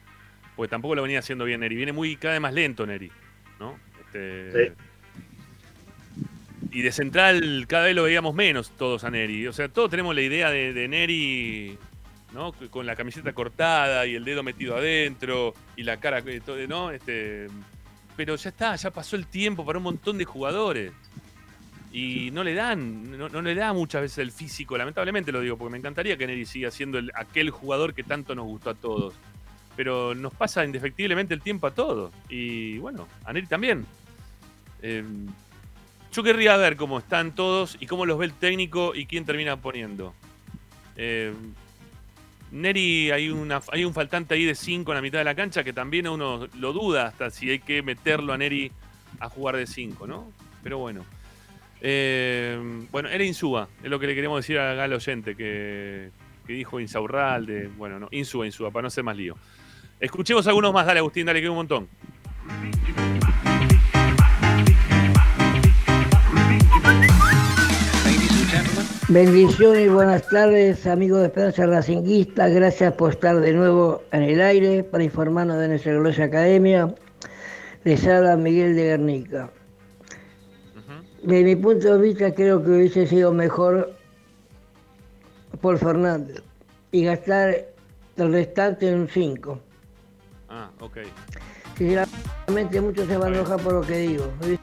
Porque 0.55 0.71
tampoco 0.71 0.95
lo 0.95 1.03
venía 1.03 1.19
haciendo 1.19 1.45
bien 1.45 1.59
Neri. 1.59 1.75
Viene 1.75 1.93
muy 1.93 2.15
cada 2.15 2.33
vez 2.33 2.41
más 2.41 2.53
lento 2.55 2.87
Neri, 2.87 3.11
¿no? 3.59 3.75
Este, 3.99 4.73
Y 6.75 6.81
de 6.81 6.91
central 6.91 7.65
cada 7.69 7.85
vez 7.85 7.95
lo 7.95 8.03
veíamos 8.03 8.35
menos 8.35 8.69
todos 8.71 9.05
a 9.05 9.09
Neri. 9.09 9.47
O 9.47 9.53
sea, 9.53 9.69
todos 9.69 9.89
tenemos 9.89 10.13
la 10.13 10.21
idea 10.21 10.49
de, 10.49 10.73
de 10.73 10.87
Neri, 10.89 11.77
¿no? 12.33 12.51
Con 12.69 12.85
la 12.85 12.97
camiseta 12.97 13.31
cortada 13.31 14.05
y 14.05 14.15
el 14.15 14.25
dedo 14.25 14.43
metido 14.43 14.75
adentro 14.75 15.53
y 15.77 15.83
la 15.83 15.95
cara, 16.01 16.21
eh, 16.25 16.41
¿no? 16.67 16.91
Este, 16.91 17.47
pero 18.17 18.35
ya 18.35 18.49
está, 18.49 18.75
ya 18.75 18.91
pasó 18.91 19.15
el 19.15 19.25
tiempo 19.27 19.65
para 19.65 19.77
un 19.77 19.83
montón 19.85 20.17
de 20.17 20.25
jugadores. 20.25 20.91
Y 21.93 22.29
no 22.31 22.43
le 22.43 22.53
dan, 22.53 23.17
no, 23.17 23.29
no 23.29 23.41
le 23.41 23.55
da 23.55 23.71
muchas 23.71 24.01
veces 24.01 24.17
el 24.17 24.33
físico, 24.33 24.77
lamentablemente 24.77 25.31
lo 25.31 25.39
digo, 25.39 25.55
porque 25.57 25.71
me 25.71 25.77
encantaría 25.77 26.17
que 26.17 26.27
Neri 26.27 26.45
siga 26.45 26.71
siendo 26.71 26.97
el- 26.97 27.09
aquel 27.15 27.51
jugador 27.51 27.93
que 27.93 28.03
tanto 28.03 28.35
nos 28.35 28.43
gustó 28.47 28.71
a 28.71 28.75
todos. 28.75 29.13
Pero 29.77 30.13
nos 30.13 30.33
pasa 30.33 30.65
indefectiblemente 30.65 31.33
el 31.33 31.41
tiempo 31.41 31.67
a 31.67 31.71
todos. 31.73 32.11
Y 32.27 32.79
bueno, 32.79 33.07
a 33.23 33.31
Neri 33.31 33.47
también. 33.47 33.85
Eh, 34.81 35.05
yo 36.15 36.23
querría 36.23 36.55
ver 36.55 36.77
cómo 36.77 36.99
están 36.99 37.35
todos 37.35 37.77
y 37.79 37.87
cómo 37.87 38.05
los 38.05 38.17
ve 38.17 38.25
el 38.25 38.33
técnico 38.33 38.95
y 38.95 39.05
quién 39.05 39.25
termina 39.25 39.57
poniendo. 39.57 40.13
Eh, 40.95 41.33
Neri, 42.51 43.11
hay, 43.11 43.29
una, 43.29 43.61
hay 43.71 43.83
un 43.83 43.93
faltante 43.93 44.35
ahí 44.35 44.45
de 44.45 44.55
5 44.55 44.89
en 44.91 44.95
la 44.95 45.01
mitad 45.01 45.17
de 45.17 45.25
la 45.25 45.35
cancha 45.35 45.63
que 45.63 45.73
también 45.73 46.07
uno 46.07 46.47
lo 46.57 46.71
duda 46.71 47.07
hasta 47.07 47.29
si 47.29 47.49
hay 47.49 47.59
que 47.59 47.81
meterlo 47.81 48.31
a 48.31 48.37
Neri 48.37 48.71
a 49.19 49.27
jugar 49.27 49.57
de 49.57 49.67
5, 49.67 50.07
¿no? 50.07 50.31
Pero 50.63 50.77
bueno. 50.77 51.05
Eh, 51.81 52.57
bueno, 52.91 53.09
era 53.09 53.23
Insúa, 53.25 53.67
es 53.83 53.89
lo 53.89 53.99
que 53.99 54.07
le 54.07 54.15
queremos 54.15 54.39
decir 54.39 54.57
al 54.57 54.93
oyente 54.93 55.35
que, 55.35 56.11
que 56.47 56.53
dijo 56.53 56.79
Insaurralde. 56.79 57.67
Bueno, 57.75 57.99
no, 57.99 58.07
Insúa, 58.11 58.45
Insúa, 58.45 58.71
para 58.71 58.83
no 58.83 58.87
hacer 58.87 59.03
más 59.03 59.17
lío. 59.17 59.35
Escuchemos 59.99 60.47
algunos 60.47 60.73
más, 60.73 60.85
dale 60.85 60.99
Agustín, 60.99 61.25
dale, 61.25 61.41
que 61.41 61.49
un 61.49 61.55
montón. 61.57 61.89
Bendiciones 69.07 69.85
y 69.85 69.87
buenas 69.87 70.27
tardes, 70.29 70.87
amigos 70.87 71.19
de 71.19 71.27
Esperanza 71.27 71.67
Racinguista. 71.67 72.49
Gracias 72.49 72.91
por 72.93 73.11
estar 73.11 73.39
de 73.39 73.53
nuevo 73.53 74.01
en 74.11 74.23
el 74.23 74.41
aire 74.41 74.83
para 74.83 75.03
informarnos 75.03 75.59
de 75.59 75.67
nuestra 75.67 75.93
gloriosa 75.93 76.23
academia. 76.23 76.91
Les 77.83 78.03
habla 78.07 78.35
Miguel 78.35 78.75
de 78.75 78.83
Guernica. 78.85 79.51
De 81.21 81.43
mi 81.43 81.55
punto 81.55 81.93
de 81.93 82.01
vista, 82.01 82.33
creo 82.33 82.63
que 82.63 82.71
hubiese 82.71 83.05
sido 83.05 83.31
mejor 83.31 83.93
Paul 85.61 85.77
Fernández 85.77 86.41
y 86.91 87.03
gastar 87.05 87.63
el 88.17 88.31
restante 88.31 88.89
en 88.89 89.01
un 89.01 89.07
5. 89.07 89.59
Ah, 90.49 90.71
ok. 90.79 90.97
Sinceramente, 91.77 92.81
muchos 92.81 93.07
se 93.07 93.17
van 93.17 93.33
a 93.33 93.37
enojar 93.37 93.59
por 93.61 93.73
lo 93.73 93.81
que 93.81 93.97
digo. 93.99 94.31
Me 94.39 94.57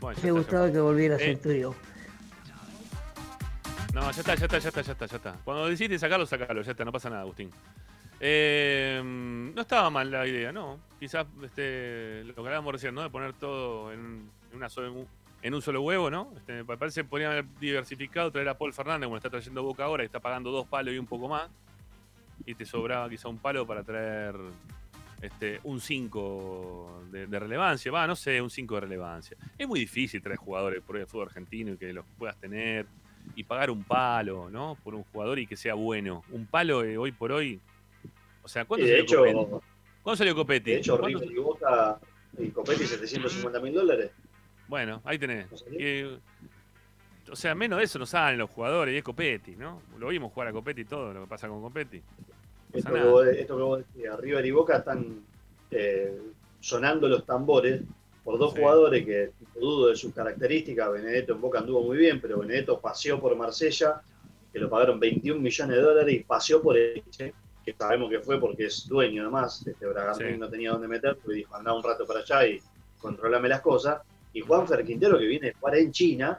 hubiese 0.00 0.30
gustado 0.30 0.72
que 0.72 0.78
volviera 0.78 1.16
a 1.16 1.18
Eh. 1.18 1.36
No, 3.98 4.12
ya 4.12 4.20
está, 4.20 4.36
ya 4.36 4.44
está, 4.44 4.58
ya 4.58 4.68
está, 4.68 4.80
ya 4.80 4.92
está, 4.92 5.06
ya 5.06 5.16
está. 5.16 5.32
Cuando 5.44 5.66
decidiste 5.66 5.98
sacarlo, 5.98 6.24
sacalo, 6.24 6.62
ya 6.62 6.70
está, 6.70 6.84
no 6.84 6.92
pasa 6.92 7.10
nada, 7.10 7.22
Agustín. 7.22 7.50
Eh, 8.20 9.02
no 9.04 9.60
estaba 9.60 9.90
mal 9.90 10.08
la 10.08 10.24
idea, 10.24 10.52
¿no? 10.52 10.78
Quizás 11.00 11.26
este, 11.42 12.22
lo 12.22 12.32
que 12.32 12.40
hablábamos 12.40 12.74
recién, 12.74 12.94
¿no? 12.94 13.02
De 13.02 13.10
poner 13.10 13.32
todo 13.32 13.92
en, 13.92 14.30
una 14.54 14.68
en 15.42 15.54
un 15.54 15.62
solo 15.62 15.82
huevo, 15.82 16.10
¿no? 16.10 16.32
Este, 16.36 16.62
me 16.62 16.76
parece 16.76 17.02
que 17.02 17.08
podrían 17.08 17.32
haber 17.32 17.46
diversificado, 17.58 18.30
traer 18.30 18.48
a 18.48 18.56
Paul 18.56 18.72
Fernández, 18.72 19.06
como 19.06 19.16
está 19.16 19.30
trayendo 19.30 19.64
Boca 19.64 19.82
ahora, 19.82 20.02
que 20.02 20.06
está 20.06 20.20
pagando 20.20 20.52
dos 20.52 20.68
palos 20.68 20.94
y 20.94 20.98
un 20.98 21.06
poco 21.06 21.26
más. 21.26 21.50
Y 22.46 22.54
te 22.54 22.64
sobraba 22.64 23.08
quizá 23.10 23.28
un 23.28 23.38
palo 23.38 23.66
para 23.66 23.82
traer 23.82 24.36
este, 25.20 25.58
un 25.64 25.80
5 25.80 27.02
de, 27.10 27.26
de 27.26 27.38
relevancia. 27.40 27.90
Va, 27.90 28.06
no 28.06 28.14
sé, 28.14 28.40
un 28.40 28.50
5 28.50 28.76
de 28.76 28.80
relevancia. 28.80 29.36
Es 29.58 29.66
muy 29.66 29.80
difícil 29.80 30.22
traer 30.22 30.38
jugadores 30.38 30.84
por 30.84 30.96
el 30.96 31.06
fútbol 31.08 31.26
argentino 31.26 31.72
y 31.72 31.76
que 31.76 31.92
los 31.92 32.04
puedas 32.16 32.36
tener 32.36 32.86
y 33.36 33.44
pagar 33.44 33.70
un 33.70 33.84
palo, 33.84 34.48
¿no? 34.50 34.76
Por 34.82 34.94
un 34.94 35.04
jugador 35.04 35.38
y 35.38 35.46
que 35.46 35.56
sea 35.56 35.74
bueno. 35.74 36.22
Un 36.32 36.46
palo 36.46 36.84
eh, 36.84 36.96
hoy 36.98 37.12
por 37.12 37.32
hoy. 37.32 37.60
O 38.42 38.48
sea, 38.48 38.64
¿cuándo 38.64 38.86
Y 38.86 38.90
de 38.90 39.06
salió 39.06 39.24
hecho- 39.26 39.38
Copetti? 39.38 39.64
¿Cuándo 40.02 40.16
salió 40.16 40.34
Copetti? 40.34 40.70
De 40.70 40.76
hecho, 40.78 40.98
¿Cuándo- 40.98 41.18
River 41.20 41.36
y 41.36 41.40
Boca 41.40 41.98
y 42.38 42.48
Copetti 42.48 42.84
750 42.86 43.60
mil 43.60 43.74
dólares. 43.74 44.10
Bueno, 44.68 45.00
ahí 45.04 45.18
tenés. 45.18 45.46
Y, 45.72 46.02
o 47.30 47.36
sea, 47.36 47.54
menos 47.54 47.78
de 47.78 47.84
eso 47.84 47.98
no 47.98 48.06
salen 48.06 48.38
los 48.38 48.50
jugadores 48.50 48.94
y 48.94 48.98
es 48.98 49.04
Copetti, 49.04 49.56
¿no? 49.56 49.82
Lo 49.98 50.08
vimos 50.08 50.32
jugar 50.32 50.48
a 50.48 50.52
Copetti 50.52 50.82
y 50.82 50.84
todo 50.84 51.12
lo 51.12 51.22
que 51.22 51.26
pasa 51.28 51.48
con 51.48 51.60
Copetti. 51.60 51.98
No 52.72 52.78
Esto 52.78 52.92
que, 52.94 53.00
vos, 53.02 53.26
esto 53.26 53.56
que 53.56 53.62
vos 53.62 53.78
decías, 53.78 54.18
River 54.20 54.44
y 54.46 54.50
Boca 54.50 54.78
están 54.78 55.20
eh, 55.70 56.18
sonando 56.60 57.08
los 57.08 57.24
tambores 57.26 57.82
por 58.28 58.38
dos 58.38 58.52
Sí. 58.52 58.60
jugadores 58.60 59.06
que 59.06 59.30
dudo 59.58 59.86
de 59.88 59.96
sus 59.96 60.12
características. 60.12 60.92
Benedetto 60.92 61.32
en 61.32 61.40
Boca 61.40 61.60
anduvo 61.60 61.82
muy 61.82 61.96
bien, 61.96 62.20
pero 62.20 62.40
Benedetto 62.40 62.78
paseó 62.78 63.18
por 63.18 63.34
Marsella, 63.34 64.02
que 64.52 64.58
lo 64.58 64.68
pagaron 64.68 65.00
21 65.00 65.40
millones 65.40 65.76
de 65.76 65.82
dólares, 65.82 66.14
y 66.14 66.18
paseó 66.24 66.60
por 66.60 66.76
Elche, 66.76 67.32
que 67.64 67.72
sabemos 67.72 68.10
que 68.10 68.20
fue 68.20 68.38
porque 68.38 68.66
es 68.66 68.86
dueño 68.86 69.22
además. 69.22 69.66
Este 69.66 69.86
Bragantín 69.86 70.32
Sí. 70.34 70.36
no 70.38 70.46
tenía 70.50 70.72
dónde 70.72 70.88
meter, 70.88 71.16
porque 71.16 71.36
dijo, 71.36 71.54
andá 71.56 71.72
un 71.72 71.82
rato 71.82 72.04
para 72.06 72.20
allá 72.20 72.46
y 72.46 72.60
controlame 73.00 73.48
las 73.48 73.62
cosas. 73.62 74.02
Y 74.34 74.42
Juanfer 74.42 74.84
Quintero, 74.84 75.18
que 75.18 75.24
viene 75.24 75.46
de 75.46 75.54
jugar 75.54 75.76
en 75.78 75.90
China, 75.90 76.38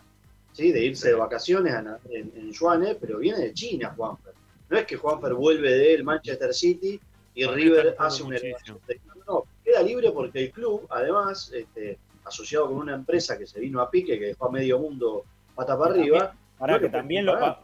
¿sí? 0.53 0.71
de 0.71 0.85
irse 0.85 1.07
de 1.09 1.15
vacaciones 1.15 1.73
a 1.73 1.97
en, 2.11 2.31
en 2.35 2.53
Juanes, 2.53 2.97
pero 3.01 3.17
viene 3.17 3.39
de 3.39 3.53
China 3.55 3.95
Juanfer. 3.97 4.33
No 4.69 4.77
es 4.77 4.85
que 4.85 4.95
Juanfer 4.95 5.33
vuelve 5.33 5.71
del 5.71 6.03
Manchester 6.03 6.53
City 6.53 6.99
y 7.33 7.45
River 7.47 7.95
hace 7.97 8.23
muchísimo. 8.23 8.47
elevación. 8.49 8.79
de- 8.87 9.08
queda 9.71 9.83
libre 9.83 10.11
porque 10.11 10.39
el 10.45 10.51
club, 10.51 10.85
además, 10.89 11.51
este, 11.53 11.97
asociado 12.25 12.67
con 12.67 12.77
una 12.77 12.95
empresa 12.95 13.37
que 13.37 13.45
se 13.47 13.59
vino 13.59 13.81
a 13.81 13.89
pique, 13.89 14.17
que 14.19 14.25
dejó 14.27 14.47
a 14.47 14.51
medio 14.51 14.79
mundo 14.79 15.23
pata 15.55 15.77
para 15.77 15.91
arriba. 15.93 16.17
también- 16.19 16.37
pará, 16.57 16.73
no 16.73 16.79
que 16.79 16.89
también 16.89 17.25
lo, 17.25 17.33
pagar. 17.33 17.59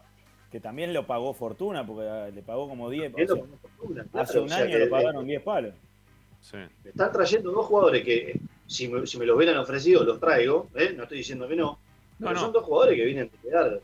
que 0.51 0.59
también 0.59 0.93
lo 0.93 1.05
pagó 1.05 1.33
Fortuna, 1.33 1.85
porque 1.85 2.07
ah, 2.07 2.29
le 2.33 2.41
pagó 2.41 2.67
como 2.69 2.89
10. 2.89 3.11
También 3.11 3.31
o 3.31 3.35
sea, 3.35 3.45
Fortuna, 3.77 4.01
hace 4.01 4.11
claro, 4.33 4.39
un 4.41 4.45
o 4.45 4.49
sea 4.49 4.57
año 4.63 4.71
que- 4.71 4.79
lo 4.85 4.89
pagaron 4.89 5.25
10 5.27 5.41
palos. 5.43 5.73
Están 6.83 7.11
trayendo 7.11 7.51
dos 7.51 7.65
jugadores 7.65 8.03
que, 8.03 8.39
si 8.67 8.87
me, 8.87 9.07
si 9.07 9.17
me 9.17 9.25
los 9.25 9.35
hubieran 9.35 9.57
ofrecido, 9.57 10.03
los 10.03 10.19
traigo. 10.19 10.69
¿eh? 10.75 10.93
No 10.95 11.03
estoy 11.03 11.17
diciendo 11.19 11.47
que 11.47 11.55
no. 11.55 11.79
No, 12.19 12.27
pero 12.27 12.33
no. 12.33 12.39
son 12.39 12.53
dos 12.53 12.63
jugadores 12.63 12.95
que 12.95 13.03
vienen 13.05 13.31
a 13.35 13.41
quedar 13.41 13.81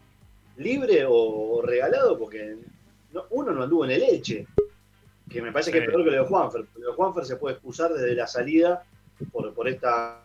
libre 0.57 1.06
o, 1.06 1.14
o 1.14 1.61
regalado 1.64 2.18
porque 2.19 2.56
no- 3.14 3.26
uno 3.31 3.52
no 3.52 3.64
anduvo 3.64 3.85
en 3.85 3.91
el 3.91 4.03
Elche. 4.03 4.45
Que 5.32 5.41
me 5.41 5.52
parece 5.52 5.72
que 5.72 5.80
es 5.80 5.86
peor 5.86 6.03
que 6.03 6.12
lo 6.12 6.24
de 6.24 6.28
Juanfer. 6.28 6.66
Lo 6.78 6.90
de 6.90 6.95
Juanfer 6.95 7.26
se 7.26 7.38
puede 7.38 7.56
excusar 7.56 7.94
desde 7.94 8.14
la 8.16 8.28
salida 8.28 8.84
por, 9.32 9.53
por 9.53 9.68
esta 9.68 10.24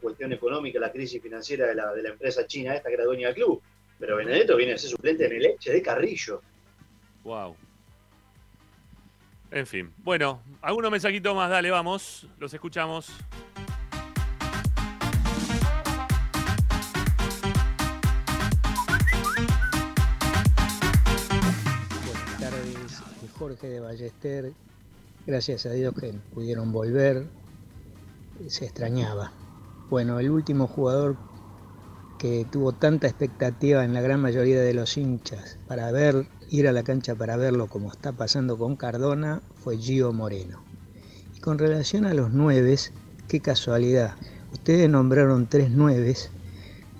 cuestión 0.00 0.32
económica, 0.32 0.80
la 0.80 0.90
crisis 0.90 1.22
financiera 1.22 1.66
de 1.66 1.74
la, 1.74 1.92
de 1.92 2.02
la 2.02 2.08
empresa 2.10 2.46
china 2.46 2.74
esta 2.74 2.88
que 2.88 2.94
era 2.96 3.04
dueña 3.04 3.28
del 3.28 3.36
club. 3.36 3.62
Pero 3.98 4.16
Benedetto 4.16 4.56
viene 4.56 4.74
a 4.74 4.78
ser 4.78 4.90
suplente 4.90 5.26
en 5.26 5.32
el 5.32 5.46
Elche 5.46 5.72
de 5.72 5.82
Carrillo. 5.82 6.42
Wow. 7.24 7.56
En 9.50 9.66
fin. 9.66 9.92
Bueno, 9.98 10.42
algunos 10.60 10.90
mensajitos 10.90 11.34
más, 11.34 11.50
dale, 11.50 11.70
vamos. 11.70 12.26
Los 12.38 12.52
escuchamos. 12.52 13.10
Jorge 23.38 23.68
de 23.68 23.80
Ballester. 23.80 24.52
Gracias 25.26 25.64
a 25.66 25.70
Dios 25.70 25.94
que 25.94 26.12
pudieron 26.34 26.72
volver. 26.72 27.28
Se 28.48 28.64
extrañaba. 28.64 29.32
Bueno, 29.90 30.18
el 30.18 30.30
último 30.30 30.66
jugador 30.66 31.16
que 32.18 32.44
tuvo 32.50 32.72
tanta 32.72 33.06
expectativa 33.06 33.84
en 33.84 33.94
la 33.94 34.00
gran 34.00 34.20
mayoría 34.20 34.60
de 34.60 34.74
los 34.74 34.96
hinchas 34.96 35.56
para 35.68 35.92
ver, 35.92 36.26
ir 36.50 36.66
a 36.66 36.72
la 36.72 36.82
cancha 36.82 37.14
para 37.14 37.36
verlo 37.36 37.68
como 37.68 37.92
está 37.92 38.12
pasando 38.12 38.58
con 38.58 38.74
Cardona 38.74 39.40
fue 39.62 39.78
Gio 39.78 40.12
Moreno. 40.12 40.64
Y 41.36 41.40
con 41.40 41.58
relación 41.58 42.06
a 42.06 42.14
los 42.14 42.32
nueves, 42.32 42.92
qué 43.28 43.40
casualidad. 43.40 44.16
Ustedes 44.52 44.90
nombraron 44.90 45.46
tres 45.46 45.70
nueves, 45.70 46.30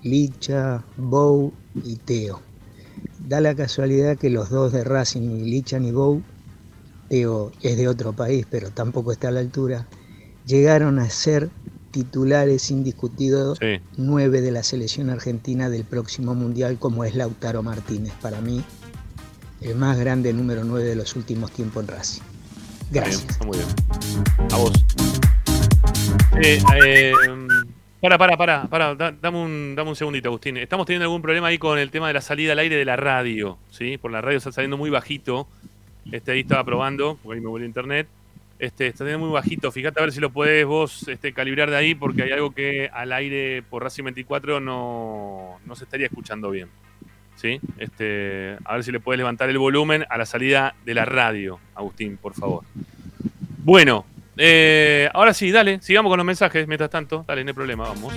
Licha, 0.05 0.85
Bow 0.97 1.53
y 1.85 1.97
Teo. 1.97 2.48
Da 3.29 3.43
la 3.43 3.55
casualidad 3.55 4.17
que 4.17 4.31
los 4.31 4.49
dos 4.49 4.73
de 4.73 4.85
Racing, 4.85 5.45
Lichan 5.45 5.85
y 5.85 5.93
Bow, 5.93 6.23
Teo 7.11 7.53
es 7.61 7.77
de 7.77 7.87
otro 7.87 8.15
país, 8.15 8.47
pero 8.51 8.71
tampoco 8.71 9.13
está 9.13 9.29
a 9.29 9.33
la 9.33 9.41
altura, 9.41 9.87
llegaron 10.47 10.99
a 10.99 11.11
ser 11.11 11.51
titulares 11.91 12.71
indiscutidos 12.71 13.59
nueve 13.99 14.41
de 14.41 14.51
la 14.51 14.63
selección 14.63 15.11
argentina 15.11 15.69
del 15.69 15.85
próximo 15.85 16.35
mundial, 16.35 16.79
como 16.79 17.05
es 17.05 17.15
Lautaro 17.15 17.63
Martínez. 17.63 18.15
Para 18.23 18.41
mí, 18.41 18.65
el 19.61 19.77
más 19.77 19.99
grande 19.99 20.33
número 20.33 20.65
9 20.65 20.89
de 20.89 20.97
los 20.97 21.15
últimos 21.15 21.53
tiempos 21.53 21.83
en 21.83 21.89
Racing. 21.89 22.23
Gracias. 22.91 23.27
Está 23.29 23.45
muy 23.45 23.59
bien. 23.59 23.69
A 24.53 24.57
vos. 24.57 24.73
Eh, 26.41 26.63
eh, 26.83 27.13
para, 28.01 28.17
para, 28.19 28.37
para, 28.37 28.63
para, 28.69 28.95
da- 28.95 29.13
dame 29.21 29.39
un, 29.39 29.75
dame 29.75 29.91
un 29.91 29.97
segundito, 29.97 30.29
Agustín. 30.29 30.57
Estamos 30.57 30.87
teniendo 30.87 31.05
algún 31.05 31.23
problema 31.23 31.49
ahí 31.49 31.59
con 31.59 31.79
el 31.79 31.91
tema 31.91 32.09
de 32.09 32.15
la 32.15 32.21
salida 32.21 32.53
al 32.53 32.59
aire 32.61 32.77
de 32.77 32.85
la 32.85 32.97
radio, 32.97 33.59
¿sí? 33.71 33.99
Por 33.99 34.13
la 34.13 34.21
radio 34.21 34.39
está 34.39 34.53
saliendo 34.53 34.77
muy 34.77 34.91
bajito. 34.91 35.49
Este 36.13 36.33
ahí 36.33 36.41
estaba 36.41 36.65
probando, 36.65 37.19
porque 37.23 37.39
ahí 37.39 37.41
me 37.45 37.49
volvió 37.51 37.67
internet. 37.67 38.07
Este, 38.59 38.87
está 38.89 39.05
teniendo 39.05 39.27
muy 39.27 39.33
bajito. 39.35 39.71
Fíjate 39.71 40.01
a 40.01 40.03
ver 40.03 40.13
si 40.13 40.21
lo 40.21 40.31
podés 40.31 40.65
vos 40.67 41.07
este, 41.09 41.33
calibrar 41.33 41.71
de 41.71 41.77
ahí, 41.77 41.95
porque 41.95 42.23
hay 42.23 42.33
algo 42.33 42.53
que 42.53 42.89
al 42.93 43.13
aire 43.13 43.63
por 43.69 43.83
Racing 43.83 44.05
24 44.05 44.59
no, 44.61 45.59
no 45.65 45.77
se 45.77 45.85
estaría 45.85 46.07
escuchando 46.07 46.51
bien. 46.51 46.69
¿Sí? 47.37 47.61
Este, 47.79 48.57
a 48.65 48.75
ver 48.75 48.83
si 48.83 48.91
le 48.91 48.99
puedes 48.99 49.19
levantar 49.19 49.49
el 49.49 49.59
volumen 49.59 50.05
a 50.11 50.19
la 50.19 50.27
salida 50.27 50.75
de 50.85 50.95
la 50.95 51.05
radio, 51.05 51.61
Agustín, 51.77 52.17
por 52.17 52.35
favor. 52.35 52.65
Bueno, 53.65 54.05
eh, 54.39 55.09
ahora 55.13 55.35
sí, 55.35 55.51
dale, 55.51 55.81
sigamos 55.83 56.11
con 56.11 56.17
los 56.17 56.27
mensajes 56.27 56.67
mientras 56.67 56.91
tanto. 56.91 57.25
Dale, 57.27 57.45
no 57.45 57.51
hay 57.51 57.55
problema, 57.55 57.89
vamos. 57.89 58.15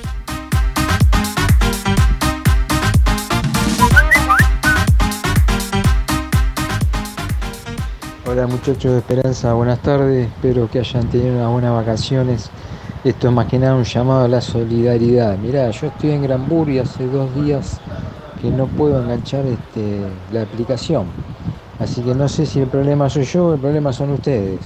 Hola 8.26 8.48
muchachos 8.48 8.93
de 8.93 8.98
Esperanza, 8.99 9.52
buenas 9.53 9.81
tardes, 9.81 10.27
espero 10.27 10.69
que 10.72 10.80
hayan 10.80 11.10
tenido 11.10 11.35
unas 11.35 11.52
buenas 11.52 11.73
vacaciones. 11.73 12.49
Esto 13.03 13.27
es 13.27 13.34
más 13.34 13.48
que 13.48 13.57
nada 13.57 13.76
un 13.76 13.84
llamado 13.84 14.26
a 14.26 14.27
la 14.27 14.39
solidaridad. 14.39 15.38
Mirá, 15.38 15.69
yo 15.72 15.88
estoy 15.88 16.11
en 16.11 16.23
Granburg 16.23 16.69
y 16.69 16.80
hace 16.80 17.07
dos 17.07 17.34
días 17.35 17.81
que 18.41 18.49
no 18.49 18.68
puedo 18.68 19.02
enganchar 19.02 19.45
este, 19.48 20.02
la 20.31 20.43
aplicación. 20.43 21.07
Así 21.80 22.03
que 22.03 22.14
no 22.14 22.30
sé 22.30 22.45
si 22.45 22.60
el 22.60 22.68
problema 22.68 23.10
soy 23.10 23.26
yo 23.26 23.48
o 23.48 23.53
el 23.56 23.60
problema 23.60 23.91
son 23.91 24.11
ustedes. 24.11 24.60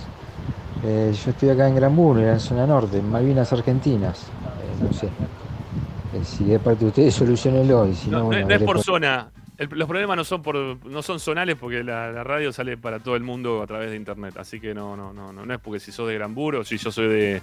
Eh, 0.85 1.11
yo 1.13 1.31
estoy 1.31 1.49
acá 1.49 1.67
en 1.67 1.75
Granburg, 1.75 2.19
en 2.19 2.27
la 2.27 2.39
zona 2.39 2.67
norte, 2.67 2.97
en 2.99 3.09
Malvinas 3.09 3.51
Argentinas. 3.53 4.23
Eh, 4.23 4.83
no 4.83 4.93
sé. 4.93 5.07
Eh, 5.07 6.23
si 6.23 6.53
es 6.53 6.59
parte 6.59 6.81
de 6.81 6.89
ustedes, 6.89 7.13
solucionenlo. 7.15 7.87
Y 7.87 7.95
si 7.95 8.09
no, 8.09 8.19
No, 8.19 8.25
bueno, 8.25 8.41
es- 8.41 8.47
no 8.47 8.53
es 8.53 8.59
veré 8.59 8.65
por 8.65 8.83
zona. 8.83 9.29
El- 9.57 9.69
los 9.71 9.87
problemas 9.87 10.17
no 10.17 10.23
son 10.25 10.41
por, 10.41 10.55
no 10.85 11.01
son 11.01 11.19
zonales 11.19 11.55
porque 11.55 11.81
la, 11.83 12.11
la 12.11 12.23
radio 12.23 12.51
sale 12.51 12.77
para 12.77 12.99
todo 12.99 13.15
el 13.15 13.23
mundo 13.23 13.61
a 13.63 13.67
través 13.67 13.89
de 13.89 13.95
internet. 13.95 14.35
Así 14.37 14.59
que 14.59 14.73
no, 14.73 14.95
no, 14.97 15.13
no, 15.13 15.31
no, 15.33 15.45
no 15.45 15.53
es 15.53 15.59
porque 15.59 15.79
si 15.79 15.91
sos 15.91 16.07
de 16.09 16.13
Granburo 16.15 16.59
o 16.59 16.63
si 16.65 16.77
yo 16.77 16.91
soy 16.91 17.07
de, 17.07 17.41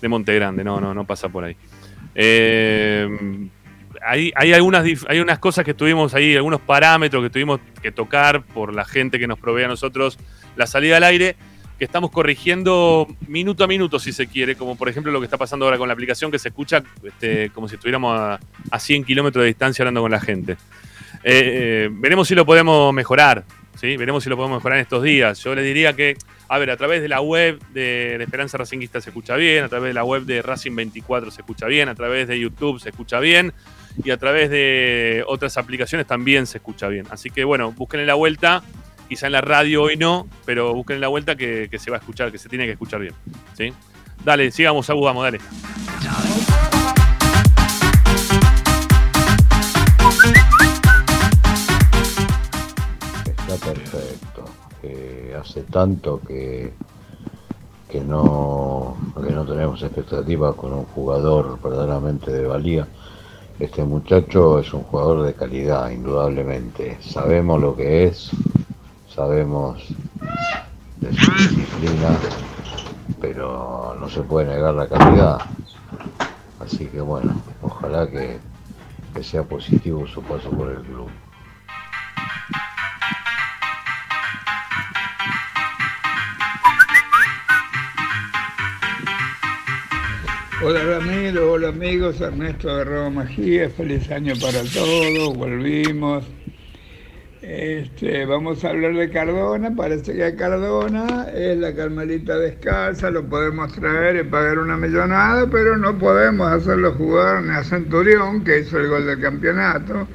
de 0.00 0.08
Monte 0.08 0.34
Grande. 0.34 0.62
No, 0.62 0.80
no, 0.80 0.92
no 0.94 1.04
pasa 1.04 1.28
por 1.30 1.44
ahí. 1.44 1.56
Eh, 2.14 3.48
hay, 4.06 4.32
hay, 4.36 4.52
algunas, 4.52 4.84
hay 5.08 5.20
unas 5.20 5.38
cosas 5.38 5.64
que 5.64 5.72
tuvimos 5.74 6.14
ahí, 6.14 6.36
algunos 6.36 6.60
parámetros 6.60 7.22
que 7.22 7.30
tuvimos 7.30 7.60
que 7.82 7.90
tocar 7.90 8.42
por 8.42 8.74
la 8.74 8.84
gente 8.84 9.18
que 9.18 9.26
nos 9.26 9.38
provee 9.38 9.64
a 9.64 9.68
nosotros 9.68 10.18
la 10.56 10.66
salida 10.66 10.98
al 10.98 11.04
aire, 11.04 11.36
que 11.78 11.84
estamos 11.84 12.10
corrigiendo 12.10 13.08
minuto 13.26 13.64
a 13.64 13.66
minuto, 13.66 13.98
si 13.98 14.12
se 14.12 14.26
quiere, 14.26 14.56
como 14.56 14.76
por 14.76 14.88
ejemplo 14.88 15.10
lo 15.10 15.20
que 15.20 15.24
está 15.24 15.38
pasando 15.38 15.64
ahora 15.64 15.78
con 15.78 15.88
la 15.88 15.94
aplicación, 15.94 16.30
que 16.30 16.38
se 16.38 16.48
escucha 16.48 16.82
este, 17.02 17.50
como 17.50 17.68
si 17.68 17.74
estuviéramos 17.74 18.18
a, 18.18 18.40
a 18.70 18.78
100 18.78 19.04
kilómetros 19.04 19.42
de 19.42 19.48
distancia 19.48 19.82
hablando 19.82 20.02
con 20.02 20.10
la 20.10 20.20
gente. 20.20 20.56
Eh, 21.24 21.86
eh, 21.86 21.88
veremos 21.90 22.28
si 22.28 22.34
lo 22.34 22.44
podemos 22.44 22.92
mejorar, 22.92 23.44
¿sí? 23.80 23.96
Veremos 23.96 24.22
si 24.22 24.28
lo 24.28 24.36
podemos 24.36 24.58
mejorar 24.58 24.78
en 24.78 24.82
estos 24.82 25.02
días. 25.02 25.42
Yo 25.42 25.54
les 25.54 25.64
diría 25.64 25.94
que, 25.94 26.18
a 26.48 26.58
ver, 26.58 26.70
a 26.70 26.76
través 26.76 27.00
de 27.00 27.08
la 27.08 27.22
web 27.22 27.58
de, 27.72 28.16
Esperanza 28.22 28.58
Racinguista 28.58 29.00
se 29.00 29.08
escucha 29.08 29.34
bien, 29.36 29.64
a 29.64 29.68
través 29.70 29.88
de 29.88 29.94
la 29.94 30.04
web 30.04 30.24
de 30.24 30.42
Racing 30.42 30.76
24 30.76 31.30
se 31.30 31.40
escucha 31.40 31.66
bien, 31.66 31.88
a 31.88 31.94
través 31.94 32.28
de 32.28 32.38
YouTube 32.38 32.78
se 32.78 32.90
escucha 32.90 33.20
bien 33.20 33.54
y 34.04 34.10
a 34.10 34.18
través 34.18 34.50
de 34.50 35.24
otras 35.26 35.56
aplicaciones 35.56 36.06
también 36.06 36.46
se 36.46 36.58
escucha 36.58 36.88
bien. 36.88 37.06
Así 37.10 37.30
que 37.30 37.44
bueno, 37.44 37.72
busquen 37.72 38.06
la 38.06 38.14
vuelta, 38.14 38.62
quizá 39.14 39.26
en 39.26 39.32
la 39.32 39.40
radio 39.42 39.84
hoy 39.84 39.96
no, 39.96 40.26
pero 40.44 40.74
busquen 40.74 41.00
la 41.00 41.06
vuelta 41.06 41.36
que, 41.36 41.70
se 41.78 41.88
va 41.88 41.98
a 41.98 42.00
escuchar, 42.00 42.32
que 42.32 42.38
se 42.38 42.48
tiene 42.48 42.64
que 42.64 42.72
escuchar 42.72 42.98
bien. 42.98 43.14
¿sí? 43.56 43.72
Dale, 44.24 44.50
sigamos, 44.50 44.90
Agus, 44.90 45.04
vamos, 45.04 45.22
dale. 45.22 45.38
Está 53.24 53.64
perfecto. 53.64 54.44
Eh, 54.82 55.36
hace 55.40 55.62
tanto 55.62 56.20
que, 56.20 56.72
que, 57.88 58.00
no, 58.00 58.96
que 59.24 59.32
no 59.32 59.46
tenemos 59.46 59.80
expectativas 59.80 60.56
con 60.56 60.72
un 60.72 60.86
jugador 60.86 61.60
verdaderamente 61.62 62.32
de 62.32 62.48
valía. 62.48 62.88
Este 63.60 63.84
muchacho 63.84 64.58
es 64.58 64.74
un 64.74 64.82
jugador 64.82 65.22
de 65.22 65.34
calidad, 65.34 65.88
indudablemente. 65.90 66.98
Sabemos 67.00 67.60
lo 67.60 67.76
que 67.76 68.06
es, 68.06 68.32
sabemos 69.14 69.80
de 70.96 71.12
su 71.12 71.30
disciplina, 71.32 72.18
pero 73.20 73.96
no 74.00 74.08
se 74.08 74.22
puede 74.22 74.52
negar 74.52 74.74
la 74.74 74.88
calidad. 74.88 75.38
Así 76.58 76.86
que 76.86 77.00
bueno, 77.00 77.40
ojalá 77.62 78.08
que, 78.08 78.38
sea 79.22 79.44
positivo 79.44 80.06
su 80.08 80.20
paso 80.22 80.50
por 80.50 80.70
el 80.70 80.82
club. 80.82 81.08
Hola 90.64 90.82
Ramiro, 90.82 91.52
hola 91.52 91.68
amigos, 91.68 92.20
Ernesto 92.20 92.74
de 92.76 92.84
Roma 92.84 93.22
Magía, 93.22 93.70
feliz 93.70 94.10
año 94.10 94.34
para 94.40 94.62
todos, 94.64 95.36
volvimos. 95.36 96.24
Este, 97.46 98.24
vamos 98.24 98.64
a 98.64 98.70
hablar 98.70 98.94
de 98.94 99.10
Cardona, 99.10 99.70
parece 99.76 100.14
que 100.14 100.34
Cardona 100.34 101.26
es 101.34 101.58
la 101.58 101.74
Carmelita 101.74 102.38
descalza, 102.38 103.10
lo 103.10 103.22
podemos 103.26 103.70
traer 103.74 104.16
y 104.16 104.22
pagar 104.22 104.58
una 104.58 104.78
millonada, 104.78 105.46
pero 105.50 105.76
no 105.76 105.98
podemos 105.98 106.50
hacerlo 106.50 106.92
jugar 106.92 107.42
ni 107.42 107.50
a 107.50 107.62
Centurión, 107.62 108.42
que 108.44 108.60
hizo 108.60 108.78
el 108.78 108.88
gol 108.88 109.04
del 109.04 109.20
campeonato, 109.20 110.08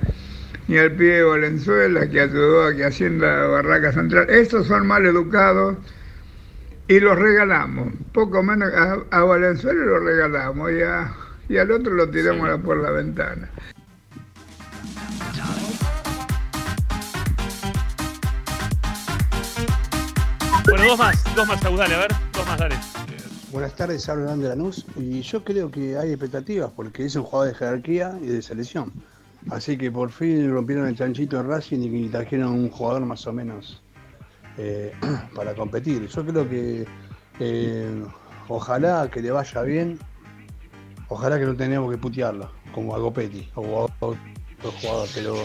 ni 0.68 0.80
al 0.80 0.92
pie 0.94 1.18
de 1.18 1.24
Valenzuela, 1.24 2.10
que 2.10 2.20
ayudó 2.20 2.64
a 2.64 2.76
que 2.76 2.86
Hacienda 2.86 3.46
Barraca 3.46 3.92
Central. 3.92 4.28
Estos 4.28 4.66
son 4.66 4.88
mal 4.88 5.06
educados 5.06 5.78
y 6.88 7.00
los 7.00 7.16
regalamos. 7.16 7.94
Poco 8.12 8.42
menos 8.42 8.74
a, 8.74 8.98
a 9.12 9.24
Valenzuela 9.24 9.86
lo 9.86 10.00
regalamos 10.00 10.72
y, 10.72 10.82
a- 10.82 11.14
y 11.48 11.58
al 11.58 11.70
otro 11.70 11.94
lo 11.94 12.10
tiramos 12.10 12.60
por 12.62 12.78
la 12.78 12.90
ventana. 12.90 13.52
Bueno, 20.70 20.86
dos 20.86 21.00
más, 21.00 21.36
dos 21.36 21.48
más, 21.48 21.62
dale, 21.62 21.96
a 21.96 21.98
ver, 21.98 22.12
dos 22.32 22.46
más, 22.46 22.60
dale. 22.60 22.76
Buenas 23.52 23.76
tardes, 23.76 24.08
hablo 24.08 24.38
de 24.38 24.50
Lanús 24.50 24.86
y 24.96 25.22
yo 25.22 25.44
creo 25.44 25.72
que 25.72 25.98
hay 25.98 26.12
expectativas 26.12 26.72
porque 26.76 27.06
es 27.06 27.16
un 27.16 27.24
jugador 27.24 27.54
de 27.54 27.58
jerarquía 27.58 28.20
y 28.22 28.28
de 28.28 28.42
selección. 28.44 28.94
Así 29.50 29.80
que 29.80 29.90
por 29.92 30.12
fin 30.12 30.52
rompieron 30.52 30.88
el 30.88 30.96
chanchito 30.96 31.38
de 31.38 31.44
Racing 31.44 31.80
y 31.80 32.10
trajeron 32.10 32.52
un 32.52 32.70
jugador 32.70 33.04
más 33.06 33.26
o 33.26 33.34
menos 33.34 33.82
eh, 34.60 34.94
para 35.36 35.56
competir. 35.56 36.08
Yo 36.08 36.24
creo 36.24 36.48
que 36.48 36.86
eh, 37.40 38.04
ojalá 38.48 39.10
que 39.12 39.24
le 39.24 39.32
vaya 39.32 39.62
bien, 39.64 39.98
ojalá 41.08 41.40
que 41.40 41.46
no 41.46 41.56
tengamos 41.56 41.90
que 41.90 41.98
putearlo, 41.98 42.52
como 42.76 42.96
a 42.96 43.00
Gopetti 43.00 43.50
o 43.56 43.64
a 43.80 43.86
otro 43.86 44.18
jugador, 44.82 45.10
pero 45.16 45.36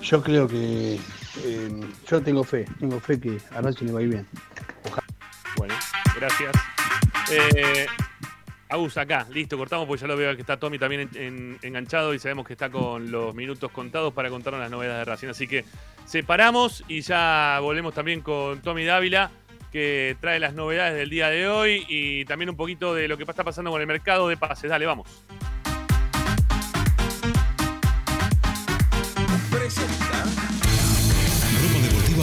yo 0.00 0.22
creo 0.22 0.48
que 0.48 0.98
eh, 1.44 1.80
yo 2.08 2.22
tengo 2.22 2.44
fe, 2.44 2.64
tengo 2.78 2.98
fe 3.00 3.18
que 3.20 3.38
a 3.50 3.60
Racing 3.60 3.86
le 3.86 3.92
va 3.92 4.00
a 4.00 4.02
ir 4.02 4.08
bien. 4.08 4.26
Bueno, 5.56 5.74
gracias. 6.16 6.52
Eh, 7.30 7.86
Agus, 8.68 8.96
acá, 8.96 9.26
listo, 9.30 9.56
cortamos 9.56 9.86
porque 9.86 10.00
ya 10.00 10.08
lo 10.08 10.16
veo 10.16 10.34
que 10.34 10.40
está 10.40 10.58
Tommy 10.58 10.78
también 10.78 11.08
en- 11.14 11.16
en- 11.22 11.58
enganchado 11.62 12.12
y 12.14 12.18
sabemos 12.18 12.46
que 12.46 12.54
está 12.54 12.68
con 12.68 13.10
los 13.12 13.32
minutos 13.34 13.70
contados 13.70 14.12
para 14.12 14.28
contarnos 14.28 14.60
las 14.60 14.70
novedades 14.70 15.06
de 15.06 15.12
Racing. 15.12 15.28
Así 15.28 15.46
que 15.46 15.64
separamos 16.04 16.82
y 16.88 17.00
ya 17.02 17.58
volvemos 17.62 17.94
también 17.94 18.22
con 18.22 18.60
Tommy 18.62 18.84
Dávila, 18.84 19.30
que 19.70 20.16
trae 20.20 20.40
las 20.40 20.54
novedades 20.54 20.94
del 20.96 21.10
día 21.10 21.28
de 21.28 21.48
hoy 21.48 21.84
y 21.88 22.24
también 22.24 22.50
un 22.50 22.56
poquito 22.56 22.92
de 22.94 23.06
lo 23.08 23.16
que 23.16 23.22
está 23.24 23.44
pasando 23.44 23.70
con 23.70 23.80
el 23.80 23.86
mercado 23.86 24.28
de 24.28 24.36
pases. 24.36 24.68
Dale, 24.68 24.84
vamos. 24.86 25.22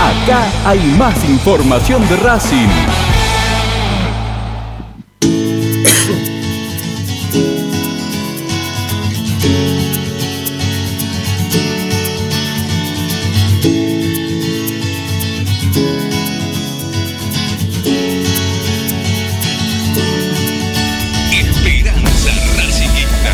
Acá 0.00 0.46
hay 0.64 0.80
más 0.98 1.24
información 1.24 2.06
de 2.08 2.16
Racing. 2.16 2.68
Esperanza 21.32 22.30
Racingista. 22.56 23.32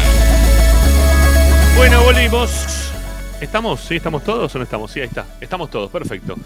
Bueno, 1.76 2.02
volvimos. 2.04 2.69
¿Estamos? 3.40 3.80
¿Sí? 3.80 3.96
¿Estamos 3.96 4.22
todos 4.22 4.54
o 4.54 4.58
no 4.58 4.64
estamos? 4.64 4.90
Sí, 4.90 5.00
ahí 5.00 5.06
está. 5.06 5.24
Estamos 5.40 5.70
todos, 5.70 5.90
perfecto. 5.90 6.36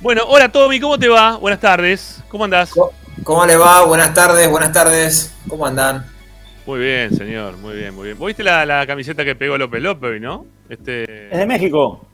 Bueno, 0.00 0.22
hola 0.28 0.50
Tommy, 0.50 0.78
¿cómo 0.80 0.98
te 0.98 1.08
va? 1.08 1.36
Buenas 1.36 1.60
tardes. 1.60 2.22
¿Cómo 2.28 2.44
andás? 2.44 2.72
¿Cómo 3.24 3.46
le 3.46 3.56
va? 3.56 3.84
Buenas 3.86 4.12
tardes, 4.14 4.50
buenas 4.50 4.72
tardes. 4.72 5.34
¿Cómo 5.48 5.66
andan? 5.66 6.04
Muy 6.66 6.80
bien, 6.80 7.14
señor, 7.16 7.56
muy 7.56 7.76
bien, 7.76 7.94
muy 7.94 8.04
bien. 8.06 8.18
¿Vos 8.18 8.26
¿Viste 8.28 8.42
la, 8.44 8.64
la 8.66 8.86
camiseta 8.86 9.24
que 9.24 9.34
pegó 9.34 9.56
López 9.58 9.82
López 9.82 10.10
hoy, 10.10 10.20
no? 10.20 10.44
Este... 10.68 11.32
Es 11.32 11.38
de 11.38 11.46
México. 11.46 12.04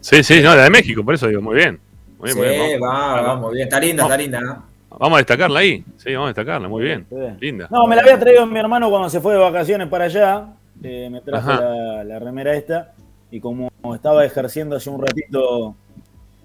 Sí, 0.00 0.22
sí, 0.22 0.40
no, 0.40 0.54
la 0.54 0.64
de 0.64 0.70
México, 0.70 1.04
por 1.04 1.14
eso 1.14 1.26
digo, 1.26 1.42
muy 1.42 1.56
bien. 1.56 1.78
Muy 2.18 2.32
bien, 2.32 2.34
Sí, 2.34 2.38
muy 2.38 2.48
bien. 2.68 2.80
Vamos, 2.80 3.16
va, 3.18 3.22
va, 3.22 3.36
muy 3.36 3.54
bien. 3.54 3.68
Está 3.68 3.80
linda, 3.80 4.02
está 4.04 4.16
linda. 4.16 4.40
¿no? 4.40 4.62
vamos 4.98 5.16
a 5.16 5.18
destacarla 5.18 5.60
ahí. 5.60 5.84
Sí, 5.96 6.12
vamos 6.14 6.26
a 6.26 6.28
destacarla, 6.28 6.68
muy 6.68 6.84
bien. 6.84 7.06
Linda. 7.40 7.66
No, 7.70 7.86
me 7.86 7.96
la 7.96 8.02
había 8.02 8.18
traído 8.18 8.46
mi 8.46 8.58
hermano 8.58 8.88
cuando 8.90 9.10
se 9.10 9.20
fue 9.20 9.34
de 9.34 9.38
vacaciones 9.40 9.88
para 9.88 10.04
allá. 10.04 10.46
eh, 10.82 11.08
me 11.10 11.20
trajo 11.20 11.50
la 11.52 12.18
remera 12.18 12.54
esta. 12.54 12.94
Y 13.30 13.40
como 13.40 13.70
estaba 13.94 14.24
ejerciendo 14.24 14.76
hace 14.76 14.88
un 14.90 15.00
ratito 15.00 15.74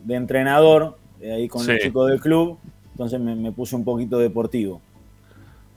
de 0.03 0.15
entrenador 0.15 0.97
eh, 1.22 1.31
ahí 1.31 1.47
con 1.47 1.65
los 1.65 1.77
chicos 1.80 2.10
del 2.10 2.19
club, 2.19 2.57
entonces 2.91 3.19
me, 3.19 3.35
me 3.35 3.51
puse 3.51 3.76
un 3.76 3.85
poquito 3.85 4.18
deportivo. 4.19 4.81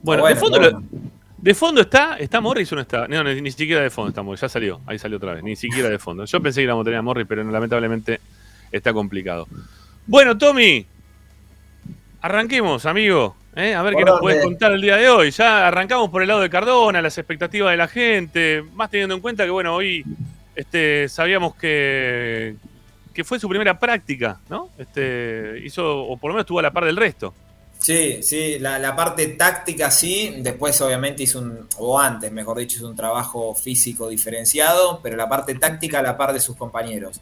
Bueno, 0.01 0.23
Bueno, 0.23 0.35
de, 0.35 0.39
fondo, 0.41 0.59
bueno. 0.59 0.79
lo- 0.79 0.99
de 1.37 1.53
fondo 1.55 1.81
está, 1.81 2.17
¿está 2.17 2.41
Morris 2.41 2.71
o 2.73 2.75
no 2.75 2.81
está? 2.81 3.07
No, 3.07 3.23
ni, 3.23 3.41
ni 3.41 3.51
siquiera 3.51 3.81
de 3.81 3.89
fondo 3.89 4.09
está 4.09 4.21
Morris, 4.21 4.41
ya 4.41 4.49
salió, 4.49 4.81
ahí 4.85 4.99
salió 4.99 5.17
otra 5.17 5.33
vez, 5.33 5.43
ni 5.43 5.55
siquiera 5.55 5.89
de 5.89 5.97
fondo. 5.99 6.25
Yo 6.25 6.41
pensé 6.41 6.59
que 6.59 6.63
íbamos 6.65 6.83
a 6.83 6.85
tener 6.85 6.99
a 6.99 7.01
Morris, 7.01 7.25
pero 7.27 7.43
no, 7.43 7.51
lamentablemente 7.51 8.19
está 8.71 8.91
complicado. 8.91 9.47
Bueno, 10.05 10.37
Tommy, 10.37 10.85
arranquemos, 12.21 12.85
amigo. 12.85 13.35
¿eh? 13.55 13.73
A 13.75 13.81
ver 13.81 13.93
qué 13.95 14.01
¿Por 14.01 14.09
nos 14.11 14.19
puedes 14.19 14.43
contar 14.43 14.71
el 14.73 14.81
día 14.81 14.97
de 14.97 15.09
hoy. 15.09 15.31
Ya 15.31 15.67
arrancamos 15.67 16.09
por 16.09 16.21
el 16.21 16.27
lado 16.27 16.41
de 16.41 16.49
Cardona, 16.49 17.01
las 17.01 17.17
expectativas 17.17 17.71
de 17.71 17.77
la 17.77 17.87
gente, 17.87 18.63
más 18.73 18.89
teniendo 18.89 19.15
en 19.15 19.21
cuenta 19.21 19.45
que, 19.45 19.49
bueno, 19.51 19.73
hoy 19.75 20.03
este, 20.57 21.07
sabíamos 21.07 21.55
que, 21.55 22.55
que 23.13 23.23
fue 23.23 23.39
su 23.39 23.47
primera 23.47 23.79
práctica, 23.79 24.39
¿no? 24.49 24.69
Este, 24.77 25.61
hizo, 25.63 26.01
o 26.03 26.17
por 26.17 26.29
lo 26.29 26.33
menos 26.33 26.43
estuvo 26.43 26.59
a 26.59 26.63
la 26.63 26.71
par 26.71 26.85
del 26.85 26.97
resto. 26.97 27.33
Sí, 27.79 28.21
sí, 28.23 28.57
la, 28.59 28.95
parte 28.95 29.27
táctica 29.27 29.91
sí, 29.91 30.37
después 30.39 30.81
obviamente 30.81 31.23
hizo 31.23 31.39
un, 31.39 31.67
o 31.77 31.99
antes 31.99 32.31
mejor 32.31 32.57
dicho, 32.57 32.77
hizo 32.77 32.89
un 32.89 32.95
trabajo 32.95 33.53
físico 33.53 34.09
diferenciado, 34.09 34.99
pero 35.01 35.15
la 35.15 35.29
parte 35.29 35.55
táctica 35.55 35.99
a 35.99 36.01
la 36.01 36.17
par 36.17 36.33
de 36.33 36.39
sus 36.39 36.57
compañeros. 36.57 37.21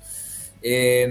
Eh, 0.61 1.07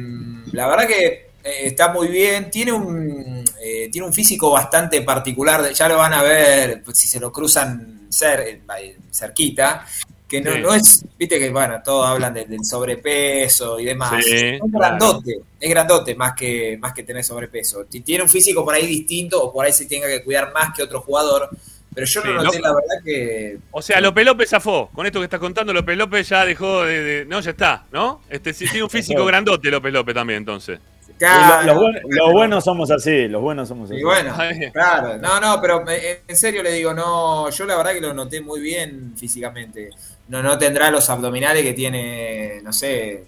la 0.53 0.67
verdad 0.67 0.87
que 0.89 1.07
eh, 1.45 1.67
está 1.67 1.93
muy 1.93 2.09
bien, 2.09 2.51
tiene 2.51 2.73
un, 2.73 3.45
eh, 3.63 3.89
tiene 3.93 4.07
un 4.07 4.15
físico 4.15 4.51
bastante 4.51 5.03
particular, 5.03 5.71
ya 5.73 5.89
lo 5.89 5.99
van 5.99 6.15
a 6.15 6.23
ver 6.23 6.83
pues, 6.83 6.97
si 6.97 7.07
se 7.07 7.21
lo 7.21 7.31
cruzan 7.31 8.09
cer- 8.09 8.63
eh, 8.79 8.97
cerquita, 9.13 9.87
que 10.29 10.41
no, 10.41 10.53
Sí. 10.53 10.61
no 10.61 10.75
es, 10.75 11.05
viste 11.19 11.39
que 11.39 11.51
bueno, 11.51 11.81
todos 11.85 12.07
hablan 12.09 12.33
de- 12.35 12.47
del 12.47 12.65
sobrepeso 12.65 13.79
y 13.79 13.85
demás. 13.85 14.25
Sí, 14.25 14.33
es 14.35 14.61
claro. 14.61 14.69
grandote, 14.73 15.41
es 15.61 15.71
grandote 15.71 16.15
más 16.15 16.35
que, 16.35 16.77
más 16.81 16.93
que 16.93 17.03
tener 17.03 17.23
sobrepeso. 17.23 17.85
Ti- 17.85 18.01
Tiene 18.01 18.23
un 18.25 18.29
físico 18.31 18.65
por 18.65 18.75
ahí 18.75 18.87
distinto 18.87 19.43
o 19.43 19.53
por 19.53 19.67
ahí 19.67 19.73
se 19.73 19.87
tenga 19.87 20.07
que 20.09 20.23
cuidar 20.25 20.53
más 20.53 20.75
que 20.75 20.83
otro 20.83 21.01
jugador, 21.03 21.49
pero 21.95 22.07
yo 22.07 22.23
Sí, 22.23 22.29
no 22.29 22.43
noté 22.43 22.59
no- 22.59 22.69
la 22.69 22.75
verdad 22.75 23.05
que... 23.05 23.59
O 23.71 23.81
sea, 23.83 24.01
López 24.01 24.25
López 24.25 24.51
zafó. 24.51 24.91
Con 24.95 25.07
esto 25.07 25.21
que 25.21 25.25
estás 25.25 25.41
contando, 25.41 25.73
López 25.73 25.97
López 25.97 26.29
ya 26.29 26.45
dejó 26.45 26.85
de. 26.85 27.03
de- 27.03 27.25
no, 27.27 27.41
ya 27.41 27.51
está, 27.51 27.85
¿no? 27.93 28.23
Este, 28.29 28.53
sí, 28.53 28.65
tiene 28.67 28.83
un 28.85 28.91
físico 28.91 29.25
grandote 29.27 29.71
López 29.71 29.93
López 29.93 30.15
también, 30.15 30.39
entonces. 30.39 30.81
Lo- 31.21 31.63
los, 31.63 31.85
los 32.09 32.33
buenos 32.33 32.65
somos 32.65 32.91
así, 32.91 33.29
los 33.29 33.41
buenos 33.41 33.69
somos 33.69 33.89
así. 33.89 34.01
Y 34.01 34.03
bueno, 34.03 34.35
claro, 34.73 35.17
no, 35.19 35.39
no, 35.41 35.61
pero 35.61 35.85
en 35.89 36.37
serio 36.37 36.61
le 36.63 36.73
digo, 36.73 36.93
no, 36.93 37.49
yo 37.51 37.65
la 37.67 37.77
verdad 37.77 37.93
que 37.93 38.01
lo 38.01 38.13
noté 38.13 38.41
muy 38.41 38.61
bien 38.61 39.15
físicamente. 39.17 39.91
No, 40.29 40.43
no 40.43 40.57
tendrá 40.59 40.91
los 40.91 41.09
abdominales 41.11 41.63
que 41.63 41.73
tiene, 41.75 42.61
no 42.63 42.73
sé, 42.73 43.25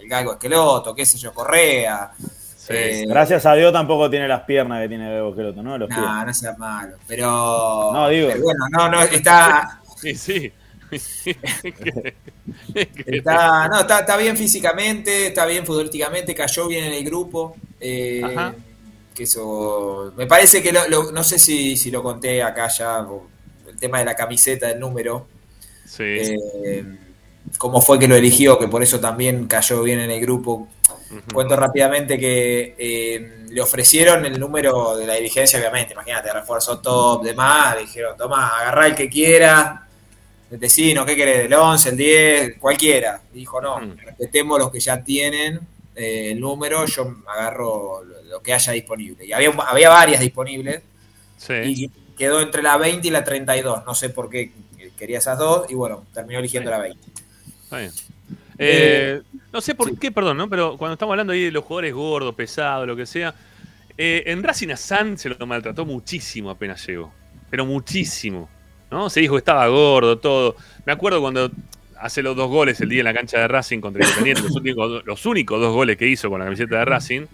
el 0.00 0.08
galgo 0.08 0.32
esqueloto, 0.32 0.94
qué 0.94 1.04
sé 1.04 1.18
yo, 1.18 1.32
Correa. 1.34 2.12
Eh, 2.70 3.04
Gracias 3.08 3.46
a 3.46 3.54
Dios 3.54 3.72
tampoco 3.72 4.10
tiene 4.10 4.28
las 4.28 4.42
piernas 4.42 4.82
que 4.82 4.88
tiene 4.88 5.08
Bebo 5.10 5.30
Esqueloto, 5.30 5.62
¿no? 5.62 5.78
Los 5.78 5.88
pies. 5.88 5.98
No, 6.00 6.24
no 6.26 6.34
sea 6.34 6.52
malo, 6.58 6.96
pero... 7.06 7.90
No, 7.92 8.08
digo. 8.10 8.28
pero 8.30 8.42
bueno, 8.42 8.66
no, 8.70 8.88
no, 8.90 9.02
está... 9.02 9.80
Sí, 10.00 10.14
sí. 10.14 10.52
Está, 13.06 13.68
no, 13.68 13.80
está, 13.80 14.00
está 14.00 14.16
bien 14.16 14.36
físicamente, 14.36 15.26
está 15.28 15.44
bien 15.46 15.64
futbolísticamente, 15.66 16.34
cayó 16.34 16.66
bien 16.68 16.84
en 16.84 16.92
el 16.94 17.04
grupo. 17.04 17.56
eh, 17.80 18.22
Ajá. 18.24 18.54
que 19.14 19.24
eso, 19.24 20.12
me 20.16 20.26
parece 20.26 20.62
que 20.62 20.72
lo- 20.72 20.88
lo- 20.88 21.10
no 21.12 21.22
sé 21.24 21.38
si, 21.38 21.76
si 21.76 21.90
lo 21.90 22.02
conté 22.02 22.42
acá 22.42 22.68
ya, 22.68 23.00
o 23.02 23.26
el 23.68 23.76
tema 23.76 23.98
de 23.98 24.04
la 24.04 24.14
camiseta, 24.14 24.68
del 24.68 24.78
número. 24.80 25.26
Sí. 25.88 26.04
eh, 26.64 26.84
cómo 27.56 27.80
fue 27.80 27.98
que 27.98 28.06
lo 28.06 28.14
eligió, 28.14 28.58
que 28.58 28.68
por 28.68 28.82
eso 28.82 29.00
también 29.00 29.46
cayó 29.46 29.82
bien 29.82 30.00
en 30.00 30.10
el 30.10 30.20
grupo. 30.20 30.68
Cuento 31.32 31.56
rápidamente 31.56 32.18
que 32.18 32.74
eh, 32.78 33.46
le 33.48 33.60
ofrecieron 33.62 34.26
el 34.26 34.38
número 34.38 34.94
de 34.96 35.06
la 35.06 35.14
dirigencia, 35.14 35.58
obviamente, 35.58 35.94
imagínate, 35.94 36.30
refuerzo 36.32 36.80
top, 36.80 37.22
demás, 37.24 37.74
le 37.76 37.80
dijeron, 37.82 38.14
toma, 38.18 38.48
agarrá 38.48 38.86
el 38.88 38.94
que 38.94 39.08
quiera, 39.08 39.86
vecino, 40.50 41.06
¿qué 41.06 41.16
querés? 41.16 41.46
El 41.46 41.54
11, 41.54 41.88
el 41.88 41.96
10, 41.96 42.58
cualquiera. 42.58 43.22
Dijo, 43.32 43.58
no, 43.60 43.80
respetemos 43.96 44.58
los 44.58 44.70
que 44.70 44.80
ya 44.80 45.02
tienen 45.02 45.58
eh, 45.96 46.32
el 46.32 46.40
número, 46.40 46.84
yo 46.84 47.16
agarro 47.26 48.02
lo, 48.04 48.22
lo 48.24 48.42
que 48.42 48.52
haya 48.52 48.72
disponible. 48.72 49.24
Y 49.24 49.32
había, 49.32 49.50
había 49.66 49.88
varias 49.88 50.20
disponibles, 50.20 50.82
Sí. 51.38 51.54
y 51.54 51.90
quedó 52.18 52.40
entre 52.40 52.62
la 52.62 52.76
20 52.76 53.06
y 53.06 53.10
la 53.10 53.24
32, 53.24 53.86
no 53.86 53.94
sé 53.94 54.10
por 54.10 54.28
qué 54.28 54.52
quería 54.98 55.18
esas 55.18 55.38
dos, 55.38 55.70
y 55.70 55.74
bueno, 55.74 56.04
terminó 56.12 56.40
eligiendo 56.40 56.70
la 56.70 56.78
20. 56.78 56.98
Está 57.64 57.78
bien. 57.78 57.92
Eh, 58.58 59.22
no 59.52 59.60
sé 59.60 59.74
por 59.74 59.96
qué, 59.98 60.10
perdón, 60.10 60.36
¿no? 60.36 60.48
Pero 60.50 60.76
cuando 60.76 60.94
estamos 60.94 61.12
hablando 61.12 61.32
ahí 61.32 61.44
de 61.44 61.52
los 61.52 61.64
jugadores 61.64 61.94
gordos, 61.94 62.34
pesados, 62.34 62.86
lo 62.86 62.96
que 62.96 63.06
sea, 63.06 63.34
eh, 63.96 64.24
en 64.26 64.42
Racing 64.42 64.70
a 64.70 64.76
San 64.76 65.16
se 65.16 65.28
lo 65.28 65.46
maltrató 65.46 65.84
muchísimo 65.86 66.50
apenas 66.50 66.84
llegó. 66.86 67.12
Pero 67.50 67.64
muchísimo. 67.64 68.48
¿No? 68.90 69.08
Se 69.10 69.20
dijo 69.20 69.34
que 69.34 69.38
estaba 69.38 69.66
gordo, 69.68 70.18
todo. 70.18 70.56
Me 70.84 70.92
acuerdo 70.92 71.20
cuando 71.20 71.50
hace 71.96 72.22
los 72.22 72.36
dos 72.36 72.48
goles 72.48 72.80
el 72.80 72.88
día 72.88 73.00
en 73.00 73.04
la 73.04 73.14
cancha 73.14 73.38
de 73.38 73.48
Racing 73.48 73.80
contra 73.80 74.02
Independiente, 74.02 74.42
los 74.42 74.52
únicos, 74.52 75.04
los 75.04 75.26
únicos 75.26 75.60
dos 75.60 75.72
goles 75.72 75.96
que 75.96 76.06
hizo 76.06 76.30
con 76.30 76.38
la 76.38 76.46
camiseta 76.46 76.78
de 76.78 76.84
Racing, 76.84 77.26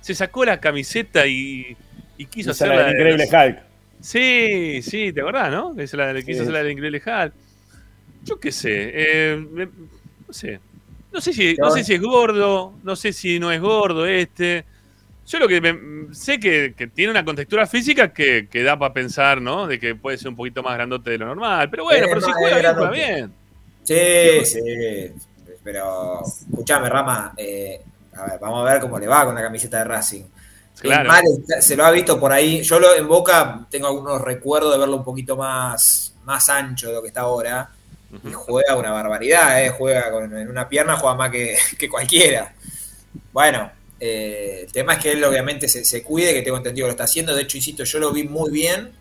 se 0.00 0.14
sacó 0.14 0.44
la 0.44 0.58
camiseta 0.60 1.26
y, 1.26 1.76
y 2.16 2.26
quiso 2.26 2.50
hacer 2.50 2.68
la 2.68 2.90
increíble 2.90 3.24
Hulk. 3.24 3.67
Sí, 4.00 4.80
sí, 4.82 5.12
¿te 5.12 5.20
acordás, 5.20 5.50
no? 5.50 5.74
Esa 5.78 5.96
la, 5.96 6.14
quiso 6.14 6.26
Sí. 6.32 6.40
hacer 6.40 6.52
la 6.52 6.62
del 6.62 6.72
increíble 6.72 7.02
Hulk. 7.04 7.32
Yo 8.24 8.38
qué 8.40 8.52
sé, 8.52 8.92
eh, 8.94 9.46
me- 9.50 9.66
no 9.66 10.32
sé. 10.32 10.60
No 11.12 11.20
sé, 11.20 11.32
si, 11.32 11.54
no 11.56 11.70
sé 11.70 11.82
si 11.84 11.94
es 11.94 12.00
gordo, 12.02 12.74
no 12.82 12.94
sé 12.94 13.12
si 13.12 13.40
no 13.40 13.50
es 13.50 13.60
gordo 13.60 14.06
este. 14.06 14.64
Yo 15.26 15.38
lo 15.38 15.48
que 15.48 15.60
me- 15.60 16.14
sé 16.14 16.38
que, 16.38 16.74
que 16.76 16.86
tiene 16.86 17.10
una 17.10 17.24
contextura 17.24 17.66
física 17.66 18.12
que, 18.12 18.48
que 18.48 18.62
da 18.62 18.78
para 18.78 18.92
pensar, 18.94 19.40
¿no? 19.40 19.66
De 19.66 19.78
que 19.78 19.94
puede 19.94 20.18
ser 20.18 20.28
un 20.28 20.36
poquito 20.36 20.62
más 20.62 20.74
grandote 20.74 21.10
de 21.10 21.18
lo 21.18 21.26
normal. 21.26 21.68
Pero 21.70 21.84
bueno, 21.84 22.06
pero 22.08 22.20
si 22.20 22.30
juega 22.32 22.58
bien, 22.58 22.74
juega 22.74 22.90
bien. 22.90 23.32
Sí, 23.84 24.44
sí. 24.44 24.60
Pero, 25.64 26.22
escuchame, 26.24 26.88
Rama, 26.88 27.34
eh, 27.36 27.80
a 28.16 28.26
ver, 28.26 28.38
vamos 28.40 28.66
a 28.66 28.72
ver 28.72 28.80
cómo 28.80 28.98
le 28.98 29.06
va 29.06 29.24
con 29.24 29.34
la 29.34 29.42
camiseta 29.42 29.78
de 29.78 29.84
Racing. 29.84 30.24
Claro. 30.80 31.08
Mal 31.08 31.24
se 31.60 31.76
lo 31.76 31.84
ha 31.84 31.90
visto 31.90 32.18
por 32.20 32.32
ahí. 32.32 32.62
Yo 32.62 32.78
lo, 32.78 32.94
en 32.94 33.08
Boca 33.08 33.66
tengo 33.70 33.88
algunos 33.88 34.20
recuerdos 34.20 34.72
de 34.72 34.78
verlo 34.78 34.96
un 34.96 35.04
poquito 35.04 35.36
más, 35.36 36.14
más 36.24 36.48
ancho 36.48 36.88
de 36.88 36.94
lo 36.94 37.02
que 37.02 37.08
está 37.08 37.22
ahora. 37.22 37.70
Y 38.24 38.32
juega 38.32 38.74
una 38.74 38.90
barbaridad, 38.90 39.62
¿eh? 39.62 39.68
Juega 39.70 40.10
con, 40.10 40.34
en 40.34 40.48
una 40.48 40.66
pierna, 40.66 40.96
juega 40.96 41.14
más 41.14 41.30
que, 41.30 41.56
que 41.78 41.88
cualquiera. 41.88 42.54
Bueno, 43.32 43.70
eh, 44.00 44.62
el 44.64 44.72
tema 44.72 44.94
es 44.94 45.00
que 45.00 45.12
él 45.12 45.24
obviamente 45.24 45.68
se, 45.68 45.84
se 45.84 46.02
cuide, 46.02 46.32
que 46.32 46.42
tengo 46.42 46.56
entendido 46.56 46.86
que 46.86 46.88
lo 46.88 46.92
está 46.92 47.04
haciendo. 47.04 47.34
De 47.34 47.42
hecho, 47.42 47.56
insisto, 47.56 47.84
yo 47.84 47.98
lo 47.98 48.12
vi 48.12 48.24
muy 48.24 48.50
bien. 48.50 48.92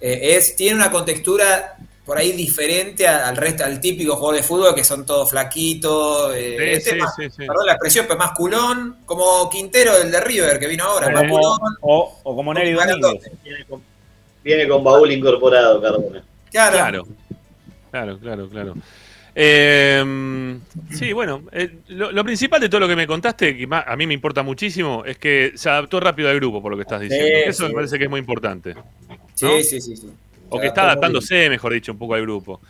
Eh, 0.00 0.36
es, 0.36 0.56
tiene 0.56 0.76
una 0.76 0.90
contextura 0.90 1.76
por 2.08 2.16
ahí 2.16 2.32
diferente 2.32 3.06
al 3.06 3.36
resto, 3.36 3.64
al 3.66 3.78
típico 3.82 4.16
jugador 4.16 4.36
de 4.36 4.42
fútbol, 4.42 4.74
que 4.74 4.82
son 4.82 5.04
todos 5.04 5.28
flaquitos. 5.28 6.32
eh, 6.34 6.56
Sí, 6.58 6.64
este 6.70 6.90
sí, 6.92 6.96
más- 6.96 7.14
sí, 7.14 7.24
sí. 7.28 7.46
Perdón 7.46 7.66
la 7.66 7.72
expresión, 7.72 8.06
pero 8.08 8.18
más 8.18 8.32
culón, 8.32 8.96
como 9.04 9.50
Quintero, 9.50 9.94
el 9.98 10.10
de 10.10 10.18
River, 10.18 10.58
que 10.58 10.68
vino 10.68 10.84
ahora. 10.84 11.08
O 11.08 11.10
más 11.12 11.20
como, 11.24 11.36
culón. 11.36 11.76
o, 11.82 12.20
o 12.22 12.34
como 12.34 12.54
Neri 12.54 12.72
Domínguez. 12.72 13.30
Viene 14.42 14.66
con 14.66 14.82
baúl 14.82 15.12
incorporado, 15.12 15.82
Cardona. 15.82 16.24
Claro. 16.50 17.06
Claro, 17.90 18.18
claro, 18.18 18.48
claro. 18.48 18.74
Eh, 19.34 20.56
sí, 20.90 21.12
bueno, 21.12 21.42
eh, 21.52 21.80
lo, 21.88 22.10
lo 22.10 22.24
principal 22.24 22.58
de 22.60 22.70
todo 22.70 22.80
lo 22.80 22.88
que 22.88 22.96
me 22.96 23.06
contaste, 23.06 23.54
que 23.54 23.66
ma- 23.66 23.84
a 23.86 23.96
mí 23.96 24.06
me 24.06 24.14
importa 24.14 24.42
muchísimo, 24.42 25.04
es 25.04 25.18
que 25.18 25.52
se 25.56 25.68
adaptó 25.68 26.00
rápido 26.00 26.30
al 26.30 26.36
grupo, 26.36 26.62
por 26.62 26.70
lo 26.72 26.78
que 26.78 26.82
estás 26.84 27.02
diciendo. 27.02 27.26
Sí, 27.26 27.42
Eso 27.50 27.62
sí. 27.64 27.68
me 27.68 27.74
parece 27.74 27.98
que 27.98 28.04
es 28.04 28.10
muy 28.10 28.18
importante. 28.20 28.74
Sí, 29.34 29.62
sí, 29.62 29.80
sí, 29.82 29.94
sí. 29.96 30.08
O 30.50 30.60
que 30.60 30.66
está 30.68 30.82
adaptó 30.82 31.00
muy 31.00 31.04
adaptándose, 31.16 31.50
mejor 31.50 31.72
dicho, 31.72 31.92
un 31.92 31.98
poco 31.98 32.14
al 32.14 32.22
grupo. 32.22 32.60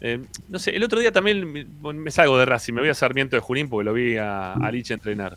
Eh, 0.00 0.18
no 0.48 0.58
sé, 0.58 0.74
el 0.74 0.82
otro 0.82 0.98
día 0.98 1.12
también 1.12 1.50
me, 1.52 1.64
me 1.92 2.10
salgo 2.10 2.36
de 2.38 2.44
Racing, 2.44 2.72
me 2.74 2.80
voy 2.80 2.90
a 2.90 2.94
Sarmiento 2.94 3.36
de 3.36 3.40
Junín 3.40 3.68
porque 3.68 3.84
lo 3.84 3.92
vi 3.92 4.16
a, 4.16 4.54
a 4.54 4.70
Licha 4.72 4.94
entrenar. 4.94 5.36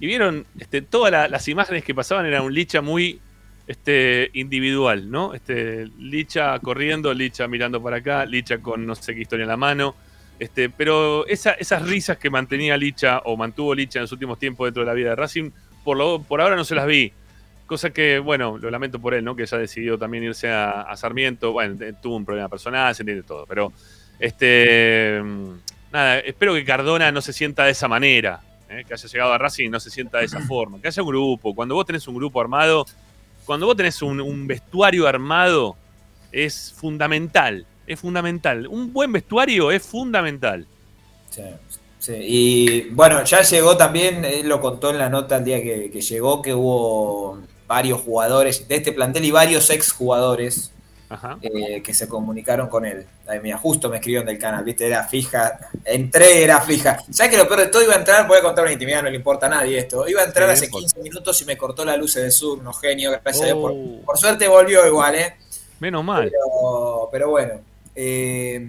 Y 0.00 0.06
vieron, 0.06 0.46
este, 0.58 0.80
todas 0.82 1.12
la- 1.12 1.28
las 1.28 1.46
imágenes 1.48 1.84
que 1.84 1.94
pasaban 1.94 2.24
era 2.26 2.40
un 2.42 2.54
Licha 2.54 2.80
muy 2.80 3.20
este, 3.66 4.30
individual, 4.32 5.10
¿no? 5.10 5.34
Este, 5.34 5.88
Licha 5.98 6.58
corriendo, 6.60 7.12
Licha 7.14 7.46
mirando 7.48 7.82
para 7.82 7.98
acá, 7.98 8.24
Licha 8.26 8.58
con 8.58 8.86
no 8.86 8.94
sé 8.94 9.14
qué 9.14 9.20
historia 9.22 9.42
en 9.44 9.48
la 9.50 9.56
mano. 9.56 9.94
Este, 10.38 10.70
pero 10.70 11.26
esa- 11.26 11.52
esas 11.52 11.82
risas 11.86 12.16
que 12.18 12.30
mantenía 12.30 12.76
Licha 12.76 13.20
o 13.26 13.36
mantuvo 13.36 13.74
Licha 13.74 13.98
en 13.98 14.04
los 14.04 14.12
últimos 14.12 14.38
tiempos 14.38 14.66
dentro 14.66 14.82
de 14.82 14.86
la 14.86 14.94
vida 14.94 15.10
de 15.10 15.16
Racing, 15.16 15.50
por, 15.84 15.96
lo, 15.96 16.20
por 16.22 16.40
ahora 16.40 16.56
no 16.56 16.64
se 16.64 16.74
las 16.74 16.86
vi. 16.86 17.12
Cosa 17.72 17.88
que, 17.88 18.18
bueno, 18.18 18.58
lo 18.58 18.70
lamento 18.70 19.00
por 19.00 19.14
él, 19.14 19.24
¿no? 19.24 19.34
Que 19.34 19.46
ya 19.46 19.56
decidió 19.56 19.96
también 19.96 20.24
irse 20.24 20.50
a, 20.50 20.82
a 20.82 20.94
Sarmiento. 20.94 21.52
Bueno, 21.52 21.82
eh, 21.82 21.94
tuvo 22.02 22.16
un 22.16 22.24
problema 22.26 22.50
personal, 22.50 22.94
se 22.94 23.00
entiende 23.00 23.22
todo. 23.22 23.46
Pero, 23.46 23.72
este. 24.18 25.22
mm, 25.24 25.52
Nada, 25.90 26.18
espero 26.18 26.52
que 26.52 26.66
Cardona 26.66 27.10
no 27.10 27.22
se 27.22 27.32
sienta 27.32 27.64
de 27.64 27.70
esa 27.70 27.88
manera. 27.88 28.42
¿eh? 28.68 28.84
Que 28.86 28.92
haya 28.92 29.08
llegado 29.08 29.32
a 29.32 29.38
Racing 29.38 29.64
y 29.64 29.68
no 29.70 29.80
se 29.80 29.88
sienta 29.88 30.18
de 30.18 30.26
esa 30.26 30.40
forma. 30.46 30.82
Que 30.82 30.88
haya 30.88 31.02
un 31.02 31.08
grupo. 31.08 31.54
Cuando 31.54 31.74
vos 31.74 31.86
tenés 31.86 32.06
un 32.06 32.16
grupo 32.16 32.38
armado, 32.42 32.84
cuando 33.46 33.64
vos 33.64 33.74
tenés 33.74 34.02
un, 34.02 34.20
un 34.20 34.46
vestuario 34.46 35.08
armado, 35.08 35.74
es 36.30 36.74
fundamental. 36.76 37.64
Es 37.86 38.00
fundamental. 38.00 38.66
Un 38.66 38.92
buen 38.92 39.12
vestuario 39.12 39.72
es 39.72 39.82
fundamental. 39.82 40.66
Sí, 41.30 41.42
sí. 41.98 42.12
Y 42.18 42.80
bueno, 42.90 43.24
ya 43.24 43.40
llegó 43.40 43.78
también, 43.78 44.26
él 44.26 44.46
lo 44.46 44.60
contó 44.60 44.90
en 44.90 44.98
la 44.98 45.08
nota 45.08 45.38
el 45.38 45.44
día 45.44 45.62
que, 45.62 45.90
que 45.90 46.02
llegó, 46.02 46.42
que 46.42 46.52
hubo 46.52 47.38
varios 47.72 48.02
jugadores 48.02 48.68
de 48.68 48.76
este 48.76 48.92
plantel 48.92 49.24
y 49.24 49.30
varios 49.30 49.70
exjugadores 49.70 50.70
eh, 51.40 51.82
que 51.82 51.94
se 51.94 52.06
comunicaron 52.06 52.68
con 52.68 52.84
él. 52.84 53.06
Ay, 53.26 53.40
mira, 53.42 53.56
justo 53.56 53.88
me 53.88 53.96
escribieron 53.96 54.26
del 54.26 54.38
canal, 54.38 54.62
viste, 54.62 54.86
era 54.86 55.04
fija. 55.04 55.58
Entré, 55.84 56.42
era 56.44 56.60
fija. 56.60 56.98
¿Sabes 57.10 57.32
que 57.32 57.38
lo 57.38 57.46
peor 57.48 57.60
de 57.60 57.66
todo 57.68 57.82
iba 57.82 57.94
a 57.94 57.98
entrar? 57.98 58.26
Voy 58.28 58.38
a 58.38 58.42
contar 58.42 58.64
una 58.64 58.72
intimidad, 58.72 59.02
no 59.02 59.08
le 59.10 59.16
importa 59.16 59.46
a 59.46 59.48
nadie 59.50 59.78
esto. 59.78 60.06
Iba 60.06 60.20
a 60.20 60.24
entrar 60.24 60.48
Sí, 60.48 60.52
hace 60.52 60.60
no 60.62 60.66
importa. 60.78 60.94
15 60.96 61.02
minutos 61.08 61.40
y 61.40 61.44
me 61.46 61.56
cortó 61.56 61.84
la 61.84 61.96
luz 61.96 62.14
de 62.14 62.30
sur, 62.30 62.62
no 62.62 62.72
genio, 62.74 63.10
gracias 63.10 63.40
a 63.42 63.44
Dios. 63.46 63.58
Por, 63.58 63.72
Oh. 63.72 64.00
por 64.04 64.18
suerte 64.18 64.48
volvió 64.48 64.86
igual, 64.86 65.14
¿eh? 65.14 65.34
Menos 65.80 66.04
mal. 66.04 66.24
Pero, 66.30 67.08
pero 67.10 67.30
bueno. 67.30 67.54
eh, 67.94 68.66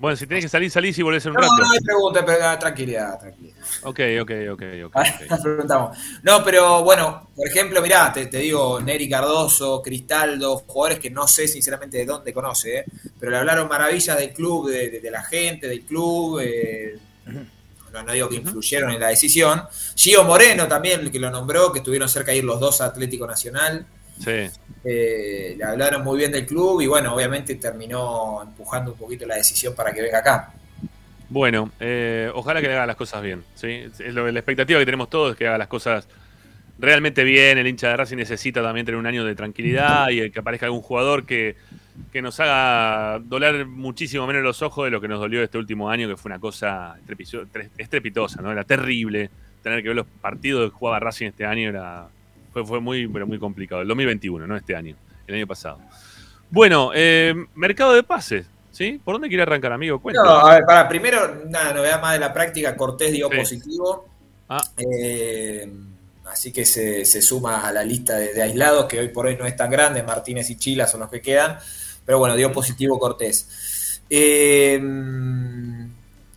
Bueno, 0.00 0.16
si 0.16 0.26
tenés 0.26 0.44
que 0.44 0.48
salir, 0.48 0.70
salís 0.70 0.98
y 0.98 1.02
volvés 1.02 1.24
en 1.26 1.32
un 1.32 1.36
No, 1.36 1.42
rato. 1.42 1.54
no 1.58 1.70
hay 1.72 1.80
pregunta, 1.80 2.24
pero 2.24 2.44
ah, 2.48 2.58
tranquilidad, 2.58 3.18
tranquilidad. 3.20 3.56
Ok, 3.82 4.00
ok, 4.22 4.30
ok, 4.52 4.62
ok. 4.86 4.96
Nos 5.28 5.40
preguntamos. 5.40 5.98
No, 6.22 6.42
pero 6.42 6.82
bueno, 6.82 7.28
por 7.36 7.46
ejemplo, 7.46 7.82
mirá, 7.82 8.10
te, 8.10 8.24
te 8.26 8.38
digo, 8.38 8.80
Neri 8.80 9.08
Cardoso, 9.10 9.82
Cristaldo, 9.82 10.56
jugadores 10.66 10.98
que 11.00 11.10
no 11.10 11.28
sé 11.28 11.46
sinceramente 11.46 11.98
de 11.98 12.06
dónde 12.06 12.32
conoce, 12.32 12.78
¿eh? 12.78 12.84
pero 13.18 13.30
le 13.30 13.36
hablaron 13.38 13.68
maravillas 13.68 14.16
del 14.16 14.32
club, 14.32 14.70
de, 14.70 14.88
de- 14.88 15.00
de 15.00 15.10
la 15.10 15.22
gente, 15.22 15.68
del 15.68 15.82
club. 15.82 16.40
eh, 16.42 16.96
no, 17.92 18.02
no 18.02 18.12
digo 18.12 18.28
que 18.28 18.36
influyeron 18.36 18.92
en 18.92 19.00
la 19.00 19.08
decisión. 19.08 19.62
Gio 19.96 20.24
Moreno 20.24 20.66
también, 20.66 21.00
el 21.00 21.10
que 21.10 21.18
lo 21.18 21.30
nombró, 21.30 21.72
que 21.72 21.80
estuvieron 21.80 22.08
cerca 22.08 22.30
de 22.32 22.38
ir 22.38 22.44
los 22.44 22.58
dos 22.58 22.80
a 22.80 22.86
Atlético 22.86 23.26
Nacional. 23.26 23.84
Sí. 24.22 24.50
Eh, 24.84 25.54
le 25.58 25.64
hablaron 25.64 26.02
muy 26.04 26.18
bien 26.18 26.32
del 26.32 26.46
club 26.46 26.80
y 26.80 26.86
bueno, 26.86 27.14
obviamente 27.14 27.54
terminó 27.56 28.42
empujando 28.42 28.92
un 28.92 28.98
poquito 28.98 29.26
la 29.26 29.36
decisión 29.36 29.74
para 29.74 29.92
que 29.92 30.02
venga 30.02 30.18
acá. 30.18 30.52
Bueno, 31.28 31.70
eh, 31.80 32.30
ojalá 32.34 32.60
que 32.60 32.68
le 32.68 32.74
haga 32.74 32.86
las 32.86 32.96
cosas 32.96 33.22
bien. 33.22 33.44
¿sí? 33.54 33.84
Es 33.98 34.14
lo- 34.14 34.30
la 34.30 34.38
expectativa 34.38 34.78
que 34.78 34.84
tenemos 34.84 35.08
todos 35.10 35.32
es 35.32 35.36
que 35.38 35.46
haga 35.46 35.58
las 35.58 35.68
cosas 35.68 36.06
realmente 36.78 37.24
bien. 37.24 37.58
El 37.58 37.66
hincha 37.66 37.88
de 37.88 37.96
Racing 37.96 38.16
necesita 38.16 38.62
también 38.62 38.86
tener 38.86 38.98
un 38.98 39.06
año 39.06 39.24
de 39.24 39.34
tranquilidad 39.34 40.08
y 40.10 40.30
que 40.30 40.38
aparezca 40.40 40.66
algún 40.66 40.80
jugador 40.82 41.26
que, 41.26 41.56
que 42.12 42.22
nos 42.22 42.40
haga 42.40 43.20
doler 43.20 43.66
muchísimo 43.66 44.26
menos 44.26 44.42
los 44.42 44.62
ojos 44.62 44.86
de 44.86 44.90
lo 44.90 45.00
que 45.00 45.08
nos 45.08 45.20
dolió 45.20 45.42
este 45.42 45.58
último 45.58 45.88
año, 45.90 46.08
que 46.08 46.16
fue 46.16 46.30
una 46.30 46.40
cosa 46.40 46.96
estrepitosa, 47.78 48.42
¿no? 48.42 48.50
Era 48.50 48.64
terrible 48.64 49.30
tener 49.62 49.82
que 49.82 49.88
ver 49.88 49.96
los 49.96 50.06
partidos 50.06 50.70
que 50.70 50.76
jugaba 50.76 50.98
Racing 51.00 51.26
este 51.26 51.44
año. 51.44 51.68
Era, 51.68 52.08
fue, 52.52 52.64
fue 52.66 52.80
muy, 52.80 53.06
pero 53.08 53.26
muy 53.26 53.38
complicado. 53.38 53.82
El 53.82 53.88
2021, 53.88 54.46
no 54.46 54.56
este 54.56 54.74
año, 54.76 54.96
el 55.26 55.34
año 55.34 55.46
pasado. 55.46 55.78
Bueno, 56.50 56.90
eh, 56.94 57.34
mercado 57.54 57.94
de 57.94 58.02
pases, 58.02 58.46
¿sí? 58.72 59.00
¿Por 59.04 59.14
dónde 59.14 59.28
quiere 59.28 59.42
arrancar, 59.44 59.72
amigo? 59.72 60.00
Cuéntame. 60.00 60.28
No, 60.28 60.34
a 60.46 60.54
ver, 60.54 60.64
para, 60.64 60.88
primero, 60.88 61.42
una 61.46 61.72
novedad 61.72 62.00
más 62.02 62.14
de 62.14 62.18
la 62.20 62.32
práctica, 62.32 62.76
Cortés 62.76 63.12
dio 63.12 63.28
Sí. 63.30 63.36
positivo. 63.36 64.08
Ah. 64.48 64.60
Eh, 64.76 65.72
así 66.26 66.52
que 66.52 66.64
se, 66.64 67.04
se 67.04 67.22
suma 67.22 67.68
a 67.68 67.72
la 67.72 67.84
lista 67.84 68.16
de, 68.16 68.34
de 68.34 68.42
aislados, 68.42 68.86
que 68.86 68.98
hoy 68.98 69.08
por 69.08 69.26
hoy 69.26 69.36
no 69.36 69.46
es 69.46 69.54
tan 69.54 69.70
grande, 69.70 70.02
Martínez 70.02 70.50
y 70.50 70.56
Chila 70.56 70.86
son 70.88 71.00
los 71.00 71.10
que 71.10 71.20
quedan, 71.20 71.58
pero 72.04 72.18
bueno, 72.18 72.34
dio 72.34 72.50
positivo 72.52 72.98
Cortés. 72.98 74.02
Eh, 74.10 74.80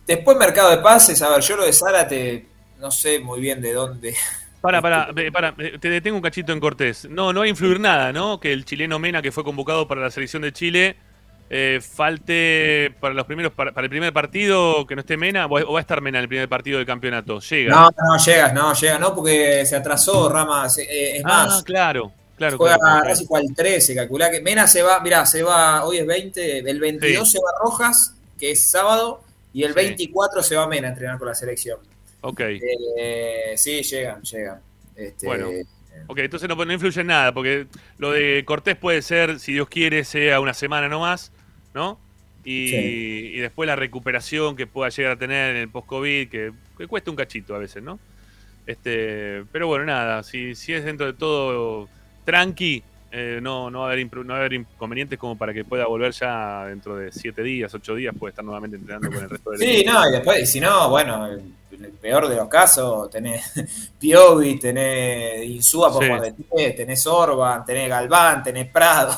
después 0.06 0.36
mercado 0.36 0.70
de 0.70 0.78
pases, 0.78 1.20
a 1.22 1.30
ver, 1.30 1.40
yo 1.40 1.56
lo 1.56 1.64
de 1.64 1.72
Zárate, 1.72 2.46
no 2.78 2.90
sé 2.90 3.18
muy 3.18 3.40
bien 3.40 3.60
de 3.60 3.72
dónde. 3.72 4.14
Para, 4.64 4.80
para, 4.80 5.10
eh, 5.14 5.30
para, 5.30 5.54
eh, 5.58 5.76
te 5.78 5.90
detengo 5.90 6.16
un 6.16 6.22
cachito 6.22 6.50
en 6.50 6.58
Cortés. 6.58 7.06
No, 7.10 7.34
no 7.34 7.40
va 7.40 7.44
a 7.44 7.48
influir 7.50 7.78
nada, 7.78 8.14
¿no? 8.14 8.40
Que 8.40 8.50
el 8.50 8.64
chileno 8.64 8.98
Mena, 8.98 9.20
que 9.20 9.30
fue 9.30 9.44
convocado 9.44 9.86
para 9.86 10.00
la 10.00 10.10
selección 10.10 10.40
de 10.40 10.54
Chile, 10.54 10.96
eh, 11.50 11.82
falte 11.82 12.94
para 12.98 13.12
los 13.12 13.26
primeros 13.26 13.52
para, 13.52 13.72
para 13.72 13.84
el 13.84 13.90
primer 13.90 14.14
partido 14.14 14.86
que 14.86 14.94
no 14.94 15.00
esté 15.02 15.18
Mena, 15.18 15.44
o 15.44 15.72
va 15.74 15.78
a 15.78 15.82
estar 15.82 16.00
Mena 16.00 16.16
en 16.16 16.22
el 16.22 16.28
primer 16.28 16.48
partido 16.48 16.78
del 16.78 16.86
campeonato. 16.86 17.40
Llega. 17.40 17.74
No, 17.74 17.90
no 17.90 18.16
llegas, 18.16 18.54
no 18.54 18.72
llega, 18.72 18.98
no, 18.98 19.14
porque 19.14 19.66
se 19.66 19.76
atrasó 19.76 20.30
Ramas, 20.30 20.78
eh, 20.78 21.18
es 21.18 21.22
ah, 21.26 21.44
más. 21.46 21.62
claro, 21.62 22.10
claro. 22.38 22.56
Juega 22.56 22.78
claro, 22.78 22.92
claro. 23.00 23.06
casi 23.06 23.26
cual 23.26 23.44
13, 23.54 23.94
calculá 23.94 24.30
que 24.30 24.40
Mena 24.40 24.66
se 24.66 24.80
va, 24.80 24.98
mirá, 25.00 25.26
se 25.26 25.42
va, 25.42 25.84
hoy 25.84 25.98
es 25.98 26.06
20, 26.06 26.60
el 26.60 26.80
22 26.80 27.30
se 27.30 27.38
va 27.38 27.50
Rojas, 27.62 28.14
que 28.38 28.52
es 28.52 28.70
sábado, 28.70 29.22
y 29.52 29.62
el 29.62 29.74
Sí. 29.74 29.76
24 29.76 30.42
se 30.42 30.56
va 30.56 30.66
Mena 30.66 30.88
a 30.88 30.90
entrenar 30.92 31.18
con 31.18 31.28
la 31.28 31.34
selección. 31.34 31.80
Ok. 32.26 32.40
Eh, 32.40 33.52
sí, 33.56 33.82
llegan, 33.82 34.22
llegan. 34.22 34.60
Este, 34.96 35.26
Bueno. 35.26 35.50
Ok, 36.06 36.18
entonces 36.18 36.48
no, 36.48 36.56
no 36.56 36.72
influye 36.72 37.00
en 37.02 37.06
nada, 37.06 37.32
porque 37.32 37.66
lo 37.98 38.12
de 38.12 38.42
Cortés 38.46 38.76
puede 38.76 39.02
ser, 39.02 39.38
si 39.38 39.52
Dios 39.52 39.68
quiere, 39.68 40.04
sea 40.04 40.40
una 40.40 40.54
semana 40.54 40.88
nomás, 40.88 41.32
¿no? 41.74 42.00
Y, 42.44 42.68
Sí. 42.68 43.30
y 43.34 43.38
después 43.38 43.66
la 43.66 43.76
recuperación 43.76 44.56
que 44.56 44.66
pueda 44.66 44.88
llegar 44.90 45.12
a 45.12 45.16
tener 45.18 45.54
en 45.54 45.62
el 45.62 45.68
post-COVID, 45.68 46.28
que, 46.28 46.52
que 46.78 46.86
cuesta 46.86 47.10
un 47.10 47.16
cachito 47.16 47.54
a 47.54 47.58
veces, 47.58 47.82
¿no? 47.82 47.98
Este, 48.66 49.44
pero 49.52 49.66
bueno, 49.66 49.84
nada, 49.84 50.22
si, 50.22 50.54
si 50.54 50.72
es 50.72 50.84
dentro 50.84 51.06
de 51.06 51.12
todo 51.12 51.88
tranqui, 52.24 52.82
eh, 53.16 53.38
no, 53.40 53.70
no, 53.70 53.80
va 53.80 53.84
a 53.86 53.92
haber, 53.92 54.04
impro- 54.06 54.24
no 54.24 54.32
va 54.32 54.38
a 54.38 54.40
haber 54.40 54.54
inconvenientes 54.54 55.18
como 55.18 55.38
para 55.38 55.54
que 55.54 55.64
pueda 55.64 55.86
volver 55.86 56.10
ya 56.12 56.64
dentro 56.66 56.96
de 56.96 57.12
siete 57.12 57.42
días, 57.42 57.72
ocho 57.72 57.94
días, 57.94 58.12
puede 58.18 58.30
estar 58.30 58.44
nuevamente 58.44 58.76
entrenando 58.76 59.10
con 59.12 59.22
el 59.22 59.30
resto 59.30 59.50
del 59.50 59.60
Sí, 59.60 59.84
no, 59.86 60.08
y 60.08 60.12
después, 60.12 60.42
y 60.42 60.46
si 60.46 60.58
no, 60.60 60.90
bueno, 60.90 61.26
el, 61.26 61.42
el 61.72 61.90
peor 61.92 62.28
de 62.28 62.36
los 62.36 62.48
casos, 62.48 63.08
tenés 63.10 63.52
Piovi, 64.00 64.58
tenés 64.58 65.44
Insúa 65.46 65.92
por 65.92 66.02
Sí. 66.02 66.08
jugar 66.08 66.22
de 66.22 66.32
pie, 66.32 66.70
tenés 66.72 67.06
Orban, 67.06 67.64
tenés 67.64 67.88
Galván, 67.88 68.42
tenés 68.42 68.68
Prado. 68.68 69.16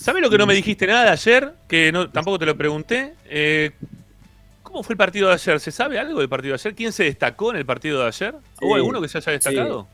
¿Sabes 0.00 0.22
lo 0.22 0.30
que 0.30 0.38
no 0.38 0.46
me 0.46 0.54
dijiste 0.54 0.86
nada 0.86 1.04
de 1.04 1.10
ayer? 1.10 1.52
Que 1.68 1.90
no, 1.92 2.08
tampoco 2.10 2.38
te 2.38 2.46
lo 2.46 2.56
pregunté. 2.56 3.14
Eh, 3.24 3.72
¿Cómo 4.62 4.82
fue 4.82 4.92
el 4.94 4.98
partido 4.98 5.28
de 5.28 5.34
ayer? 5.34 5.58
¿Se 5.58 5.72
sabe 5.72 5.98
algo 5.98 6.20
del 6.20 6.28
partido 6.28 6.52
de 6.54 6.60
ayer? 6.60 6.74
¿Quién 6.74 6.92
se 6.92 7.04
destacó 7.04 7.50
en 7.50 7.56
el 7.58 7.66
partido 7.66 8.00
de 8.00 8.06
ayer? 8.06 8.34
¿Hubo 8.60 8.74
Sí, 8.74 8.74
alguno 8.76 9.00
que 9.02 9.08
se 9.08 9.18
haya 9.18 9.32
destacado? 9.32 9.88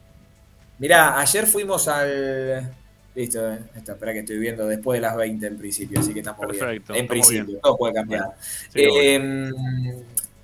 Mirá, 0.79 1.19
ayer 1.21 1.47
fuimos 1.47 1.89
al. 1.89 2.75
Listo, 3.15 3.53
eh. 3.53 3.59
Esta, 3.77 3.93
espera 3.93 4.13
que 4.15 4.21
estoy 4.21 4.39
viendo 4.39 4.67
después 4.67 4.97
de 4.99 5.03
las 5.03 5.15
20 5.17 5.47
en 5.47 5.59
principio, 5.59 6.01
así 6.01 6.15
que 6.15 6.21
estamos 6.21 6.47
Perfecto, 6.47 6.93
bien. 6.95 7.05
En 7.05 7.09
principio, 7.09 7.45
bien. 7.45 7.61
todo 7.61 7.77
puede 7.77 7.95
cambiar. 7.95 8.35
Sí, 8.41 8.81
Eh, 8.81 9.53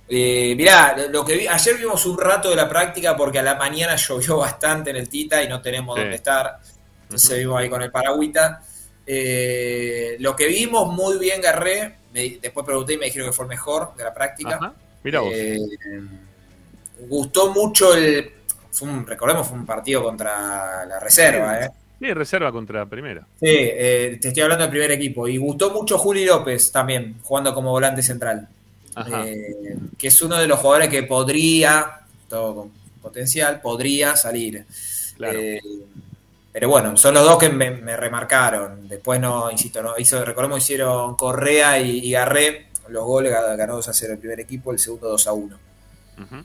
eh, 0.07 0.53
mirá, 0.55 0.95
lo 1.11 1.23
que 1.25 1.35
vi, 1.37 1.47
ayer 1.47 1.77
vimos 1.77 2.05
un 2.05 2.17
rato 2.19 2.49
de 2.49 2.55
la 2.55 2.67
práctica 2.69 3.15
porque 3.15 3.39
a 3.39 3.43
la 3.43 3.55
mañana 3.55 3.95
llovió 4.07 4.37
bastante 4.37 4.89
en 4.91 4.97
el 4.97 5.09
Tita 5.09 5.41
y 5.43 5.47
no 5.47 5.61
tenemos 5.61 5.95
Sí. 5.95 6.01
dónde 6.01 6.15
estar. 6.15 6.59
Entonces 7.03 7.39
vimos 7.39 7.59
ahí 7.59 7.69
con 7.69 7.81
el 7.81 7.91
paragüita. 7.91 8.61
Eh, 9.05 10.17
lo 10.19 10.35
que 10.35 10.45
vimos 10.47 10.93
muy 10.93 11.17
bien, 11.17 11.41
Garré. 11.41 11.95
me- 12.13 12.37
después 12.41 12.65
pregunté 12.65 12.93
y 12.93 12.97
me 12.97 13.05
dijeron 13.05 13.29
que 13.29 13.33
fue 13.33 13.45
el 13.45 13.49
mejor 13.49 13.95
de 13.95 14.03
la 14.03 14.13
práctica. 14.13 14.55
Ajá, 14.55 14.73
Mira 15.03 15.19
vos. 15.21 15.31
Eh, 15.33 15.57
gustó 17.07 17.51
mucho 17.51 17.93
el. 17.95 18.31
Fue 18.71 18.87
un- 18.87 19.05
recordemos, 19.07 19.47
fue 19.47 19.57
un 19.57 19.65
partido 19.65 20.03
contra 20.03 20.85
la 20.85 20.99
reserva, 20.99 21.59
¿eh? 21.65 21.69
Sí, 21.99 22.13
reserva 22.13 22.51
contra 22.51 22.85
primera. 22.85 23.27
Sí, 23.39 23.47
eh, 23.49 24.17
te 24.21 24.29
estoy 24.29 24.43
hablando 24.43 24.63
del 24.63 24.71
primer 24.71 24.91
equipo. 24.91 25.27
Y 25.27 25.37
gustó 25.37 25.71
mucho 25.71 25.97
Juli 25.97 26.25
López 26.25 26.71
también, 26.71 27.17
jugando 27.21 27.53
como 27.53 27.71
volante 27.71 28.01
central. 28.01 28.47
Ajá. 28.95 29.27
Eh, 29.27 29.77
que 29.97 30.07
es 30.07 30.21
uno 30.21 30.37
de 30.37 30.47
los 30.47 30.59
jugadores 30.59 30.89
que 30.89 31.03
podría, 31.03 31.99
todo 32.29 32.55
con 32.55 32.71
potencial, 33.01 33.59
podría 33.61 34.15
salir. 34.15 34.65
Eh, 35.21 35.59
pero 36.51 36.69
bueno, 36.69 36.95
son 36.97 37.13
los 37.13 37.23
dos 37.23 37.37
que 37.37 37.49
me, 37.49 37.71
me 37.71 37.97
remarcaron. 37.97 38.87
Después 38.87 39.19
no, 39.19 39.51
insisto, 39.51 39.83
no 39.83 39.93
hizo, 39.97 40.23
recordemos 40.23 40.59
hicieron 40.59 41.15
Correa 41.15 41.79
y, 41.79 41.99
y 41.99 42.11
Garré. 42.11 42.67
Los 42.87 43.03
goles 43.05 43.31
ganó 43.31 43.75
2 43.75 43.87
a 43.87 43.93
0 43.93 44.13
el 44.13 44.19
primer 44.19 44.39
equipo, 44.39 44.71
el 44.71 44.79
segundo 44.79 45.09
2 45.09 45.27
a 45.27 45.33
1. 45.33 45.57
Ujú. 46.23 46.35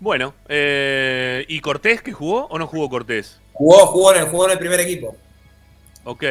Bueno, 0.00 0.32
eh, 0.48 1.44
¿y 1.48 1.60
Cortés 1.60 2.00
que 2.00 2.12
jugó 2.12 2.46
o 2.46 2.58
no 2.58 2.66
jugó 2.66 2.88
Cortés? 2.88 3.38
Jugó, 3.60 3.86
jugó, 3.88 4.14
en 4.14 4.22
el, 4.22 4.28
jugó 4.30 4.46
en 4.46 4.52
el 4.52 4.58
primer 4.58 4.80
equipo. 4.80 5.20
Ok. 6.04 6.24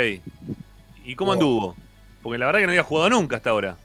¿Y 1.03 1.15
cómo 1.15 1.33
anduvo? 1.33 1.77
Porque 2.21 2.39
la 2.39 2.47
verdad 2.47 2.61
que 2.61 2.65
no 2.65 2.71
había 2.71 2.83
jugado 2.83 3.09
nunca 3.11 3.37
hasta 3.37 3.51
ahora. 3.51 3.77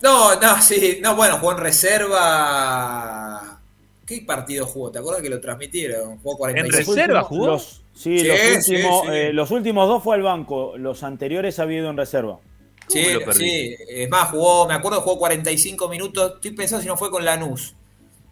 No, 0.00 0.38
no, 0.40 0.62
sí, 0.62 0.98
no, 1.02 1.16
bueno, 1.16 1.38
jugó 1.38 1.52
en 1.52 1.58
reserva. 1.58 3.60
¿Qué 4.06 4.22
partido 4.22 4.66
jugó? 4.66 4.90
¿Te 4.92 4.98
acuerdas 4.98 5.22
que 5.22 5.30
lo 5.30 5.40
transmitieron? 5.40 6.18
Jugó 6.18 6.36
45 6.36 6.92
¿En 6.92 6.96
reserva 6.98 7.22
jugó? 7.22 7.46
Los, 7.46 7.82
sí, 7.92 8.18
Sí, 8.18 8.24
los, 8.24 8.40
sí, 8.40 8.50
últimos, 8.50 9.06
sí. 9.06 9.12
eh, 9.12 9.32
los 9.32 9.50
últimos 9.50 9.88
dos 9.88 10.02
fue 10.02 10.16
al 10.16 10.22
banco, 10.22 10.76
los 10.76 11.02
anteriores 11.02 11.58
había 11.58 11.78
ido 11.78 11.90
en 11.90 11.96
reserva. 11.96 12.38
Sí, 12.86 13.04
sí, 13.32 13.76
es 13.88 14.10
más, 14.10 14.30
jugó, 14.30 14.68
me 14.68 14.74
acuerdo, 14.74 15.00
jugó 15.00 15.18
45 15.18 15.88
minutos. 15.88 16.34
Estoy 16.36 16.50
pensando 16.52 16.82
si 16.82 16.88
no 16.88 16.98
fue 16.98 17.10
con 17.10 17.24
Lanús. 17.24 17.74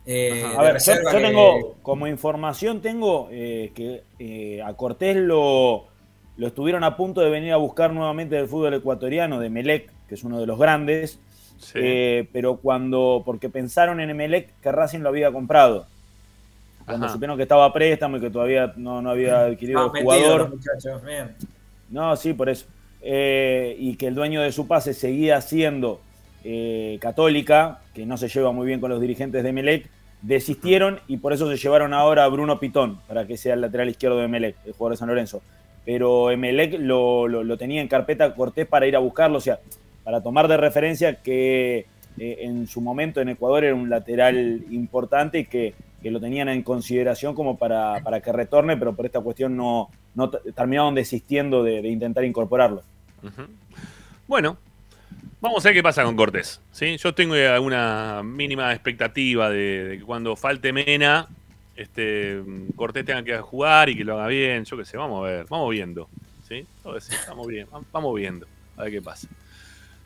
Eh, 0.04 0.42
A 0.44 0.60
ver, 0.62 0.68
yo, 0.68 0.72
reserva 0.74 1.12
yo 1.12 1.18
que- 1.18 1.24
tengo, 1.24 1.74
como 1.82 2.06
información 2.08 2.80
tengo 2.80 3.28
eh, 3.30 3.70
que 3.74 4.02
eh, 4.18 4.60
a 4.62 4.72
Cortés 4.74 5.16
lo, 5.16 5.84
lo 6.36 6.46
estuvieron 6.46 6.82
a 6.84 6.96
punto 6.96 7.20
de 7.20 7.30
venir 7.30 7.52
a 7.52 7.56
buscar 7.56 7.92
nuevamente 7.92 8.34
del 8.34 8.48
fútbol 8.48 8.74
ecuatoriano, 8.74 9.38
de 9.38 9.48
Melec, 9.50 9.90
que 10.08 10.14
es 10.16 10.24
uno 10.24 10.40
de 10.40 10.46
los 10.46 10.58
grandes, 10.58 11.20
eh, 11.74 12.26
pero 12.32 12.56
cuando, 12.56 13.22
porque 13.24 13.48
pensaron 13.48 14.00
en 14.00 14.16
Melec 14.16 14.50
que 14.60 14.72
Racing 14.72 15.00
lo 15.00 15.08
había 15.10 15.30
comprado. 15.30 15.86
Cuando 16.84 17.06
Ajá. 17.06 17.12
supieron 17.14 17.36
que 17.36 17.44
estaba 17.44 17.64
a 17.66 17.72
préstamo 17.72 18.16
y 18.16 18.20
que 18.20 18.30
todavía 18.30 18.72
no, 18.76 19.00
no 19.00 19.10
había 19.10 19.42
adquirido 19.46 19.84
el 19.94 20.02
jugador. 20.02 20.52
bien. 21.06 21.36
No, 21.90 22.16
sí, 22.16 22.32
por 22.32 22.48
eso. 22.48 22.66
Eh, 23.02 23.76
y 23.78 23.94
que 23.96 24.08
el 24.08 24.16
dueño 24.16 24.42
de 24.42 24.50
su 24.50 24.66
pase 24.66 24.94
seguía 24.94 25.40
siendo 25.40 26.00
eh, 26.42 26.98
católica, 27.00 27.78
que 27.94 28.06
no 28.06 28.16
se 28.16 28.28
lleva 28.28 28.52
muy 28.52 28.66
bien 28.66 28.80
con 28.80 28.90
los 28.90 29.00
dirigentes 29.00 29.42
de 29.42 29.52
Melec, 29.52 29.88
desistieron 30.22 31.00
y 31.08 31.16
por 31.16 31.32
eso 31.32 31.50
se 31.50 31.56
llevaron 31.56 31.92
ahora 31.92 32.24
a 32.24 32.28
Bruno 32.28 32.58
Pitón, 32.60 32.98
para 33.08 33.26
que 33.26 33.36
sea 33.36 33.54
el 33.54 33.60
lateral 33.60 33.88
izquierdo 33.88 34.18
de 34.18 34.28
Melec, 34.28 34.56
el 34.64 34.72
jugador 34.72 34.92
de 34.92 34.98
San 34.98 35.08
Lorenzo. 35.08 35.42
Pero 35.84 36.30
Emelec 36.30 36.78
lo, 36.78 37.26
lo- 37.26 37.58
tenía 37.58 37.80
en 37.82 37.88
carpeta 37.88 38.34
Cortés 38.34 38.66
para 38.66 38.86
ir 38.86 38.94
a 38.94 39.00
buscarlo, 39.00 39.38
o 39.38 39.40
sea, 39.40 39.58
para 40.04 40.20
tomar 40.22 40.46
de 40.46 40.56
referencia 40.56 41.16
que 41.16 41.86
eh, 42.18 42.36
en 42.40 42.66
su 42.68 42.80
momento 42.80 43.20
en 43.20 43.30
Ecuador 43.30 43.64
era 43.64 43.74
un 43.74 43.90
lateral 43.90 44.64
importante 44.70 45.40
y 45.40 45.44
que, 45.46 45.74
que 46.00 46.10
lo 46.12 46.20
tenían 46.20 46.48
en 46.48 46.62
consideración 46.62 47.34
como 47.34 47.56
para, 47.58 48.00
para 48.04 48.20
que 48.20 48.30
retorne, 48.32 48.76
pero 48.76 48.94
por 48.94 49.06
esta 49.06 49.20
cuestión 49.20 49.56
no, 49.56 49.90
no 50.14 50.30
terminaron 50.30 50.94
desistiendo 50.94 51.64
de, 51.64 51.80
intentar 51.88 52.24
incorporarlo. 52.24 52.82
Bueno, 54.28 54.56
Vamos 55.42 55.66
a 55.66 55.68
ver 55.68 55.74
qué 55.74 55.82
pasa 55.82 56.04
con 56.04 56.14
Cortés. 56.14 56.60
¿sí? 56.70 56.96
Yo 56.98 57.12
tengo 57.12 57.34
alguna 57.34 58.22
mínima 58.24 58.72
expectativa 58.72 59.50
de, 59.50 59.84
de 59.88 59.98
que 59.98 60.04
cuando 60.04 60.36
falte 60.36 60.72
Mena, 60.72 61.26
este, 61.74 62.40
Cortés 62.76 63.04
tenga 63.04 63.24
que 63.24 63.36
jugar 63.38 63.88
y 63.88 63.96
que 63.96 64.04
lo 64.04 64.14
haga 64.14 64.28
bien. 64.28 64.64
Yo 64.64 64.76
qué 64.76 64.84
sé, 64.84 64.96
vamos 64.96 65.26
a 65.26 65.28
ver, 65.28 65.46
vamos 65.48 65.68
viendo. 65.70 66.08
¿sí? 66.48 66.64
Vamos, 66.84 67.48
bien, 67.48 67.66
vamos 67.90 68.14
viendo. 68.14 68.46
A 68.76 68.84
ver 68.84 68.92
qué 68.92 69.02
pasa. 69.02 69.26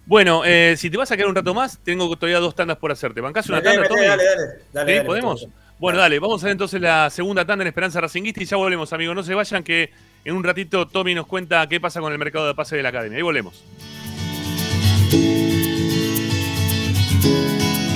Bueno, 0.07 0.43
eh, 0.43 0.75
si 0.79 0.89
te 0.89 0.97
vas 0.97 1.13
a 1.13 1.17
quedar 1.17 1.29
un 1.29 1.35
rato 1.35 1.53
más, 1.53 1.81
tengo 1.85 2.09
todavía 2.17 2.41
dos 2.41 2.55
tandas 2.55 2.79
por 2.79 2.91
hacerte. 2.91 3.21
¿Bancás 3.21 3.47
una 3.51 3.63
tanda, 3.63 3.87
Tommy? 3.87 4.07
Dale, 4.07 4.25
dale, 4.25 4.43
dale. 4.73 5.01
¿Sí? 5.01 5.05
¿Podemos? 5.05 5.49
Bueno, 5.79 5.99
dale, 5.99 6.19
vamos 6.19 6.41
a 6.41 6.47
hacer 6.47 6.53
entonces 6.53 6.81
la 6.81 7.11
segunda 7.11 7.45
tanda 7.45 7.63
en 7.63 7.69
Esperanza 7.69 8.01
Racinguista 8.01 8.43
y 8.43 8.47
ya 8.47 8.57
volvemos, 8.57 8.91
amigos. 8.95 9.15
No 9.15 9.23
se 9.23 9.35
vayan 9.35 9.63
que 9.63 9.91
en 10.25 10.35
un 10.35 10.43
ratito 10.43 10.89
Tommy 10.89 11.15
nos 11.15 11.27
cuenta 11.27 11.69
qué 11.69 11.79
pasa 11.79 12.01
con 12.01 12.11
el 12.11 12.19
mercado 12.19 12.47
de 12.47 12.55
pase 12.55 12.75
de 12.75 12.83
la 12.83 12.89
academia. 12.89 13.19
Ahí 13.19 13.23
volvemos. 13.23 13.63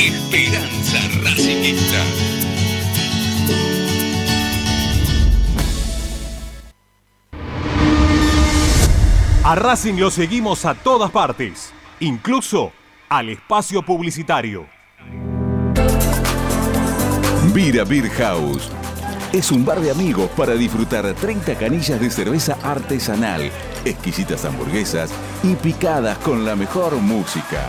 Esperanza 0.01 0.98
Racingista. 1.22 2.02
A 9.44 9.55
Racing 9.56 9.97
lo 9.97 10.10
seguimos 10.10 10.64
a 10.64 10.74
todas 10.74 11.10
partes, 11.10 11.74
incluso 12.01 12.72
al 13.10 13.28
espacio 13.28 13.82
publicitario. 13.82 14.66
Vira 17.52 17.85
Beer 17.85 18.09
House. 18.09 18.70
Es 19.35 19.52
un 19.52 19.66
bar 19.66 19.81
de 19.81 19.90
amigos 19.90 20.31
para 20.35 20.55
disfrutar 20.55 21.12
30 21.12 21.56
canillas 21.56 22.01
de 22.01 22.10
cerveza 22.10 22.56
artesanal, 22.62 23.51
exquisitas 23.85 24.47
hamburguesas 24.47 25.10
y 25.43 25.56
picadas 25.56 26.16
con 26.18 26.47
la 26.47 26.56
mejor 26.56 26.94
música. 26.97 27.68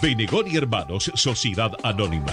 Benegón 0.00 0.46
y 0.48 0.56
Hermanos, 0.56 1.10
Sociedad 1.14 1.72
Anónima. 1.82 2.32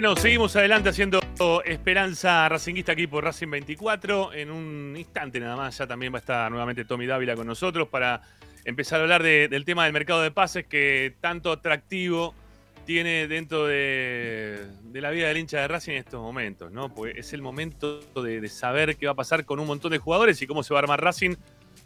Bueno, 0.00 0.14
seguimos 0.14 0.54
adelante 0.54 0.90
haciendo 0.90 1.18
Esperanza 1.64 2.48
Racinguista 2.48 2.92
aquí 2.92 3.08
por 3.08 3.24
Racing 3.24 3.50
24. 3.50 4.32
En 4.32 4.52
un 4.52 4.94
instante 4.96 5.40
nada 5.40 5.56
más 5.56 5.76
ya 5.76 5.88
también 5.88 6.12
va 6.12 6.18
a 6.18 6.20
estar 6.20 6.48
nuevamente 6.52 6.84
Tommy 6.84 7.04
Dávila 7.04 7.34
con 7.34 7.48
nosotros 7.48 7.88
para 7.88 8.22
empezar 8.64 9.00
a 9.00 9.02
hablar 9.02 9.24
de- 9.24 9.48
del 9.48 9.64
tema 9.64 9.82
del 9.82 9.92
mercado 9.92 10.22
de 10.22 10.30
pases 10.30 10.66
que 10.66 11.16
tanto 11.20 11.50
atractivo 11.50 12.32
tiene 12.86 13.26
dentro 13.26 13.66
de, 13.66 14.68
la 14.92 15.10
vida 15.10 15.26
del 15.26 15.38
hincha 15.38 15.62
de 15.62 15.66
Racing 15.66 15.94
en 15.94 15.98
estos 15.98 16.22
momentos, 16.22 16.70
¿no? 16.70 16.94
Porque 16.94 17.18
es 17.18 17.32
el 17.32 17.42
momento 17.42 17.98
de, 18.22 18.40
de 18.40 18.48
saber 18.48 18.96
qué 18.98 19.06
va 19.06 19.12
a 19.12 19.16
pasar 19.16 19.44
con 19.44 19.58
un 19.58 19.66
montón 19.66 19.90
de 19.90 19.98
jugadores 19.98 20.40
y 20.40 20.46
cómo 20.46 20.62
se 20.62 20.72
va 20.74 20.78
a 20.78 20.82
armar 20.82 21.02
Racing 21.02 21.34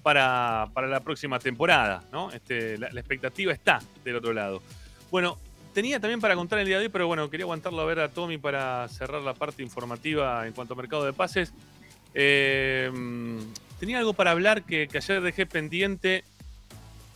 para, 0.03 0.69
para 0.75 0.87
la 0.87 1.01
próxima 1.01 1.39
temporada, 1.39 2.05
¿no? 2.13 2.31
Este, 2.31 2.77
la, 2.77 2.91
la 2.93 3.01
expectativa 3.01 3.55
está 3.55 3.79
del 4.05 4.17
otro 4.17 4.35
lado. 4.35 4.63
Bueno, 5.11 5.39
tenía 5.73 6.01
también 6.01 6.21
para 6.21 6.35
contar 6.35 6.59
el 6.59 6.67
día 6.67 6.79
de 6.79 6.85
hoy, 6.85 6.89
pero 6.89 7.07
bueno, 7.07 7.29
quería 7.31 7.45
aguantarlo 7.45 7.81
a 7.81 7.85
ver 7.85 8.01
a 8.01 8.09
Tommy 8.09 8.39
para 8.39 8.89
cerrar 8.89 9.23
la 9.23 9.35
parte 9.35 9.63
informativa 9.63 10.47
en 10.47 10.53
cuanto 10.53 10.75
a 10.75 10.77
mercado 10.77 11.05
de 11.05 11.13
pases. 11.13 11.53
Eh, 12.15 12.91
tenía 13.81 13.99
algo 13.99 14.13
para 14.13 14.31
hablar 14.33 14.65
que, 14.65 14.89
ayer 14.93 15.21
dejé 15.23 15.47
pendiente 15.47 16.25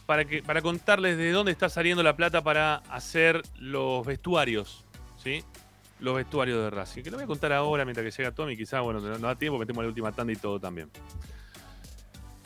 para, 0.07 0.25
que, 0.25 0.43
para 0.43 0.63
contarles 0.63 1.19
de 1.19 1.31
dónde 1.33 1.53
está 1.53 1.69
saliendo 1.69 2.03
la 2.03 2.17
plata 2.17 2.43
para 2.43 2.77
hacer 2.91 3.43
los 3.59 4.07
vestuarios, 4.07 4.85
¿sí? 5.23 5.45
Los 6.01 6.17
vestuarios 6.17 6.63
de 6.63 6.71
Racing. 6.71 7.03
Que 7.03 7.11
lo 7.11 7.17
voy 7.17 7.25
a 7.25 7.27
contar 7.27 7.53
ahora 7.53 7.85
mientras 7.85 8.05
que 8.05 8.23
llega 8.23 8.35
Tommy. 8.35 8.57
Quizás, 8.57 8.83
bueno, 8.83 9.01
no, 9.01 9.19
no 9.19 9.27
da 9.27 9.35
tiempo, 9.35 9.59
metemos 9.59 9.85
la 9.85 9.89
última 9.89 10.13
tanda 10.13 10.33
y 10.33 10.37
todo 10.37 10.61
también. 10.61 10.91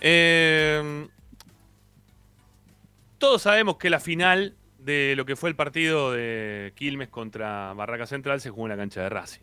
Eh, 0.01 1.07
todos 3.19 3.43
sabemos 3.43 3.77
que 3.77 3.91
la 3.91 4.01
final 4.01 4.55
de 4.91 5.15
lo 5.17 5.25
que 5.25 5.37
fue 5.37 5.49
el 5.51 5.57
partido 5.57 6.13
de 6.13 6.73
Quilmes 6.77 7.09
contra 7.09 7.73
Barraca 7.75 8.07
Central 8.07 8.41
se 8.41 8.51
jugó 8.51 8.67
en 8.67 8.71
la 8.71 8.77
cancha 8.77 9.03
de 9.03 9.09
Racing. 9.09 9.43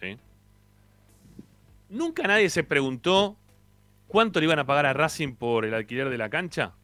¿sí? 0.00 0.16
Nunca 1.88 2.22
nadie 2.24 2.50
se 2.50 2.62
preguntó 2.64 3.36
cuánto 4.06 4.40
le 4.40 4.46
iban 4.46 4.58
a 4.58 4.66
pagar 4.66 4.86
a 4.86 4.92
Racing 4.92 5.34
por 5.34 5.64
el 5.64 5.74
alquiler 5.74 6.08
de 6.08 6.18
la 6.18 6.28
cancha. 6.30 6.74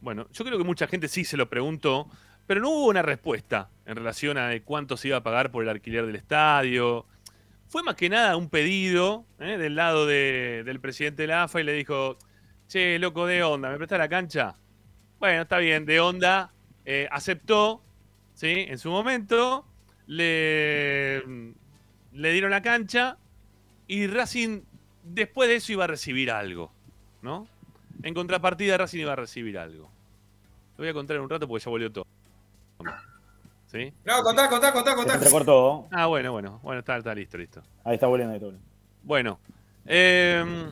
Bueno, 0.00 0.26
yo 0.32 0.44
creo 0.44 0.58
que 0.58 0.64
mucha 0.64 0.86
gente 0.86 1.08
sí 1.08 1.24
se 1.24 1.36
lo 1.36 1.48
preguntó, 1.48 2.08
pero 2.46 2.60
no 2.60 2.70
hubo 2.70 2.86
una 2.86 3.02
respuesta 3.02 3.70
en 3.86 3.96
relación 3.96 4.38
a 4.38 4.48
de 4.48 4.62
cuánto 4.62 4.96
se 4.96 5.08
iba 5.08 5.18
a 5.18 5.22
pagar 5.22 5.50
por 5.50 5.62
el 5.62 5.68
alquiler 5.68 6.06
del 6.06 6.16
estadio. 6.16 7.06
Fue 7.68 7.82
más 7.82 7.96
que 7.96 8.08
nada 8.08 8.36
un 8.36 8.48
pedido 8.48 9.24
¿eh? 9.40 9.56
del 9.58 9.74
lado 9.76 10.06
de- 10.06 10.62
del 10.64 10.80
presidente 10.80 11.22
de 11.22 11.28
la 11.28 11.44
AFA 11.44 11.60
y 11.60 11.64
le 11.64 11.72
dijo, 11.72 12.16
che, 12.68 12.98
loco 12.98 13.26
de 13.26 13.42
onda, 13.42 13.70
¿me 13.70 13.76
presta 13.76 13.98
la 13.98 14.08
cancha? 14.08 14.54
Bueno, 15.18 15.42
está 15.42 15.58
bien, 15.58 15.86
de 15.86 15.98
onda 16.00 16.52
eh, 16.86 17.06
aceptó, 17.10 17.82
¿sí? 18.34 18.64
En 18.68 18.78
su 18.78 18.90
momento, 18.90 19.66
le, 20.06 21.20
le 22.12 22.32
dieron 22.32 22.50
la 22.50 22.62
cancha 22.62 23.18
y 23.86 24.06
Racing 24.06 24.62
después 25.04 25.48
de 25.48 25.56
eso 25.56 25.72
iba 25.72 25.84
a 25.84 25.88
recibir 25.88 26.30
algo, 26.30 26.72
¿no? 27.22 27.46
En 28.02 28.14
contrapartida, 28.14 28.76
Racing 28.78 29.00
iba 29.00 29.12
a 29.12 29.16
recibir 29.16 29.58
algo. 29.58 29.90
Lo 30.76 30.82
voy 30.82 30.88
a 30.88 30.92
contar 30.94 31.16
en 31.16 31.22
un 31.22 31.30
rato 31.30 31.46
porque 31.48 31.64
ya 31.64 31.70
volvió 31.70 31.90
todo. 31.92 32.06
¿Sí? 33.66 33.92
No, 34.04 34.22
contá, 34.22 34.48
contá, 34.48 34.72
contá, 34.72 34.90
Se 34.90 34.96
contá. 34.96 35.14
entrecortó. 35.14 35.88
Ah, 35.90 36.06
bueno, 36.06 36.32
bueno. 36.32 36.60
Bueno, 36.62 36.78
está, 36.80 36.96
está 36.98 37.14
listo, 37.14 37.36
listo. 37.36 37.62
Ahí 37.84 37.94
está 37.94 38.06
volviendo, 38.06 38.32
ahí 38.32 38.36
está 38.36 38.46
volviendo. 38.46 38.68
Bueno. 39.02 39.40
eh, 39.86 40.70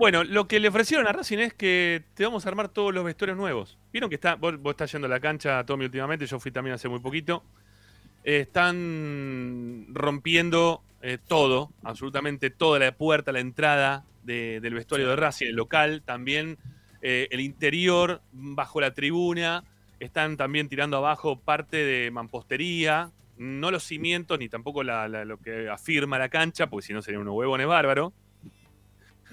bueno, 0.00 0.24
lo 0.24 0.48
que 0.48 0.58
le 0.60 0.68
ofrecieron 0.68 1.06
a 1.06 1.12
Racing 1.12 1.36
es 1.38 1.52
que 1.52 2.02
te 2.14 2.24
vamos 2.24 2.46
a 2.46 2.48
armar 2.48 2.70
todos 2.70 2.94
los 2.94 3.04
vestuarios 3.04 3.36
nuevos. 3.36 3.76
Vieron 3.92 4.08
que 4.08 4.14
está, 4.14 4.34
vos, 4.34 4.58
vos 4.58 4.70
estás 4.70 4.90
yendo 4.90 5.06
a 5.06 5.10
la 5.10 5.20
cancha, 5.20 5.62
Tommy, 5.66 5.84
últimamente, 5.84 6.24
yo 6.24 6.40
fui 6.40 6.50
también 6.50 6.72
hace 6.74 6.88
muy 6.88 7.00
poquito. 7.00 7.44
Están 8.24 9.86
rompiendo 9.90 10.82
eh, 11.02 11.18
todo, 11.28 11.70
absolutamente 11.82 12.48
toda 12.48 12.78
la 12.78 12.92
puerta, 12.92 13.30
la 13.30 13.40
entrada 13.40 14.04
de- 14.22 14.60
del 14.60 14.72
vestuario 14.74 15.06
de 15.08 15.16
Racing, 15.16 15.46
el 15.48 15.56
local, 15.56 16.02
también 16.04 16.56
eh, 17.02 17.28
el 17.30 17.40
interior, 17.40 18.22
bajo 18.32 18.80
la 18.80 18.94
tribuna. 18.94 19.64
Están 19.98 20.36
también 20.38 20.68
tirando 20.70 20.96
abajo 20.96 21.38
parte 21.38 21.76
de 21.76 22.10
mampostería, 22.10 23.10
no 23.36 23.70
los 23.70 23.84
cimientos 23.84 24.38
ni 24.38 24.48
tampoco 24.48 24.82
la- 24.82 25.08
la- 25.08 25.26
lo 25.26 25.36
que 25.38 25.68
afirma 25.68 26.18
la 26.18 26.30
cancha, 26.30 26.68
porque 26.68 26.86
si 26.86 26.92
no 26.94 27.02
serían 27.02 27.20
unos 27.22 27.34
huevones 27.34 27.66
bárbaros. 27.66 28.12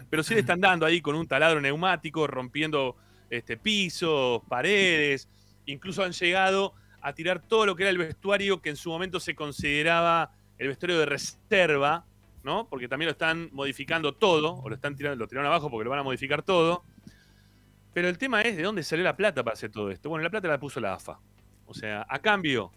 Pero 0.09 0.23
sí 0.23 0.33
le 0.33 0.41
están 0.41 0.61
dando 0.61 0.85
ahí 0.85 1.01
con 1.01 1.15
un 1.15 1.27
taladro 1.27 1.59
neumático, 1.59 2.27
rompiendo 2.27 2.95
este, 3.29 3.57
pisos, 3.57 4.41
paredes. 4.47 5.27
Incluso 5.65 6.03
han 6.03 6.11
llegado 6.11 6.73
a 7.01 7.13
tirar 7.13 7.41
todo 7.41 7.65
lo 7.65 7.75
que 7.75 7.83
era 7.83 7.89
el 7.89 7.97
vestuario 7.97 8.61
que 8.61 8.69
en 8.69 8.75
su 8.75 8.89
momento 8.89 9.19
se 9.19 9.35
consideraba 9.35 10.31
el 10.57 10.67
vestuario 10.67 10.99
de 10.99 11.05
reserva, 11.05 12.05
¿no? 12.43 12.67
Porque 12.67 12.87
también 12.87 13.07
lo 13.07 13.11
están 13.11 13.49
modificando 13.51 14.13
todo, 14.13 14.55
o 14.55 14.69
lo 14.69 14.75
están 14.75 14.95
tirando, 14.95 15.17
lo 15.17 15.27
tiraron 15.27 15.47
abajo 15.47 15.69
porque 15.69 15.83
lo 15.83 15.89
van 15.89 15.99
a 15.99 16.03
modificar 16.03 16.41
todo. 16.41 16.83
Pero 17.93 18.07
el 18.07 18.17
tema 18.17 18.41
es 18.41 18.55
de 18.55 18.63
dónde 18.63 18.83
salió 18.83 19.03
la 19.03 19.15
plata 19.15 19.43
para 19.43 19.53
hacer 19.53 19.71
todo 19.71 19.91
esto. 19.91 20.09
Bueno, 20.09 20.23
la 20.23 20.29
plata 20.29 20.47
la 20.47 20.59
puso 20.59 20.79
la 20.79 20.93
AFA. 20.93 21.19
O 21.65 21.73
sea, 21.73 22.05
a 22.07 22.19
cambio, 22.19 22.71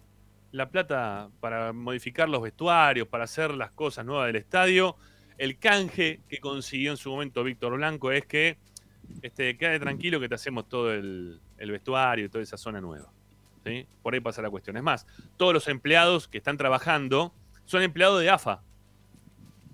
la 0.52 0.68
plata 0.68 1.28
para 1.40 1.72
modificar 1.72 2.28
los 2.28 2.42
vestuarios, 2.42 3.06
para 3.06 3.24
hacer 3.24 3.52
las 3.52 3.70
cosas 3.70 4.04
nuevas 4.04 4.26
del 4.26 4.36
estadio, 4.36 4.96
el 5.40 5.58
canje 5.58 6.20
que 6.28 6.38
consiguió 6.38 6.90
en 6.90 6.96
su 6.98 7.10
momento 7.10 7.42
Víctor 7.42 7.74
Blanco 7.76 8.12
es 8.12 8.26
que 8.26 8.58
este, 9.22 9.56
quede 9.56 9.80
tranquilo 9.80 10.20
que 10.20 10.28
te 10.28 10.34
hacemos 10.34 10.68
todo 10.68 10.92
el, 10.92 11.40
el 11.56 11.70
vestuario 11.70 12.26
y 12.26 12.28
toda 12.28 12.44
esa 12.44 12.56
zona 12.58 12.80
nueva. 12.80 13.10
¿sí? 13.64 13.86
Por 14.02 14.12
ahí 14.12 14.20
pasa 14.20 14.42
la 14.42 14.50
cuestión. 14.50 14.76
Es 14.76 14.82
más, 14.82 15.06
todos 15.36 15.54
los 15.54 15.66
empleados 15.68 16.28
que 16.28 16.38
están 16.38 16.56
trabajando 16.58 17.32
son 17.64 17.82
empleados 17.82 18.20
de 18.20 18.28
AFA. 18.28 18.62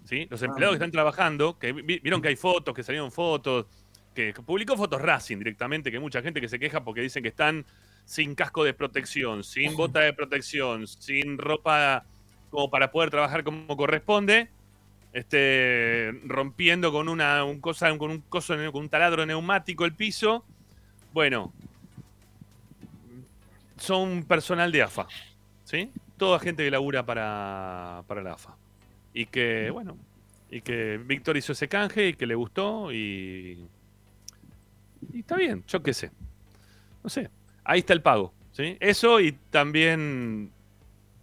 ¿sí? 0.04 0.28
Los 0.30 0.40
empleados 0.42 0.74
que 0.74 0.84
están 0.84 0.92
trabajando, 0.92 1.58
que 1.58 1.72
vi- 1.72 1.98
vieron 1.98 2.22
que 2.22 2.28
hay 2.28 2.36
fotos, 2.36 2.72
que 2.72 2.82
salieron 2.84 3.10
fotos, 3.10 3.66
que, 4.14 4.32
que 4.32 4.42
publicó 4.42 4.76
fotos 4.76 5.02
Racing 5.02 5.38
directamente, 5.38 5.90
que 5.90 5.96
hay 5.96 6.02
mucha 6.02 6.22
gente 6.22 6.40
que 6.40 6.48
se 6.48 6.58
queja 6.60 6.84
porque 6.84 7.00
dicen 7.00 7.22
que 7.22 7.28
están 7.30 7.66
sin 8.04 8.36
casco 8.36 8.62
de 8.62 8.72
protección, 8.72 9.42
sin 9.42 9.74
bota 9.76 9.98
de 10.00 10.12
protección, 10.12 10.86
sin 10.86 11.38
ropa 11.38 12.04
como 12.50 12.70
para 12.70 12.92
poder 12.92 13.10
trabajar 13.10 13.42
como 13.42 13.76
corresponde, 13.76 14.48
este, 15.16 16.12
rompiendo 16.24 16.92
con 16.92 17.08
una 17.08 17.42
un 17.42 17.58
cosa, 17.58 17.96
con 17.96 18.10
un 18.10 18.20
coso, 18.20 18.54
con 18.70 18.82
un 18.82 18.88
taladro 18.90 19.24
neumático 19.24 19.86
el 19.86 19.94
piso. 19.94 20.44
Bueno, 21.14 21.54
son 23.78 24.24
personal 24.24 24.70
de 24.70 24.82
AFA, 24.82 25.06
¿sí? 25.64 25.90
Toda 26.18 26.38
gente 26.38 26.62
que 26.62 26.70
labura 26.70 27.06
para, 27.06 28.04
para 28.06 28.22
la 28.22 28.34
AFA. 28.34 28.58
Y 29.14 29.24
que, 29.24 29.70
bueno, 29.70 29.96
y 30.50 30.60
que 30.60 30.98
Víctor 30.98 31.38
hizo 31.38 31.52
ese 31.52 31.66
canje 31.66 32.08
y 32.08 32.12
que 32.12 32.26
le 32.26 32.34
gustó 32.34 32.92
y, 32.92 33.66
y 35.14 35.20
está 35.20 35.36
bien, 35.36 35.64
yo 35.66 35.82
qué 35.82 35.94
sé. 35.94 36.10
No 37.02 37.08
sé, 37.08 37.30
ahí 37.64 37.78
está 37.78 37.94
el 37.94 38.02
pago, 38.02 38.34
¿sí? 38.52 38.76
Eso 38.80 39.18
y 39.18 39.32
también 39.48 40.50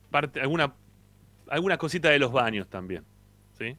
parte, 0.10 0.42
alguna, 0.42 0.74
alguna 1.48 1.78
cosita 1.78 2.10
de 2.10 2.18
los 2.18 2.32
baños 2.32 2.68
también, 2.68 3.04
¿sí? 3.56 3.78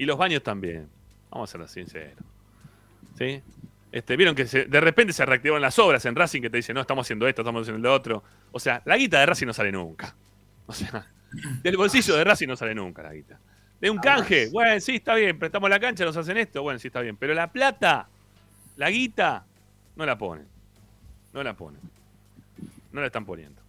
Y 0.00 0.06
los 0.06 0.16
baños 0.16 0.42
también, 0.42 0.88
vamos 1.30 1.54
a 1.54 1.58
ser 1.58 1.68
sinceros, 1.68 2.24
¿sí? 3.18 3.42
Este, 3.92 4.16
Vieron 4.16 4.34
que 4.34 4.46
se- 4.46 4.64
de 4.64 4.80
repente 4.80 5.12
se 5.12 5.26
reactivan 5.26 5.60
las 5.60 5.78
obras 5.78 6.06
en 6.06 6.16
Racing 6.16 6.40
que 6.40 6.48
te 6.48 6.56
dicen, 6.56 6.74
no, 6.74 6.80
estamos 6.80 7.06
haciendo 7.06 7.28
esto, 7.28 7.42
estamos 7.42 7.62
haciendo 7.62 7.86
lo 7.86 7.94
otro. 7.94 8.22
O 8.50 8.58
sea, 8.58 8.80
la 8.86 8.96
guita 8.96 9.20
de 9.20 9.26
Racing 9.26 9.46
no 9.46 9.52
sale 9.52 9.70
nunca. 9.70 10.14
O 10.66 10.72
sea, 10.72 11.06
del 11.62 11.76
bolsillo 11.76 12.16
de 12.16 12.24
Racing 12.24 12.48
no 12.48 12.56
sale 12.56 12.74
nunca 12.74 13.02
la 13.02 13.12
guita. 13.12 13.38
De 13.78 13.90
un 13.90 13.98
canje, 13.98 14.48
bueno, 14.52 14.80
sí, 14.80 14.96
está 14.96 15.14
bien, 15.16 15.38
prestamos 15.38 15.68
la 15.68 15.78
cancha, 15.80 16.04
nos 16.06 16.16
hacen 16.16 16.38
esto, 16.38 16.62
bueno, 16.62 16.78
sí, 16.78 16.86
está 16.86 17.00
bien. 17.02 17.16
Pero 17.18 17.34
la 17.34 17.52
plata, 17.52 18.08
la 18.76 18.88
guita, 18.90 19.44
no 19.96 20.06
la 20.06 20.16
ponen. 20.16 20.46
No 21.34 21.42
la 21.42 21.52
ponen. 21.54 21.80
No 22.92 23.00
la 23.00 23.06
están 23.08 23.26
poniendo. 23.26 23.59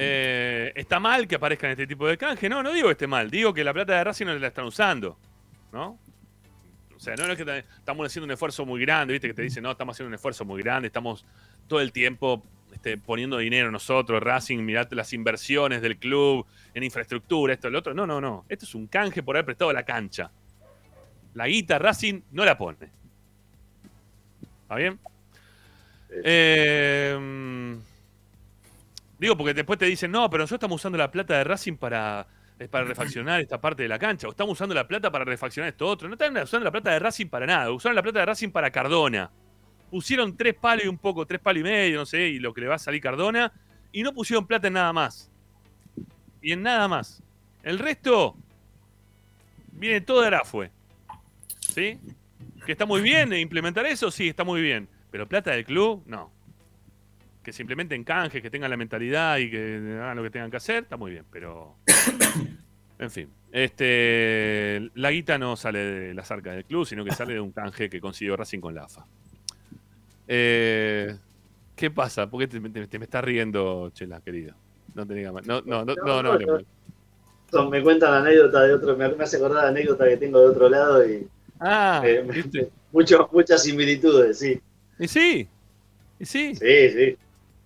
Eh, 0.00 0.72
¿Está 0.76 1.00
mal 1.00 1.26
que 1.26 1.34
aparezcan 1.34 1.70
este 1.70 1.86
tipo 1.86 2.06
de 2.06 2.16
canje? 2.16 2.48
No, 2.48 2.62
no 2.62 2.72
digo 2.72 2.86
que 2.88 2.92
esté 2.92 3.06
mal. 3.06 3.30
Digo 3.30 3.52
que 3.52 3.64
la 3.64 3.72
plata 3.74 3.94
de 3.96 4.04
Racing 4.04 4.26
no 4.26 4.34
la 4.34 4.46
están 4.46 4.64
usando. 4.64 5.18
¿No? 5.72 5.98
O 6.96 7.00
sea, 7.00 7.14
no 7.16 7.24
es 7.30 7.36
que 7.36 7.44
ta- 7.44 7.58
estamos 7.58 8.06
haciendo 8.06 8.24
un 8.24 8.30
esfuerzo 8.32 8.64
muy 8.66 8.80
grande, 8.80 9.12
¿viste? 9.12 9.28
Que 9.28 9.34
te 9.34 9.42
dicen, 9.42 9.62
no, 9.62 9.70
estamos 9.70 9.94
haciendo 9.94 10.08
un 10.08 10.14
esfuerzo 10.14 10.44
muy 10.44 10.62
grande, 10.62 10.86
estamos 10.88 11.24
todo 11.68 11.80
el 11.80 11.92
tiempo 11.92 12.42
este, 12.72 12.98
poniendo 12.98 13.38
dinero 13.38 13.70
nosotros, 13.70 14.20
Racing, 14.22 14.58
mirad 14.64 14.90
las 14.92 15.12
inversiones 15.12 15.80
del 15.80 15.96
club 15.96 16.44
en 16.74 16.82
infraestructura, 16.82 17.54
esto, 17.54 17.70
lo 17.70 17.78
otro. 17.78 17.94
No, 17.94 18.06
no, 18.06 18.20
no. 18.20 18.44
Esto 18.48 18.64
es 18.64 18.74
un 18.74 18.86
canje 18.88 19.22
por 19.22 19.36
haber 19.36 19.44
prestado 19.46 19.72
la 19.72 19.84
cancha. 19.84 20.30
La 21.34 21.46
guita 21.46 21.78
Racing 21.78 22.22
no 22.32 22.44
la 22.44 22.56
pone. 22.58 22.78
¿Está 24.62 24.74
bien? 24.74 24.98
Eh, 26.24 27.76
digo, 29.18 29.36
porque 29.36 29.54
después 29.54 29.78
te 29.78 29.86
dicen, 29.86 30.10
no, 30.10 30.28
pero 30.30 30.42
nosotros 30.42 30.58
estamos 30.58 30.76
usando 30.76 30.98
la 30.98 31.10
plata 31.10 31.36
de 31.36 31.44
Racing 31.44 31.76
para, 31.76 32.26
eh, 32.58 32.68
para 32.68 32.84
refaccionar 32.84 33.40
esta 33.40 33.60
parte 33.60 33.82
de 33.82 33.88
la 33.88 33.98
cancha, 33.98 34.28
o 34.28 34.30
estamos 34.30 34.52
usando 34.52 34.74
la 34.74 34.86
plata 34.86 35.10
para 35.10 35.24
refaccionar 35.24 35.70
esto 35.70 35.86
otro. 35.86 36.08
No 36.08 36.14
están 36.14 36.36
usando 36.36 36.64
la 36.64 36.70
plata 36.70 36.90
de 36.90 36.98
Racing 36.98 37.26
para 37.26 37.46
nada, 37.46 37.70
usaron 37.72 37.96
la 37.96 38.02
plata 38.02 38.20
de 38.20 38.26
Racing 38.26 38.50
para 38.50 38.70
Cardona. 38.70 39.30
Pusieron 39.90 40.36
tres 40.36 40.54
palos 40.54 40.84
y 40.84 40.88
un 40.88 40.98
poco, 40.98 41.26
tres 41.26 41.40
palos 41.40 41.60
y 41.60 41.64
medio, 41.64 41.98
no 41.98 42.06
sé, 42.06 42.28
y 42.28 42.38
lo 42.38 42.52
que 42.52 42.60
le 42.60 42.68
va 42.68 42.74
a 42.74 42.78
salir 42.78 43.00
Cardona, 43.00 43.52
y 43.92 44.02
no 44.02 44.12
pusieron 44.12 44.46
plata 44.46 44.68
en 44.68 44.74
nada 44.74 44.92
más. 44.92 45.30
Y 46.42 46.52
en 46.52 46.62
nada 46.62 46.86
más. 46.88 47.22
El 47.62 47.78
resto 47.78 48.36
viene 49.72 50.00
todo 50.00 50.20
de 50.20 50.28
Arafue. 50.28 50.70
¿Sí? 51.60 51.98
¿Que 52.66 52.72
está 52.72 52.86
muy 52.86 53.00
bien 53.00 53.32
implementar 53.32 53.86
eso? 53.86 54.10
Sí, 54.10 54.28
está 54.28 54.44
muy 54.44 54.60
bien. 54.60 54.88
Pero 55.10 55.26
plata 55.26 55.52
del 55.52 55.64
club, 55.64 56.02
no. 56.06 56.30
Que 57.48 57.52
se 57.54 57.62
implementen 57.62 58.04
canjes, 58.04 58.42
que 58.42 58.50
tengan 58.50 58.68
la 58.68 58.76
mentalidad 58.76 59.38
y 59.38 59.50
que 59.50 59.98
hagan 60.02 60.18
lo 60.18 60.22
que 60.22 60.28
tengan 60.28 60.50
que 60.50 60.58
hacer, 60.58 60.82
está 60.82 60.98
muy 60.98 61.12
bien. 61.12 61.24
Pero. 61.32 61.76
En 62.98 63.10
fin. 63.10 63.30
Este. 63.52 64.90
La 64.96 65.10
guita 65.10 65.38
no 65.38 65.56
sale 65.56 65.78
de 65.78 66.14
las 66.14 66.30
arcas 66.30 66.56
del 66.56 66.66
club, 66.66 66.84
sino 66.84 67.04
que 67.06 67.12
sale 67.12 67.32
de 67.34 67.40
un 67.40 67.52
canje 67.52 67.88
que 67.88 68.02
consiguió 68.02 68.36
Racing 68.36 68.58
con 68.60 68.74
la 68.74 68.82
AFA. 68.84 69.06
Eh, 70.26 71.16
¿Qué 71.74 71.90
pasa? 71.90 72.28
¿Por 72.28 72.40
qué 72.40 72.48
te, 72.48 72.60
te- 72.68 72.86
te 72.86 72.98
me 72.98 73.04
estás 73.06 73.24
riendo, 73.24 73.88
Chela, 73.94 74.20
querido? 74.20 74.54
No 74.94 75.06
te 75.06 75.14
diga 75.14 75.32
mal. 75.32 75.44
No, 75.46 75.62
no, 75.62 75.86
no, 75.86 75.94
no, 75.94 76.22
no. 76.38 76.58
Son- 77.50 77.70
Me 77.70 77.82
cuentan 77.82 78.12
anécdota 78.12 78.62
de 78.64 78.74
otro, 78.74 78.94
me 78.94 79.08
me 79.08 79.24
hace 79.24 79.36
acordar 79.38 79.62
la 79.64 79.68
anécdota 79.70 80.06
que 80.06 80.18
tengo 80.18 80.40
de 80.40 80.46
otro 80.48 80.68
lado 80.68 81.08
y 81.08 81.26
Ah, 81.60 82.02
eh, 82.04 82.22
me- 82.26 82.68
mucho- 82.92 83.30
muchas 83.32 83.62
similitudes, 83.62 84.38
sí. 84.38 84.60
¿Y 84.98 85.08
sí? 85.08 85.48
¿Y 86.18 86.24
sí? 86.26 86.54
Sí, 86.56 86.90
sí. 86.90 87.16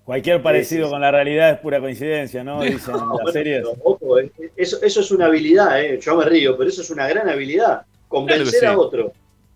Cualquier 0.05 0.43
parecido 0.43 0.83
sí, 0.85 0.89
sí. 0.89 0.91
con 0.91 1.01
la 1.01 1.11
realidad 1.13 1.51
es 1.53 1.59
pura 1.61 1.81
coincidencia, 1.81 2.43
¿no? 2.43 2.61
Dicen 2.63 2.95
No, 2.95 3.01
las 3.01 3.09
bueno, 3.23 3.33
series. 3.33 3.65
ojo, 3.85 4.19
eh, 4.19 4.33
eso, 4.57 4.79
eso 4.83 5.01
es 5.01 5.11
una 5.13 5.27
habilidad, 5.27 5.81
eh. 5.83 5.99
yo 6.01 6.17
me 6.17 6.25
río, 6.25 6.57
pero 6.57 6.69
eso 6.71 6.83
es 6.83 6.91
una 6.91 7.07
gran 7.09 7.29
habilidad. 7.29 7.83
Convencer 8.09 8.61
Claro 8.61 8.73
a 8.73 8.83
sí. 8.83 8.87
otro, 8.87 9.13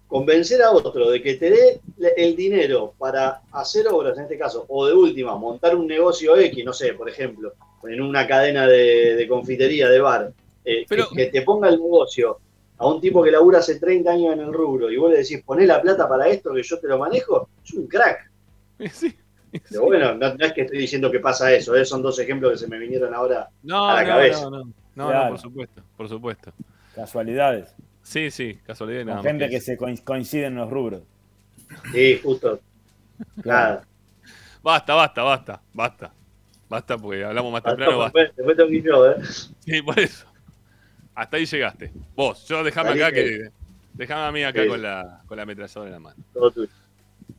convencer 0.06 0.62
a 0.62 0.70
otro 0.70 1.10
de 1.10 1.20
que 1.20 1.34
te 1.34 1.50
dé 1.50 1.80
el 2.16 2.36
dinero 2.36 2.94
para 2.96 3.40
hacer 3.52 3.88
obras, 3.88 4.16
en 4.16 4.24
este 4.24 4.38
caso, 4.38 4.64
o 4.68 4.86
de 4.86 4.94
última, 4.94 5.36
montar 5.36 5.74
un 5.76 5.86
negocio 5.86 6.36
X, 6.36 6.64
no 6.64 6.72
sé, 6.72 6.94
por 6.94 7.08
ejemplo, 7.08 7.52
en 7.82 8.00
una 8.00 8.26
cadena 8.26 8.66
de, 8.66 9.14
de 9.16 9.28
confitería, 9.28 9.88
de 9.88 10.00
bar, 10.00 10.32
eh, 10.64 10.80
que- 10.80 10.86
Pero- 10.88 11.08
que, 11.10 11.26
te 11.26 11.42
ponga 11.42 11.68
el 11.68 11.74
negocio 11.80 12.38
a 12.78 12.86
un 12.88 13.00
tipo 13.00 13.22
que 13.22 13.30
labura 13.30 13.58
hace 13.58 13.78
30 13.80 14.12
años 14.12 14.32
en 14.34 14.40
el 14.40 14.52
rubro 14.52 14.90
y 14.90 14.96
vos 14.96 15.10
le 15.10 15.18
decís, 15.18 15.42
poné 15.44 15.66
la 15.66 15.80
plata 15.82 16.08
para 16.08 16.28
esto 16.28 16.52
que 16.54 16.62
yo 16.62 16.78
te 16.78 16.86
lo 16.88 16.98
manejo, 16.98 17.48
es 17.64 17.72
un 17.74 17.86
crack. 17.88 18.30
Pero 19.70 19.82
bueno, 19.82 20.14
no, 20.14 20.34
no 20.34 20.44
es 20.46 20.52
que 20.52 20.62
estoy 20.62 20.78
diciendo 20.78 21.10
que 21.10 21.20
pasa 21.20 21.52
eso, 21.52 21.74
eh, 21.76 21.84
son 21.84 22.02
dos 22.02 22.18
ejemplos 22.18 22.52
que 22.52 22.58
se 22.58 22.68
me 22.68 22.78
vinieron 22.78 23.14
ahora 23.14 23.48
No, 23.62 23.88
a 23.88 23.94
la 23.96 24.02
no, 24.02 24.08
cabeza. 24.08 24.42
no, 24.42 24.50
no. 24.50 24.64
No, 24.94 25.08
Claro. 25.08 25.24
no, 25.24 25.30
por 25.32 25.38
supuesto, 25.40 25.82
por 25.96 26.08
supuesto. 26.08 26.52
Casualidades. 26.94 27.74
Sí, 28.02 28.30
sí, 28.30 28.58
casualidad 28.64 29.00
y 29.00 29.02
Con 29.02 29.06
nada 29.08 29.18
más 29.22 29.26
gente 29.26 29.48
que 29.50 29.60
se 29.60 29.76
coin- 29.78 30.02
coincide 30.02 30.46
en 30.46 30.54
los 30.54 30.70
rubros. 30.70 31.02
Sí, 31.92 32.20
justo. 32.22 32.60
Nada. 33.44 33.84
Basta, 34.62 34.94
basta, 34.94 35.22
basta, 35.22 35.60
basta. 35.74 36.12
Basta 36.68 36.96
porque 36.98 37.24
hablamos 37.24 37.52
más 37.52 37.62
temprano, 37.62 38.02
Después, 38.04 38.12
basta. 38.28 38.34
después 38.36 38.56
tengo 38.56 38.70
que 38.70 38.76
ir 38.76 38.84
yo, 38.84 39.10
¿eh? 39.10 39.16
Sí, 39.60 39.82
por 39.82 39.98
eso. 39.98 40.26
Hasta 41.14 41.36
ahí 41.36 41.46
llegaste. 41.46 41.92
Vos, 42.14 42.46
yo 42.48 42.62
dejame 42.64 42.90
acá 42.90 43.12
que- 43.12 43.24
que. 43.24 43.48
Dejame 43.94 44.22
a 44.26 44.32
mí 44.32 44.42
acá 44.44 44.62
Sí. 44.62 44.68
con 44.68 44.82
la, 44.82 45.22
con 45.26 45.36
la 45.36 45.42
ametralladora 45.44 45.86
en 45.88 45.92
la 45.92 46.00
mano. 46.00 46.16
Todo 46.32 46.50
tuyo. 46.50 46.70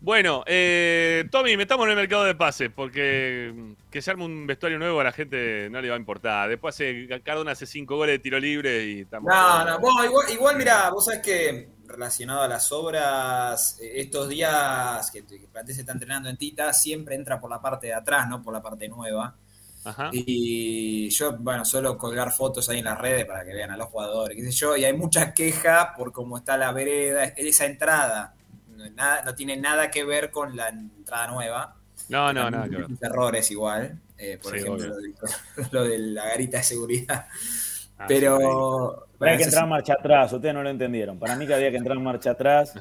Bueno, 0.08 0.46
eh, 0.48 1.28
Tommy, 1.30 1.58
metamos 1.58 1.84
en 1.84 1.90
el 1.90 1.98
mercado 1.98 2.24
de 2.24 2.34
pases 2.34 2.72
porque 2.74 3.52
mm, 3.54 3.92
que 3.92 4.02
se 4.02 4.10
arme 4.10 4.24
un 4.24 4.48
vestuario 4.48 4.80
nuevo 4.80 5.02
a 5.02 5.04
la 5.04 5.12
gente 5.12 5.70
no 5.70 5.82
le 5.82 5.90
va 5.90 5.96
a 5.96 6.00
importar. 6.00 6.48
Después 6.48 6.76
hace, 6.76 7.10
Cardona 7.26 7.52
hace 7.52 7.66
cinco 7.66 7.98
goles 7.98 8.14
de 8.14 8.20
tiro 8.20 8.40
libre 8.40 8.86
y 8.86 9.02
estamos. 9.02 9.30
No, 9.30 9.66
no, 9.66 9.80
bueno, 9.80 10.06
igual, 10.06 10.32
igual 10.32 10.56
mira, 10.56 10.90
vos 10.92 11.04
sabés 11.04 11.20
que 11.20 11.72
relacionado 11.86 12.42
a 12.42 12.48
las 12.48 12.72
obras, 12.72 13.78
eh, 13.82 13.96
estos 13.96 14.30
días 14.30 15.12
que, 15.12 15.26
que 15.26 15.74
se 15.74 15.82
está 15.82 15.92
entrenando 15.92 16.30
en 16.30 16.38
Tita, 16.38 16.72
siempre 16.72 17.16
entra 17.16 17.38
por 17.38 17.50
la 17.50 17.60
parte 17.60 17.88
de 17.88 17.94
atrás, 17.94 18.30
no 18.30 18.42
por 18.42 18.54
la 18.54 18.62
parte 18.62 18.88
nueva. 18.88 19.36
Ajá. 19.84 20.10
Y 20.14 21.10
yo, 21.10 21.36
bueno, 21.38 21.66
suelo 21.66 21.98
colgar 21.98 22.32
fotos 22.32 22.70
ahí 22.70 22.80
en 22.80 22.86
las 22.86 22.98
redes 22.98 23.26
para 23.26 23.44
que 23.44 23.54
vean 23.54 23.72
a 23.72 23.78
los 23.78 23.90
jugadores, 23.90 24.38
qué 24.38 24.44
sé 24.46 24.52
yo, 24.52 24.78
y 24.78 24.86
hay 24.86 24.94
mucha 24.94 25.34
queja 25.34 25.94
por 25.98 26.14
cómo 26.14 26.38
está 26.38 26.56
la 26.56 26.72
vereda, 26.72 27.26
esa 27.26 27.66
entrada. 27.66 28.37
No, 28.78 28.90
nada- 28.92 29.24
no 29.24 29.36
tiene 29.36 29.58
nada 29.58 29.90
que 29.92 30.04
ver 30.06 30.32
con 30.32 30.56
la 30.56 30.70
entrada 30.70 31.28
nueva. 31.28 31.76
No, 32.10 32.32
no, 32.32 32.44
También 32.44 32.52
nada 32.52 32.64
que 32.70 32.76
ver. 32.78 32.90
muchos 32.90 33.04
errores 33.04 33.52
igual. 33.52 34.00
eh, 34.20 34.40
por 34.42 34.52
Sí, 34.54 34.60
ejemplo, 34.60 34.88
lo 34.88 34.96
de, 34.98 35.14
lo 35.72 35.84
de 35.84 35.98
la 36.00 36.26
garita 36.26 36.58
de 36.58 36.64
seguridad. 36.64 37.28
Ah, 38.00 38.06
Pero. 38.08 38.38
Pero 38.38 39.08
bueno, 39.20 39.32
hay 39.32 39.38
que 39.38 39.44
entrar 39.44 39.64
en 39.64 39.70
marcha 39.70 39.94
atrás, 39.94 40.32
ustedes 40.34 40.54
no 40.54 40.62
lo 40.64 40.70
entendieron. 40.70 41.18
Para 41.20 41.36
mí 41.36 41.46
que 41.48 41.54
había 41.56 41.72
que 41.72 41.78
entrar 41.78 41.98
en 41.98 42.04
marcha 42.04 42.32
atrás 42.32 42.74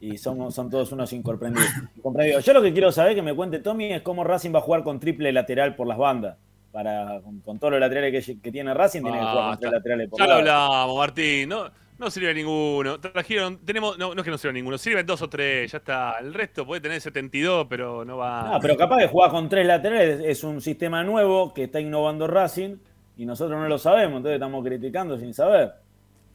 y 0.00 0.16
somos, 0.16 0.54
son 0.54 0.70
todos 0.70 0.90
unos 0.92 1.12
incomprendidos. 1.12 1.68
Incomprendidos. 1.96 2.44
Yo 2.44 2.52
lo 2.54 2.62
que 2.62 2.72
quiero 2.72 2.90
saber 2.90 3.14
que 3.14 3.20
me 3.22 3.34
cuente 3.34 3.58
Tommy 3.58 3.92
es 3.92 4.00
cómo 4.02 4.24
Racing 4.24 4.54
va 4.54 4.58
a 4.60 4.62
jugar 4.62 4.82
con 4.82 4.98
triple 4.98 5.30
lateral 5.32 5.76
por 5.76 5.86
las 5.86 5.98
bandas. 5.98 6.36
Para, 6.72 7.20
con, 7.22 7.40
con 7.40 7.58
todos 7.58 7.72
los 7.72 7.80
laterales 7.80 8.24
que, 8.26 8.38
que 8.40 8.52
tiene 8.52 8.72
Racing, 8.74 9.00
tiene 9.02 9.18
que 9.18 9.24
jugar 9.24 9.34
con 9.50 9.58
tres 9.58 9.70
Basta. 9.70 9.76
laterales 9.78 10.08
por 10.10 10.18
Ya 10.18 10.26
lo 10.26 10.32
hablamos, 10.34 10.96
Martín. 10.98 11.48
No, 11.48 11.70
no 11.98 12.10
sirve 12.10 12.34
ninguno. 12.34 13.00
Trajeron, 13.00 13.58
tenemos, 13.64 13.96
no, 13.98 14.14
no 14.14 14.20
es 14.20 14.24
que 14.24 14.30
no 14.30 14.38
sirve 14.38 14.52
ninguno, 14.54 14.78
sirven 14.78 15.06
dos 15.06 15.22
o 15.22 15.28
tres, 15.28 15.72
ya 15.72 15.78
está. 15.78 16.18
El 16.20 16.34
resto 16.34 16.66
puede 16.66 16.80
tener 16.80 17.00
72, 17.00 17.66
pero 17.68 18.04
no 18.04 18.18
va. 18.18 18.50
No, 18.52 18.60
pero 18.60 18.76
capaz 18.76 18.98
que 18.98 19.08
jugar 19.08 19.30
con 19.30 19.48
tres 19.48 19.66
laterales 19.66 20.20
es 20.24 20.44
un 20.44 20.60
sistema 20.60 21.02
nuevo 21.04 21.52
que 21.54 21.64
está 21.64 21.80
innovando 21.80 22.26
Racing 22.26 22.76
y 23.16 23.24
nosotros 23.24 23.58
no 23.58 23.68
lo 23.68 23.78
sabemos, 23.78 24.18
entonces 24.18 24.34
estamos 24.36 24.64
criticando 24.64 25.18
sin 25.18 25.32
saber. 25.32 25.72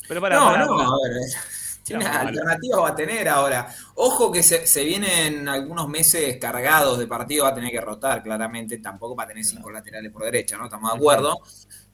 Pero 0.07 0.19
no, 0.19 0.57
no, 0.57 0.81
a 0.81 0.97
ver, 1.07 1.21
tiene 1.83 2.03
Está 2.03 2.17
mal. 2.19 2.27
alternativas 2.27 2.81
va 2.81 2.89
a 2.89 2.95
tener 2.95 3.27
ahora. 3.29 3.67
Ojo 3.95 4.31
que 4.31 4.41
se, 4.41 4.65
se 4.65 4.83
vienen 4.83 5.47
algunos 5.47 5.87
meses 5.87 6.37
cargados 6.37 6.97
de 6.97 7.05
partido, 7.07 7.43
va 7.43 7.51
a 7.51 7.55
tener 7.55 7.71
que 7.71 7.81
rotar 7.81 8.23
claramente, 8.23 8.79
tampoco 8.79 9.15
va 9.15 9.23
a 9.23 9.27
tener 9.27 9.43
cinco 9.43 9.69
laterales 9.69 10.11
por 10.11 10.23
derecha, 10.23 10.57
¿no? 10.57 10.65
Estamos 10.65 10.91
de 10.91 10.97
acuerdo. 10.97 11.37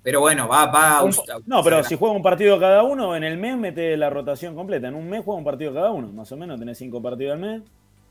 Pero 0.08 0.22
bueno, 0.22 0.48
va, 0.48 0.68
va 0.68 1.00
a 1.00 1.04
Un- 1.04 1.14
no, 1.48 1.62
pero 1.62 1.84
si 1.84 1.98
juega 1.98 2.16
un 2.16 2.24
partido 2.24 2.58
cada 2.58 2.82
uno, 2.82 3.14
en 3.14 3.26
el 3.26 3.38
mes 3.38 3.58
mete 3.58 3.98
la 3.98 4.10
rotación 4.10 4.56
completa. 4.56 4.88
En 4.88 4.96
un 4.96 5.10
mes 5.10 5.22
juega 5.26 5.38
un 5.38 5.44
partido 5.44 5.74
cada 5.74 5.92
uno. 5.92 6.08
Más 6.14 6.32
o 6.32 6.38
menos 6.38 6.58
tenés 6.58 6.78
cinco 6.78 7.02
partidos 7.02 7.34
al 7.34 7.40
mes. 7.40 7.62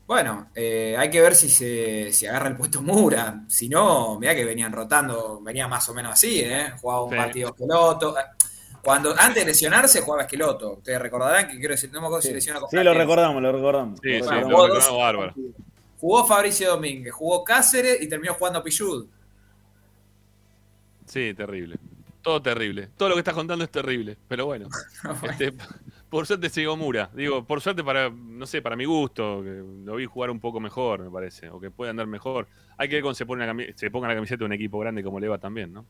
Bueno, 0.05 0.47
eh, 0.53 0.95
hay 0.95 1.09
que 1.09 1.19
ver 1.19 1.33
si 1.33 1.49
se 1.49 2.11
si 2.13 2.27
agarra 2.27 2.49
el 2.49 2.55
puesto 2.55 2.83
Mura. 2.83 3.41
Si 3.47 3.67
no, 3.67 4.19
mirá 4.19 4.35
que 4.35 4.45
venían 4.45 4.71
rotando, 4.71 5.41
venía 5.41 5.67
más 5.67 5.89
o 5.89 5.95
menos 5.95 6.13
así, 6.13 6.41
¿eh? 6.41 6.67
Jugaba 6.79 7.03
un 7.05 7.09
Sí. 7.13 7.17
partido 7.17 7.49
Esqueloto. 7.49 8.15
Cuando, 8.83 9.15
antes 9.17 9.43
de 9.43 9.45
lesionarse 9.45 10.01
jugaba 10.01 10.21
Esqueloto. 10.21 10.73
Ustedes 10.73 11.01
recordarán 11.01 11.47
que 11.47 11.57
quiero 11.57 11.73
decir, 11.73 11.89
no 11.91 11.99
me 12.01 12.05
acuerdo 12.05 12.21
si 12.21 12.31
lesionó 12.31 12.59
con 12.61 12.69
Sí, 12.69 12.77
lo 12.77 12.93
recordamos, 12.93 13.41
lo 13.41 13.51
recordamos. 13.51 13.99
Sí, 14.03 14.19
Lo 14.19 14.23
sí, 14.23 14.29
recordamos. 14.29 14.51
lo 14.51 14.55
jugó 14.55 14.67
recordamos 14.67 14.89
dos- 14.91 14.99
bárbaro. 14.99 15.33
Jugó 15.99 16.27
Fabricio 16.27 16.69
Domínguez, 16.69 17.11
jugó 17.11 17.43
Cáceres 17.43 17.99
y 18.03 18.07
terminó 18.07 18.35
jugando 18.35 18.61
Pillud. 18.63 19.07
Sí, 21.07 21.33
terrible. 21.33 21.77
Todo 22.21 22.41
terrible. 22.41 22.89
Todo 22.97 23.09
lo 23.09 23.15
que 23.15 23.19
estás 23.21 23.33
contando 23.33 23.63
es 23.63 23.71
terrible. 23.71 24.17
Pero 24.27 24.45
bueno. 24.45 24.67
Este, 25.23 25.53
por 26.09 26.25
suerte 26.27 26.49
llegó 26.49 26.75
Mura. 26.77 27.09
Digo, 27.13 27.43
por 27.45 27.61
suerte 27.61 27.83
para, 27.83 28.09
no 28.09 28.45
sé, 28.45 28.61
para 28.61 28.75
mi 28.75 28.85
gusto, 28.85 29.41
que 29.43 29.63
lo 29.85 29.95
vi 29.95 30.05
jugar 30.05 30.29
un 30.29 30.39
poco 30.39 30.59
mejor, 30.59 31.01
me 31.01 31.09
parece. 31.09 31.49
O 31.49 31.59
que 31.59 31.71
puede 31.71 31.91
andar 31.91 32.07
mejor. 32.07 32.47
Hay 32.77 32.89
que 32.89 32.95
ver 32.95 33.03
cuando 33.03 33.15
se, 33.15 33.25
pone 33.25 33.49
una 33.49 33.65
se 33.75 33.89
ponga 33.91 34.07
la 34.07 34.15
camiseta 34.15 34.39
de 34.39 34.45
un 34.45 34.53
equipo 34.53 34.79
grande 34.79 35.03
como 35.03 35.19
le 35.19 35.27
va 35.27 35.37
también, 35.37 35.73
¿no? 35.73 35.85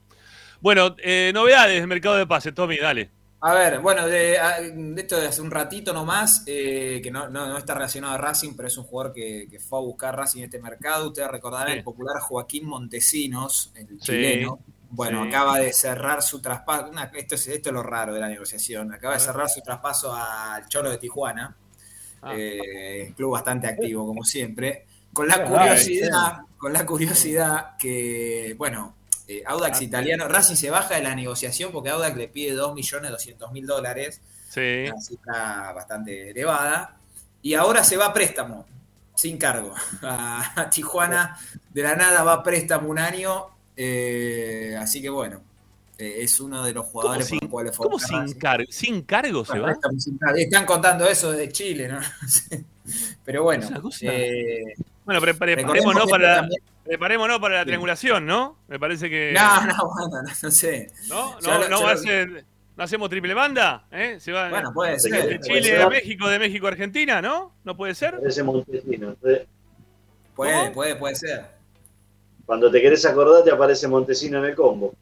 Bueno, 0.61 0.95
eh, 0.99 1.31
novedades 1.33 1.79
del 1.79 1.87
mercado 1.87 2.15
de 2.15 2.25
pase, 2.25 2.51
Tommy, 2.51 2.77
dale. 2.77 3.09
A 3.41 3.53
ver, 3.53 3.79
bueno, 3.81 4.07
de, 4.07 4.39
de 4.73 5.01
esto 5.01 5.19
de 5.19 5.27
hace 5.27 5.41
un 5.43 5.51
ratito 5.51 5.93
nomás, 5.93 6.43
eh, 6.47 6.99
que 7.03 7.11
no, 7.11 7.29
no, 7.29 7.47
no 7.47 7.57
está 7.57 7.75
relacionado 7.75 8.15
a 8.15 8.17
Racing, 8.17 8.55
pero 8.55 8.67
es 8.67 8.75
un 8.79 8.85
jugador 8.85 9.13
que, 9.13 9.47
que 9.49 9.59
fue 9.59 9.77
a 9.77 9.83
buscar 9.83 10.15
Racing 10.15 10.39
en 10.39 10.45
este 10.45 10.59
mercado. 10.59 11.07
Ustedes 11.09 11.29
recordarán 11.29 11.73
Sí. 11.73 11.77
el 11.77 11.83
popular 11.83 12.19
Joaquín 12.19 12.65
Montesinos, 12.65 13.71
el 13.75 13.87
Sí, 13.87 13.97
chileno. 13.99 14.59
Bueno, 14.89 15.23
sí. 15.23 15.29
acaba 15.29 15.59
de 15.59 15.73
cerrar 15.73 16.21
su 16.21 16.41
traspaso. 16.41 16.89
una- 16.89 17.11
esto, 17.15 17.35
es, 17.35 17.47
esto 17.47 17.69
es 17.69 17.73
lo 17.73 17.83
raro 17.83 18.13
de 18.13 18.19
la 18.19 18.27
negociación. 18.29 18.93
Acaba 18.93 19.15
de 19.15 19.19
cerrar 19.19 19.49
su 19.49 19.61
traspaso 19.61 20.13
al 20.15 20.67
Cholo 20.67 20.89
de 20.89 20.97
Tijuana. 20.97 21.55
Ah. 22.21 22.33
eh, 22.35 23.13
club 23.15 23.33
bastante 23.33 23.67
activo, 23.67 24.05
como 24.07 24.23
siempre. 24.23 24.85
Con 25.13 25.27
la 25.27 25.43
curiosidad, 25.45 26.39
con 26.57 26.73
la 26.73 26.83
curiosidad 26.85 27.77
que, 27.77 28.55
bueno, 28.57 28.95
eh, 29.27 29.43
Audax 29.45 29.81
italiano, 29.83 30.27
Racing 30.27 30.55
se 30.55 30.69
baja 30.71 30.95
de 30.95 31.03
la 31.03 31.13
negociación 31.13 31.71
porque 31.71 31.89
Audax 31.91 32.15
le 32.17 32.27
pide 32.27 32.55
2.200.000 32.55 33.65
dólares, 33.65 34.21
Sí. 34.49 34.85
una 34.91 34.99
cifra 35.01 35.71
bastante 35.73 36.31
elevada, 36.31 36.97
y 37.41 37.53
ahora 37.53 37.83
se 37.83 37.97
va 37.97 38.07
a 38.07 38.13
préstamo, 38.13 38.65
sin 39.13 39.37
cargo, 39.37 39.73
a, 40.01 40.59
a 40.61 40.69
Tijuana, 40.71 41.37
de 41.71 41.83
la 41.83 41.95
nada 41.95 42.23
va 42.23 42.33
a 42.33 42.43
préstamo 42.43 42.89
un 42.89 42.97
año, 42.99 43.56
eh, 43.77 44.75
así 44.79 45.01
que 45.01 45.09
bueno, 45.09 45.41
eh, 45.97 46.17
es 46.23 46.39
uno 46.39 46.63
de 46.63 46.73
los 46.73 46.85
jugadores 46.87 47.25
por 47.25 47.29
sin- 47.29 47.39
los 47.41 47.49
cuales 47.51 47.75
fue 47.75 47.85
¿Cómo 47.85 47.99
sin, 47.99 48.33
cargo? 48.33 48.65
¿Sin 48.69 49.01
cargo 49.03 49.45
se 49.45 49.59
Bueno, 49.59 49.77
va? 49.81 50.33
Están 50.37 50.65
contando 50.65 51.05
eso 51.07 51.31
de 51.31 51.49
Chile, 51.49 51.87
¿no? 51.87 51.99
Pero 53.25 53.43
bueno, 53.43 53.67
eh, 54.01 54.73
Bueno, 55.05 55.21
preparémonos 55.21 56.09
para, 56.09 56.35
también- 56.37 56.61
preparémonos 56.83 57.39
para 57.39 57.55
la 57.55 57.61
Sí. 57.61 57.65
triangulación, 57.67 58.25
¿no? 58.25 58.57
Me 58.67 58.79
parece 58.79 59.09
que. 59.09 59.33
No, 59.35 59.65
no, 59.65 59.91
bueno, 59.93 60.21
no, 60.23 60.29
no 60.43 60.51
sé. 60.51 60.91
¿No? 61.09 61.39
¿No, 61.41 61.57
lo- 61.59 61.69
no 61.69 61.83
va 61.83 61.91
a 61.91 61.95
lo- 61.95 61.99
ser- 62.01 62.45
¿No 62.77 62.83
hacemos 62.83 63.09
triple 63.09 63.33
banda? 63.33 63.87
¿Eh? 63.91 64.17
Se 64.19 64.31
va 64.31 64.49
Bueno, 64.49 64.71
puede 64.71 64.91
de, 64.93 64.99
ser, 64.99 65.11
de 65.13 65.19
puede 65.21 65.39
Chile 65.41 65.63
ser. 65.63 65.81
a 65.81 65.89
México, 65.89 66.29
de 66.29 66.37
México 66.37 66.67
a 66.67 66.69
Argentina, 66.69 67.21
¿no? 67.23 67.55
¿No 67.63 67.75
puede 67.75 67.95
ser? 67.95 68.17
Parece 68.19 68.43
Montesino. 68.43 69.15
Puede, 70.35 70.69
puede, 70.71 70.95
puede 70.95 71.15
ser. 71.15 71.56
Cuando 72.47 72.71
te 72.71 72.81
querés 72.81 73.05
acordar, 73.05 73.43
te 73.43 73.51
aparece 73.51 73.87
Montesino 73.87 74.39
en 74.39 74.45
el 74.45 74.55
combo. 74.55 74.95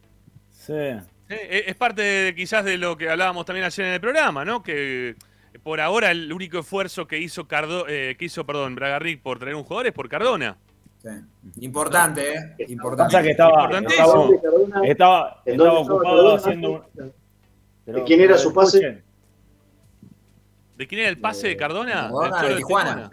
Sí. 0.51 0.73
Eh, 0.73 1.63
Es 1.67 1.76
parte 1.76 2.01
de- 2.01 2.35
quizás 2.35 2.65
de 2.65 2.77
lo 2.77 2.97
que 2.97 3.07
hablábamos 3.09 3.45
también 3.45 3.65
ayer 3.65 3.85
en 3.85 3.93
el 3.93 4.01
programa, 4.01 4.43
¿no? 4.43 4.61
Que 4.63 5.15
por 5.63 5.80
ahora 5.80 6.09
el 6.11 6.34
único 6.34 6.59
esfuerzo 6.59 7.07
que 7.07 7.19
hizo 7.19 7.47
Cardo, 7.47 7.85
eh, 7.88 8.15
que 8.19 8.26
hizo, 8.26 8.45
perdón, 8.45 8.76
Bragarnik 8.76 9.22
por 9.22 9.38
traer 9.39 9.55
un 9.55 9.63
jugador 9.63 9.88
es 9.88 9.93
por 9.93 10.09
Cardona. 10.09 10.57
Sí. 11.01 11.09
Importante, 11.61 12.34
¿eh? 12.34 12.55
Importante. 12.67 13.13
Pasa 13.13 13.23
que 13.23 13.30
estaba, 13.31 13.51
Importantísimo. 13.63 14.34
estaba, 14.34 14.88
estaba, 14.88 15.41
¿En 15.45 15.51
estaba 15.53 15.55
dónde 15.55 15.63
estaba 15.63 15.80
ocupado 15.80 16.15
Cardona? 16.17 16.35
haciendo. 16.35 16.85
Pero- 17.85 17.97
¿De 17.99 18.03
quién 18.03 18.22
era 18.22 18.38
su 18.39 18.51
pase? 18.51 19.03
¿De 20.77 20.88
quién 20.88 21.01
era 21.01 21.09
el 21.09 21.19
pase 21.19 21.47
de 21.47 21.55
Cardona? 21.55 22.09
De 22.41 22.55
Tijuana. 22.55 23.09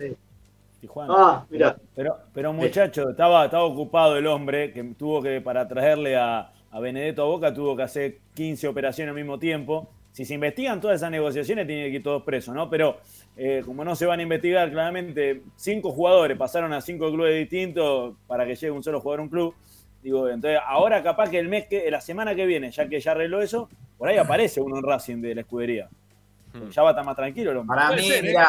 Tijuana. 0.82 1.14
Ah, 1.16 1.46
mira. 1.48 1.76
Pero, 1.94 2.18
pero 2.34 2.52
muchacho, 2.52 3.10
estaba, 3.10 3.44
estaba 3.44 3.62
ocupado 3.62 4.16
el 4.16 4.26
hombre 4.26 4.72
que 4.72 4.82
tuvo 4.98 5.22
que, 5.22 5.40
para 5.40 5.68
traerle 5.68 6.16
a, 6.16 6.50
a 6.72 6.80
Benedetto 6.80 7.22
a 7.22 7.26
Boca, 7.26 7.54
tuvo 7.54 7.76
que 7.76 7.84
hacer 7.84 8.18
15 8.34 8.66
operaciones 8.66 9.10
al 9.10 9.14
mismo 9.14 9.38
tiempo. 9.38 9.88
Si 10.10 10.24
se 10.24 10.34
investigan 10.34 10.80
todas 10.80 10.96
esas 10.96 11.12
negociaciones, 11.12 11.68
tienen 11.68 11.88
que 11.88 11.98
ir 11.98 12.02
todos 12.02 12.24
presos, 12.24 12.52
¿no? 12.52 12.68
Pero 12.68 12.98
eh, 13.36 13.62
como 13.64 13.84
no 13.84 13.94
se 13.94 14.06
van 14.06 14.18
a 14.18 14.24
investigar, 14.24 14.72
claramente 14.72 15.42
cinco 15.54 15.92
jugadores 15.92 16.36
pasaron 16.36 16.72
a 16.72 16.80
cinco 16.80 17.12
clubes 17.12 17.38
distintos 17.38 18.16
para 18.26 18.44
que 18.44 18.56
llegue 18.56 18.72
un 18.72 18.82
solo 18.82 19.00
jugador 19.00 19.20
a 19.20 19.22
un 19.22 19.28
club. 19.28 19.54
Digo, 20.02 20.28
entonces 20.28 20.58
ahora 20.66 21.00
capaz 21.04 21.30
que 21.30 21.38
el 21.38 21.48
mes 21.48 21.68
que, 21.68 21.88
la 21.92 22.00
semana 22.00 22.34
que 22.34 22.44
viene, 22.44 22.72
ya 22.72 22.88
que 22.88 22.98
ya 22.98 23.12
arregló 23.12 23.40
eso, 23.40 23.68
por 23.96 24.08
ahí 24.08 24.18
aparece 24.18 24.60
uno 24.60 24.78
en 24.78 24.82
Racing 24.82 25.22
de 25.22 25.36
la 25.36 25.40
escudería. 25.42 25.88
Ya 26.70 26.82
va 26.82 26.88
a 26.88 26.92
estar 26.92 27.04
más 27.04 27.14
tranquilo 27.14 27.52
el 27.52 27.58
hombre. 27.58 27.76
Para 27.76 27.94
mí, 27.94 28.02
ser, 28.02 28.24
¿eh? 28.24 28.28
mirá, 28.28 28.46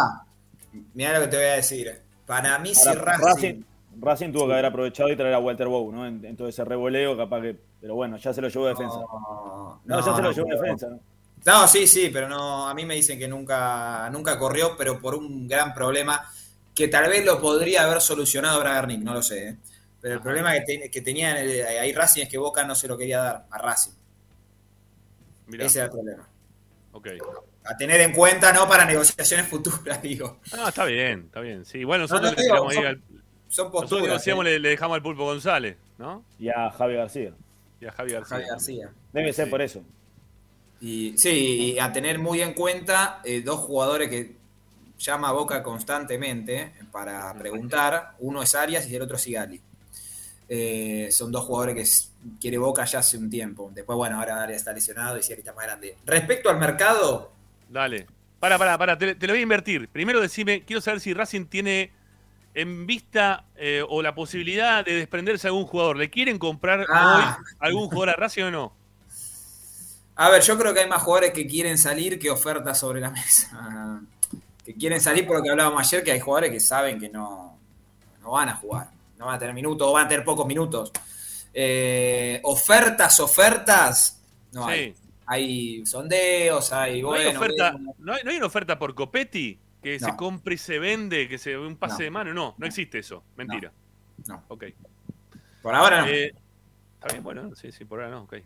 mirá 0.95 1.19
lo 1.19 1.25
que 1.25 1.27
te 1.27 1.37
voy 1.37 1.45
a 1.45 1.53
decir. 1.53 2.01
Para 2.41 2.59
mí, 2.59 2.73
si 2.73 2.87
Ahora, 2.89 3.01
Racing, 3.17 3.25
Racing, 3.27 3.63
Racing 4.01 4.31
tuvo 4.31 4.47
que 4.47 4.53
haber 4.53 4.65
aprovechado 4.65 5.09
y 5.09 5.15
traer 5.15 5.33
a 5.35 5.39
Walter 5.39 5.67
Bow, 5.67 5.91
¿no? 5.91 6.05
En, 6.07 6.23
en 6.25 6.35
todo 6.35 6.47
ese 6.47 6.63
revoleo, 6.65 7.15
capaz 7.15 7.41
que. 7.41 7.57
Pero 7.79 7.95
bueno, 7.95 8.17
ya 8.17 8.33
se 8.33 8.41
lo 8.41 8.47
llevó 8.49 8.65
defensa. 8.67 8.97
No, 8.97 9.81
no, 9.85 9.97
ya 9.99 10.03
se 10.15 10.21
lo 10.21 10.29
no, 10.29 10.31
llevó 10.31 10.47
pero- 10.47 10.61
defensa, 10.61 10.87
¿no? 10.89 10.99
No, 11.45 11.67
sí, 11.67 11.85
sí, 11.87 12.09
pero 12.11 12.29
no, 12.29 12.67
a 12.69 12.73
mí 12.73 12.85
me 12.85 12.95
dicen 12.95 13.19
que 13.19 13.27
nunca, 13.27 14.09
nunca 14.11 14.39
corrió, 14.39 14.75
pero 14.77 14.97
por 14.99 15.13
un 15.13 15.45
gran 15.47 15.73
problema 15.73 16.25
que 16.73 16.87
tal 16.87 17.09
vez 17.09 17.25
lo 17.25 17.39
podría 17.41 17.83
haber 17.83 17.99
solucionado 17.99 18.59
Bragarnik, 18.61 19.01
no 19.01 19.13
lo 19.13 19.21
sé. 19.21 19.49
¿eh? 19.49 19.57
Pero 19.99 20.15
el 20.15 20.21
problema 20.21 20.53
que, 20.53 20.61
te- 20.61 20.89
que 20.89 21.01
tenía 21.01 21.31
en 21.31 21.49
el- 21.49 21.67
ahí 21.67 21.91
Racing 21.91 22.23
es 22.23 22.29
que 22.29 22.37
Boca 22.37 22.63
no 22.65 22.73
se 22.75 22.87
lo 22.87 22.97
quería 22.97 23.19
dar 23.19 23.45
a 23.51 23.57
Racing. 23.57 23.91
Mirá. 25.47 25.65
Ese 25.65 25.79
era 25.79 25.85
el 25.87 25.91
problema. 25.91 26.27
Ok. 26.93 27.07
A 27.65 27.77
tener 27.77 28.01
en 28.01 28.11
cuenta, 28.13 28.51
¿no? 28.51 28.67
Para 28.67 28.85
negociaciones 28.85 29.47
futuras, 29.47 30.01
digo. 30.01 30.39
No, 30.55 30.67
está 30.67 30.85
bien, 30.85 31.23
está 31.27 31.39
bien. 31.39 31.65
Sí, 31.65 31.83
bueno, 31.83 32.05
No, 32.07 32.15
nosotros 32.19 32.31
no, 32.31 32.37
le 32.37 32.43
digo, 32.43 32.71
son- 32.71 32.85
al- 32.85 33.01
Son 33.47 33.65
Nosotros 33.67 33.71
posturas. 33.81 34.07
negociamos, 34.07 34.45
¿eh? 34.45 34.49
le, 34.49 34.59
le 34.59 34.69
dejamos 34.69 34.95
al 34.95 35.03
Pulpo 35.03 35.25
González, 35.25 35.77
¿no? 35.97 36.25
Y 36.39 36.49
a 36.49 36.71
Javi 36.71 36.95
García. 36.95 37.33
Y 37.79 37.85
a 37.85 37.91
Javi 37.91 38.11
García. 38.13 38.35
Javi 38.37 38.49
García. 38.49 38.89
Debe 39.11 39.31
ser 39.33 39.49
por 39.49 39.61
eso. 39.61 39.81
Y, 40.81 41.17
sí, 41.17 41.73
y 41.75 41.79
a 41.79 41.91
tener 41.93 42.19
muy 42.19 42.41
en 42.41 42.53
cuenta 42.53 43.21
eh, 43.23 43.41
dos 43.41 43.59
jugadores 43.59 44.09
que 44.09 44.35
llama 44.97 45.29
a 45.29 45.31
Boca 45.33 45.61
constantemente 45.63 46.73
para 46.91 47.33
preguntar. 47.35 48.15
Uno 48.19 48.41
es 48.41 48.55
Arias 48.55 48.89
y 48.89 48.95
el 48.95 49.01
otro 49.03 49.15
es 49.17 49.21
Sigali. 49.21 49.61
Eh, 50.49 51.09
son 51.11 51.31
dos 51.31 51.45
jugadores 51.45 51.75
que 52.21 52.37
quiere 52.39 52.57
Boca 52.57 52.83
ya 52.85 52.99
hace 52.99 53.17
un 53.17 53.29
tiempo. 53.29 53.71
Después, 53.73 53.95
bueno, 53.95 54.17
ahora 54.19 54.41
Arias 54.41 54.57
está 54.61 54.73
lesionado 54.73 55.17
y 55.17 55.23
Sigali 55.23 55.39
está 55.41 55.53
más 55.53 55.65
grande. 55.65 55.95
Respecto 56.05 56.49
al 56.49 56.57
mercado, 56.59 57.31
Dale. 57.73 58.05
Para, 58.39 58.57
para, 58.57 58.77
para, 58.77 58.97
te, 58.97 59.15
te 59.15 59.25
lo 59.27 59.33
voy 59.33 59.39
a 59.39 59.43
invertir. 59.43 59.87
Primero 59.89 60.21
decime, 60.21 60.63
quiero 60.63 60.81
saber 60.81 60.99
si 60.99 61.13
Racing 61.13 61.45
tiene 61.45 61.91
en 62.53 62.85
vista 62.85 63.45
eh, 63.55 63.83
o 63.89 64.01
la 64.03 64.13
posibilidad 64.13 64.85
de 64.85 64.93
desprenderse 64.95 65.43
de 65.43 65.49
algún 65.49 65.65
jugador. 65.65 65.97
¿Le 65.97 66.09
quieren 66.09 66.37
comprar 66.37 66.85
Ah. 66.89 67.37
hoy 67.39 67.45
algún 67.59 67.87
jugador 67.89 68.09
a 68.11 68.13
Racing 68.13 68.43
o 68.43 68.51
no? 68.51 68.73
a 70.15 70.29
ver, 70.29 70.43
yo 70.43 70.55
creo 70.59 70.75
que 70.75 70.81
hay 70.81 70.87
más 70.87 71.01
jugadores 71.01 71.31
que 71.33 71.47
quieren 71.47 71.75
salir 71.79 72.19
que 72.19 72.29
ofertas 72.29 72.77
sobre 72.79 73.01
la 73.01 73.09
mesa. 73.11 73.99
Que 74.63 74.75
quieren 74.75 75.01
salir 75.01 75.25
por 75.25 75.37
lo 75.37 75.43
que 75.43 75.49
hablábamos 75.49 75.79
ayer, 75.81 76.03
que 76.03 76.11
hay 76.11 76.19
jugadores 76.19 76.51
que 76.51 76.59
saben 76.59 76.99
que 76.99 77.09
no, 77.09 77.57
no 78.21 78.31
van 78.31 78.49
a 78.49 78.55
jugar. 78.55 78.89
No 79.17 79.25
van 79.25 79.35
a 79.35 79.39
tener 79.39 79.55
minutos 79.55 79.87
o 79.87 79.91
van 79.93 80.05
a 80.05 80.09
tener 80.09 80.23
pocos 80.23 80.45
minutos. 80.45 80.91
Eh, 81.53 82.39
ofertas, 82.43 83.19
ofertas. 83.19 84.21
No. 84.51 84.65
Sí. 84.67 84.71
Hay 84.71 84.95
sondeos, 85.85 86.71
hay. 86.73 87.01
¿No, 87.01 87.13
hay 87.13 87.27
oferta. 87.27 87.75
¿no, 87.99 88.13
hay, 88.13 88.23
no 88.23 88.31
hay 88.31 88.37
una 88.37 88.45
oferta 88.45 88.77
por 88.79 88.93
Copetti? 88.95 89.59
Que 89.81 89.99
se 89.99 90.15
compre 90.15 90.55
y 90.55 90.57
se 90.57 90.79
vende, 90.79 91.27
que 91.27 91.37
se 91.37 91.57
un 91.57 91.75
pase 91.75 91.95
No. 91.99 92.03
de 92.05 92.11
mano. 92.11 92.33
No, 92.33 92.55
no 92.57 92.65
existe 92.65 92.99
eso. 92.99 93.23
Mentira. 93.35 93.71
No. 94.27 94.43
Ok. 94.47 94.63
Por 95.61 95.75
ahora 95.75 96.01
no. 96.01 96.07
Eh, 96.07 96.33
está 96.95 97.09
bien, 97.11 97.21
bueno, 97.23 97.53
sí, 97.55 97.71
sí, 97.73 97.83
por 97.83 97.99
ahora 98.01 98.15
no, 98.15 98.23
ok. 98.23 98.33
Eh, 98.33 98.43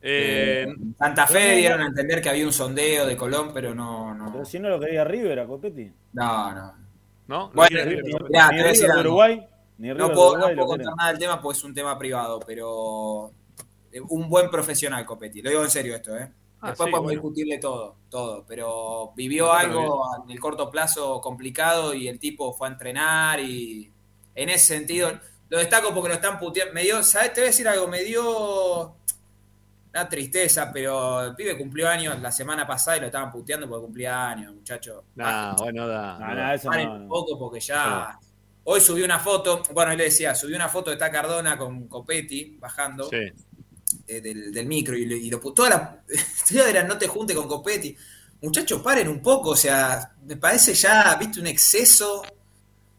Eh, 0.00 0.74
Santa 0.96 1.26
Fe 1.26 1.56
dieron 1.56 1.80
a 1.82 1.86
entender 1.86 2.22
que 2.22 2.28
había 2.30 2.46
un 2.46 2.52
sondeo 2.52 3.04
de 3.06 3.16
Colón, 3.16 3.50
pero 3.52 3.74
no. 3.74 4.14
no. 4.14 4.32
Pero 4.32 4.44
si 4.46 4.58
no 4.58 4.68
lo 4.70 4.80
quería 4.80 5.04
River 5.04 5.40
a 5.40 5.46
Copetti. 5.46 5.92
No, 6.14 6.54
no. 6.54 6.74
¿No? 7.26 7.50
Bueno, 7.50 7.76
¿No 7.84 7.84
quiere- 7.84 8.02
mirá, 8.28 8.48
Ni 8.50 8.62
River 8.62 8.90
algo. 8.90 9.00
Uruguay. 9.00 9.46
Ni 9.78 9.88
River 9.92 10.08
No 10.08 10.14
puedo, 10.14 10.30
Uruguay 10.32 10.50
no 10.50 10.56
puedo 10.56 10.68
contar 10.68 10.94
nada 10.96 11.10
del 11.10 11.18
tema 11.18 11.42
porque 11.42 11.58
es 11.58 11.64
un 11.64 11.74
tema 11.74 11.98
privado, 11.98 12.40
pero 12.46 13.30
un 14.08 14.28
buen 14.28 14.50
profesional, 14.50 15.04
Copetti. 15.04 15.42
Lo 15.42 15.50
digo 15.50 15.62
en 15.64 15.70
serio 15.70 15.94
esto, 15.94 16.16
¿eh? 16.16 16.30
Ah, 16.60 16.70
Después 16.70 16.88
sí, 16.88 16.90
podemos 16.90 17.02
bueno. 17.02 17.20
discutirle 17.20 17.58
todo, 17.58 17.96
todo. 18.10 18.44
Pero 18.46 19.12
vivió 19.14 19.52
algo 19.52 20.04
en 20.24 20.30
el 20.30 20.40
corto 20.40 20.70
plazo 20.70 21.20
complicado 21.20 21.94
y 21.94 22.08
el 22.08 22.18
tipo 22.18 22.52
fue 22.52 22.68
a 22.68 22.72
entrenar 22.72 23.38
y 23.40 23.92
en 24.34 24.48
ese 24.48 24.76
sentido 24.76 25.12
lo 25.48 25.58
destaco 25.58 25.94
porque 25.94 26.08
lo 26.08 26.14
están 26.16 26.38
puteando. 26.38 26.74
Me 26.74 26.82
dio, 26.82 27.02
¿sabes? 27.02 27.32
Te 27.32 27.40
voy 27.40 27.46
a 27.48 27.50
decir 27.50 27.68
algo, 27.68 27.86
me 27.86 28.02
dio 28.02 28.96
una 29.90 30.08
tristeza, 30.08 30.70
pero 30.72 31.24
el 31.24 31.34
pibe 31.34 31.56
cumplió 31.56 31.88
años 31.88 32.20
la 32.20 32.32
semana 32.32 32.66
pasada 32.66 32.96
y 32.96 33.00
lo 33.00 33.06
estaban 33.06 33.30
puteando 33.30 33.68
porque 33.68 33.84
cumplía 33.84 34.28
años, 34.28 34.54
muchacho. 34.54 35.04
No, 35.14 35.56
bueno, 35.56 35.86
da. 35.86 36.54
Eso 36.54 36.70
no, 36.70 36.92
un 36.94 37.02
no. 37.02 37.08
poco 37.08 37.38
porque 37.38 37.60
ya. 37.60 38.18
Hoy 38.64 38.80
subí 38.82 39.02
una 39.02 39.18
foto, 39.18 39.62
bueno, 39.72 39.92
él 39.92 39.98
le 39.98 40.04
decía, 40.04 40.34
subí 40.34 40.52
una 40.52 40.68
foto 40.68 40.90
de 40.90 40.96
está 40.96 41.10
Cardona 41.10 41.56
con 41.56 41.88
Copetti 41.88 42.58
bajando 42.60 43.08
Sí. 43.08 43.32
Eh, 44.06 44.20
del, 44.20 44.52
del 44.52 44.66
micro 44.66 44.96
y, 44.96 45.06
lo- 45.06 45.16
y 45.16 45.30
lo 45.30 45.38
toda 45.52 45.70
la 45.70 46.02
toda 46.50 46.68
era 46.70 46.84
no 46.84 46.98
te 46.98 47.08
junte 47.08 47.34
con 47.34 47.48
Copetti. 47.48 47.96
Muchachos, 48.40 48.80
paren 48.82 49.08
un 49.08 49.20
poco, 49.20 49.50
o 49.50 49.56
sea, 49.56 50.12
me 50.24 50.36
parece 50.36 50.72
ya, 50.74 51.16
viste, 51.16 51.40
un 51.40 51.48
exceso, 51.48 52.22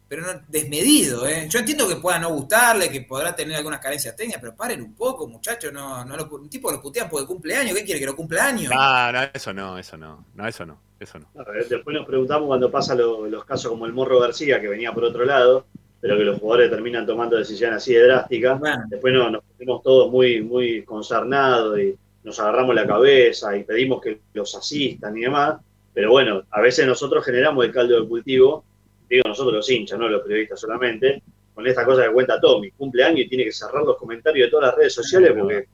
pero 0.08 0.24
no, 0.24 0.42
desmedido, 0.48 1.28
¿eh? 1.28 1.48
Yo 1.50 1.60
entiendo 1.60 1.88
que 1.88 1.98
pueda 1.98 2.20
no 2.20 2.30
gustarle, 2.30 2.90
que 2.90 3.02
podrá 3.04 3.36
tener 3.36 3.56
algunas 3.56 3.80
carencias 3.80 4.16
técnicas, 4.16 4.42
pero 4.42 4.56
paren 4.56 4.82
un 4.82 4.96
poco, 4.96 5.28
muchachos, 5.28 5.72
no, 5.72 6.04
no 6.06 6.18
lo, 6.18 6.28
un 6.30 6.50
tipo 6.50 6.72
lo 6.72 6.82
putean 6.82 7.10
porque 7.10 7.28
cumple 7.28 7.56
años, 7.56 7.76
¿qué 7.78 7.86
quiere 7.86 8.00
que 8.00 8.06
lo 8.08 8.16
cumpla 8.16 8.48
años? 8.48 8.74
No, 8.74 9.12
no, 9.12 9.20
eso 9.34 9.54
no, 9.54 9.78
eso 9.78 9.98
no. 9.98 10.26
No, 10.36 10.48
eso 10.48 10.66
no, 10.66 10.80
eso 11.00 11.20
no. 11.20 11.28
Ver, 11.34 11.68
después 11.68 11.96
nos 11.96 12.06
preguntamos 12.06 12.48
cuando 12.48 12.70
pasa 12.72 12.96
lo- 12.96 13.26
los 13.28 13.46
casos 13.46 13.72
como 13.72 13.86
el 13.86 13.94
Morro 13.94 14.20
García, 14.20 14.60
que 14.60 14.68
venía 14.68 14.94
por 14.94 15.04
otro 15.06 15.26
lado, 15.26 15.66
pero 16.02 16.18
que 16.18 16.24
los 16.24 16.40
jugadores 16.40 16.70
terminan 16.72 17.06
tomando 17.06 17.38
decisiones 17.38 17.78
así 17.78 17.94
de 17.94 18.04
drásticas. 18.04 18.60
Bueno. 18.60 18.84
Después 18.90 19.14
no- 19.14 19.30
nos 19.30 19.44
pusimos 19.44 19.84
todos 19.84 20.12
muy, 20.12 20.42
muy 20.42 20.84
concernados 20.84 21.78
y 21.80 21.96
nos 22.24 22.40
agarramos 22.40 22.76
la 22.76 22.86
cabeza 22.88 23.56
y 23.58 23.64
pedimos 23.64 24.02
que 24.02 24.20
los 24.34 24.56
asistan 24.56 25.18
y 25.18 25.22
demás. 25.22 25.60
Pero 25.94 26.12
bueno, 26.12 26.44
a 26.52 26.62
veces 26.62 26.86
nosotros 26.88 27.26
generamos 27.26 27.66
el 27.66 27.72
caldo 27.72 28.00
de 28.02 28.08
cultivo, 28.08 28.64
digo 29.10 29.24
nosotros 29.28 29.54
los 29.56 29.70
hinchas, 29.70 30.00
no 30.00 30.08
los 30.08 30.22
periodistas 30.22 30.60
solamente, 30.60 31.22
con 31.54 31.66
esta 31.68 31.84
cosa 31.86 32.04
que 32.06 32.12
cuenta 32.14 32.40
Tommy, 32.40 32.72
cumpleaños 32.72 33.22
y 33.22 33.28
tiene 33.28 33.44
que 33.46 33.52
cerrar 33.52 33.84
los 33.84 33.98
comentarios 33.98 34.48
de 34.48 34.52
todas 34.52 34.68
las 34.68 34.76
redes 34.78 34.94
sociales 34.94 35.34
porque 35.38 35.68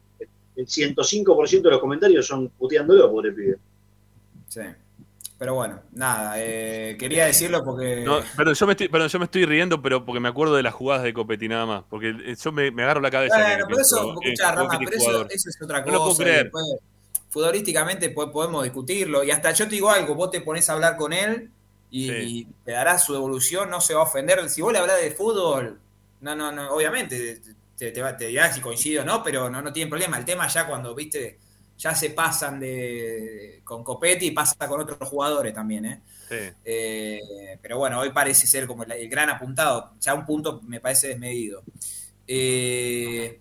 el 0.55 0.65
105% 0.67 1.61
de 1.61 1.69
los 1.69 1.79
comentarios 1.79 2.25
son 2.25 2.47
puteándolo, 2.49 3.11
pobre 3.11 3.31
pibe. 3.33 3.57
Sí. 4.47 4.61
Pero 5.37 5.53
bueno, 5.53 5.81
nada, 5.91 6.35
eh, 6.37 6.95
quería 6.97 7.25
decirlo 7.25 7.61
porque. 7.63 8.03
No, 8.05 8.19
pero 8.37 8.53
yo 8.53 8.65
me 8.65 8.71
estoy, 8.71 8.87
perdón, 8.87 9.09
yo 9.09 9.19
me 9.19 9.25
estoy 9.25 9.45
riendo, 9.45 9.81
pero 9.81 10.05
porque 10.05 10.21
me 10.21 10.29
acuerdo 10.29 10.55
de 10.55 10.63
las 10.63 10.73
jugadas 10.73 11.03
de 11.03 11.13
Copetti 11.13 11.49
nada 11.49 11.65
más. 11.65 11.83
Porque 11.89 12.09
eh, 12.09 12.35
yo 12.41 12.51
me, 12.53 12.71
me 12.71 12.83
agarro 12.83 13.01
la 13.01 13.11
cabeza. 13.11 13.35
Bueno, 13.37 13.65
pero 13.67 13.81
eso, 13.81 14.15
eh, 14.23 14.33
Rama, 14.39 14.79
pero 14.79 14.91
es 15.29 15.61
otra 15.61 15.79
No 15.79 15.83
cosa. 15.85 15.93
lo 15.97 16.03
puedo 16.03 16.15
creer. 16.15 16.43
después, 16.43 16.63
futbolísticamente 17.29 18.09
po- 18.11 18.31
podemos 18.31 18.63
discutirlo. 18.63 19.23
Y 19.23 19.31
hasta 19.31 19.51
yo 19.51 19.65
te 19.67 19.75
digo 19.75 19.89
algo, 19.91 20.15
vos 20.15 20.31
te 20.31 20.41
pones 20.41 20.69
a 20.69 20.73
hablar 20.73 20.95
con 20.95 21.11
él 21.11 21.49
y, 21.91 22.11
y 22.11 22.47
te 22.63 22.71
dará 22.71 22.97
su 22.97 23.13
evolución, 23.13 23.69
no 23.69 23.81
se 23.81 23.93
va 23.93 24.01
a 24.01 24.03
ofender. 24.03 24.49
Si 24.49 24.61
vos 24.61 24.71
le 24.71 24.79
hablas 24.79 25.01
de 25.01 25.11
fútbol, 25.11 25.79
no, 26.21 26.35
no, 26.35 26.51
no, 26.51 26.71
obviamente 26.73 27.41
te, 27.77 27.91
te, 27.91 28.01
te 28.13 28.27
dirá 28.27 28.53
si 28.53 28.61
coincido 28.61 29.01
o 29.01 29.05
no, 29.05 29.21
pero 29.21 29.49
no, 29.49 29.61
no 29.61 29.73
tiene 29.73 29.89
problema. 29.89 30.17
El 30.17 30.23
tema 30.25 30.47
ya 30.47 30.65
cuando, 30.65 30.95
viste, 30.95 31.39
ya 31.77 31.93
se 31.93 32.11
pasan 32.11 32.59
de 32.59 33.61
con 33.63 33.83
Copetti 33.83 34.27
y 34.27 34.31
pasa 34.31 34.55
con 34.67 34.81
otros 34.81 35.09
jugadores 35.09 35.53
también, 35.53 35.85
¿eh? 35.85 36.01
Sí. 36.29 36.35
Eh, 36.63 37.57
pero 37.61 37.77
bueno, 37.77 37.99
hoy 37.99 38.11
parece 38.11 38.47
ser 38.47 38.65
como 38.65 38.83
el, 38.83 38.91
el 38.93 39.09
gran 39.09 39.29
apuntado. 39.29 39.93
Ya 39.99 40.13
un 40.13 40.25
punto 40.25 40.61
me 40.63 40.79
parece 40.79 41.09
desmedido. 41.09 41.63
Eh, 42.27 43.39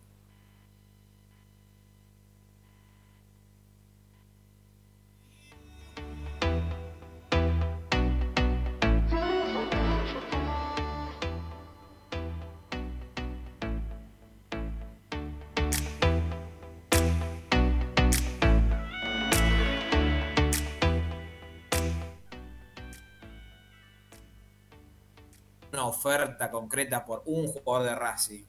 una 25.74 25.86
oferta 25.86 26.50
concreta 26.50 27.04
por 27.04 27.22
un 27.26 27.48
jugador 27.48 27.88
de 27.88 27.94
Racing. 27.94 28.44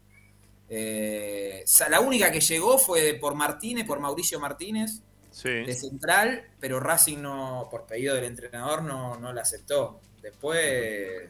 Eh, 0.69 1.63
la 1.89 1.99
única 1.99 2.31
que 2.31 2.39
llegó 2.39 2.77
fue 2.77 3.17
por 3.19 3.35
Martínez, 3.35 3.85
por 3.85 3.99
Mauricio 3.99 4.39
Martínez, 4.39 5.01
Sí. 5.31 5.49
de 5.49 5.75
central, 5.75 6.43
pero 6.61 6.79
Racing 6.79 7.17
no, 7.21 7.67
por 7.69 7.85
pedido 7.85 8.15
del 8.15 8.23
entrenador, 8.23 8.81
no, 8.83 9.17
no 9.19 9.33
la 9.33 9.41
aceptó. 9.41 9.99
Después, 10.21 11.29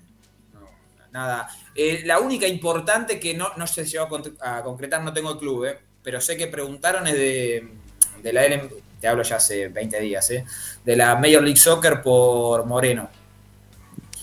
no, 0.53 0.59
nada. 1.11 1.49
Eh, 1.73 2.03
la 2.05 2.19
única 2.19 2.47
importante 2.47 3.19
que 3.19 3.33
no, 3.33 3.49
no 3.57 3.65
se 3.65 3.83
llegó 3.83 4.07
a 4.41 4.61
concretar, 4.63 5.01
no 5.03 5.11
tengo 5.11 5.31
el 5.31 5.37
club, 5.39 5.65
eh, 5.65 5.79
pero 6.03 6.21
sé 6.21 6.37
que 6.37 6.45
preguntaron 6.47 7.07
es 7.07 7.13
de, 7.15 7.67
de 8.21 8.33
la 8.33 8.43
LM, 8.45 8.69
te 9.01 9.07
hablo 9.07 9.23
ya 9.23 9.37
hace 9.37 9.69
20 9.69 9.99
días, 9.99 10.29
eh, 10.29 10.45
de 10.83 10.95
la 10.95 11.15
Major 11.15 11.41
League 11.41 11.59
Soccer 11.59 12.01
por 12.03 12.63
Moreno. 12.67 13.09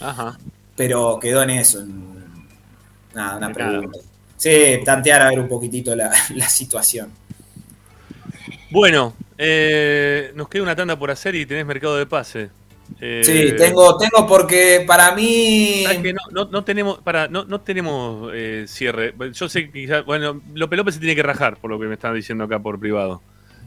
Ajá. 0.01 0.39
Pero 0.77 1.19
quedó 1.21 1.43
en 1.43 1.51
eso. 1.51 1.81
en- 1.81 2.47
nada, 3.15 3.37
una 3.37 3.53
pregunta. 3.53 3.99
Sí, 4.37 4.81
tantear 4.85 5.23
a 5.23 5.29
ver 5.31 5.39
un 5.41 5.49
poquitito 5.49 5.95
la, 5.95 6.11
la 6.35 6.49
situación. 6.49 7.11
Bueno, 8.71 9.15
eh, 9.39 10.33
nos 10.35 10.49
queda 10.49 10.63
una 10.63 10.77
tanda 10.77 10.99
por 10.99 11.11
hacer 11.11 11.35
y 11.35 11.47
tenés 11.47 11.67
mercado 11.67 11.97
de 11.97 12.07
pase. 12.07 12.51
Eh, 13.01 13.23
Sí, 13.25 13.57
tengo, 13.57 13.97
tengo 13.97 14.27
porque 14.27 14.85
para 14.87 15.15
mí. 15.15 15.85
No, 16.13 16.45
no, 16.45 16.51
no 16.51 16.65
tenemos, 16.65 16.99
para, 17.01 17.29
no, 17.29 17.45
no 17.45 17.61
tenemos 17.61 18.31
eh, 18.35 18.65
cierre. 18.67 19.15
Yo 19.33 19.49
sé 19.49 19.67
que 19.67 19.73
quizás, 19.83 20.05
bueno, 20.05 20.41
López 20.55 20.77
López 20.77 20.95
se 20.95 21.01
tiene 21.01 21.15
que 21.15 21.23
rajar, 21.23 21.57
por 21.59 21.71
lo 21.71 21.79
que 21.79 21.87
me 21.87 21.95
están 21.95 22.15
diciendo 22.15 22.45
acá 22.45 22.59
por 22.59 22.79
privado. 22.81 23.23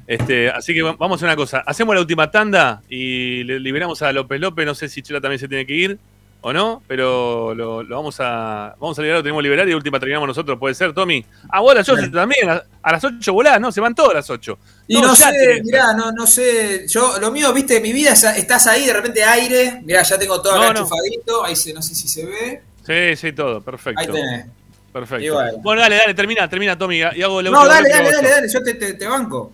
Este, 0.07 0.49
así 0.49 0.73
que 0.73 0.81
va- 0.83 0.95
vamos 0.97 1.21
a 1.21 1.25
una 1.25 1.35
cosa. 1.35 1.63
Hacemos 1.65 1.95
la 1.95 2.01
última 2.01 2.29
tanda 2.29 2.81
y 2.89 3.43
le 3.43 3.59
liberamos 3.59 4.01
a 4.01 4.11
López 4.11 4.39
López. 4.39 4.65
No 4.65 4.75
sé 4.75 4.89
si 4.89 5.01
Chela 5.01 5.21
también 5.21 5.39
se 5.39 5.47
tiene 5.47 5.65
que 5.65 5.73
ir 5.73 5.99
o 6.47 6.53
no, 6.53 6.83
pero 6.85 7.55
lo, 7.55 7.81
lo 7.81 7.95
vamos 7.95 8.17
a 8.19 8.75
vamos 8.79 8.99
a 8.99 9.01
liberar, 9.01 9.17
lo 9.17 9.23
tenemos 9.23 9.39
que 9.39 9.43
liberar 9.45 9.67
y 9.67 9.73
última 9.73 9.99
terminamos 9.99 10.27
nosotros. 10.27 10.59
¿Puede 10.59 10.75
ser, 10.75 10.93
Tommy? 10.93 11.25
Ah, 11.49 11.59
vos 11.59 11.71
a 11.71 11.75
las 11.75 11.89
8 11.89 12.11
también. 12.11 12.47
A, 12.47 12.63
a 12.83 12.91
las 12.91 13.03
8 13.03 13.33
volás, 13.33 13.59
¿no? 13.59 13.71
Se 13.71 13.81
van 13.81 13.95
todas 13.95 14.13
las 14.13 14.29
8. 14.29 14.55
Y 14.87 15.01
no, 15.01 15.15
sé, 15.15 15.23
tenés- 15.23 15.63
mirá, 15.63 15.93
no, 15.95 16.11
no 16.11 16.27
sé. 16.27 16.85
Yo, 16.87 17.17
lo 17.19 17.31
mío, 17.31 17.51
viste, 17.51 17.81
mi 17.81 17.91
vida, 17.91 18.11
es- 18.11 18.23
estás 18.25 18.67
ahí, 18.67 18.85
de 18.85 18.93
repente 18.93 19.23
aire. 19.23 19.81
Mirá, 19.83 20.03
ya 20.03 20.19
tengo 20.19 20.39
todo 20.39 20.53
acá 20.53 20.67
No, 20.67 20.73
no. 20.73 20.79
enchufadito. 20.81 21.43
Ahí 21.43 21.55
se, 21.55 21.73
no 21.73 21.81
sé 21.81 21.95
si 21.95 22.07
se 22.07 22.23
ve. 22.27 22.61
Sí, 22.85 23.15
sí, 23.19 23.33
todo, 23.33 23.61
perfecto. 23.61 24.01
Ahí 24.01 24.05
tenés. 24.05 24.45
Perfecto. 24.93 25.33
Bueno. 25.33 25.57
Bueno, 25.63 25.81
dale, 25.81 25.95
dale, 25.97 26.13
termina, 26.13 26.47
termina, 26.47 26.77
Tommy. 26.77 26.97
Y 26.97 27.23
hago 27.23 27.41
la 27.41 27.49
No, 27.49 27.65
dale, 27.65 27.89
dale, 27.89 28.11
dale, 28.11 28.29
dale, 28.29 28.47
yo 28.53 28.61
te, 28.61 28.75
te, 28.75 28.93
te 28.93 29.07
banco. 29.07 29.51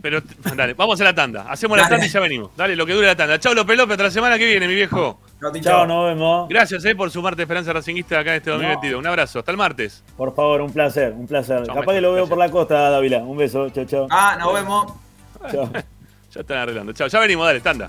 Pero 0.00 0.22
dale, 0.54 0.74
vamos 0.74 1.00
a 1.00 1.04
la 1.04 1.14
tanda. 1.16 1.46
Hacemos 1.50 1.76
la 1.76 1.82
Dale. 1.82 1.94
tanda 1.96 2.06
y 2.06 2.10
ya 2.10 2.20
venimos. 2.20 2.50
Dale, 2.56 2.76
lo 2.76 2.86
que 2.86 2.92
dure 2.92 3.08
la 3.08 3.16
tanda. 3.16 3.40
Chau, 3.40 3.54
López 3.54 3.76
López, 3.76 3.94
hasta 3.94 4.04
la 4.04 4.10
semana 4.12 4.38
que 4.38 4.46
viene, 4.46 4.68
mi 4.68 4.74
viejo. 4.76 5.20
Chao, 5.60 5.86
nos 5.86 6.06
vemos. 6.06 6.48
Gracias 6.48 6.84
eh, 6.84 6.94
por 6.94 7.10
sumarte 7.10 7.42
Esperanza 7.42 7.72
Racinguista 7.72 8.18
acá 8.18 8.30
en 8.32 8.36
este 8.38 8.50
2022. 8.50 8.98
Un 8.98 9.06
abrazo, 9.06 9.38
hasta 9.38 9.50
el 9.50 9.56
martes. 9.56 10.04
Por 10.16 10.34
favor, 10.34 10.60
un 10.60 10.72
placer, 10.72 11.12
un 11.12 11.26
placer. 11.26 11.64
Chao, 11.64 11.74
Capaz 11.74 11.94
que 11.94 12.00
lo 12.00 12.12
veo 12.12 12.28
por 12.28 12.38
la 12.38 12.50
costa, 12.50 12.90
Dávila. 12.90 13.18
Un 13.18 13.36
beso, 13.36 13.70
chao, 13.70 13.84
chao. 13.84 14.06
Ah, 14.10 14.36
nos 14.38 14.54
vemos. 14.54 14.92
Chao. 15.50 15.70
Ya 16.32 16.42
están 16.42 16.58
arreglando. 16.58 16.92
Chao, 16.92 17.08
ya 17.08 17.18
venimos, 17.18 17.44
dale, 17.44 17.60
tanda. 17.60 17.88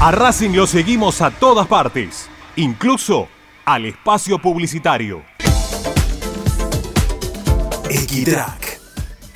A 0.00 0.10
Racing 0.10 0.56
lo 0.56 0.66
seguimos 0.66 1.20
a 1.20 1.30
todas 1.30 1.66
partes, 1.68 2.28
incluso 2.56 3.28
al 3.64 3.84
espacio 3.84 4.38
publicitario. 4.38 5.22
Equitrack, 7.90 8.59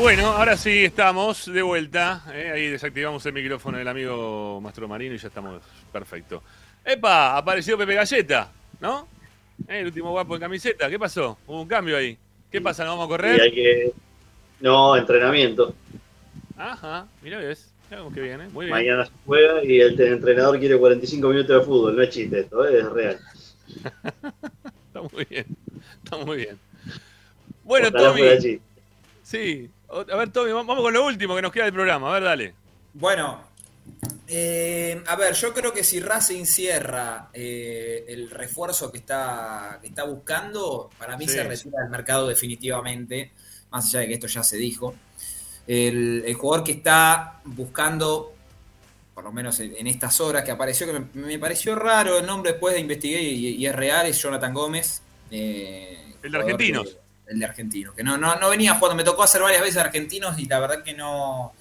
Bueno, 0.00 0.28
ahora 0.28 0.56
sí 0.56 0.86
estamos 0.86 1.44
de 1.52 1.60
vuelta. 1.60 2.24
¿eh? 2.32 2.50
Ahí 2.54 2.68
desactivamos 2.68 3.24
el 3.26 3.34
micrófono 3.34 3.76
del 3.76 3.86
amigo 3.86 4.58
Mastro 4.58 4.88
Marino 4.88 5.14
y 5.14 5.18
ya 5.18 5.28
estamos 5.28 5.60
perfecto. 5.92 6.42
¡Epa! 6.82 7.36
Apareció 7.36 7.76
Pepe 7.76 7.96
Galleta, 7.96 8.50
¿no? 8.80 9.06
¿Eh? 9.68 9.80
El 9.80 9.86
último 9.88 10.10
guapo 10.12 10.36
en 10.36 10.40
camiseta. 10.40 10.88
¿Qué 10.88 10.98
pasó? 10.98 11.36
Hubo 11.46 11.60
un 11.60 11.68
cambio 11.68 11.98
ahí. 11.98 12.16
¿Qué 12.50 12.62
pasa? 12.62 12.82
¿No 12.82 12.92
vamos 12.92 13.04
a 13.04 13.08
correr? 13.08 13.42
hay 13.42 13.52
que... 13.52 13.92
No, 14.60 14.96
entrenamiento. 14.96 15.74
Ajá, 16.56 17.06
mira 17.20 17.36
ves. 17.36 17.70
Cómo 17.90 18.10
que 18.10 18.22
viene. 18.22 18.48
Muy 18.48 18.66
bien. 18.66 18.78
Mañana 18.78 19.04
se 19.04 19.12
juega 19.26 19.62
y 19.62 19.80
el 19.80 20.00
entrenador 20.00 20.58
quiere 20.58 20.78
45 20.78 21.28
minutos 21.28 21.60
de 21.60 21.66
fútbol. 21.66 21.94
No 21.94 22.02
es 22.02 22.08
chiste 22.08 22.40
esto, 22.40 22.66
¿eh? 22.66 22.78
es 22.78 22.90
real. 22.90 23.18
Está 24.86 25.02
muy 25.02 25.26
bien. 25.28 25.46
Está 26.02 26.16
muy 26.24 26.36
bien. 26.38 26.58
Bueno, 27.64 27.92
Tommy. 27.92 28.22
Sí. 29.22 29.70
A 29.92 30.16
ver, 30.16 30.30
Tommy, 30.30 30.52
vamos 30.52 30.76
con 30.80 30.92
lo 30.92 31.04
último 31.04 31.34
que 31.36 31.42
nos 31.42 31.52
queda 31.52 31.64
del 31.64 31.72
programa. 31.74 32.10
A 32.10 32.14
ver, 32.14 32.22
dale. 32.24 32.54
Bueno, 32.94 33.42
eh, 34.28 35.02
a 35.06 35.16
ver, 35.16 35.34
yo 35.34 35.52
creo 35.52 35.72
que 35.72 35.82
si 35.82 36.00
Racing 36.00 36.44
cierra 36.44 37.28
eh, 37.32 38.04
el 38.08 38.30
refuerzo 38.30 38.90
que 38.92 38.98
está, 38.98 39.78
que 39.80 39.88
está 39.88 40.04
buscando, 40.04 40.90
para 40.98 41.16
mí 41.16 41.26
Sí. 41.26 41.34
se 41.34 41.44
retira 41.44 41.80
del 41.82 41.90
mercado 41.90 42.28
definitivamente, 42.28 43.32
más 43.70 43.86
allá 43.88 44.00
de 44.00 44.08
que 44.08 44.14
esto 44.14 44.26
ya 44.28 44.42
se 44.44 44.56
dijo. 44.56 44.94
El, 45.66 46.22
el 46.26 46.34
jugador 46.34 46.64
que 46.64 46.72
está 46.72 47.40
buscando, 47.44 48.32
por 49.14 49.24
lo 49.24 49.32
menos 49.32 49.58
en, 49.60 49.74
en 49.76 49.86
estas 49.88 50.20
horas 50.20 50.44
que 50.44 50.50
apareció, 50.52 50.86
que 50.86 50.92
me, 50.92 51.06
me 51.26 51.38
pareció 51.38 51.74
raro 51.74 52.18
el 52.18 52.26
nombre 52.26 52.52
después 52.52 52.74
de 52.74 52.80
investigué 52.80 53.20
y, 53.22 53.48
y 53.56 53.66
es 53.66 53.74
real, 53.74 54.06
es 54.06 54.20
Jonathan 54.20 54.54
Gómez. 54.54 55.02
eh, 55.30 56.14
El 56.22 56.32
de 56.32 56.38
Argentinos. 56.38 56.96
El 57.30 57.38
de 57.38 57.44
Argentinos, 57.46 57.94
que 57.94 58.02
no, 58.02 58.16
no, 58.18 58.36
no 58.36 58.50
venía 58.50 58.74
jugando, 58.74 58.96
me 58.96 59.04
tocó 59.04 59.22
hacer 59.22 59.40
varias 59.42 59.62
veces 59.62 59.76
Argentinos 59.78 60.38
y 60.38 60.46
la 60.46 60.58
verdad 60.60 60.82
que 60.82 60.94
no, 60.94 61.52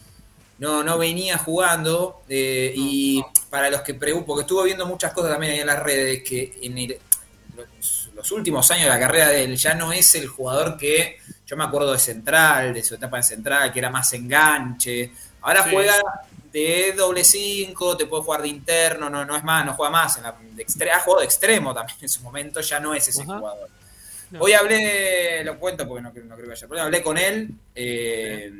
no, 0.58 0.84
no 0.84 0.98
venía 0.98 1.38
jugando. 1.38 2.24
eh, 2.28 2.74
y 2.76 3.24
para 3.50 3.70
los 3.70 3.82
que 3.82 3.94
preguntan, 3.94 4.28
porque 4.28 4.41
estuve 4.41 4.66
viendo 4.66 4.86
muchas 4.86 5.14
cosas 5.14 5.32
también 5.32 5.54
ahí 5.54 5.60
en 5.60 5.68
las 5.68 5.80
redes, 5.80 6.24
que 6.24 6.58
en 6.62 6.78
el- 6.78 7.00
los, 7.56 8.10
los 8.16 8.32
últimos 8.32 8.70
años 8.72 8.84
de 8.86 8.90
la 8.90 9.00
carrera 9.00 9.28
de 9.30 9.44
él 9.44 9.56
ya 9.58 9.74
no 9.74 9.91
es 9.94 10.14
el 10.16 10.28
jugador 10.28 10.78
que 10.78 11.18
yo 11.46 11.58
me 11.58 11.64
acuerdo 11.64 11.91
de 11.94 12.00
Central, 12.00 12.74
de 12.74 12.84
su 12.84 12.96
etapa 12.96 13.18
en 13.18 13.24
Central, 13.24 13.72
que 13.74 13.80
era 13.80 13.90
más 13.90 14.12
enganche. 14.14 15.12
Ahora 15.41 15.64
Sí. 15.64 15.70
juega 15.72 15.96
de 16.52 16.94
doble 16.98 17.24
5, 17.24 17.96
te 17.98 18.06
puede 18.06 18.24
jugar 18.24 18.41
de 18.41 18.48
interno, 18.50 19.10
no, 19.10 19.24
no 19.26 19.36
es 19.36 19.44
más, 19.44 19.66
no 19.66 19.74
juega 19.74 19.91
más. 19.91 20.18
En 20.18 20.24
la, 20.24 20.36
de 20.54 20.66
extre- 20.66 20.91
ha 20.91 21.00
jugado 21.00 21.20
de 21.22 21.26
extremo 21.26 21.74
también 21.74 21.98
en 22.02 22.10
su 22.10 22.22
momento, 22.22 22.60
ya 22.62 22.80
no 22.80 22.94
es 22.94 23.08
ese 23.08 23.24
jugador. 23.24 23.70
No. 24.31 24.39
Hoy 24.41 24.53
hablé, 24.53 25.43
lo 25.43 25.57
cuento 25.60 25.88
porque 25.88 26.01
no, 26.03 26.11
creo- 26.14 26.26
no 26.26 26.35
creo 26.35 26.47
que 26.47 26.53
haya 26.53 26.68
problema, 26.68 26.85
hablé 26.85 27.01
con 27.03 27.18
él. 27.18 27.49
eh, 27.76 28.51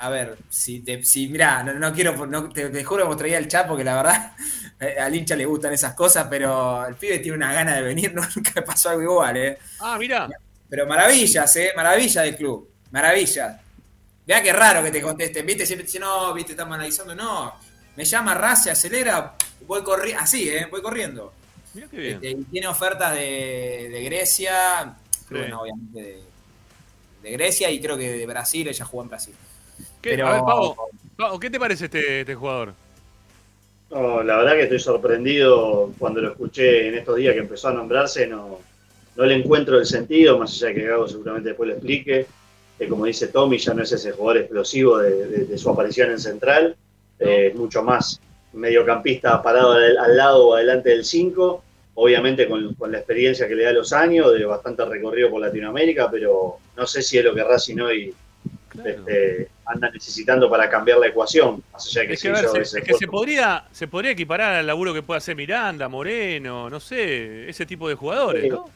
a 0.00 0.10
ver, 0.10 0.38
si 0.48 0.80
te, 0.80 1.02
si, 1.02 1.28
mirá, 1.28 1.62
no, 1.64 1.74
no 1.74 1.92
quiero, 1.92 2.24
no, 2.26 2.48
te, 2.50 2.68
te 2.70 2.84
juro 2.84 3.02
que 3.02 3.08
mostraría 3.08 3.38
el 3.38 3.48
chat 3.48 3.66
porque 3.66 3.82
la 3.82 3.96
verdad 3.96 4.32
eh, 4.80 4.96
al 5.00 5.14
hincha 5.14 5.34
le 5.34 5.44
gustan 5.44 5.72
esas 5.72 5.94
cosas, 5.94 6.28
pero 6.30 6.86
el 6.86 6.94
pibe 6.94 7.18
tiene 7.18 7.36
una 7.36 7.52
gana 7.52 7.74
de 7.76 7.82
venir, 7.82 8.14
no, 8.14 8.22
nunca 8.36 8.52
me 8.54 8.62
pasó 8.62 8.90
algo 8.90 9.02
igual, 9.02 9.36
¿eh? 9.36 9.58
Ah, 9.80 9.96
mira. 9.98 10.28
Pero 10.68 10.86
maravillas, 10.86 11.56
¿eh? 11.56 11.72
Maravillas 11.74 12.24
del 12.24 12.36
club, 12.36 12.68
maravillas. 12.92 13.60
Mirá 14.26 14.42
qué 14.42 14.52
raro 14.52 14.82
que 14.84 14.90
te 14.90 15.00
contesten, 15.02 15.46
¿viste? 15.46 15.66
Siempre 15.66 15.84
te 15.84 15.88
dicen, 15.88 16.02
no, 16.02 16.32
¿viste? 16.34 16.52
Estamos 16.52 16.74
analizando, 16.74 17.14
no. 17.14 17.54
Me 17.96 18.04
llama 18.04 18.34
Raz, 18.34 18.64
se 18.64 18.70
acelera, 18.70 19.34
voy 19.66 19.82
corriendo, 19.82 20.22
así, 20.22 20.48
¿eh? 20.48 20.68
Voy 20.70 20.80
corriendo. 20.82 21.32
Mira 21.78 21.88
qué 21.90 21.96
bien. 21.96 22.14
Este, 22.16 22.30
y 22.30 22.44
tiene 22.44 22.66
ofertas 22.66 23.14
de, 23.14 23.88
de 23.92 24.02
Grecia, 24.04 24.96
creo 25.28 25.40
Sí. 25.42 25.44
que 25.46 25.50
no, 25.50 25.60
obviamente 25.62 26.02
de, 26.02 26.18
de 27.22 27.30
Grecia 27.32 27.70
y 27.70 27.80
creo 27.80 27.96
que 27.96 28.10
de 28.12 28.26
Brasil, 28.26 28.66
ella 28.66 28.84
jugó 28.84 29.02
en 29.04 29.08
Brasil. 29.10 29.34
¿Qué? 30.02 30.10
Pero- 30.10 30.26
A 30.26 30.32
ver, 30.32 30.40
Pavo, 30.40 30.76
Pavo, 31.16 31.38
¿qué 31.40 31.50
te 31.50 31.58
parece 31.60 31.84
este, 31.86 32.20
este 32.20 32.34
jugador? 32.34 32.74
No, 33.90 34.22
la 34.22 34.36
verdad 34.36 34.52
que 34.52 34.62
estoy 34.64 34.80
sorprendido 34.80 35.92
cuando 35.98 36.20
lo 36.20 36.30
escuché 36.32 36.88
en 36.88 36.94
estos 36.96 37.16
días 37.16 37.32
que 37.34 37.40
empezó 37.40 37.68
a 37.68 37.72
nombrarse, 37.72 38.26
no, 38.26 38.58
no 39.16 39.24
le 39.24 39.34
encuentro 39.34 39.78
el 39.78 39.86
sentido, 39.86 40.38
más 40.38 40.52
allá 40.54 40.66
de 40.68 40.74
que 40.74 40.86
Gago 40.86 41.08
seguramente 41.08 41.48
después 41.50 41.68
lo 41.68 41.74
explique. 41.74 42.26
Que 42.78 42.86
como 42.88 43.06
dice 43.06 43.28
Tommy, 43.28 43.58
ya 43.58 43.74
no 43.74 43.82
es 43.82 43.90
ese 43.90 44.12
jugador 44.12 44.42
explosivo 44.42 44.98
de, 44.98 45.26
de- 45.26 45.44
de 45.46 45.58
su 45.58 45.68
aparición 45.70 46.10
en 46.10 46.20
Central, 46.20 46.76
eh, 47.18 47.48
es 47.50 47.54
mucho 47.56 47.82
más 47.82 48.20
mediocampista 48.52 49.42
parado 49.42 49.72
al, 49.72 49.98
al 49.98 50.16
lado 50.16 50.46
o 50.48 50.54
adelante 50.54 50.90
del 50.90 51.04
5, 51.04 51.64
obviamente 52.00 52.46
con, 52.48 52.74
con 52.74 52.92
la 52.92 52.98
experiencia 52.98 53.48
que 53.48 53.54
le 53.56 53.64
da 53.64 53.72
los 53.72 53.92
años, 53.92 54.32
de 54.32 54.44
bastante 54.44 54.84
recorrido 54.84 55.30
por 55.30 55.40
Latinoamérica, 55.40 56.08
pero 56.10 56.58
no 56.76 56.86
sé 56.86 57.02
si 57.02 57.18
es 57.18 57.24
lo 57.24 57.34
que 57.34 57.42
Racing 57.42 57.78
hoy 57.80 58.14
este, 58.84 59.48
anda 59.64 59.90
necesitando 59.90 60.48
para 60.48 60.68
cambiar 60.70 60.98
la 60.98 61.08
ecuación, 61.08 61.62
más 61.72 61.86
allá 61.86 62.02
de 62.02 62.06
que 62.08 62.14
Es 62.14 62.20
se 62.20 62.28
que, 62.28 62.30
a 62.30 62.32
ver, 62.36 62.44
hizo 62.44 62.54
se, 62.54 62.60
ese 62.62 62.78
es 62.78 62.84
que 62.84 62.94
se 62.94 63.04
esfuerzo. 63.04 63.10
podría, 63.10 63.64
se 63.72 63.88
podría 63.88 64.12
equiparar 64.12 64.54
al 64.54 64.66
laburo 64.66 64.94
que 64.94 65.02
puede 65.02 65.18
hacer 65.18 65.34
Miranda, 65.34 65.88
Moreno, 65.88 66.70
no 66.70 66.78
sé, 66.78 67.48
ese 67.50 67.66
tipo 67.66 67.88
de 67.88 67.94
jugadores, 67.96 68.42
Sí. 68.44 68.48
¿no? 68.48 68.70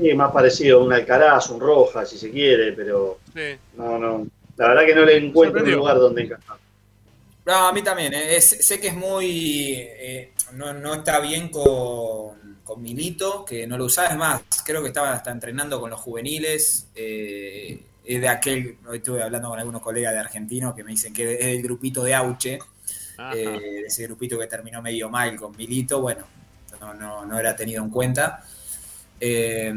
Sí, 0.00 0.14
más 0.14 0.32
parecido 0.32 0.80
a 0.80 0.84
un 0.84 0.92
Alcaraz, 0.92 1.50
un 1.50 1.60
Roja, 1.60 2.04
si 2.06 2.16
se 2.18 2.30
quiere, 2.30 2.72
pero 2.72 3.18
Sí. 3.34 3.56
no, 3.76 3.98
no. 3.98 4.26
La 4.56 4.68
verdad 4.68 4.86
que 4.86 4.94
no 4.94 5.04
le 5.04 5.16
encuentro 5.18 5.62
un 5.62 5.70
lugar 5.72 5.98
donde 5.98 6.22
encajar. 6.22 6.56
No, 7.46 7.68
a 7.68 7.72
mí 7.72 7.82
también. 7.82 8.12
eh, 8.12 8.36
es- 8.36 8.66
sé 8.66 8.78
que 8.80 8.88
es 8.88 8.94
muy. 8.94 9.74
eh, 9.78 10.32
no, 10.54 10.74
no 10.74 10.94
está 10.94 11.20
bien 11.20 11.48
con, 11.48 12.37
con 12.68 12.82
Milito, 12.82 13.44
que 13.46 13.66
no 13.66 13.78
lo 13.78 13.86
usaba. 13.86 14.08
Es 14.08 14.16
más, 14.16 14.42
creo 14.62 14.82
que 14.82 14.88
estaba 14.88 15.12
hasta 15.12 15.30
entrenando 15.30 15.80
con 15.80 15.88
los 15.90 15.98
juveniles. 16.00 16.86
eh, 16.94 17.82
es 18.04 18.20
de 18.20 18.28
aquel. 18.28 18.76
Hoy 18.86 18.98
estuve 18.98 19.22
hablando 19.22 19.48
con 19.50 19.58
algunos 19.58 19.82
colegas 19.82 20.12
de 20.12 20.18
argentinos 20.20 20.74
que 20.74 20.84
me 20.84 20.90
dicen 20.92 21.12
que 21.12 21.34
es 21.34 21.46
del 21.46 21.62
grupito 21.62 22.02
de 22.04 22.14
Auche. 22.14 22.58
eh, 23.34 23.82
ese 23.86 24.02
grupito 24.04 24.38
que 24.38 24.46
terminó 24.46 24.80
medio 24.82 25.08
mal 25.10 25.34
con 25.36 25.56
Milito. 25.56 26.00
Bueno, 26.00 26.24
no, 26.80 26.94
no, 26.94 27.24
no 27.26 27.38
era 27.38 27.56
tenido 27.56 27.82
en 27.82 27.90
cuenta. 27.90 28.44
Eh, 29.20 29.68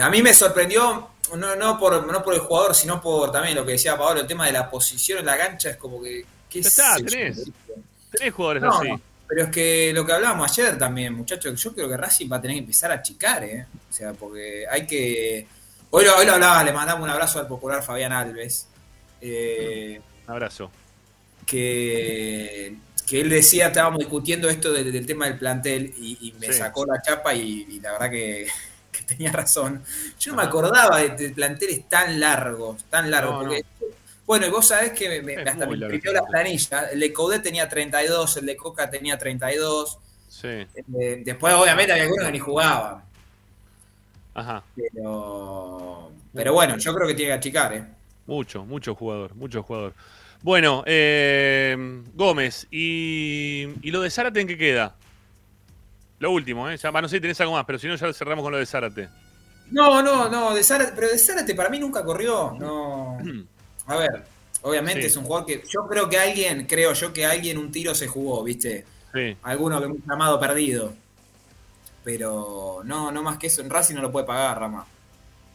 a 0.00 0.10
mí 0.10 0.22
me 0.22 0.34
sorprendió, 0.34 1.08
no, 1.36 1.56
no, 1.56 1.78
por, 1.78 2.10
no 2.10 2.22
por 2.22 2.34
el 2.34 2.40
jugador, 2.40 2.74
sino 2.74 3.00
por 3.00 3.30
también 3.30 3.54
lo 3.54 3.64
que 3.64 3.72
decía 3.72 3.96
Pablo, 3.96 4.20
el 4.22 4.26
tema 4.26 4.46
de 4.46 4.52
la 4.52 4.68
posición 4.70 5.20
en 5.20 5.26
la 5.26 5.36
cancha 5.38 5.70
es 5.70 5.76
como 5.76 6.02
que. 6.02 6.24
¿qué 6.50 6.60
está, 6.60 6.98
yo? 6.98 7.04
tenés. 7.06 7.44
Tenés 8.10 8.34
jugadores 8.34 8.62
No, 8.62 8.70
así. 8.78 8.88
no, 8.88 9.00
pero 9.28 9.44
es 9.44 9.50
que 9.50 9.92
lo 9.94 10.04
que 10.06 10.12
hablábamos 10.12 10.50
ayer 10.50 10.78
también, 10.78 11.14
muchachos, 11.14 11.60
yo 11.62 11.74
creo 11.74 11.88
que 11.88 11.96
Racing 11.96 12.28
va 12.30 12.36
a 12.36 12.40
tener 12.42 12.56
que 12.56 12.60
empezar 12.60 12.90
a 12.92 12.94
achicar, 12.96 13.44
¿eh? 13.44 13.66
O 13.90 13.92
sea, 13.92 14.12
porque 14.14 14.64
hay 14.70 14.86
que. 14.86 15.46
Hoy 15.90 16.04
lo, 16.04 16.16
hoy 16.16 16.26
lo 16.26 16.32
hablaba, 16.34 16.62
le 16.64 16.72
mandamos 16.72 17.04
un 17.04 17.10
abrazo 17.10 17.38
al 17.40 17.46
popular 17.48 17.82
Fabián 17.82 18.12
Alves. 18.12 18.68
Eh, 19.20 20.00
Abrazo. 20.26 20.70
que, 21.46 22.76
que 23.06 23.20
él 23.20 23.30
decía, 23.30 23.68
estábamos 23.68 24.00
discutiendo 24.00 24.48
esto 24.48 24.72
del, 24.72 24.92
del 24.92 25.06
tema 25.06 25.26
del 25.26 25.38
plantel 25.38 25.94
y, 25.96 26.18
y 26.28 26.32
me 26.40 26.48
Sí. 26.48 26.54
sacó 26.54 26.84
la 26.86 27.00
chapa 27.02 27.34
y, 27.34 27.66
y 27.70 27.80
la 27.80 27.92
verdad 27.92 28.10
que, 28.10 28.48
que 28.92 29.02
tenía 29.02 29.32
razón. 29.32 29.82
Yo 30.18 30.32
no 30.32 30.38
me 30.38 30.44
acordaba 30.44 30.98
de, 31.00 31.10
de 31.10 31.30
planteles 31.30 31.88
tan 31.88 32.18
largos, 32.20 32.84
tan 32.90 33.10
largos, 33.10 33.34
No, 33.34 33.40
porque... 33.48 33.64
Bueno, 34.26 34.46
y 34.46 34.50
vos 34.50 34.66
sabés 34.66 34.92
que 34.92 35.22
me, 35.22 35.36
hasta 35.36 35.66
me 35.66 35.76
imprimió 35.76 36.12
la 36.12 36.24
planilla. 36.24 36.88
El 36.92 36.98
de 36.98 37.12
Coudet 37.12 37.42
tenía 37.42 37.68
32, 37.68 38.38
el 38.38 38.46
de 38.46 38.56
Coca 38.56 38.90
tenía 38.90 39.16
32. 39.16 39.98
Sí. 40.28 40.48
Eh, 40.48 41.22
después, 41.24 41.54
obviamente, 41.54 41.92
había 41.92 42.04
algunos 42.04 42.26
que 42.26 42.32
ni 42.32 42.38
jugaban. 42.40 43.04
Ajá. 44.34 44.64
Pero, 44.74 46.10
pero 46.34 46.52
bueno, 46.52 46.76
yo 46.76 46.94
creo 46.94 47.06
que 47.06 47.14
tiene 47.14 47.30
que 47.30 47.38
achicar, 47.38 47.72
¿eh? 47.72 47.86
Mucho, 48.26 48.64
mucho 48.64 48.94
jugador, 48.94 49.34
mucho 49.36 49.62
jugador. 49.62 49.94
Bueno, 50.42 50.82
eh, 50.86 51.76
Gómez, 52.14 52.66
y, 52.70 53.68
¿y 53.80 53.90
lo 53.90 54.02
de 54.02 54.10
Zárate 54.10 54.40
en 54.40 54.48
qué 54.48 54.58
queda? 54.58 54.96
Lo 56.18 56.32
último, 56.32 56.68
¿eh? 56.68 56.76
Ya, 56.76 56.90
no 56.90 57.08
sé 57.08 57.16
si 57.16 57.20
tenés 57.20 57.40
algo 57.40 57.54
más, 57.54 57.64
pero 57.64 57.78
si 57.78 57.86
no, 57.86 57.94
ya 57.94 58.12
cerramos 58.12 58.42
con 58.42 58.52
lo 58.52 58.58
de 58.58 58.66
Zárate. 58.66 59.08
No, 59.70 60.02
no, 60.02 60.28
no, 60.28 60.54
de 60.54 60.62
Zárate, 60.62 60.92
pero 60.94 61.08
de 61.08 61.18
Zárate 61.18 61.54
para 61.54 61.68
mí 61.68 61.78
nunca 61.78 62.04
corrió. 62.04 62.56
No. 62.58 63.18
A 63.86 63.96
ver, 63.96 64.24
obviamente 64.62 65.02
Sí. 65.02 65.06
es 65.08 65.16
un 65.16 65.24
jugador 65.24 65.46
que. 65.46 65.62
Yo 65.68 65.86
creo 65.86 66.08
que 66.08 66.18
alguien, 66.18 66.66
creo 66.66 66.92
yo 66.92 67.12
que 67.12 67.24
alguien 67.26 67.58
un 67.58 67.70
tiro 67.70 67.94
se 67.94 68.08
jugó, 68.08 68.42
¿viste? 68.44 68.84
Sí. 69.14 69.36
Alguno 69.42 69.80
que 69.80 69.86
un 69.86 70.02
llamado 70.06 70.38
perdido. 70.40 70.92
Pero 72.04 72.82
no, 72.84 73.10
no 73.10 73.22
más 73.22 73.38
que 73.38 73.48
eso. 73.48 73.62
En 73.62 73.70
Racing 73.70 73.94
no 73.96 74.02
lo 74.02 74.12
puede 74.12 74.26
pagar, 74.26 74.60
Rama. 74.60 74.86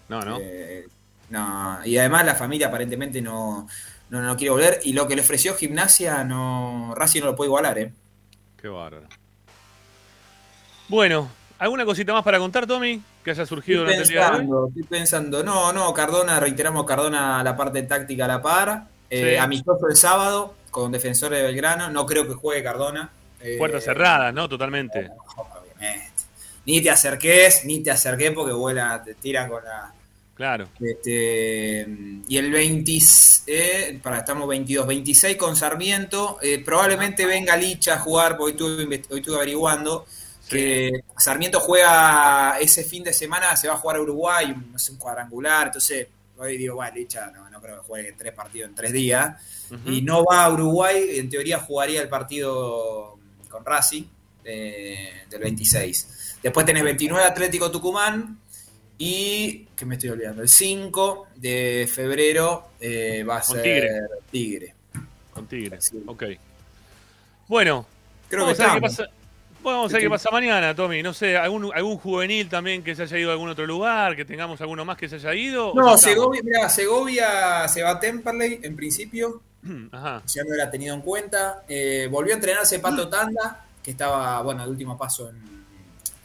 No, 0.09 0.21
no. 0.21 0.37
Eh, 0.41 0.87
no. 1.29 1.79
Y 1.85 1.97
además 1.97 2.25
la 2.25 2.35
familia 2.35 2.67
aparentemente 2.67 3.21
no, 3.21 3.67
no, 4.09 4.21
no 4.21 4.35
quiere 4.35 4.51
volver. 4.51 4.79
Y 4.83 4.91
lo 4.93 5.07
que 5.07 5.15
le 5.15 5.21
ofreció 5.21 5.55
Gimnasia, 5.55 6.23
no 6.25 6.93
Racing 6.95 7.21
no 7.21 7.27
lo 7.27 7.35
puede 7.35 7.47
igualar, 7.47 7.79
¿eh? 7.79 7.93
Qué 8.61 8.67
bárbaro. 8.67 9.07
Bueno, 10.89 11.29
¿alguna 11.57 11.85
cosita 11.85 12.11
más 12.11 12.23
para 12.23 12.37
contar, 12.37 12.67
Tommy? 12.67 13.01
Que 13.23 13.31
haya 13.31 13.45
surgido 13.45 13.85
Estoy 13.87 14.15
pensando, 14.15 14.67
estoy 14.67 14.83
pensando. 14.83 15.43
No, 15.43 15.71
no, 15.71 15.93
Cardona, 15.93 16.39
reiteramos 16.39 16.85
Cardona 16.85 17.43
la 17.43 17.55
parte 17.55 17.83
táctica 17.83 18.25
a 18.25 18.27
la 18.27 18.41
par. 18.41 18.83
Eh, 19.09 19.31
Sí. 19.33 19.37
Amistoso 19.37 19.87
el 19.89 19.95
sábado 19.95 20.55
con 20.71 20.91
Defensor 20.91 21.31
de 21.31 21.43
Belgrano. 21.43 21.89
No 21.89 22.05
creo 22.05 22.25
que 22.27 22.33
juegue 22.33 22.63
Cardona. 22.63 23.09
Eh, 23.41 23.57
Puertas 23.57 23.83
cerradas, 23.83 24.33
¿no? 24.33 24.47
Totalmente. 24.47 25.09
Ni 26.65 26.81
te 26.81 26.89
acerques, 26.91 27.65
ni 27.65 27.79
te 27.81 27.91
acerques 27.91 28.31
porque 28.31 28.53
vuela, 28.53 29.01
te 29.03 29.15
tira 29.15 29.47
con 29.47 29.63
la. 29.63 29.91
Claro. 30.35 30.69
Este, 30.79 31.87
y 32.27 32.37
el 32.37 32.51
20, 32.51 32.99
eh, 33.47 33.99
para, 34.01 34.19
estamos 34.19 34.47
22, 34.47 34.87
26 34.87 35.37
con 35.37 35.55
Sarmiento. 35.55 36.37
eh, 36.41 36.61
probablemente 36.63 37.25
venga 37.25 37.55
Licha 37.57 37.95
a 37.95 37.99
jugar, 37.99 38.37
porque 38.37 38.63
hoy 38.63 38.69
estuve, 38.73 39.01
hoy 39.11 39.19
estuve 39.19 39.35
averiguando 39.35 40.05
que 40.51 41.03
Sarmiento 41.17 41.59
juega 41.59 42.57
ese 42.59 42.83
fin 42.83 43.03
de 43.03 43.13
semana, 43.13 43.55
se 43.55 43.67
va 43.67 43.75
a 43.75 43.77
jugar 43.77 43.97
a 43.97 44.01
Uruguay, 44.01 44.53
no 44.71 44.77
sé, 44.77 44.91
un 44.91 44.97
cuadrangular. 44.97 45.67
Entonces, 45.67 46.07
hoy 46.37 46.57
digo, 46.57 46.75
bueno, 46.75 46.93
Licha 46.95 47.31
no, 47.31 47.49
no 47.49 47.61
creo 47.61 47.77
que 47.77 47.87
juegue 47.87 48.13
tres 48.13 48.33
partidos 48.33 48.69
en 48.69 48.75
tres 48.75 48.91
días. 48.91 49.35
Y 49.85 50.01
no 50.01 50.25
va 50.25 50.43
a 50.43 50.51
Uruguay, 50.51 51.11
en 51.19 51.29
teoría 51.29 51.59
jugaría 51.59 52.01
el 52.01 52.09
partido 52.09 53.17
con 53.47 53.63
Racing 53.63 54.03
eh, 54.43 55.23
del 55.29 55.39
26. 55.39 56.39
Después 56.43 56.65
tenés 56.65 56.83
29 56.83 57.23
Atlético 57.23 57.71
Tucumán 57.71 58.37
y, 58.97 59.67
que 59.75 59.85
me 59.85 59.95
estoy 59.95 60.09
olvidando, 60.09 60.41
el 60.41 60.49
5 60.49 61.27
de 61.37 61.89
febrero 61.89 62.71
eh, 62.81 63.23
va 63.23 63.37
a 63.37 63.41
Con 63.41 63.55
ser 63.55 63.63
Tigre. 63.63 63.99
Tigre. 64.29 64.75
Con 65.33 65.47
Tigre. 65.47 65.79
Ok. 66.07 66.23
Bueno, 67.47 67.87
Creo 68.31 68.45
que 68.45 68.63
a 68.63 68.65
ver 68.65 68.75
qué 68.75 68.81
pasa. 68.81 69.09
Bueno, 69.63 69.77
vamos 69.79 69.91
a 69.91 69.97
ver 69.97 70.03
qué 70.03 70.09
pasa 70.09 70.29
mañana, 70.31 70.73
Tommy. 70.75 71.03
No 71.03 71.13
sé, 71.13 71.37
algún, 71.37 71.71
algún 71.73 71.97
juvenil 71.97 72.49
también 72.49 72.83
que 72.83 72.95
se 72.95 73.03
haya 73.03 73.17
ido 73.17 73.29
a 73.29 73.33
algún 73.33 73.49
otro 73.49 73.65
lugar, 73.65 74.15
que 74.15 74.25
tengamos 74.25 74.59
alguno 74.61 74.83
más 74.85 74.97
que 74.97 75.07
se 75.07 75.15
haya 75.17 75.33
ido. 75.35 75.71
¿o 75.71 75.75
ya 75.75 75.81
No? 75.81 75.97
Segovia, 75.97 76.41
mirá, 76.43 76.69
Segovia 76.69 77.67
se 77.67 77.83
va 77.83 77.91
a 77.91 77.99
Temperley 77.99 78.59
en 78.63 78.75
principio. 78.75 79.41
Ajá. 79.91 80.23
ya 80.25 80.43
no 80.43 80.53
era 80.55 80.69
tenido 80.71 80.95
en 80.95 81.01
cuenta. 81.01 81.63
Eh, 81.67 82.07
volvió 82.09 82.33
a 82.33 82.35
entrenarse 82.37 82.79
Pato 82.79 83.07
Tanda, 83.07 83.65
que 83.83 83.91
estaba, 83.91 84.41
bueno, 84.41 84.63
el 84.63 84.69
último 84.69 84.97
paso 84.97 85.29
en, 85.29 85.37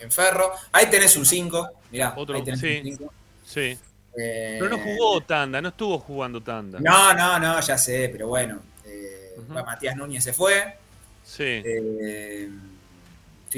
en 0.00 0.10
Ferro. 0.10 0.52
Ahí 0.72 0.86
tenés 0.86 1.14
un 1.16 1.26
5, 1.26 1.70
mirá, 1.92 2.14
Otro, 2.16 2.36
ahí 2.36 2.42
tenés 2.42 2.60
sí. 2.60 2.78
un 2.78 2.84
5. 2.84 3.12
Sí. 3.44 3.78
Eh, 4.18 4.56
Pero 4.58 4.70
no 4.70 4.78
jugó 4.78 5.20
tanda, 5.20 5.60
no 5.60 5.68
estuvo 5.68 5.98
jugando 5.98 6.40
tanda. 6.42 6.78
No, 6.80 7.12
no, 7.12 7.38
no, 7.38 7.60
ya 7.60 7.76
sé, 7.76 8.08
pero 8.10 8.28
bueno. 8.28 8.60
eh, 8.86 9.34
bueno, 9.46 9.62
Matías 9.66 9.94
Núñez 9.94 10.24
se 10.24 10.32
fue. 10.32 10.74
Sí. 11.22 11.42
Eh, 11.62 12.48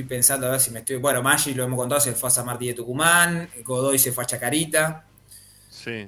estoy 0.00 0.04
pensando 0.16 0.46
a 0.46 0.50
ver 0.52 0.60
si 0.60 0.70
me 0.70 0.80
estoy. 0.80 0.96
Bueno, 0.96 1.22
Maggi 1.22 1.54
lo 1.54 1.64
hemos 1.64 1.78
contado, 1.78 2.00
se 2.00 2.12
fue 2.12 2.28
a 2.28 2.30
San 2.30 2.46
Martín 2.46 2.68
de 2.68 2.74
Tucumán. 2.74 3.50
Godoy 3.64 3.98
se 3.98 4.12
fue 4.12 4.24
a 4.24 4.26
Chacarita. 4.26 5.04
Sí. 5.70 6.06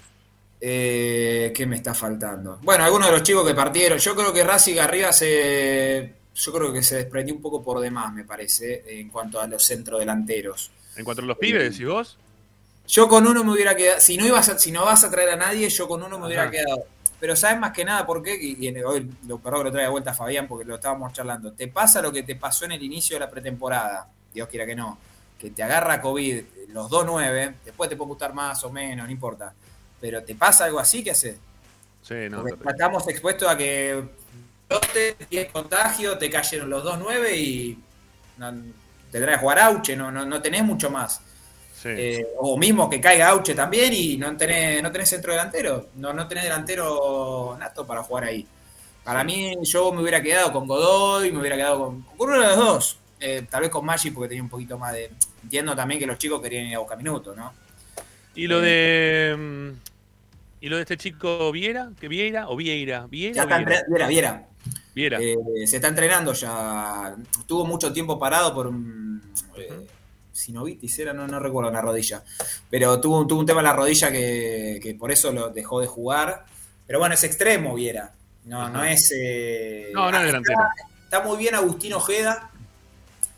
Eh, 0.61 1.53
¿Qué 1.55 1.67
me 1.67 1.77
está 1.77 1.95
faltando? 1.95 2.59
Bueno, 2.63 2.85
algunos 2.85 3.09
de 3.09 3.13
los 3.15 3.23
chicos 3.23 3.47
que 3.47 3.55
partieron. 3.55 3.99
Yo 3.99 4.15
creo 4.15 4.33
que 4.33 4.45
Racing 4.45 4.79
arriba 4.79 5.13
se. 5.13 6.15
Yo 6.35 6.53
creo 6.53 6.73
que 6.73 6.83
se 6.83 6.97
desprendió 6.97 7.35
un 7.35 7.43
poco 7.43 7.63
por 7.63 7.81
demás, 7.81 8.13
me 8.13 8.25
parece, 8.25 8.85
en 8.87 9.09
cuanto 9.09 9.41
a 9.41 9.47
los 9.47 9.65
centrodelanteros. 9.65 10.71
En 10.97 11.05
cuanto 11.05 11.23
a 11.23 11.27
los 11.27 11.39
pibes, 11.39 11.73
decís 11.73 11.87
vos. 11.87 12.17
Yo 12.87 13.09
con 13.09 13.27
uno 13.27 13.43
me 13.45 13.53
hubiera 13.53 13.75
quedado. 13.75 14.01
Si 14.01 14.17
no 14.17 14.27
ibas 14.27 14.49
a- 14.49 14.59
si 14.59 14.71
no 14.73 14.85
vas 14.85 15.03
a 15.05 15.11
traer 15.11 15.31
a 15.31 15.37
nadie, 15.37 15.69
yo 15.69 15.89
con 15.89 16.03
uno 16.03 16.19
me 16.19 16.27
hubiera 16.27 16.51
quedado. 16.51 16.85
Pero 17.21 17.37
sabes 17.37 17.59
más 17.59 17.73
que 17.73 17.85
nada 17.85 18.07
por 18.07 18.23
qué, 18.23 18.35
y, 18.35 18.67
y 18.67 18.83
hoy 18.83 19.09
lo 19.27 19.39
perdón 19.39 19.61
que 19.61 19.65
lo 19.65 19.73
trae 19.73 19.85
de 19.85 19.91
vuelta 19.91 20.15
Fabián 20.15 20.49
porque 20.49 20.65
lo 20.65 20.77
estábamos 20.77 21.13
charlando. 21.13 21.53
Te 21.53 21.69
pasa 21.69 22.01
lo 22.01 22.11
que 22.11 22.23
te 22.23 22.35
pasó 22.35 22.65
en 22.65 22.73
el 22.73 22.83
inicio 22.83 23.17
de 23.17 23.21
la 23.21 23.31
pretemporada, 23.31 24.09
Dios 24.33 24.49
quiera 24.49 24.65
que 24.65 24.75
no, 24.75 24.99
que 25.39 25.51
te 25.51 25.63
agarra 25.63 26.01
COVID 26.01 26.43
los 26.69 26.91
2-9, 26.91 27.55
después 27.65 27.91
te 27.91 27.97
puede 27.97 28.09
gustar 28.09 28.33
más 28.33 28.65
o 28.65 28.71
menos, 28.71 29.07
no 29.07 29.13
importa. 29.13 29.53
Pero 30.01 30.25
te 30.25 30.35
pasa 30.35 30.65
algo 30.65 30.81
así, 30.81 31.05
¿qué 31.05 31.11
haces? 31.11 31.37
Sí, 32.03 32.29
no. 32.31 32.43
Porque 32.43 32.71
estamos 32.71 33.07
expuestos 33.09 33.49
a 33.49 33.57
que 33.57 34.03
brote, 34.69 35.17
tienes 35.29 35.53
contagio, 35.53 36.17
te 36.17 36.31
cayeron 36.31 36.71
los 36.71 36.85
2-9 36.85 37.37
y 37.37 37.79
no, 38.39 38.55
tendrás 39.11 39.37
que 39.37 39.41
jugar 39.43 39.59
Auche, 39.59 39.95
no, 39.97 40.11
no, 40.11 40.25
no 40.25 40.41
tenés 40.41 40.65
mucho 40.65 40.91
más. 40.91 41.21
Sí. 41.81 41.89
Eh, 41.91 42.27
o 42.39 42.59
mismo 42.59 42.91
que 42.91 43.01
caiga 43.01 43.29
Auche 43.29 43.55
también 43.55 43.93
y 43.95 44.17
no 44.19 44.37
tenés, 44.37 44.83
no 44.83 44.93
tenés 44.93 45.09
centro 45.09 45.33
delantero, 45.33 45.89
no, 45.97 46.13
no 46.13 46.29
tenés 46.29 46.45
delantero 46.45 47.57
nato 47.59 47.87
para 47.87 48.03
jugar 48.03 48.25
ahí. 48.25 48.47
Para 49.03 49.25
mí 49.25 49.55
yo 49.63 49.91
me 49.93 50.03
hubiera 50.03 50.21
quedado 50.21 50.53
con 50.53 50.67
Godoy, 50.67 51.33
me 51.33 51.41
hubiera 51.41 51.57
quedado 51.57 51.79
con, 51.87 52.03
con 52.03 52.29
uno 52.29 52.41
de 52.43 52.47
los 52.49 52.57
dos. 52.57 52.99
Eh, 53.19 53.47
tal 53.51 53.63
vez 53.63 53.71
con 53.71 53.85
Maggi 53.85 54.11
porque 54.11 54.29
tenía 54.29 54.43
un 54.43 54.49
poquito 54.51 54.79
más 54.79 54.93
de... 54.93 55.11
Entiendo 55.43 55.75
también 55.75 55.99
que 55.99 56.07
los 56.07 56.19
chicos 56.19 56.41
querían 56.43 56.67
ir 56.67 56.77
a 56.77 56.81
buscar 56.81 56.99
minutos, 56.99 57.35
¿no? 57.37 57.53
Y 58.35 58.47
lo 58.47 58.61
de. 58.61 59.35
mm, 59.39 59.71
Y 60.61 60.69
lo 60.69 60.77
de 60.77 60.83
este 60.83 60.97
chico 60.99 61.51
Viera, 61.51 61.91
que 61.99 62.09
Vieira 62.09 62.49
o 62.49 62.57
Vieira, 62.57 63.07
Vieira. 63.07 63.35
Ya 63.37 63.43
está 63.43 63.59
Viera? 63.59 63.83
Viera, 63.89 64.07
Viera. 64.07 64.47
Viera. 64.95 65.19
Eh, 65.21 65.67
se 65.67 65.77
está 65.77 65.89
entrenando 65.89 66.33
ya. 66.35 67.15
Estuvo 67.41 67.65
mucho 67.65 67.91
tiempo 67.93 68.19
parado 68.19 68.55
por 68.55 68.67
un. 68.67 69.23
eh, 69.57 69.87
sinovitis 70.41 70.99
era, 70.99 71.13
no, 71.13 71.27
no 71.27 71.39
recuerdo 71.39 71.71
la 71.71 71.81
rodilla. 71.81 72.23
Pero 72.69 73.01
tuvo, 73.01 73.27
tuvo 73.27 73.41
un 73.41 73.47
tema 73.47 73.61
en 73.61 73.67
la 73.67 73.73
rodilla 73.73 74.11
que, 74.11 74.81
que 74.83 74.95
por 74.95 75.11
eso 75.13 75.31
lo 75.33 75.51
dejó 75.51 75.81
de 75.81 75.87
jugar. 75.87 76.45
Pero 76.87 76.99
bueno, 76.99 77.15
es 77.15 77.23
extremo, 77.25 77.75
Viera. 77.75 78.13
No, 78.45 78.69
no 78.69 78.85
es. 78.85 79.13
eh, 79.17 79.91
No, 79.95 80.11
no 80.11 80.19
es 80.19 80.25
delantero. 80.25 80.59
Está 81.05 81.23
muy 81.23 81.37
bien 81.39 81.55
Agustín 81.55 81.93
Ojeda, 81.93 82.51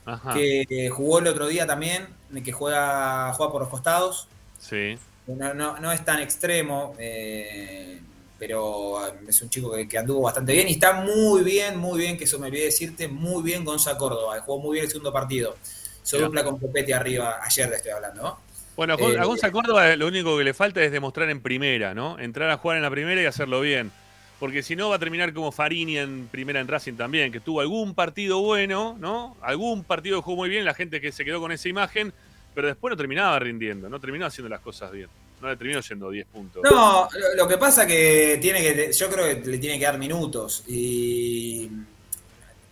Ajá. 0.05 0.35
que 0.35 0.91
jugó 0.91 1.19
el 1.19 1.27
otro 1.27 1.47
día 1.49 1.67
también, 1.67 2.07
que 2.45 2.53
juega, 2.53 3.33
juega 3.35 3.53
por 3.53 3.61
los 3.63 3.71
costados. 3.71 4.29
Sí. 4.59 4.97
No, 5.27 5.55
no, 5.55 5.79
no 5.79 5.93
es 5.93 6.05
tan 6.05 6.21
extremo, 6.21 6.95
eh, 6.99 8.01
pero 8.39 9.01
es 9.29 9.41
un 9.41 9.49
chico 9.51 9.71
que, 9.73 9.87
que 9.89 9.99
anduvo 9.99 10.23
bastante 10.23 10.53
bien 10.53 10.69
y 10.69 10.73
está 10.73 10.95
muy 10.95 11.43
bien, 11.43 11.79
muy 11.79 11.99
bien, 11.99 12.19
que 12.19 12.25
eso 12.25 12.39
me 12.39 12.49
olvidé 12.49 12.65
decirte, 12.65 13.07
muy 13.09 13.43
bien 13.43 13.65
Gonza 13.65 13.97
Córdoba. 13.97 14.41
Jugó 14.41 14.59
muy 14.59 14.75
bien 14.75 14.85
el 14.85 14.91
segundo 14.91 15.13
partido. 15.13 15.57
Se 16.03 16.17
Mirá. 16.17 16.27
dupla 16.29 16.45
con 16.45 16.59
Copetti 16.59 16.93
arriba, 16.93 17.39
ayer 17.43 17.69
le 17.69 17.77
estoy 17.77 17.93
hablando, 17.93 18.23
¿no? 18.23 18.39
Bueno, 18.77 18.97
Eh, 18.99 19.19
a 19.19 19.25
Gonza 19.25 19.53
Córdoba 19.53 19.95
lo 19.97 20.07
único 20.07 20.37
que 20.39 20.45
le 20.45 20.55
falta 20.55 20.83
es 20.83 20.91
demostrar 20.91 21.29
en 21.31 21.41
primera, 21.41 21.95
¿no? 21.95 22.19
Entrar 22.19 22.51
a 22.51 22.57
jugar 22.57 22.79
en 22.79 22.83
la 22.83 22.91
primera 22.91 23.21
y 23.23 23.27
hacerlo 23.27 23.61
bien. 23.61 23.91
Porque 24.41 24.63
si 24.63 24.75
no 24.75 24.89
va 24.89 24.97
a 24.97 24.99
terminar 24.99 25.33
como 25.33 25.53
Farini 25.53 25.99
en 25.99 26.27
primera 26.27 26.59
en 26.59 26.67
Racing 26.67 26.95
también, 26.95 27.31
que 27.31 27.39
tuvo 27.39 27.61
algún 27.61 27.95
partido 27.95 28.41
bueno, 28.41 28.97
¿no? 28.99 29.37
Algún 29.41 29.85
partido 29.85 30.19
que 30.19 30.25
jugó 30.25 30.39
muy 30.39 30.49
bien, 30.49 30.65
la 30.65 30.75
gente 30.75 31.01
que 31.01 31.13
se 31.13 31.25
quedó 31.25 31.39
con 31.41 31.53
esa 31.53 31.69
imagen, 31.69 32.13
pero 32.55 32.67
después 32.67 32.91
no 32.91 32.97
terminaba 32.97 33.39
rindiendo, 33.39 33.89
no 33.89 34.01
terminaba 34.01 34.29
haciendo 34.29 34.49
las 34.49 34.61
cosas 34.61 34.91
bien. 34.91 35.09
No 35.41 35.49
le 35.49 35.57
terminó 35.57 35.81
yendo 35.81 36.11
10 36.11 36.27
puntos. 36.27 36.63
No, 36.65 37.09
lo, 37.13 37.35
lo 37.37 37.49
que 37.49 37.59
pasa 37.59 37.87
que 37.87 38.39
tiene 38.41 38.61
que, 38.63 38.93
yo 38.93 39.09
creo 39.11 39.27
que 39.43 39.49
le 39.49 39.59
tiene 39.59 39.79
que 39.79 39.85
dar 39.85 39.99
minutos 39.99 40.65
y 40.69 41.69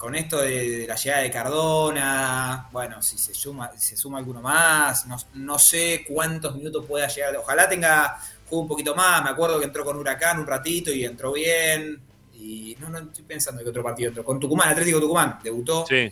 con 0.00 0.14
esto 0.14 0.40
de, 0.40 0.78
de 0.78 0.86
la 0.86 0.96
llegada 0.96 1.22
de 1.22 1.30
Cardona, 1.30 2.68
bueno, 2.72 3.02
si 3.02 3.18
se 3.18 3.34
suma, 3.34 3.70
se 3.76 3.98
suma 3.98 4.16
alguno 4.16 4.40
más, 4.40 5.06
no, 5.06 5.18
no 5.34 5.58
sé 5.58 6.06
cuántos 6.08 6.56
minutos 6.56 6.86
pueda 6.86 7.06
llegar. 7.06 7.36
Ojalá 7.36 7.68
tenga 7.68 8.18
juego 8.48 8.62
un 8.62 8.68
poquito 8.68 8.94
más. 8.94 9.22
Me 9.22 9.28
acuerdo 9.28 9.58
que 9.58 9.66
entró 9.66 9.84
con 9.84 9.98
Huracán 9.98 10.40
un 10.40 10.46
ratito 10.46 10.90
y 10.90 11.04
entró 11.04 11.34
bien. 11.34 12.00
Y, 12.32 12.74
no, 12.80 12.88
no 12.88 12.98
estoy 13.00 13.24
pensando 13.24 13.62
que 13.62 13.68
otro 13.68 13.82
partido 13.82 14.10
otro. 14.10 14.24
Con 14.24 14.40
Tucumán, 14.40 14.70
Atlético 14.70 15.00
Tucumán, 15.00 15.38
debutó. 15.44 15.84
Sí. 15.86 16.10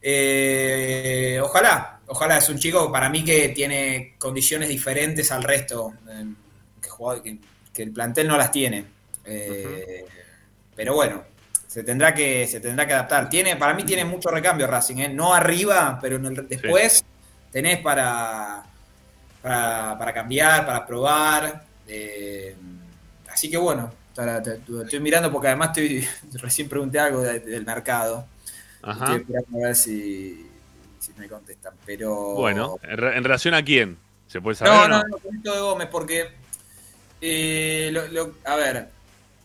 Eh, 0.00 1.38
ojalá, 1.42 2.00
ojalá 2.06 2.38
es 2.38 2.48
un 2.48 2.58
chico 2.58 2.90
para 2.90 3.10
mí 3.10 3.22
que 3.22 3.50
tiene 3.50 4.14
condiciones 4.18 4.70
diferentes 4.70 5.30
al 5.32 5.42
resto, 5.42 5.92
eh, 6.08 6.24
que- 7.22 7.38
que 7.74 7.82
el 7.82 7.92
plantel 7.92 8.26
no 8.26 8.38
las 8.38 8.50
tiene. 8.50 8.86
Eh, 9.26 10.06
Pero 10.74 10.94
bueno, 10.94 11.22
se 11.70 11.84
tendrá 11.84 12.12
que 12.12 12.48
se 12.48 12.58
tendrá 12.58 12.84
que 12.84 12.94
adaptar. 12.94 13.28
Tiene, 13.28 13.54
para 13.54 13.74
mí 13.74 13.84
tiene 13.84 14.04
mucho 14.04 14.28
recambio 14.28 14.66
Racing, 14.66 14.96
¿eh? 14.96 15.08
no 15.08 15.32
arriba, 15.32 15.98
pero 16.02 16.16
en 16.16 16.26
el- 16.26 16.48
después 16.48 17.04
tenés 17.52 17.78
para, 17.78 18.64
para, 19.40 19.96
para 19.96 20.12
cambiar, 20.12 20.66
para 20.66 20.84
probar. 20.84 21.64
eh, 21.86 22.56
así 23.32 23.48
que 23.48 23.56
bueno, 23.56 23.92
para- 24.16 24.42
te- 24.42 24.56
te- 24.58 24.82
estoy 24.82 24.98
mirando 24.98 25.30
porque 25.30 25.46
además 25.46 25.68
estoy 25.68 26.08
recién 26.42 26.68
pregunté 26.68 26.98
algo 26.98 27.20
de- 27.22 27.38
del 27.38 27.64
mercado. 27.64 28.26
Ajá. 28.82 29.04
Estoy 29.04 29.20
esperando 29.20 29.58
a 29.58 29.66
ver 29.68 29.76
si, 29.76 30.46
si 30.98 31.12
me 31.18 31.28
contestan. 31.28 31.74
Pero. 31.86 32.34
Bueno, 32.34 32.78
¿en, 32.82 32.96
re- 32.98 33.16
en 33.16 33.22
relación 33.22 33.54
a 33.54 33.62
quién? 33.64 33.96
¿Se 34.26 34.40
puede 34.40 34.56
saber? 34.56 34.72
No, 34.90 34.96
o 34.96 35.02
no, 35.02 35.02
no, 35.44 35.52
de 35.54 35.60
Gómez, 35.60 35.88
porque. 35.88 36.30
eh, 37.20 37.90
lo- 37.92 38.08
lo- 38.08 38.34
a 38.44 38.56
ver. 38.56 38.88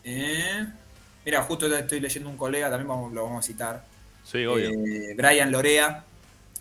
eh, 0.02 0.66
mira, 1.26 1.42
justo 1.42 1.66
estoy 1.76 2.00
leyendo 2.00 2.30
un 2.30 2.36
colega, 2.38 2.70
también 2.70 2.88
vamos- 2.88 3.12
lo 3.12 3.24
vamos 3.24 3.44
a 3.44 3.46
citar. 3.46 3.84
Sí, 4.24 4.46
obvio. 4.46 4.70
Eh, 4.70 5.14
Brian 5.16 5.50
Lorea. 5.52 6.04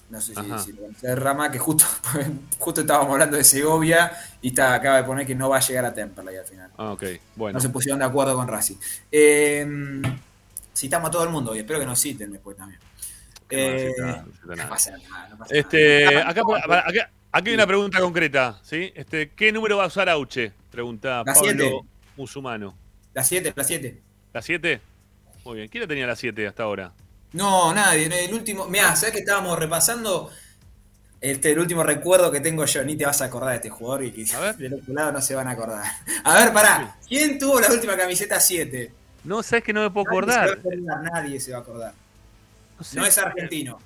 No 0.08 0.22
sé 0.22 0.36
si, 0.36 0.42
si 0.64 0.72
lo 0.74 0.82
conoces, 0.84 1.18
Rama, 1.18 1.52
que 1.52 1.58
justo, 1.58 1.84
justo 2.60 2.82
estábamos 2.82 3.12
hablando 3.14 3.38
de 3.38 3.44
Segovia 3.44 4.12
y 4.42 4.50
está, 4.50 4.76
acaba 4.76 4.98
de 4.98 5.04
poner 5.04 5.26
que 5.26 5.34
no 5.34 5.50
va 5.50 5.58
a 5.58 5.62
llegar 5.62 5.84
a 5.86 5.94
Temperley 5.96 6.38
al 6.38 6.46
final. 6.46 6.70
Ah, 6.78 6.92
ok. 6.92 7.04
Bueno. 7.36 7.58
No 7.58 7.60
se 7.62 7.70
pusieron 7.70 7.98
de 8.00 8.06
acuerdo 8.06 8.36
con 8.36 8.48
Racing. 8.48 8.76
Eh, 9.12 10.02
citamos 10.76 11.08
a 11.10 11.12
todo 11.12 11.24
el 11.24 11.30
mundo 11.32 11.56
y 11.56 11.60
espero 11.60 11.80
que 11.80 11.86
nos 11.88 12.00
citen 12.00 12.32
después 12.32 12.56
también. 12.56 12.80
No 12.80 13.58
Eh, 13.58 13.94
no 14.46 14.70
pasa 14.70 14.92
nada, 14.92 15.28
no 15.30 15.38
pasa 15.38 15.56
Este, 15.56 16.06
nada. 16.06 16.30
acá, 16.30 16.44
para- 16.44 16.82
acá- 16.88 17.10
aquí 17.32 17.50
hay 17.50 17.56
una 17.56 17.66
pregunta 17.68 18.00
concreta, 18.00 18.60
¿sí? 18.64 18.92
Este, 18.96 19.30
¿qué 19.32 19.52
número 19.52 19.78
va 19.78 19.86
a 19.86 19.88
usar 19.88 20.08
Auche? 20.10 20.52
Pregunta 20.72 21.24
La 21.26 21.34
Pablo 21.34 21.42
siete. 21.50 21.80
Musulmano. 22.16 22.76
La 23.14 23.24
7, 23.24 23.54
la 23.56 23.64
7. 23.64 24.02
¿La 24.36 24.42
7? 24.42 24.82
Muy 25.46 25.56
bien. 25.56 25.70
¿Quién 25.70 25.84
la 25.84 25.88
tenía 25.88 26.06
la 26.06 26.16
7 26.18 26.46
hasta 26.46 26.64
ahora? 26.64 26.92
No, 27.32 27.74
nadie. 27.74 28.26
El 28.26 28.34
último. 28.34 28.68
Mirá, 28.68 28.94
¿sabes 28.98 29.14
que 29.14 29.20
estábamos 29.20 29.58
repasando? 29.58 30.30
Este, 31.22 31.54
el 31.54 31.60
último 31.60 31.84
recuerdo 31.84 32.30
que 32.34 32.42
tengo 32.42 32.66
yo, 32.66 32.84
ni 32.84 32.98
te 32.98 33.06
vas 33.06 33.22
a 33.22 33.26
acordar 33.26 33.52
de 33.52 33.56
este 33.56 33.70
jugador 33.70 34.04
y 34.04 34.12
que 34.12 34.26
del 34.58 34.74
otro 34.74 34.94
lado 34.94 35.14
no 35.14 35.22
se 35.22 35.36
van 35.36 35.48
a 35.48 35.52
acordar. 35.52 35.86
A 36.26 36.38
ver, 36.38 36.52
pará. 36.52 36.98
¿Quién 37.08 37.40
tuvo 37.40 37.62
la 37.62 37.72
última 37.72 37.96
camiseta 37.96 38.38
7? 38.38 38.92
No, 39.24 39.42
sabes 39.42 39.64
que 39.64 39.72
no 39.72 39.84
me 39.84 39.90
puedo 39.90 40.04
Nadie 40.04 40.18
acordar. 40.18 40.62
se 40.62 40.76
nadie 40.82 41.40
se 41.40 41.52
va 41.54 41.60
a 41.60 41.62
acordar. 41.62 41.94
sé. 42.82 42.98
No 42.98 43.06
es 43.06 43.18
argentino. 43.18 43.80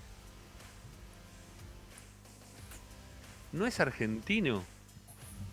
¿No 3.52 3.68
es 3.68 3.80
argentino? 3.80 4.64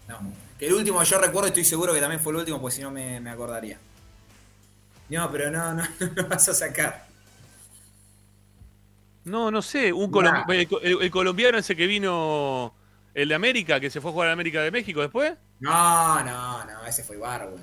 No. 0.09 0.19
Que 0.59 0.69
el 0.69 0.73
último 0.73 1.03
yo 1.03 1.19
recuerdo, 1.19 1.49
estoy 1.49 1.67
seguro 1.67 1.93
que 1.93 2.01
también 2.01 2.23
fue 2.23 2.33
el 2.33 2.39
último, 2.39 2.59
pues 2.63 2.73
si 2.73 2.81
no 2.81 2.91
me, 2.91 3.21
me 3.21 3.29
acordaría. 3.29 3.79
No, 5.09 5.31
pero 5.31 5.51
no, 5.51 5.75
no, 5.75 5.83
no 6.17 6.29
vas 6.29 6.49
a 6.49 6.55
sacar. 6.55 7.07
No, 9.25 9.51
no 9.51 9.63
sé. 9.63 9.93
Un 9.93 10.11
Nah. 10.11 10.45
colom- 10.45 10.55
el, 10.55 10.69
el- 10.93 11.03
el 11.03 11.11
colombiano 11.11 11.59
ese 11.59 11.75
que 11.77 11.87
vino, 11.87 12.75
el 13.15 13.29
de 13.29 13.35
América, 13.35 13.81
que 13.81 13.91
se 13.91 14.01
fue 14.01 14.11
a 14.11 14.13
jugar 14.15 14.29
a 14.29 14.33
América 14.33 14.63
de 14.63 14.71
México 14.71 15.01
después. 15.01 15.35
No, 15.61 16.23
no, 16.23 16.65
no, 16.65 16.87
ese 16.87 17.03
fue 17.03 17.17
Ibarwen. 17.17 17.63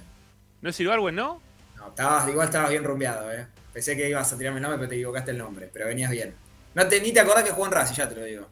¿No 0.61 0.69
es 0.69 0.79
Ibarwen, 0.79 1.15
no? 1.15 1.41
No, 1.77 1.87
estabas, 1.89 2.27
igual 2.29 2.47
estabas 2.47 2.69
bien 2.69 2.83
rumbeado, 2.83 3.31
eh. 3.31 3.47
Pensé 3.71 3.95
que 3.97 4.09
ibas 4.09 4.31
a 4.31 4.37
tirarme 4.37 4.57
el 4.59 4.63
nombre, 4.63 4.77
pero 4.79 4.89
te 4.89 4.95
equivocaste 4.95 5.31
el 5.31 5.37
nombre. 5.37 5.69
Pero 5.71 5.87
venías 5.87 6.11
bien. 6.11 6.33
No 6.75 6.87
te, 6.87 7.01
ni 7.01 7.11
te 7.11 7.19
acordás 7.19 7.43
que 7.43 7.51
jugó 7.51 7.65
en 7.67 7.71
Racing, 7.71 7.95
ya 7.95 8.09
te 8.09 8.15
lo 8.15 8.23
digo. 8.23 8.47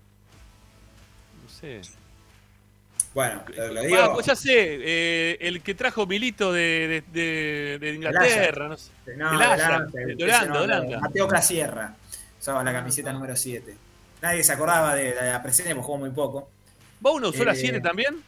No 1.43 1.49
sé. 1.49 1.81
Bueno, 3.13 3.43
te 3.45 3.67
lo 3.73 3.81
digo. 3.81 3.97
Ah, 4.01 4.13
pues 4.13 4.25
ya 4.25 4.35
sé, 4.35 4.51
eh, 4.55 5.38
el 5.41 5.61
que 5.61 5.75
trajo 5.75 6.05
Milito 6.05 6.53
de, 6.53 7.03
de- 7.11 7.21
de- 7.21 7.77
de 7.79 7.93
Inglaterra, 7.93 8.69
no 8.69 8.77
sé. 8.77 8.91
No, 9.17 9.29
de 9.31 9.35
Holanda, 9.35 9.88
Holanda, 10.23 10.61
Holanda. 10.61 10.99
Mateo 11.01 11.27
Casierra. 11.27 11.93
Usaba 12.39 12.63
la 12.63 12.71
camiseta 12.73 13.11
número 13.11 13.35
7. 13.35 13.75
Nadie 14.21 14.43
se 14.43 14.53
acordaba 14.53 14.95
de 14.95 15.13
la 15.13 15.41
presencia 15.43 15.75
porque 15.75 15.85
jugó 15.85 15.97
muy 15.99 16.09
poco. 16.11 16.49
¿Bow 17.01 17.19
no 17.19 17.29
usó 17.29 17.43
la 17.43 17.51
Eh, 17.53 17.55
7 17.55 17.81
también? 17.81 18.23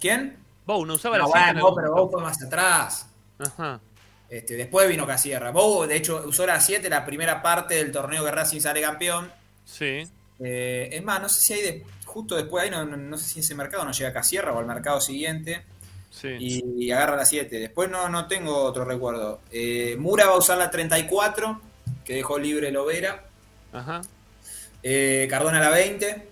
¿Quién? 0.00 0.36
Bow 0.64 0.84
no 0.86 0.94
usaba 0.94 1.18
No, 1.18 1.24
la 1.26 1.30
7. 1.32 1.44
bueno, 1.52 1.60
Bow, 1.66 1.74
pero 1.76 1.92
Bow 1.94 2.10
fue 2.10 2.22
más 2.22 2.42
atrás. 2.42 3.06
Ajá. 3.38 3.80
Este, 4.28 4.54
después 4.54 4.88
vino 4.88 5.06
Casierra. 5.06 5.50
Bow, 5.50 5.86
de 5.86 5.96
hecho, 5.96 6.22
usó 6.26 6.46
la 6.46 6.60
7 6.60 6.88
la 6.88 7.04
primera 7.04 7.42
parte 7.42 7.74
del 7.74 7.90
torneo 7.92 8.24
que 8.24 8.30
Racing 8.30 8.60
sale 8.60 8.80
campeón. 8.80 9.30
Sí. 9.64 10.08
Eh, 10.40 10.88
es 10.92 11.02
más, 11.02 11.20
no 11.20 11.28
sé 11.28 11.40
si 11.40 11.52
hay 11.54 11.62
de, 11.62 11.84
justo 12.08 12.34
después 12.36 12.64
ahí, 12.64 12.70
no, 12.70 12.84
no- 12.84 12.96
no 12.96 13.16
sé 13.18 13.28
si 13.28 13.40
ese 13.40 13.54
mercado 13.54 13.84
no 13.84 13.92
llega 13.92 14.12
Casierra 14.12 14.52
o 14.52 14.58
al 14.58 14.66
mercado 14.66 15.00
siguiente. 15.00 15.64
Sí. 16.10 16.28
Y, 16.40 16.86
y 16.86 16.90
agarra 16.90 17.16
la 17.16 17.24
7. 17.26 17.58
Después 17.60 17.90
no, 17.90 18.08
no 18.08 18.26
tengo 18.26 18.56
otro 18.64 18.84
recuerdo. 18.84 19.40
Eh, 19.52 19.96
Mura 19.98 20.26
va 20.26 20.32
a 20.34 20.38
usar 20.38 20.58
la 20.58 20.70
34, 20.70 21.60
que 22.04 22.14
dejó 22.14 22.38
libre 22.38 22.72
Lovera. 22.72 23.24
Ajá. 23.72 24.00
Eh, 24.82 25.26
Cardona 25.30 25.60
la 25.60 25.70
20. 25.70 26.28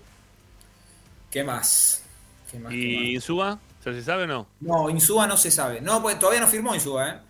¿Qué 1.31 1.45
más? 1.45 2.03
¿Qué 2.51 2.59
más? 2.59 2.73
¿Qué 2.73 2.79
¿Y 2.79 3.15
Insúa? 3.15 3.59
¿Se 3.85 4.03
sabe 4.03 4.25
o 4.25 4.27
no? 4.27 4.47
No, 4.61 4.91
Insúa 4.91 5.27
no 5.29 5.37
se 5.37 5.51
sabe. 5.51 5.81
No, 5.81 6.03
pues 6.03 6.19
todavía 6.19 6.41
no 6.41 6.49
firmó 6.49 6.75
Insúa, 6.75 7.09
¿eh? 7.11 7.13
Ah, 7.15 7.25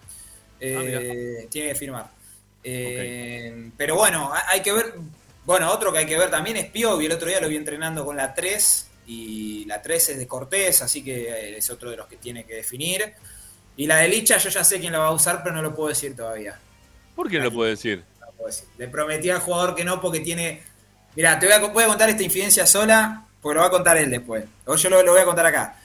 Eh, 0.60 1.48
tiene 1.50 1.68
que 1.70 1.74
firmar. 1.74 2.08
Pero 3.76 3.96
bueno, 3.96 4.32
ha- 4.32 4.50
hay 4.50 4.62
que 4.62 4.72
ver. 4.72 4.94
Bueno, 5.46 5.70
otro 5.70 5.92
que 5.92 6.00
hay 6.00 6.06
que 6.06 6.18
ver 6.18 6.28
también 6.28 6.56
es 6.56 6.66
Piovi. 6.66 7.06
El 7.06 7.12
otro 7.12 7.28
día 7.28 7.40
lo 7.40 7.48
vi 7.48 7.56
entrenando 7.56 8.04
con 8.04 8.16
la 8.16 8.34
3. 8.34 8.90
Y 9.06 9.64
la 9.66 9.80
3 9.80 10.08
es 10.10 10.18
de 10.18 10.26
Cortés, 10.26 10.82
así 10.82 11.04
que 11.04 11.28
eh, 11.28 11.56
es 11.56 11.70
otro 11.70 11.88
de 11.90 11.96
los 11.96 12.08
que 12.08 12.16
tiene 12.16 12.44
que 12.44 12.54
definir. 12.54 13.14
Y 13.76 13.86
la 13.86 13.98
de 13.98 14.08
Licha, 14.08 14.38
yo 14.38 14.50
ya 14.50 14.64
sé 14.64 14.80
quién 14.80 14.92
la 14.92 14.98
va 14.98 15.06
a 15.06 15.12
usar, 15.12 15.44
pero 15.44 15.54
no 15.54 15.62
lo 15.62 15.72
puedo 15.72 15.90
decir 15.90 16.16
todavía. 16.16 16.58
¿Por 17.14 17.30
qué 17.30 17.38
no 17.38 17.44
lo 17.44 17.52
puede 17.52 17.70
decir? 17.70 18.04
No 18.18 18.26
lo 18.26 18.32
puedo 18.32 18.46
decir. 18.48 18.66
Le 18.76 18.88
prometí 18.88 19.30
al 19.30 19.38
jugador 19.38 19.76
que 19.76 19.84
no, 19.84 20.00
porque 20.00 20.18
tiene. 20.18 20.64
Mira, 21.14 21.38
te 21.38 21.46
voy 21.46 21.54
a, 21.54 21.58
voy 21.60 21.84
a 21.84 21.86
contar 21.86 22.10
esta 22.10 22.24
infidencia 22.24 22.66
sola, 22.66 23.24
porque 23.40 23.54
lo 23.54 23.60
va 23.60 23.68
a 23.68 23.70
contar 23.70 23.96
él 23.98 24.10
después. 24.10 24.44
O 24.64 24.74
yo 24.74 24.90
lo, 24.90 25.00
lo 25.04 25.12
voy 25.12 25.20
a 25.20 25.24
contar 25.24 25.46
acá. 25.46 25.78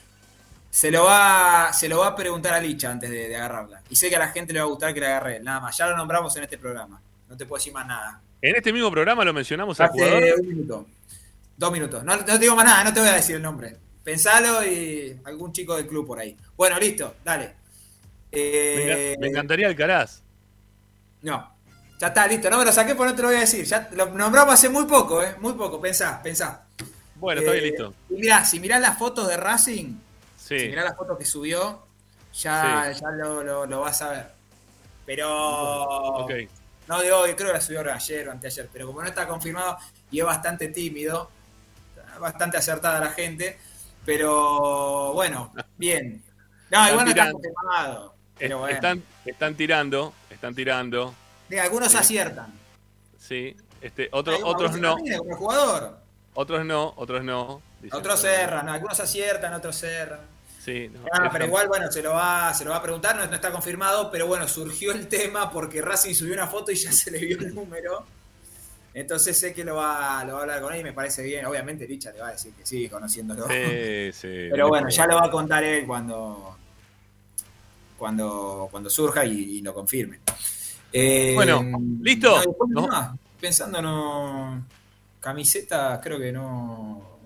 Se 0.68 0.90
lo 0.90 1.04
va, 1.04 1.72
se 1.72 1.88
lo 1.88 2.00
va 2.00 2.08
a 2.08 2.16
preguntar 2.16 2.54
a 2.54 2.60
Licha 2.60 2.90
antes 2.90 3.08
de, 3.08 3.28
de 3.28 3.36
agarrarla. 3.36 3.82
Y 3.88 3.94
sé 3.94 4.08
que 4.08 4.16
a 4.16 4.18
la 4.18 4.28
gente 4.28 4.52
le 4.52 4.58
va 4.58 4.64
a 4.64 4.68
gustar 4.68 4.92
que 4.92 5.00
la 5.00 5.06
agarre 5.06 5.36
él, 5.36 5.44
nada 5.44 5.60
más. 5.60 5.76
Ya 5.76 5.86
lo 5.86 5.96
nombramos 5.96 6.34
en 6.36 6.42
este 6.42 6.58
programa. 6.58 7.00
No 7.28 7.36
te 7.36 7.46
puedo 7.46 7.60
decir 7.60 7.72
más 7.72 7.86
nada. 7.86 8.20
En 8.42 8.56
este 8.56 8.72
mismo 8.72 8.90
programa 8.90 9.24
lo 9.24 9.32
mencionamos 9.32 9.80
Hace 9.80 9.92
jugador. 9.92 10.40
un 10.40 10.48
minuto. 10.48 10.86
Dos 11.56 11.72
minutos. 11.72 12.02
No, 12.04 12.16
no 12.16 12.24
te 12.24 12.38
digo 12.38 12.56
más 12.56 12.64
nada, 12.64 12.84
no 12.84 12.92
te 12.92 13.00
voy 13.00 13.08
a 13.08 13.12
decir 13.14 13.36
el 13.36 13.42
nombre. 13.42 13.76
Pensalo 14.02 14.64
y 14.66 15.16
algún 15.24 15.52
chico 15.52 15.76
del 15.76 15.86
club 15.86 16.06
por 16.06 16.18
ahí. 16.18 16.36
Bueno, 16.56 16.76
listo, 16.78 17.14
dale. 17.24 17.46
Me, 17.46 17.52
Eh, 18.32 19.16
me 19.20 19.28
encantaría 19.28 19.68
Alcaraz. 19.68 20.22
No. 21.22 21.52
Ya 22.00 22.08
está, 22.08 22.26
listo. 22.26 22.50
No 22.50 22.58
me 22.58 22.64
lo 22.64 22.72
saqué, 22.72 22.96
porque 22.96 23.10
no 23.12 23.16
te 23.16 23.22
lo 23.22 23.28
voy 23.28 23.36
a 23.36 23.40
decir. 23.40 23.64
Ya 23.64 23.88
lo 23.92 24.06
nombramos 24.06 24.54
hace 24.54 24.68
muy 24.68 24.86
poco, 24.86 25.22
¿eh? 25.22 25.36
Muy 25.40 25.52
poco. 25.52 25.80
Pensá, 25.80 26.20
pensá. 26.20 26.64
Bueno, 27.14 27.40
está 27.42 27.52
bien 27.52 27.64
Eh, 27.64 27.68
listo. 27.68 27.94
Y 28.10 28.14
mirá, 28.14 28.44
si 28.44 28.58
mirás 28.58 28.80
las 28.80 28.98
fotos 28.98 29.28
de 29.28 29.36
Racing, 29.36 29.94
Sí. 30.36 30.58
si 30.58 30.68
mirás 30.68 30.86
las 30.86 30.96
fotos 30.96 31.16
que 31.16 31.24
subió, 31.24 31.86
ya, 32.34 32.90
Sí. 32.92 33.00
ya 33.00 33.10
lo, 33.12 33.44
lo- 33.44 33.66
lo 33.66 33.80
vas 33.82 34.02
a 34.02 34.10
ver. 34.10 34.26
Pero. 35.06 36.24
Ok. 36.24 36.32
No 36.88 37.00
de 37.00 37.12
hoy, 37.12 37.34
creo 37.34 37.48
que 37.48 37.54
la 37.54 37.60
subió 37.60 37.80
ayer 37.92 38.28
o 38.28 38.32
anteayer, 38.32 38.68
pero 38.72 38.86
como 38.86 39.02
no 39.02 39.08
está 39.08 39.26
confirmado 39.26 39.78
y 40.10 40.20
es 40.20 40.26
bastante 40.26 40.68
tímido, 40.68 41.30
bastante 42.18 42.56
acertada 42.58 43.00
la 43.00 43.10
gente, 43.10 43.58
pero 44.04 45.12
bueno, 45.12 45.52
bien. 45.76 46.22
No, 46.70 46.88
igual 46.88 47.04
no 47.04 47.10
está 47.10 47.32
confirmado. 47.32 48.14
Pero 48.38 48.58
bueno. 48.58 48.74
Están, 48.74 49.02
están 49.24 49.54
tirando, 49.54 50.12
están 50.28 50.54
tirando. 50.54 51.14
Sí, 51.48 51.58
algunos 51.58 51.94
aciertan. 51.94 52.52
Sí. 53.18 53.56
Este, 53.80 54.08
otro- 54.12 54.38
otros 54.44 54.76
no. 54.78 54.96
Como 55.18 55.36
jugador. 55.36 55.98
Otros 56.34 56.64
no, 56.64 56.94
otros 56.96 57.22
no. 57.22 57.60
Dicen, 57.80 57.98
Otros 57.98 58.20
cerran, 58.20 58.68
algunos 58.68 58.98
aciertan, 59.00 59.54
otros 59.54 59.76
cerran. 59.76 60.20
Sí, 60.64 60.88
no, 60.92 61.00
Ah, 61.12 61.28
pero 61.32 61.46
igual, 61.46 61.66
bueno, 61.66 61.90
se 61.90 62.02
lo 62.02 62.10
va, 62.12 62.54
se 62.54 62.64
lo 62.64 62.70
va 62.70 62.76
a 62.76 62.82
preguntar, 62.82 63.16
no, 63.16 63.26
no 63.26 63.34
está 63.34 63.50
confirmado, 63.50 64.10
pero 64.12 64.26
bueno, 64.28 64.46
surgió 64.46 64.92
el 64.92 65.08
tema 65.08 65.50
porque 65.50 65.82
Racing 65.82 66.14
subió 66.14 66.34
una 66.34 66.46
foto 66.46 66.70
y 66.70 66.76
ya 66.76 66.92
se 66.92 67.10
le 67.10 67.18
vio 67.18 67.38
el 67.38 67.54
número. 67.54 68.04
Entonces 68.94 69.38
sé 69.38 69.54
que 69.54 69.64
lo 69.64 69.76
va, 69.76 70.22
lo 70.24 70.34
va 70.34 70.38
a 70.40 70.42
hablar 70.42 70.60
con 70.60 70.74
él 70.74 70.80
y 70.80 70.84
me 70.84 70.92
parece 70.92 71.22
bien. 71.22 71.46
Obviamente 71.46 71.88
Licha 71.88 72.12
le 72.12 72.20
va 72.20 72.28
a 72.28 72.32
decir 72.32 72.52
que 72.52 72.64
sí, 72.66 72.88
conociéndolo. 72.88 73.46
Sí, 73.48 73.54
sí. 74.12 74.48
Pero 74.50 74.68
bueno, 74.68 74.88
ya 74.90 75.06
lo 75.06 75.16
va 75.16 75.24
a 75.26 75.30
contar 75.30 75.64
él 75.64 75.86
cuando 75.86 76.56
cuando, 77.96 78.68
cuando 78.70 78.90
surja 78.90 79.24
y, 79.24 79.58
y 79.58 79.62
lo 79.62 79.72
confirme. 79.72 80.20
Eh, 80.92 81.32
Bueno, 81.34 81.62
¿listo? 82.02 82.40
no, 82.68 83.18
pensando 83.40 83.80
no 83.80 84.66
camiseta, 85.20 86.00
creo 86.02 86.18
que 86.18 86.32
no, 86.32 87.18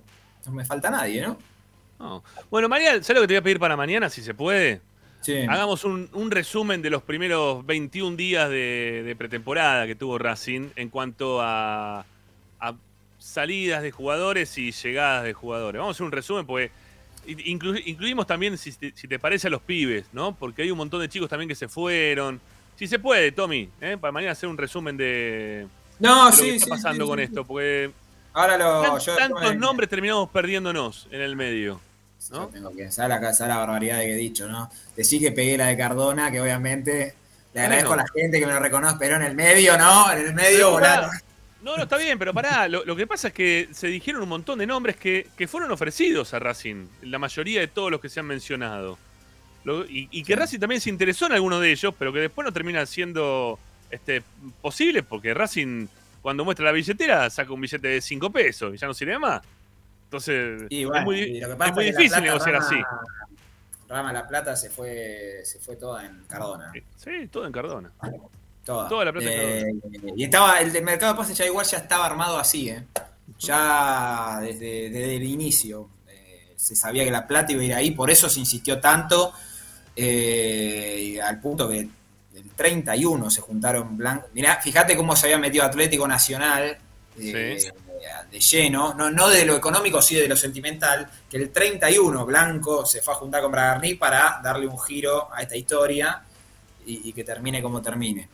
no 0.45 0.53
me 0.53 0.65
falta 0.65 0.91
nadie, 0.91 1.23
¿no? 1.23 1.37
No. 1.99 2.23
Bueno, 2.51 2.69
María, 2.69 3.03
¿sabes 3.03 3.15
lo 3.17 3.21
que 3.23 3.29
te 3.29 3.35
voy 3.35 3.39
a 3.39 3.43
pedir 3.43 3.59
para 3.59 3.77
mañana, 3.77 4.09
si 4.11 4.23
se 4.23 4.35
puede? 4.35 4.81
Hagamos 5.49 5.83
un, 5.85 6.09
un 6.13 6.31
resumen 6.31 6.83
de 6.83 6.91
los 6.91 7.03
primeros 7.03 7.67
21 7.67 8.17
días 8.17 8.49
de, 8.49 9.03
de 9.05 9.17
pretemporada 9.17 9.87
que 9.87 9.97
tuvo 9.97 10.19
Racing 10.19 10.69
en 10.77 10.89
cuanto 10.89 11.41
a, 11.43 12.05
a 12.61 12.75
salidas 13.19 13.83
de 13.83 13.91
jugadores 13.91 14.57
y 14.59 14.71
llegadas 14.71 15.25
de 15.25 15.33
jugadores. 15.33 15.81
Vamos 15.81 15.95
a 15.95 15.97
hacer 15.97 16.07
un 16.07 16.13
resumen 16.13 16.47
porque 16.47 16.71
inclu- 17.27 17.83
incluimos 17.87 18.27
también, 18.27 18.57
si 18.57 18.71
te, 18.73 18.93
si 18.95 19.09
te 19.09 19.19
parece, 19.19 19.49
a 19.49 19.51
los 19.51 19.63
pibes, 19.63 20.07
¿no? 20.13 20.33
Porque 20.37 20.63
hay 20.63 20.71
un 20.71 20.79
montón 20.79 21.01
de 21.01 21.09
chicos 21.09 21.29
también 21.29 21.49
que 21.49 21.57
se 21.57 21.67
fueron. 21.67 22.41
Si 22.77 22.87
se 22.87 22.99
puede, 23.01 23.33
Tommy, 23.33 23.69
¿eh? 23.81 23.97
para 24.01 24.13
mañana 24.13 24.33
hacer 24.33 24.49
un 24.49 24.59
resumen 24.59 24.97
de, 24.97 25.67
No, 25.99 26.27
de 26.27 26.31
lo 26.31 26.37
sí, 26.37 26.43
que 26.45 26.55
está 26.57 26.65
sí, 26.67 26.71
pasando 26.71 27.05
con 27.07 27.19
esto. 27.19 27.45
Porque 27.45 27.91
Ahora 28.33 28.57
lo. 28.59 28.99
yo 29.01 29.17
tantos 29.17 29.57
nombres 29.57 29.89
terminamos 29.89 30.29
perdiéndonos 30.31 31.09
en 31.11 31.21
el 31.23 31.35
medio. 31.35 31.81
Yo 32.31 32.47
tengo 32.53 32.73
que 32.75 32.91
saber 32.91 33.21
la, 33.21 33.33
saber 33.35 33.55
la 33.55 33.61
barbaridad 33.61 34.01
que 34.01 34.13
he 34.13 34.17
dicho, 34.17 34.49
¿no? 34.49 34.71
Decir 34.97 35.21
que 35.21 35.33
pegué 35.33 35.57
la 35.57 35.67
de 35.67 35.77
Cardona, 35.77 36.31
que 36.31 36.41
obviamente 36.41 37.15
le 37.55 37.61
agradezco 37.61 37.91
Bueno. 37.91 38.03
a 38.03 38.07
la 38.07 38.21
gente 38.23 38.39
que 38.41 38.47
me 38.47 38.53
lo 38.53 38.59
reconoce, 38.61 38.97
pero 38.99 39.17
en 39.17 39.23
el 39.23 39.35
medio, 39.35 39.77
¿no? 39.79 40.13
En 40.13 40.27
el 40.27 40.35
medio 40.35 40.71
volaron. 40.73 41.11
No, 41.63 41.77
no, 41.77 41.83
está 41.85 41.97
bien, 41.97 42.19
pero 42.19 42.33
pará. 42.35 42.69
Lo, 42.69 42.85
lo 42.85 42.95
que 42.95 43.07
pasa 43.07 43.29
es 43.29 43.35
que 43.35 43.69
se 43.73 43.89
dijeron 43.89 44.23
un 44.23 44.29
montón 44.29 44.59
de 44.59 44.67
nombres 44.67 44.97
que, 44.97 45.27
que 45.37 45.49
fueron 45.49 45.71
ofrecidos 45.73 46.33
a 46.35 46.39
Racing. 46.39 46.87
La 47.03 47.19
mayoría 47.19 47.61
de 47.61 47.67
todos 47.69 47.91
los 47.91 48.01
que 48.01 48.09
se 48.09 48.21
han 48.21 48.27
mencionado. 48.27 48.99
Lo- 49.65 49.85
y, 49.85 50.09
y 50.13 50.23
que 50.23 50.37
Racing 50.37 50.61
también 50.61 50.81
se 50.81 50.91
interesó 50.91 51.27
en 51.27 51.33
alguno 51.33 51.59
de 51.59 51.73
ellos, 51.73 51.93
pero 51.99 52.13
que 52.13 52.21
después 52.21 52.45
no 52.45 52.53
termina 52.53 52.87
siendo 52.87 53.59
este, 53.91 54.23
posible 54.63 55.03
porque 55.03 55.35
Racing, 55.35 55.89
cuando 56.23 56.45
muestra 56.45 56.67
la 56.67 56.73
billetera, 56.73 57.29
saca 57.31 57.53
un 57.53 57.61
billete 57.61 57.89
de 57.89 58.01
5 58.01 58.31
pesos 58.31 58.75
y 58.75 58.79
ya 58.79 58.87
no 58.87 58.95
sirve 58.95 59.19
más. 59.19 59.43
Entonces, 60.07 60.63
bueno, 60.85 60.99
es 61.01 61.05
muy, 61.05 61.21
y 61.21 61.41
lo 61.41 61.47
que 61.49 61.53
es 61.53 61.59
pasa 61.59 61.73
muy 61.73 61.85
es 61.89 61.91
que 61.91 61.93
la 61.95 61.99
difícil 62.03 62.23
negociar 62.25 62.55
Rama- 62.55 62.67
así. 62.67 62.77
Rama 63.89 64.13
La 64.13 64.27
Plata 64.27 64.57
se 64.57 64.71
fue, 64.71 65.41
se 65.45 65.59
fue 65.61 65.77
toda 65.77 66.05
en 66.07 66.25
Cardona. 66.27 66.73
Sí, 66.97 67.29
todo 67.31 67.47
en 67.47 67.53
Cardona. 67.53 67.93
Toda. 68.65 68.89
Toda 68.89 69.05
la 69.05 69.13
plata 69.13 69.31
en 69.31 69.79
Eh, 69.79 70.13
y 70.17 70.25
estaba, 70.25 70.61
el 70.61 70.73
mercado 70.83 71.13
de 71.13 71.19
pases 71.19 71.37
ya 71.39 71.47
igual 71.47 71.65
ya 71.67 71.79
estaba 71.79 72.07
armado 72.07 72.37
así, 72.39 72.69
¿eh? 72.71 72.83
Ya 73.39 74.39
desde, 74.41 74.91
desde 74.91 75.17
el 75.17 75.23
inicio. 75.25 75.89
eh, 76.09 76.53
se 76.57 76.75
sabía 76.75 77.05
que 77.05 77.11
la 77.13 77.27
plata 77.27 77.53
iba 77.53 77.63
a 77.63 77.65
ir 77.65 77.75
ahí, 77.75 77.91
por 77.93 78.11
eso 78.11 78.29
se 78.29 78.41
insistió 78.41 78.81
tanto. 78.81 79.33
eh, 79.95 81.19
al 81.23 81.41
punto 81.41 81.69
que 81.69 81.79
el 81.81 82.51
31 82.57 83.31
se 83.31 83.41
juntaron 83.41 83.97
Blanco. 83.97 84.29
Mirá, 84.35 84.61
fíjate 84.61 84.97
cómo 84.97 85.17
se 85.17 85.27
había 85.27 85.39
metido 85.39 85.65
Atlético 85.65 86.07
Nacional 86.07 86.77
eh, 87.19 87.59
de 88.31 88.41
lleno, 88.41 88.95
no, 88.95 89.11
no 89.11 89.29
de 89.29 89.45
lo 89.45 89.57
económico, 89.57 90.01
sí 90.03 90.15
de 90.17 90.29
lo 90.29 90.37
sentimental, 90.37 91.09
que 91.31 91.37
el 91.37 91.51
31 91.51 92.25
Blanco 92.27 92.85
se 92.87 93.03
fue 93.03 93.15
a 93.15 93.17
juntar 93.17 93.43
con 93.43 93.53
Bragarni 93.53 93.95
para 93.95 94.41
darle 94.43 94.67
un 94.67 94.79
giro 94.81 95.29
a 95.33 95.43
esta 95.43 95.57
historia 95.57 96.23
y, 96.87 97.09
y 97.09 97.13
que 97.13 97.25
termine 97.25 97.61
como 97.63 97.81
termine. 97.83 98.29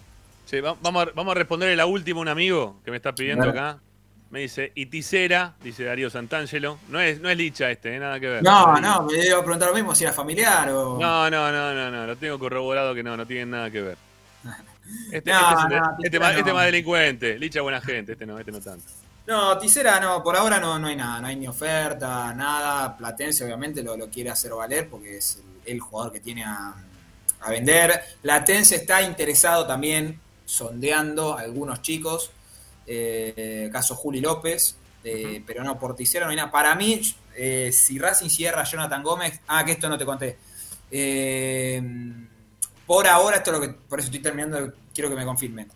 Sí, 0.47 0.61
va- 0.61 0.77
vamos, 0.81 1.07
a, 1.09 1.11
vamos 1.15 1.33
a 1.33 1.39
responderle 1.39 1.77
la 1.77 1.87
última 1.87 2.19
a 2.19 2.23
un 2.23 2.29
amigo 2.29 2.81
que 2.85 2.91
me 2.91 2.97
está 2.99 3.15
pidiendo 3.15 3.49
acá. 3.49 3.79
Me 4.31 4.41
dice, 4.41 4.73
y 4.75 4.87
Tisera, 4.87 5.55
dice 5.63 5.85
Darío 5.85 6.09
Santangelo. 6.09 6.79
No 6.89 6.99
es, 7.01 7.21
no 7.21 7.29
es 7.29 7.37
Licha 7.37 7.71
este, 7.71 7.95
eh, 7.95 7.99
nada 7.99 8.19
que 8.19 8.29
ver. 8.29 8.43
No, 8.43 8.79
no, 8.81 9.03
me 9.03 9.27
iba 9.27 9.39
a 9.39 9.43
preguntar 9.43 9.69
lo 9.69 9.75
mismo 9.75 9.95
si 9.95 10.05
era 10.05 10.13
familiar 10.15 10.71
o. 10.71 10.99
No, 10.99 11.29
no, 11.29 11.53
no, 11.53 11.75
no, 11.75 11.91
no, 11.91 12.07
lo 12.07 12.17
tengo 12.17 12.39
corroborado 12.39 12.95
que 12.95 13.03
no, 13.03 13.15
no 13.15 13.27
tienen 13.27 13.51
nada 13.51 13.71
que 13.71 13.83
ver. 13.83 13.99
Este, 15.13 15.31
No, 15.31 15.39
este 15.39 15.75
es, 15.77 15.81
no, 15.81 15.91
este 16.03 16.07
este 16.39 16.51
no. 16.51 16.55
más 16.55 16.65
delincuente. 16.67 17.39
Licha 17.39 17.61
buena 17.63 17.81
gente, 17.81 18.13
este 18.13 18.27
no, 18.27 18.39
este 18.39 18.51
no 18.53 18.61
tanto. 18.61 18.85
No, 19.27 19.57
Tisera 19.57 20.01
no, 20.01 20.23
por 20.23 20.37
ahora 20.37 20.59
no, 20.59 20.79
no 20.79 20.89
hay 20.89 20.97
nada, 20.97 21.21
no 21.21 21.29
hay 21.29 21.37
ni 21.37 21.47
oferta, 21.47 22.35
nada. 22.35 22.97
Platense 22.97 23.45
obviamente 23.45 23.83
lo, 23.83 23.97
lo 23.97 24.11
quiere 24.11 24.31
hacer 24.31 24.53
valer 24.53 24.89
porque 24.89 25.19
es 25.19 25.37
el, 25.65 25.75
el 25.75 25.81
jugador 25.81 26.13
que 26.13 26.21
tiene 26.21 26.45
a, 26.45 26.75
a 27.41 27.51
vender. 27.51 28.03
Platense 28.21 28.77
está 28.77 29.01
interesado 29.03 29.67
también, 29.67 30.21
sondeando 30.45 31.39
a 31.39 31.43
algunos 31.43 31.83
chicos, 31.83 32.33
eh, 32.87 33.71
caso 33.73 33.95
Juli 33.95 34.21
López, 34.21 34.77
eh, 35.05 35.43
pero 35.47 35.63
no, 35.63 35.79
por 35.79 35.95
Tisera 35.95 36.25
no 36.27 36.31
hay 36.31 36.37
nada. 36.37 36.51
Para 36.51 36.75
mí, 36.75 37.01
eh, 37.37 37.71
si 37.73 37.99
Racing 37.99 38.29
cierra 38.29 38.63
a 38.63 38.65
Jonathan 38.65 39.03
Gómez, 39.05 39.41
ah, 39.47 39.65
que 39.65 39.73
esto 39.73 39.89
no 39.89 39.97
te 39.97 40.05
conté. 40.05 40.39
Eh, 40.91 41.81
por 42.87 43.07
ahora, 43.07 43.37
esto 43.37 43.53
es 43.53 43.59
lo 43.59 43.63
que, 43.63 43.73
por 43.73 44.01
eso 44.01 44.07
estoy 44.07 44.21
terminando, 44.21 44.73
quiero 44.93 45.09
que 45.09 45.17
me 45.17 45.25
confirmen. 45.25 45.71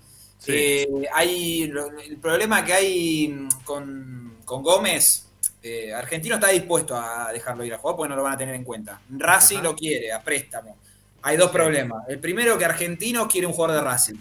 Sí. 0.47 0.53
Eh, 0.55 0.89
hay 1.13 1.63
el 1.65 2.17
problema 2.19 2.65
que 2.65 2.73
hay 2.73 3.29
mm, 3.29 3.49
con, 3.65 4.37
con 4.45 4.63
Gómez, 4.63 5.27
eh, 5.63 5.93
Argentino 5.93 6.37
está 6.37 6.49
dispuesto 6.49 6.97
a 6.97 7.33
dejarlo 7.33 7.65
ir 7.65 7.75
a 7.75 7.79
jugar 7.79 7.97
porque 7.97 8.09
no 8.11 8.17
lo 8.17 8.23
van 8.23 8.35
a 8.35 8.39
tener 8.39 8.55
en 8.55 8.63
cuenta. 8.65 9.01
Racing 9.11 9.59
lo 9.59 9.75
quiere, 9.75 10.13
a 10.13 10.23
préstamo. 10.23 10.77
Hay 11.23 11.37
dos 11.37 11.51
problemas. 11.51 12.05
El 12.09 12.21
primero 12.21 12.57
que 12.57 12.65
Argentino 12.65 13.27
quiere 13.27 13.47
un 13.49 13.53
jugador 13.53 13.77
de 13.77 13.83
Racing. 13.83 14.15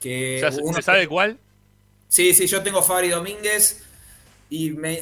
Que 0.00 0.38
¿Ya 0.40 0.50
se- 0.50 0.60
uno- 0.62 0.72
¿Se 0.74 0.82
sabe 0.82 1.06
cuál? 1.06 1.38
Sí, 2.08 2.34
sí, 2.34 2.46
yo 2.48 2.62
tengo 2.62 2.82
Fabri 2.82 3.10
Domínguez 3.10 3.84
y 4.48 4.70
me, 4.70 5.00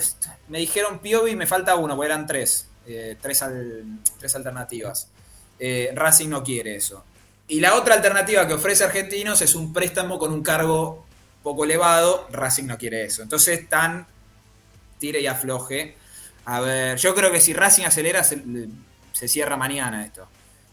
me 0.49 0.59
dijeron 0.59 0.99
Piovi 0.99 1.31
y 1.31 1.37
me 1.37 1.47
falta 1.47 1.77
uno, 1.77 1.95
porque 1.97 2.07
eran 2.13 2.27
tres. 2.27 2.67
eh, 2.87 3.17
tres, 3.21 3.43
al- 3.43 3.85
tres 4.19 4.35
alternativas. 4.35 5.09
Eh, 5.59 5.91
Racing 5.95 6.29
no 6.29 6.43
quiere 6.43 6.77
eso. 6.77 7.05
Y 7.49 7.61
la 7.61 7.75
otra 7.75 7.95
alternativa 7.95 8.47
que 8.47 8.55
ofrece 8.55 8.85
Argentinos 8.85 9.41
es 9.41 9.55
un 9.55 9.73
préstamo 9.73 10.19
con 10.19 10.33
un 10.33 10.43
cargo 10.43 11.07
poco 11.43 11.65
elevado. 11.65 12.29
Racing 12.31 12.65
no 12.65 12.77
quiere 12.77 13.05
eso. 13.05 13.23
Entonces 13.23 13.61
están 13.61 14.07
tire 14.99 15.21
y 15.21 15.27
afloje. 15.27 15.97
A 16.45 16.61
ver, 16.61 16.99
yo 16.99 17.15
creo 17.15 17.33
que 17.33 17.41
si 17.41 17.55
Racing 17.55 17.85
acelera, 17.85 18.23
se, 18.23 18.43
se 19.13 19.29
cierra 19.29 19.57
mañana 19.57 20.05
esto. 20.05 20.29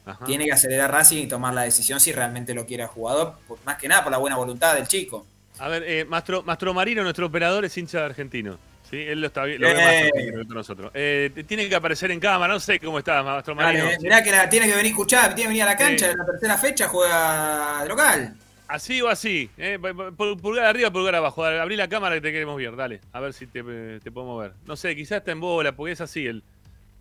Ajá. 0.05 0.25
Tiene 0.25 0.45
que 0.45 0.51
acelerar 0.51 0.91
Racing 0.91 1.23
y 1.23 1.27
tomar 1.27 1.53
la 1.53 1.63
decisión 1.63 1.99
si 1.99 2.11
realmente 2.11 2.53
lo 2.53 2.65
quiere 2.65 2.83
al 2.83 2.89
jugador, 2.89 3.35
más 3.65 3.77
que 3.77 3.87
nada 3.87 4.03
por 4.03 4.11
la 4.11 4.17
buena 4.17 4.35
voluntad 4.35 4.75
del 4.75 4.87
chico. 4.87 5.25
A 5.57 5.67
ver, 5.67 5.83
eh, 5.83 6.05
Mastro, 6.05 6.43
Mastro 6.43 6.73
Marino, 6.73 7.01
nuestro 7.03 7.25
operador, 7.25 7.65
es 7.65 7.77
hincha 7.77 7.99
de 7.99 8.05
argentino. 8.05 8.59
¿Sí? 8.89 8.97
Él 8.97 9.21
lo, 9.21 9.27
está, 9.27 9.43
vi- 9.45 9.57
lo 9.57 9.67
ve 9.67 10.07
Eh. 10.15 10.31
nosotros. 10.47 10.91
Eh, 10.93 11.31
tiene 11.47 11.67
que 11.69 11.75
aparecer 11.75 12.11
en 12.11 12.19
cámara, 12.19 12.53
no 12.53 12.59
sé 12.59 12.79
cómo 12.79 12.99
está, 12.99 13.21
Mastro 13.23 13.55
Dale, 13.55 13.79
Marino. 13.79 13.91
eh, 13.91 13.97
mirá 14.01 14.23
que 14.23 14.31
la- 14.31 14.49
tiene 14.49 14.65
que 14.67 14.71
venir 14.73 14.85
a 14.85 14.89
escuchar, 14.89 15.35
tiene 15.35 15.43
que 15.43 15.47
venir 15.49 15.63
a 15.63 15.65
la 15.67 15.77
cancha, 15.77 16.05
Sí. 16.07 16.11
en 16.11 16.17
la 16.17 16.25
tercera 16.25 16.57
fecha 16.57 16.87
juega 16.87 17.81
de 17.83 17.89
local. 17.89 18.35
Así 18.67 18.99
o 19.01 19.07
así. 19.09 19.49
eh, 19.57 19.77
pu- 19.79 19.93
pu- 19.95 20.15
pu- 20.15 20.41
Pulgar 20.41 20.65
arriba, 20.65 20.89
pulgar 20.91 21.13
abajo. 21.15 21.43
Dale, 21.43 21.59
abrí 21.59 21.75
la 21.75 21.87
cámara 21.87 22.15
que 22.15 22.21
te 22.21 22.31
queremos 22.31 22.57
ver. 22.57 22.75
Dale, 22.75 22.99
a 23.13 23.19
ver 23.19 23.33
si 23.33 23.45
te, 23.47 23.63
eh, 23.67 23.99
te 24.03 24.11
podemos 24.11 24.41
ver. 24.41 24.53
No 24.65 24.75
sé, 24.75 24.95
quizás 24.95 25.19
está 25.19 25.31
en 25.31 25.39
bola, 25.39 25.75
porque 25.75 25.91
es 25.93 26.01
así. 26.01 26.25
El... 26.25 26.41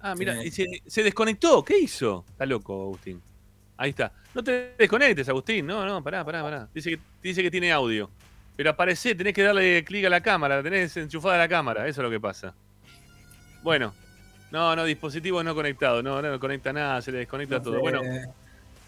Ah, 0.00 0.14
mira, 0.14 0.34
Sí. 0.42 0.50
se, 0.50 0.66
se 0.86 1.02
desconectó. 1.02 1.64
¿Qué 1.64 1.78
hizo? 1.78 2.24
Está 2.28 2.44
loco, 2.44 2.74
Agustín. 2.82 3.22
Ahí 3.78 3.90
está. 3.90 4.12
No 4.34 4.44
te 4.44 4.74
desconectes, 4.76 5.26
Agustín. 5.30 5.66
No, 5.66 5.86
no, 5.86 6.02
pará, 6.02 6.22
pará, 6.24 6.42
pará. 6.42 6.68
Dice 6.74 6.90
que, 6.90 6.98
dice 7.22 7.42
que 7.42 7.50
tiene 7.50 7.72
audio. 7.72 8.10
Pero 8.56 8.70
aparece, 8.70 9.14
tenés 9.14 9.34
que 9.34 9.42
darle 9.42 9.84
clic 9.84 10.04
a 10.06 10.08
la 10.10 10.20
cámara. 10.20 10.62
Tenés 10.62 10.96
enchufada 10.96 11.36
la 11.38 11.48
cámara. 11.48 11.86
Eso 11.88 12.00
es 12.00 12.04
lo 12.04 12.10
que 12.10 12.20
pasa. 12.20 12.54
Bueno. 13.62 13.94
No, 14.50 14.76
no, 14.76 14.84
dispositivo 14.84 15.42
no 15.42 15.52
conectado. 15.52 16.00
No, 16.00 16.22
no, 16.22 16.30
no 16.30 16.38
conecta 16.38 16.72
nada, 16.72 17.02
se 17.02 17.10
le 17.10 17.18
desconecta 17.18 17.60
todo. 17.60 17.80
Bueno, 17.80 18.00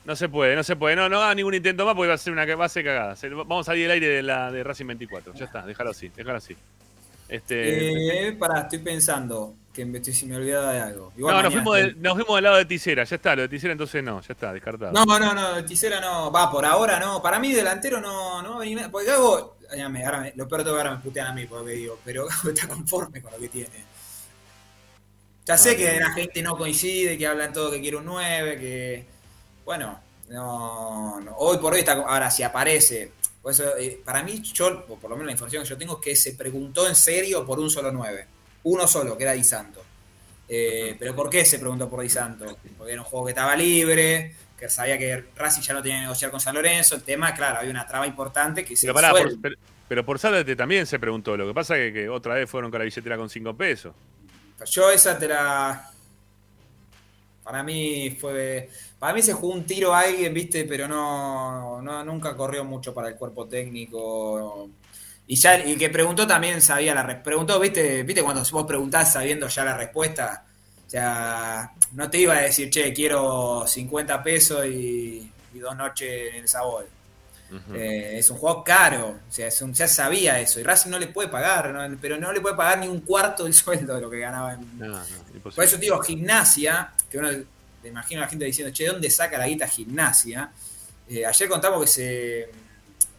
no 0.05 0.15
se 0.15 0.29
puede, 0.29 0.55
no 0.55 0.63
se 0.63 0.77
puede. 0.77 0.95
No, 0.95 1.09
no 1.09 1.21
haga 1.21 1.35
ningún 1.35 1.55
intento 1.55 1.85
más 1.85 1.97
porque 1.97 2.09
va 2.09 2.15
a 2.15 2.19
ser 2.19 2.33
una 2.33 2.45
va 2.55 2.67
a 2.67 2.69
ser 2.69 2.85
cagada. 2.85 3.17
Se- 3.17 3.29
vamos 3.29 3.67
a 3.67 3.73
salir 3.73 3.83
del 3.83 3.91
aire 3.91 4.07
de 4.07 4.23
la 4.23 4.53
de 4.53 4.63
Racing 4.63 4.87
24. 4.87 5.35
Ya 5.35 5.47
está, 5.47 5.67
déjalo 5.67 5.91
así, 5.91 6.09
déjalo 6.15 6.39
así. 6.39 6.57
Este, 7.29 8.29
Eh, 8.29 8.33
pará, 8.35 8.61
estoy 8.61 8.79
pensando 8.79 9.55
que 9.75 9.85
me, 9.85 9.99
estoy, 9.99 10.13
si 10.13 10.27
me 10.27 10.37
olvidaba 10.37 10.73
de 10.73 10.81
algo. 10.81 11.13
Igual 11.17 11.35
no, 11.35 11.43
nos 11.43 11.53
fuimos, 11.53 11.77
del, 11.77 12.01
nos 12.01 12.15
fuimos 12.15 12.37
del 12.37 12.45
lado 12.45 12.57
de 12.59 12.65
Tisera, 12.67 13.03
ya 13.03 13.17
está, 13.17 13.35
lo 13.35 13.43
de 13.43 13.49
Tisera 13.49 13.73
entonces 13.73 14.05
no, 14.05 14.21
ya 14.21 14.33
está, 14.35 14.53
descartado. 14.53 14.93
No, 14.93 15.05
no, 15.19 15.35
no, 15.35 15.65
Tisera 15.65 16.01
no. 16.01 16.31
Va, 16.31 16.49
por 16.53 16.65
ahora 16.65 17.01
no. 17.01 17.21
Para 17.21 17.41
mí, 17.41 17.53
delantero 17.53 18.01
no, 18.01 18.41
no 18.43 18.51
va 18.51 18.57
a 18.57 18.61
venir 18.61 18.77
nada. 18.77 18.91
Porque 18.93 19.09
Gago, 19.09 19.56
ya 19.77 19.89
me- 19.89 20.05
ahora 20.05 20.21
me- 20.21 20.33
lo 20.37 20.49
peor 20.49 20.61
de 20.61 20.65
todo 20.67 20.75
que 20.75 20.81
ahora 20.83 20.97
me 20.97 21.03
putean 21.03 21.27
a 21.29 21.33
mí, 21.33 21.47
porque 21.47 21.73
digo, 21.73 21.99
pero 22.05 22.27
está 22.49 22.69
conforme 22.69 23.23
con 23.23 23.33
lo 23.33 23.39
que 23.39 23.49
tiene. 23.49 23.85
Ya 25.47 25.57
sé 25.57 25.77
que 25.77 26.01
la 26.01 26.11
gente 26.13 26.43
no 26.43 26.57
coincide, 26.57 27.17
que 27.17 27.27
hablan 27.27 27.53
todo 27.53 27.71
que 27.71 27.81
quiere 27.81 27.97
un 27.99 28.05
9, 28.05 28.59
que. 28.59 29.05
Bueno, 29.65 30.01
no, 30.29 31.21
no. 31.21 31.37
hoy 31.37 31.59
por 31.59 31.73
hoy 31.75 31.81
está. 31.81 31.93
Ahora, 31.93 32.31
si 32.31 32.43
aparece. 32.43 33.13
Por 33.43 33.53
eso, 33.53 33.77
eh, 33.77 34.01
para 34.05 34.25
mí, 34.25 34.43
yo, 34.43 34.85
por 34.87 35.05
lo 35.09 35.11
menos 35.17 35.27
la 35.27 35.33
información 35.33 35.63
que 35.63 35.69
yo 35.69 35.79
tengo, 35.79 35.95
es 35.95 36.01
que 36.05 36.17
se 36.17 36.33
preguntó 36.33 36.89
en 36.89 36.97
serio 36.97 37.47
por 37.47 37.61
un 37.61 37.71
solo 37.71 37.93
9. 37.93 38.27
Uno 38.65 38.89
solo, 38.89 39.17
que 39.17 39.23
era 39.23 39.33
Di 39.35 39.45
Santo. 39.45 39.85
Eh, 40.49 40.97
pero 40.99 41.15
¿por 41.15 41.31
qué 41.31 41.45
se 41.45 41.59
preguntó 41.61 41.89
por 41.89 42.01
Di 42.03 42.09
Santo? 42.11 42.59
Porque 42.77 42.93
era 42.93 43.03
un 43.03 43.07
juego 43.09 43.27
que 43.27 43.31
estaba 43.33 43.55
libre, 43.55 44.35
que 44.59 44.69
sabía 44.69 44.99
que 44.99 45.25
Racing 45.37 45.63
ya 45.63 45.75
no 45.75 45.83
tenía 45.83 45.99
que 45.99 46.03
negociar 46.03 46.31
con 46.31 46.41
San 46.41 46.55
Lorenzo. 46.55 46.95
El 46.97 47.03
tema, 47.03 47.35
claro, 47.35 47.59
había 47.59 47.71
una 47.71 47.87
traba 47.87 48.07
importante 48.07 48.65
que 48.65 48.77
se 48.77 48.87
Pero 48.87 48.95
pará, 48.95 49.11
suele- 49.11 49.31
por, 49.33 49.41
pero, 49.43 49.57
pero 49.89 50.07
por 50.07 50.19
Zárate 50.19 50.57
también 50.57 50.87
se 50.87 50.99
preguntó. 50.99 51.37
Lo 51.37 51.47
que 51.47 51.55
pasa 51.55 51.77
es 51.79 51.93
que, 51.93 52.01
que 52.03 52.09
otra 52.09 52.35
vez 52.35 52.49
fueron 52.51 52.71
con 52.71 52.79
la 52.81 52.85
billetera 52.85 53.17
con 53.17 53.29
5 53.29 53.57
pesos. 53.57 53.95
Yo 54.71 54.91
esa 54.91 55.19
te 55.19 55.29
la. 55.29 55.91
Para 57.43 57.63
mí 57.63 58.17
fue. 58.21 58.71
Para 58.99 59.13
mí 59.15 59.23
se 59.23 59.33
jugó 59.35 59.53
un 59.55 59.65
tiro 59.67 59.95
a 59.95 60.01
alguien, 60.01 60.35
viste, 60.35 60.65
pero 60.65 60.89
no, 60.89 61.81
no 61.83 62.05
nunca 62.05 62.37
corrió 62.37 62.65
mucho 62.65 62.93
para 62.95 63.09
el 63.09 63.17
cuerpo 63.17 63.47
técnico. 63.47 64.69
Y 65.29 65.37
ya 65.37 65.57
el 65.57 65.79
que 65.79 65.91
preguntó 65.91 66.27
también 66.27 66.61
sabía 66.63 66.95
la 66.95 67.03
respuesta. 67.03 67.25
Preguntó, 67.25 67.61
viste, 67.61 68.03
viste 68.05 68.23
cuando 68.23 68.43
vos 68.51 68.65
preguntás 68.67 69.13
sabiendo 69.13 69.47
ya 69.49 69.65
la 69.65 69.77
respuesta. 69.77 70.46
O 70.87 70.91
sea, 70.91 71.73
no 71.93 72.09
te 72.11 72.19
iba 72.19 72.35
a 72.37 72.43
decir, 72.43 72.71
che, 72.71 72.93
quiero 72.93 73.65
50 73.67 74.23
pesos 74.23 74.65
y, 74.67 75.31
y 75.55 75.59
dos 75.59 75.77
noches 75.77 76.35
en 76.35 76.43
el 76.43 76.49
sabor. 76.49 76.87
Eh, 77.75 78.17
es 78.19 78.29
un 78.31 78.39
juego 78.39 78.65
caro, 78.65 79.21
o 79.29 79.33
sea, 79.33 79.47
es 79.47 79.63
un- 79.63 79.73
ya 79.73 79.87
sabía 79.87 80.41
eso. 80.41 80.59
Y 80.59 80.65
Racing 80.65 80.91
no 80.91 80.99
le 80.99 81.07
puede 81.09 81.29
pagar, 81.29 81.71
¿no? 81.73 81.97
pero 82.01 82.17
no 82.19 82.33
le 82.33 82.41
puede 82.41 82.57
pagar 82.57 82.79
ni 82.79 82.89
un 82.89 83.01
cuarto 83.01 83.45
del 83.45 83.55
sueldo 83.55 83.95
de 83.95 84.01
lo 84.01 84.11
que 84.11 84.19
ganaba. 84.19 84.55
En... 84.55 84.79
No, 84.79 84.89
no, 84.89 85.05
Por 85.55 85.65
eso 85.65 85.77
te 85.77 85.83
digo, 85.83 85.99
gimnasia, 86.01 86.93
que 87.11 87.19
uno 87.19 87.29
te 87.83 87.89
imagino 87.89 88.21
a 88.21 88.25
la 88.25 88.29
gente 88.31 88.45
diciendo, 88.45 88.73
che, 88.75 88.87
¿dónde 88.87 89.09
saca 89.11 89.39
la 89.39 89.47
guita 89.47 89.69
gimnasia? 89.69 90.51
Eh, 91.09 91.25
ayer 91.25 91.49
contamos 91.49 91.81
que 91.83 91.87
se, 91.87 92.49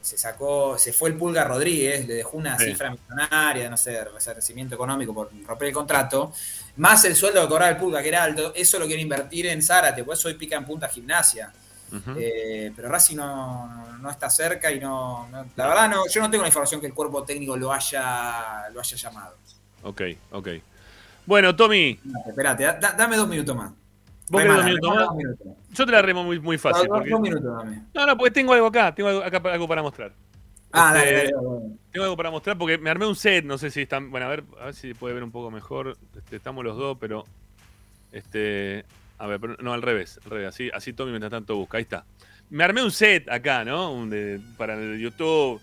se 0.01 0.17
sacó, 0.17 0.77
se 0.77 0.91
fue 0.91 1.09
el 1.09 1.15
Pulga 1.15 1.45
Rodríguez, 1.45 2.05
le 2.05 2.15
dejó 2.15 2.35
una 2.35 2.57
Sí. 2.59 2.65
cifra 2.65 2.91
millonaria, 2.91 3.69
no 3.69 3.77
sé, 3.77 4.03
resarcimiento 4.03 4.75
económico 4.75 5.13
por 5.13 5.29
romper 5.45 5.69
el 5.69 5.73
contrato, 5.73 6.33
más 6.77 7.03
el 7.05 7.15
sueldo 7.15 7.41
que 7.41 7.47
cobraba 7.47 7.71
el 7.71 7.77
Pulga, 7.77 8.01
que 8.01 8.09
era 8.09 8.23
alto, 8.23 8.53
eso 8.55 8.79
lo 8.79 8.85
quiere 8.87 9.01
invertir 9.01 9.47
en 9.47 9.61
Zárate, 9.61 10.03
por 10.03 10.13
eso 10.15 10.27
hoy 10.27 10.35
pica 10.35 10.55
en 10.57 10.65
punta 10.65 10.87
gimnasia. 10.87 11.51
Eh, 12.17 12.71
pero 12.75 12.89
Racing 12.89 13.15
no, 13.15 13.97
no 13.99 14.09
está 14.09 14.29
cerca 14.29 14.69
y 14.71 14.79
no, 14.79 15.27
no- 15.29 15.45
La 15.55 15.67
verdad, 15.67 15.89
no, 15.89 16.05
yo 16.07 16.21
no 16.21 16.29
tengo 16.29 16.41
la 16.43 16.49
información 16.49 16.81
que 16.81 16.87
el 16.87 16.93
cuerpo 16.93 17.23
técnico 17.23 17.55
lo 17.55 17.71
haya, 17.71 18.69
lo 18.73 18.79
haya 18.81 18.97
llamado. 18.97 19.35
Ok, 19.83 20.01
ok. 20.31 20.47
Bueno, 21.25 21.55
Tommy. 21.55 21.97
Espérate, 22.27 22.63
da- 22.63 22.73
da- 22.73 22.91
dame 22.93 23.15
dos 23.15 23.27
minutos 23.27 23.55
más. 23.55 23.71
¿Vos 24.29 24.41
querés 24.41 24.55
dos 24.57 24.65
minutos 24.65 24.95
más? 24.95 25.57
Yo 25.71 25.85
te 25.85 25.91
la 25.93 26.01
remo 26.01 26.23
muy, 26.25 26.39
muy 26.41 26.57
fácil. 26.57 26.79
Dos- 26.81 26.87
dos- 26.89 26.97
porque- 26.97 27.09
dos 27.11 27.21
minutos 27.21 27.57
dame. 27.57 27.81
No, 27.93 28.05
no, 28.05 28.17
porque 28.17 28.31
tengo 28.31 28.51
algo 28.53 28.67
acá. 28.67 28.93
Tengo 28.93 29.09
algo, 29.09 29.23
acá 29.23 29.41
algo 29.51 29.67
para 29.67 29.81
mostrar. 29.81 30.11
Ah, 30.77 30.93
Este, 30.95 30.99
dale, 30.99 31.11
dale, 31.17 31.31
dale. 31.33 31.75
Tengo 31.91 32.03
algo 32.05 32.17
para 32.17 32.31
mostrar 32.31 32.57
porque 32.57 32.77
me 32.77 32.89
armé 32.89 33.05
un 33.05 33.15
set. 33.15 33.43
No 33.45 33.57
sé 33.57 33.71
si 33.71 33.81
están. 33.81 34.11
Bueno, 34.11 34.25
a 34.27 34.29
ver, 34.29 34.43
a 34.61 34.65
ver 34.65 34.73
si 34.73 34.93
puede 34.93 35.13
ver 35.13 35.23
un 35.23 35.31
poco 35.31 35.49
mejor. 35.51 35.97
Este, 36.15 36.35
estamos 36.37 36.63
los 36.63 36.77
dos, 36.77 36.97
pero. 36.99 37.25
Este. 38.11 38.85
A 39.19 39.27
ver, 39.27 39.39
pero 39.39 39.55
no, 39.59 39.73
al 39.73 39.81
revés. 39.81 40.19
Al 40.25 40.31
revés. 40.31 40.47
Así, 40.49 40.69
así 40.73 40.93
Tommy 40.93 41.11
mientras 41.11 41.31
tanto 41.31 41.55
busca. 41.55 41.77
Ahí 41.77 41.83
está. 41.83 42.05
Me 42.49 42.63
armé 42.63 42.81
un 42.83 42.91
set 42.91 43.29
acá, 43.29 43.65
¿no? 43.65 43.91
Un 43.91 44.09
de- 44.09 44.39
para 44.57 44.75
el 44.75 44.99
YouTube. 44.99 45.59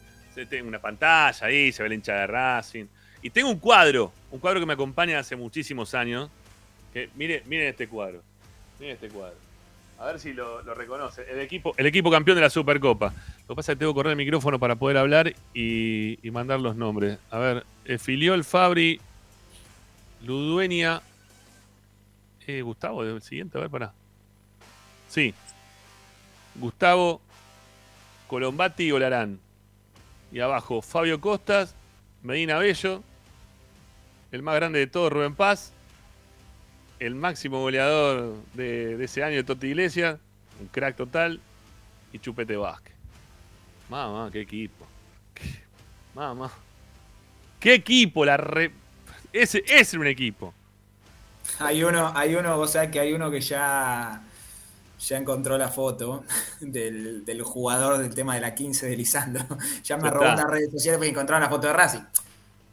Tengo 0.50 0.66
una 0.68 0.80
pantalla 0.80 1.46
ahí, 1.46 1.70
se 1.70 1.82
ve 1.84 1.88
la 1.88 1.94
hincha 1.94 2.14
de 2.14 2.26
Racing. 2.26 2.86
Y 3.22 3.30
tengo 3.30 3.48
un 3.48 3.58
cuadro. 3.60 4.12
Un 4.32 4.40
cuadro 4.40 4.58
que 4.60 4.66
me 4.66 4.72
acompaña 4.72 5.18
hace 5.20 5.36
muchísimos 5.36 5.94
años. 5.94 6.28
Que, 6.92 7.08
mire, 7.14 7.42
miren 7.46 7.68
este 7.68 7.86
cuadro. 7.88 8.20
Miren 8.80 8.94
este 8.96 9.08
cuadro. 9.08 9.36
A 10.04 10.08
ver 10.08 10.20
si 10.20 10.34
lo, 10.34 10.60
reconoce. 10.74 11.24
El 11.30 11.40
equipo, 11.40 11.72
el 11.78 11.86
equipo 11.86 12.10
campeón 12.10 12.34
de 12.34 12.42
la 12.42 12.50
Supercopa. 12.50 13.14
Lo 13.48 13.48
que 13.48 13.54
pasa 13.54 13.72
es 13.72 13.76
que 13.76 13.80
tengo 13.80 13.94
que 13.94 13.96
correr 13.96 14.10
el 14.10 14.18
micrófono 14.18 14.58
para 14.58 14.76
poder 14.76 14.98
hablar 14.98 15.32
y, 15.54 16.18
y 16.22 16.30
mandar 16.30 16.60
los 16.60 16.76
nombres. 16.76 17.18
A 17.30 17.38
ver, 17.38 17.64
eh, 17.86 17.96
Filiol, 17.96 18.44
Fabri, 18.44 19.00
Ludueña. 20.22 21.00
Eh, 22.46 22.60
Gustavo, 22.60 23.02
el 23.02 23.22
siguiente, 23.22 23.56
a 23.56 23.62
ver, 23.62 23.70
pará. 23.70 23.94
Sí. 25.08 25.32
Gustavo, 26.56 27.22
Colombati 28.26 28.84
y 28.84 28.92
Olarán. 28.92 29.40
Y 30.30 30.40
abajo, 30.40 30.82
Fabio 30.82 31.18
Costas, 31.18 31.74
Medina 32.22 32.58
Bello, 32.58 33.02
el 34.32 34.42
más 34.42 34.54
grande 34.56 34.80
de 34.80 34.86
todos, 34.86 35.10
Rubén 35.10 35.34
Paz, 35.34 35.72
el 37.06 37.14
máximo 37.14 37.60
goleador 37.60 38.36
de, 38.54 38.96
de 38.96 39.04
ese 39.04 39.22
año 39.22 39.36
de 39.36 39.44
Toti 39.44 39.68
Iglesias, 39.68 40.18
un 40.60 40.68
crack 40.68 40.96
total, 40.96 41.40
y 42.12 42.18
Chupete 42.18 42.56
Vázquez. 42.56 42.94
Mamá, 43.88 44.30
qué 44.32 44.40
equipo. 44.40 44.86
Qué- 45.34 45.64
Mamá. 46.14 46.50
Qué 47.60 47.74
equipo, 47.74 48.24
la 48.24 48.36
re... 48.36 48.72
Ese, 49.32 49.58
ese 49.66 49.74
es 49.80 49.94
un 49.94 50.06
equipo. 50.06 50.54
Hay 51.58 51.82
uno, 51.84 52.12
hay 52.14 52.34
uno, 52.34 52.56
vos 52.56 52.72
sabés 52.72 52.90
que 52.90 53.00
hay 53.00 53.12
uno 53.12 53.30
que 53.30 53.40
ya, 53.40 54.22
ya 54.98 55.16
encontró 55.16 55.58
la 55.58 55.68
foto 55.68 56.24
del, 56.60 57.24
del 57.24 57.42
jugador 57.42 57.98
del 57.98 58.14
tema 58.14 58.34
de 58.34 58.40
la 58.40 58.54
15 58.54 58.86
de 58.86 58.96
Lisandro. 58.96 59.44
Ya 59.84 59.96
me 59.96 60.10
robó 60.10 60.24
las 60.26 60.44
redes 60.46 60.70
sociales 60.72 60.98
porque 60.98 61.10
encontraron 61.10 61.42
la 61.42 61.50
foto 61.50 61.66
de 61.66 61.72
Racing. 61.72 62.00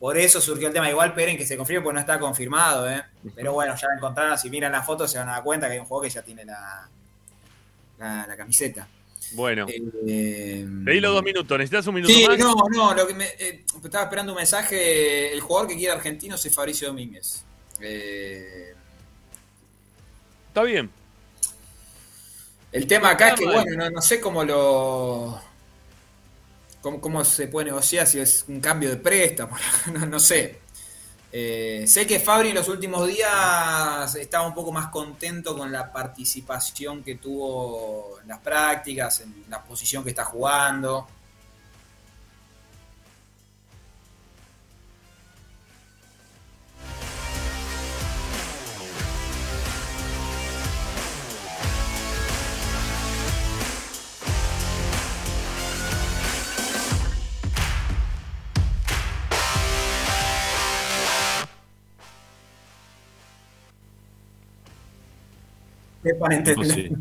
Por 0.02 0.18
eso 0.18 0.42
surgió 0.42 0.68
el 0.68 0.74
tema. 0.74 0.90
Igual 0.90 1.10
esperen 1.10 1.38
que 1.38 1.46
se 1.46 1.56
confirme 1.56 1.84
porque 1.84 1.94
no 1.94 2.00
está 2.00 2.20
confirmado, 2.20 2.90
¿eh? 2.90 3.04
Pero 3.36 3.54
bueno, 3.54 3.76
ya 3.76 3.88
encontraron. 3.96 4.36
Si 4.38 4.50
miran 4.50 4.72
la 4.72 4.82
foto 4.82 5.08
se 5.08 5.20
van 5.20 5.30
a 5.30 5.34
dar 5.34 5.44
cuenta 5.44 5.68
que 5.68 5.74
hay 5.74 5.80
un 5.80 5.86
juego 5.86 6.02
que 6.02 6.10
ya 6.10 6.24
tiene 6.24 6.44
la, 6.44 6.90
la, 8.00 8.26
la 8.26 8.36
camiseta. 8.36 8.88
Bueno. 9.34 9.68
Eh, 9.70 10.68
Pedí 10.84 11.00
los 11.00 11.14
dos 11.14 11.24
minutos. 11.24 11.56
¿Necesitas 11.56 11.86
un 11.86 11.94
minuto 11.96 12.12
Sí, 12.12 12.26
más? 12.28 12.38
no, 12.40 12.56
no, 12.72 12.96
lo 12.96 13.08
que 13.08 13.14
me, 13.14 13.26
eh, 13.38 13.64
estaba 13.84 14.06
esperando 14.06 14.32
un 14.34 14.38
mensaje. 14.38 15.32
El 15.32 15.40
jugador 15.42 15.70
que 15.70 15.78
quiere 15.78 15.94
argentino 15.94 16.36
es 16.36 16.54
Fabricio 16.56 16.88
Domínguez. 16.88 17.44
Eh, 17.80 18.74
Está 20.48 20.64
bien. 20.64 20.90
el 22.72 22.88
tema 22.88 23.12
acá 23.12 23.30
es 23.30 23.36
que, 23.40 23.46
mal. 23.46 23.54
bueno, 23.64 23.78
no, 23.86 23.90
no 23.92 24.02
sé 24.02 24.20
cómo 24.20 24.44
lo. 24.44 25.40
Cómo, 26.82 27.24
se 27.24 27.48
puede 27.48 27.66
negociar, 27.68 28.08
si 28.08 28.20
es 28.20 28.46
un 28.48 28.60
cambio 28.60 28.90
de 28.90 28.98
préstamo, 28.98 29.56
no, 29.94 30.06
no 30.06 30.20
sé. 30.20 30.60
Eh, 31.34 31.86
sé 31.88 32.06
que 32.06 32.20
Fabri 32.20 32.50
en 32.50 32.56
los 32.56 32.68
últimos 32.68 33.08
días 33.08 34.16
estaba 34.16 34.46
un 34.46 34.54
poco 34.54 34.72
más 34.72 34.88
contento 34.88 35.58
con 35.58 35.72
la 35.72 35.92
participación 35.92 37.04
que 37.04 37.16
tuvo 37.16 38.20
en 38.22 38.28
las 38.28 38.40
prácticas, 38.40 39.22
en 39.22 39.46
la 39.50 39.64
posición 39.64 40.04
que 40.04 40.10
está 40.10 40.26
jugando. 40.26 41.08
Imposible. 66.04 66.98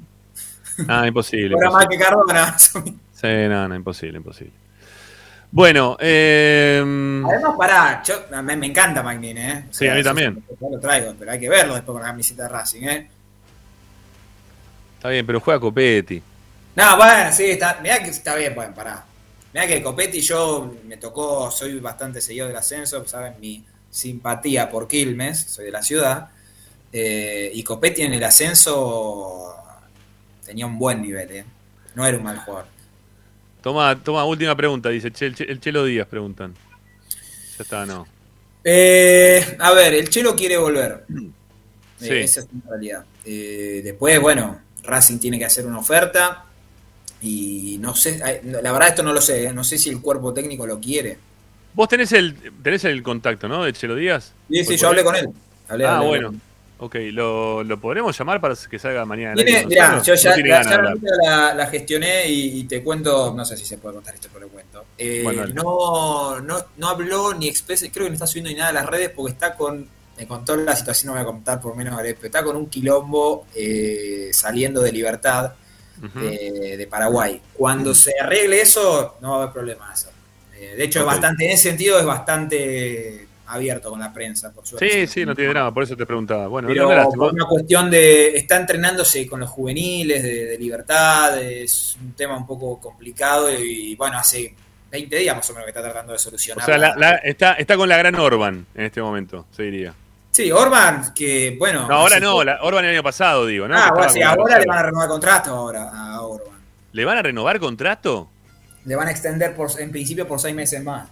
Ah, 0.88 1.06
imposible. 1.06 1.54
Ahora 1.54 1.70
más 1.70 1.86
que 1.86 1.98
Cardona. 1.98 2.56
Sí, 3.12 3.26
no, 3.26 3.68
no, 3.68 3.74
imposible, 3.74 4.16
imposible. 4.16 4.54
Bueno, 5.52 5.98
eh, 6.00 6.78
Además, 6.78 7.54
pará, 7.58 8.02
yo, 8.02 8.14
me 8.42 8.66
encanta 8.66 9.02
Magnin, 9.02 9.36
¿eh? 9.36 9.66
O 9.68 9.74
Sí, 9.74 9.86
a 9.88 9.94
mí 9.94 10.02
también. 10.02 10.42
Ya 10.58 10.68
lo 10.70 10.80
traigo, 10.80 11.14
pero 11.18 11.30
hay 11.30 11.38
que 11.38 11.50
verlo 11.50 11.74
después 11.74 11.94
con 11.94 12.02
la 12.02 12.08
camiseta 12.08 12.44
de 12.44 12.48
Racing, 12.48 12.82
¿eh? 12.84 13.10
está 14.96 15.10
bien, 15.10 15.26
pero 15.26 15.40
juega 15.40 15.60
Copetti. 15.60 16.22
No, 16.76 16.96
bueno, 16.96 17.32
sí, 17.32 17.44
está, 17.44 17.78
mirá 17.82 18.02
que 18.02 18.08
está 18.08 18.36
bien, 18.36 18.54
bueno, 18.54 18.74
pará. 18.74 19.04
Mirá 19.52 19.66
que 19.66 19.82
Copetti 19.82 20.20
yo 20.20 20.74
me 20.86 20.96
tocó, 20.96 21.50
soy 21.50 21.78
bastante 21.80 22.20
seguidor 22.22 22.48
del 22.48 22.56
ascenso, 22.56 23.06
saben 23.06 23.34
mi 23.40 23.64
simpatía 23.90 24.70
por 24.70 24.86
Quilmes, 24.86 25.42
soy 25.42 25.66
de 25.66 25.72
la 25.72 25.82
ciudad. 25.82 26.30
Eh, 26.92 27.50
y 27.54 27.62
Copetti 27.62 28.02
en 28.02 28.14
el 28.14 28.24
ascenso 28.24 29.54
tenía 30.44 30.66
un 30.66 30.78
buen 30.78 31.02
nivel, 31.02 31.30
¿eh? 31.30 31.44
No 31.94 32.06
era 32.06 32.16
un 32.16 32.24
mal 32.24 32.38
jugador. 32.38 32.66
Toma, 33.62 33.98
toma, 34.02 34.24
última 34.24 34.56
pregunta, 34.56 34.88
dice 34.88 35.08
el, 35.08 35.34
Che- 35.34 35.50
el 35.50 35.60
Chelo 35.60 35.84
Díaz, 35.84 36.06
preguntan. 36.08 36.54
Ya 37.58 37.62
está, 37.62 37.84
no. 37.86 38.06
Eh, 38.64 39.56
a 39.58 39.72
ver, 39.72 39.94
el 39.94 40.08
Chelo 40.08 40.34
quiere 40.34 40.56
volver. 40.56 41.04
Sí. 42.00 42.08
esa 42.14 42.40
es 42.40 42.46
la 42.64 42.70
realidad. 42.70 43.04
Después, 43.26 44.18
bueno, 44.22 44.58
Racing 44.84 45.18
tiene 45.18 45.38
que 45.38 45.44
hacer 45.44 45.66
una 45.66 45.80
oferta. 45.80 46.46
Y 47.20 47.76
no 47.78 47.94
sé, 47.94 48.18
la 48.42 48.72
verdad 48.72 48.88
esto 48.88 49.02
no 49.02 49.12
lo 49.12 49.20
sé, 49.20 49.52
no 49.52 49.62
sé 49.62 49.76
si 49.76 49.90
el 49.90 50.00
cuerpo 50.00 50.32
técnico 50.32 50.66
lo 50.66 50.80
quiere. 50.80 51.18
Vos 51.74 51.90
tenés 51.90 52.12
el, 52.12 52.34
tenés 52.62 52.84
el 52.84 53.02
contacto, 53.02 53.48
¿no? 53.48 53.64
De 53.64 53.74
Chelo 53.74 53.96
Díaz. 53.96 54.32
Sí, 54.48 54.64
sí, 54.64 54.76
yo 54.78 54.88
por 54.88 54.98
hablé 54.98 55.04
con 55.04 55.16
él. 55.16 55.28
Hablé- 55.68 55.84
ah, 55.86 55.96
hablé 55.98 56.08
bueno. 56.08 56.26
con 56.28 56.34
él. 56.36 56.40
Ok, 56.82 56.94
¿lo, 57.12 57.62
¿lo 57.62 57.78
podremos 57.78 58.16
llamar 58.18 58.40
para 58.40 58.54
que 58.56 58.78
salga 58.78 59.04
mañana? 59.04 59.34
Tiene- 59.34 59.66
mirá, 59.66 60.02
yo 60.02 60.14
ya, 60.14 60.34
No 60.34 60.46
la, 60.46 60.62
ganas 60.62 60.94
ya 61.02 61.10
la- 61.30 61.54
la 61.54 61.66
gestioné 61.66 62.26
y, 62.28 62.60
y 62.60 62.64
te 62.64 62.82
cuento, 62.82 63.34
no 63.36 63.44
sé 63.44 63.56
si 63.58 63.66
se 63.66 63.76
puede 63.76 63.96
contar 63.96 64.14
esto, 64.14 64.28
pero 64.32 64.46
lo 64.46 64.52
cuento. 64.52 64.84
Eh, 64.96 65.20
Bueno, 65.22 65.46
no, 65.48 66.40
no, 66.40 66.64
no 66.78 66.88
habló 66.88 67.34
ni 67.34 67.48
expresa, 67.48 67.86
creo 67.92 68.06
que 68.06 68.10
no 68.10 68.14
está 68.14 68.26
subiendo 68.26 68.48
ni 68.50 68.56
nada 68.56 68.70
a 68.70 68.72
las 68.72 68.86
redes 68.86 69.10
porque 69.14 69.32
está 69.32 69.54
con, 69.56 69.86
me 70.16 70.26
contó 70.26 70.56
la 70.56 70.74
situación, 70.74 71.08
no 71.08 71.12
voy 71.12 71.22
a 71.22 71.26
contar 71.26 71.60
por 71.60 71.76
menos, 71.76 71.94
pero 72.00 72.16
está 72.26 72.42
con 72.42 72.56
un 72.56 72.70
quilombo 72.70 73.46
eh, 73.54 74.30
saliendo 74.32 74.80
de 74.80 74.90
libertad 74.92 75.52
eh, 76.22 76.76
de 76.78 76.86
Paraguay. 76.86 77.42
Cuando 77.52 77.92
se 77.94 78.14
arregle 78.18 78.62
eso, 78.62 79.16
no 79.20 79.32
va 79.32 79.34
a 79.36 79.42
haber 79.42 79.52
problemas. 79.52 80.08
Eh, 80.56 80.74
de 80.76 80.84
hecho, 80.84 81.00
es 81.00 81.04
bastante, 81.04 81.44
en 81.44 81.50
ese 81.50 81.68
sentido 81.68 81.98
es 81.98 82.06
bastante 82.06 83.26
abierto 83.52 83.90
con 83.90 84.00
la 84.00 84.12
prensa, 84.12 84.52
por 84.52 84.66
suerte. 84.66 84.88
Sí, 84.88 85.06
sí, 85.06 85.26
no 85.26 85.34
tiene 85.34 85.50
drama, 85.50 85.72
por 85.74 85.82
eso 85.82 85.96
te 85.96 86.06
preguntaba. 86.06 86.46
Bueno, 86.48 86.68
Pero 86.68 86.88
por 87.14 87.32
una 87.34 87.44
cuestión 87.46 87.90
de. 87.90 88.36
Está 88.36 88.56
entrenándose 88.56 89.26
con 89.26 89.40
los 89.40 89.50
juveniles 89.50 90.22
de, 90.22 90.46
de 90.46 90.58
libertad, 90.58 91.38
es 91.42 91.96
un 92.00 92.12
tema 92.12 92.36
un 92.36 92.46
poco 92.46 92.80
complicado 92.80 93.50
y 93.52 93.94
bueno, 93.96 94.18
hace 94.18 94.54
20 94.90 95.16
días 95.16 95.36
más 95.36 95.48
o 95.50 95.52
menos 95.52 95.64
que 95.66 95.70
está 95.70 95.82
tratando 95.82 96.12
de 96.12 96.16
O 96.16 96.18
solucionar. 96.18 96.64
sea, 96.64 96.78
la- 96.78 96.94
la- 96.96 97.16
está, 97.16 97.52
está 97.54 97.76
con 97.76 97.88
la 97.88 97.96
gran 97.96 98.14
Orban 98.16 98.66
en 98.74 98.84
este 98.84 99.00
momento, 99.02 99.46
se 99.54 99.64
diría. 99.64 99.94
Sí, 100.32 100.50
Orban, 100.52 101.12
que 101.14 101.56
bueno. 101.58 101.88
No, 101.88 101.94
ahora 101.96 102.20
no, 102.20 102.42
la, 102.44 102.58
Orban 102.62 102.84
el 102.84 102.92
año 102.92 103.02
pasado, 103.02 103.46
digo, 103.46 103.66
¿no? 103.66 103.76
Ah, 103.76 103.90
bueno, 103.92 104.10
sí, 104.10 104.22
ahora 104.22 104.58
le 104.60 104.66
van 104.66 104.78
a 104.78 104.82
renovar 104.84 105.08
contrato 105.08 105.50
ahora 105.50 105.90
a 105.92 106.20
Orban. 106.22 106.58
¿Le 106.92 107.04
van 107.04 107.18
a 107.18 107.22
renovar 107.22 107.58
contrato? 107.58 108.28
Le 108.84 108.94
van 108.96 109.08
a 109.08 109.10
extender 109.10 109.54
por, 109.54 109.68
en 109.80 109.90
principio 109.90 110.26
por 110.26 110.40
seis 110.40 110.54
meses 110.54 110.82
más. 110.82 111.08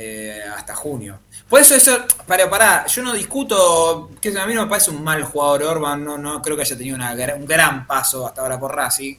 Eh, 0.00 0.40
hasta 0.56 0.76
junio. 0.76 1.18
Por 1.48 1.60
eso 1.60 1.74
eso, 1.74 1.98
para, 2.24 2.48
para, 2.48 2.86
yo 2.86 3.02
no 3.02 3.12
discuto, 3.12 4.12
que 4.20 4.28
a 4.38 4.46
mí 4.46 4.54
no 4.54 4.62
me 4.62 4.70
parece 4.70 4.92
un 4.92 5.02
mal 5.02 5.24
jugador 5.24 5.64
Orban, 5.64 6.04
no, 6.04 6.16
no 6.16 6.40
creo 6.40 6.54
que 6.54 6.62
haya 6.62 6.76
tenido 6.78 6.94
una 6.94 7.16
un 7.34 7.44
gran 7.46 7.84
paso 7.84 8.24
hasta 8.24 8.42
ahora 8.42 8.60
por 8.60 8.76
Racing. 8.76 9.16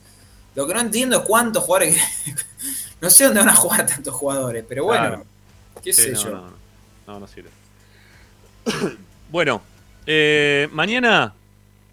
Lo 0.54 0.66
que 0.66 0.72
no 0.72 0.80
entiendo 0.80 1.18
es 1.18 1.24
cuántos 1.26 1.64
jugadores, 1.64 1.98
no 3.02 3.10
sé 3.10 3.24
dónde 3.24 3.40
van 3.40 3.50
a 3.50 3.54
jugar 3.56 3.86
tantos 3.86 4.14
jugadores, 4.14 4.64
pero 4.66 4.84
bueno, 4.84 5.06
Claro. 5.08 5.26
qué 5.84 5.92
Sí, 5.92 6.02
sé 6.02 6.12
no, 6.12 6.22
yo. 6.22 6.30
No, 6.30 6.40
no, 6.46 6.52
no, 7.08 7.20
no 7.20 7.26
sirve. 7.26 7.50
bueno, 9.30 9.60
eh, 10.06 10.66
mañana 10.72 11.34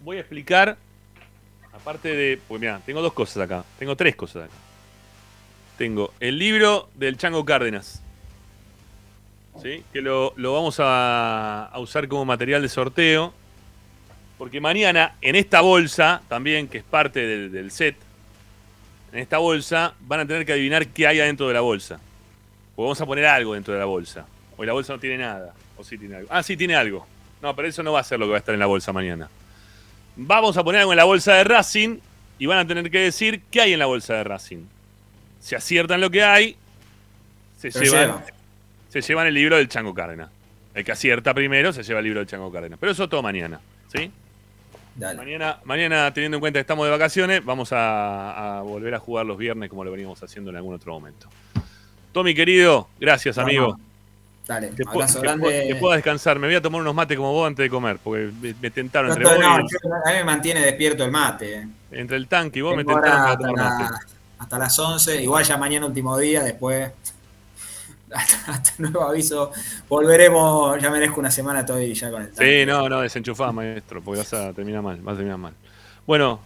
voy 0.02 0.16
a 0.16 0.20
explicar, 0.20 0.78
aparte 1.74 2.08
de. 2.08 2.40
Pues 2.48 2.58
mira, 2.58 2.80
tengo 2.86 3.02
dos 3.02 3.12
cosas 3.12 3.42
acá. 3.42 3.64
Tengo 3.78 3.96
tres 3.96 4.16
cosas 4.16 4.44
acá. 4.44 4.54
Tengo 5.76 6.14
el 6.20 6.38
libro 6.38 6.88
del 6.94 7.18
Chango 7.18 7.44
Cárdenas. 7.44 8.00
¿Sí? 9.62 9.82
Que 9.92 10.00
lo, 10.00 10.32
lo 10.36 10.52
vamos 10.52 10.78
a, 10.80 11.66
a 11.66 11.78
usar 11.80 12.06
como 12.08 12.24
material 12.24 12.62
de 12.62 12.68
sorteo. 12.68 13.32
Porque 14.38 14.60
mañana, 14.60 15.16
en 15.20 15.34
esta 15.34 15.60
bolsa, 15.60 16.22
también, 16.28 16.68
que 16.68 16.78
es 16.78 16.84
parte 16.84 17.20
del, 17.26 17.50
del 17.50 17.70
set, 17.72 17.96
en 19.12 19.18
esta 19.18 19.38
bolsa 19.38 19.94
van 20.00 20.20
a 20.20 20.26
tener 20.26 20.46
que 20.46 20.52
adivinar 20.52 20.86
qué 20.88 21.06
hay 21.06 21.18
adentro 21.18 21.48
de 21.48 21.54
la 21.54 21.60
bolsa. 21.60 21.98
Porque 22.76 22.86
vamos 22.86 23.00
a 23.00 23.06
poner 23.06 23.26
algo 23.26 23.54
dentro 23.54 23.74
de 23.74 23.80
la 23.80 23.86
bolsa. 23.86 24.26
O 24.56 24.64
la 24.64 24.72
bolsa 24.72 24.92
no 24.92 25.00
tiene 25.00 25.18
nada. 25.18 25.54
O 25.76 25.82
sí 25.82 25.98
tiene 25.98 26.16
algo. 26.16 26.28
Ah, 26.30 26.42
sí 26.42 26.56
tiene 26.56 26.76
algo. 26.76 27.06
No, 27.42 27.54
pero 27.56 27.66
eso 27.68 27.82
no 27.82 27.92
va 27.92 28.00
a 28.00 28.04
ser 28.04 28.18
lo 28.20 28.26
que 28.26 28.30
va 28.30 28.36
a 28.36 28.40
estar 28.40 28.54
en 28.54 28.60
la 28.60 28.66
bolsa 28.66 28.92
mañana. 28.92 29.28
Vamos 30.16 30.56
a 30.56 30.64
poner 30.64 30.80
algo 30.80 30.92
en 30.92 30.96
la 30.96 31.04
bolsa 31.04 31.34
de 31.34 31.44
Racing 31.44 31.98
y 32.38 32.46
van 32.46 32.58
a 32.58 32.66
tener 32.66 32.90
que 32.90 32.98
decir 32.98 33.42
qué 33.50 33.60
hay 33.60 33.72
en 33.72 33.78
la 33.78 33.86
bolsa 33.86 34.14
de 34.14 34.24
Racing. 34.24 34.64
Si 35.40 35.54
aciertan 35.54 36.00
lo 36.00 36.10
que 36.10 36.22
hay, 36.22 36.56
se, 37.58 37.70
Se 37.70 37.84
llevan, 37.84 38.06
lleva. 38.06 38.24
Se 38.88 39.00
llevan 39.00 39.26
el 39.26 39.34
libro 39.34 39.56
del 39.56 39.68
Chango 39.68 39.94
Cárdenas. 39.94 40.30
El 40.74 40.84
que 40.84 40.92
acierta 40.92 41.34
primero 41.34 41.72
se 41.72 41.82
lleva 41.82 41.98
el 42.00 42.04
libro 42.04 42.20
del 42.20 42.28
Chango 42.28 42.50
Cárdenas. 42.52 42.78
Pero 42.78 42.92
eso 42.92 43.08
todo 43.08 43.22
mañana. 43.22 43.60
¿Sí? 43.92 44.10
Mañana, 45.16 45.58
mañana, 45.64 46.12
teniendo 46.12 46.36
en 46.38 46.40
cuenta 46.40 46.56
que 46.58 46.62
estamos 46.62 46.84
de 46.84 46.90
vacaciones, 46.90 47.44
vamos 47.44 47.72
a, 47.72 48.58
a 48.58 48.62
volver 48.62 48.94
a 48.94 48.98
jugar 48.98 49.24
los 49.26 49.38
viernes 49.38 49.70
como 49.70 49.84
lo 49.84 49.92
veníamos 49.92 50.20
haciendo 50.22 50.50
en 50.50 50.56
algún 50.56 50.74
otro 50.74 50.92
momento. 50.92 51.28
Tommy, 52.12 52.34
querido, 52.34 52.88
gracias, 52.98 53.36
No, 53.36 53.42
amigo. 53.44 53.68
no. 53.78 53.80
Dale, 54.46 54.72
pu- 54.72 54.88
abrazo 54.94 55.20
grande. 55.20 55.46
pu- 55.46 55.68
que 55.68 55.74
pueda 55.76 55.94
descansar. 55.96 56.38
Me 56.38 56.46
voy 56.48 56.56
a 56.56 56.62
tomar 56.62 56.80
unos 56.80 56.94
mates 56.94 57.16
como 57.16 57.32
vos 57.32 57.46
antes 57.46 57.62
de 57.64 57.70
comer, 57.70 57.98
porque 58.02 58.30
me, 58.40 58.54
me 58.60 58.70
tentaron 58.70 59.10
No, 59.10 59.14
entre 59.14 59.28
vos 59.28 59.38
no, 59.38 59.60
y- 59.60 59.62
yo- 59.70 59.78
a 60.06 60.10
mí 60.10 60.16
me 60.16 60.24
mantiene 60.24 60.60
despierto 60.62 61.04
el 61.04 61.10
mate. 61.12 61.54
eh. 61.58 61.68
entre 61.92 62.16
el 62.16 62.26
tanque 62.26 62.58
y 62.58 62.62
vos 62.62 62.74
me 62.74 62.84
tentaron 62.84 63.54
la- 63.54 64.00
hasta 64.38 64.58
las 64.58 64.76
11, 64.78 65.22
igual 65.22 65.44
ya 65.44 65.56
mañana 65.58 65.86
último 65.86 66.16
día, 66.18 66.42
después 66.42 66.90
hasta, 68.12 68.52
hasta 68.52 68.72
nuevo 68.78 69.02
aviso, 69.02 69.50
volveremos, 69.88 70.80
ya 70.80 70.90
merezco 70.90 71.20
una 71.20 71.30
semana 71.30 71.64
todavía 71.64 71.92
ya 71.94 72.10
con 72.10 72.22
el 72.22 72.34
Sí, 72.34 72.66
no, 72.66 72.88
no, 72.88 73.00
desenchufá, 73.00 73.52
maestro, 73.52 74.02
porque 74.02 74.20
vas 74.20 74.32
a 74.34 74.52
terminar 74.52 74.82
mal, 74.82 74.98
vas 75.00 75.14
a 75.14 75.16
terminar 75.16 75.38
mal. 75.38 75.54
Bueno, 76.06 76.40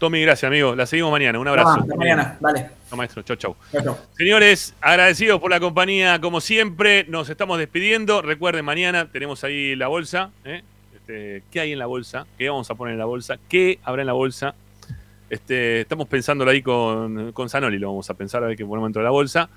Tommy, 0.00 0.22
gracias, 0.22 0.48
amigo. 0.48 0.74
La 0.74 0.86
seguimos 0.86 1.12
mañana. 1.12 1.38
Un 1.38 1.46
abrazo. 1.46 1.80
hasta 1.80 1.94
mañana, 1.94 2.38
vale. 2.40 2.70
No, 2.90 2.96
maestro, 2.96 3.22
chau, 3.22 3.36
chau. 3.36 3.56
Chau, 3.70 3.82
chau. 3.82 3.96
Señores, 4.16 4.74
agradecidos 4.80 5.38
por 5.40 5.50
la 5.50 5.60
compañía, 5.60 6.18
como 6.20 6.40
siempre. 6.40 7.04
Nos 7.06 7.28
estamos 7.28 7.58
despidiendo. 7.58 8.22
Recuerden, 8.22 8.64
mañana 8.64 9.10
tenemos 9.12 9.44
ahí 9.44 9.76
la 9.76 9.88
bolsa. 9.88 10.30
¿eh? 10.44 10.62
Este, 10.94 11.42
¿Qué 11.50 11.60
hay 11.60 11.72
en 11.72 11.78
la 11.78 11.84
bolsa? 11.84 12.26
¿Qué 12.38 12.48
vamos 12.48 12.70
a 12.70 12.74
poner 12.76 12.94
en 12.94 12.98
la 12.98 13.04
bolsa? 13.04 13.36
¿Qué 13.48 13.78
habrá 13.84 14.00
en 14.00 14.06
la 14.06 14.14
bolsa? 14.14 14.54
Este, 15.28 15.82
estamos 15.82 16.08
pensándolo 16.08 16.50
ahí 16.50 16.62
con, 16.62 17.32
con 17.32 17.50
Zanoli, 17.50 17.78
lo 17.78 17.88
vamos 17.88 18.08
a 18.08 18.14
pensar 18.14 18.42
a 18.42 18.46
ver 18.46 18.56
qué 18.56 18.64
ponemos 18.64 18.88
dentro 18.88 19.02
de 19.02 19.04
la 19.04 19.10
bolsa. 19.10 19.50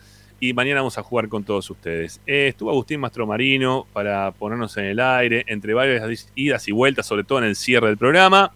Y 0.44 0.52
mañana 0.52 0.82
vamos 0.82 0.98
a 0.98 1.04
jugar 1.04 1.30
con 1.30 1.46
todos 1.46 1.70
ustedes. 1.70 2.20
Eh, 2.28 2.50
estuvo 2.50 2.70
Agustín 2.70 3.00
Mastromarino 3.00 3.88
para 3.94 4.30
ponernos 4.32 4.76
en 4.76 4.84
el 4.84 5.00
aire, 5.00 5.46
entre 5.48 5.74
varias 5.74 6.28
idas 6.36 6.68
y 6.68 6.74
vueltas, 6.74 7.06
sobre 7.06 7.24
todo 7.24 7.38
en 7.38 7.46
el 7.46 7.56
cierre 7.56 7.88
del 7.88 7.96
programa. 7.96 8.52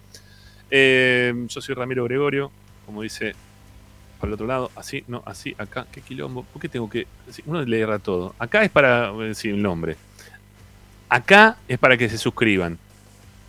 Eh, 0.70 1.34
yo 1.48 1.62
soy 1.62 1.76
Ramiro 1.76 2.04
Gregorio, 2.04 2.52
como 2.86 3.04
dice 3.04 3.36
por 4.20 4.28
el 4.28 4.34
otro 4.34 4.48
lado, 4.48 4.70
así, 4.76 5.06
no, 5.08 5.24
así, 5.26 5.56
acá, 5.58 5.88
qué 5.90 6.02
quilombo. 6.02 6.44
¿Por 6.44 6.62
qué 6.62 6.68
tengo 6.68 6.90
que.? 6.90 7.08
Uno 7.46 7.64
le 7.64 7.80
erra 7.80 8.00
todo. 8.00 8.36
Acá 8.38 8.66
es 8.66 8.70
para 8.70 9.14
decir 9.14 9.54
el 9.54 9.62
nombre. 9.62 9.96
Acá 11.08 11.56
es 11.70 11.78
para 11.78 11.96
que 11.96 12.10
se 12.10 12.18
suscriban. 12.18 12.78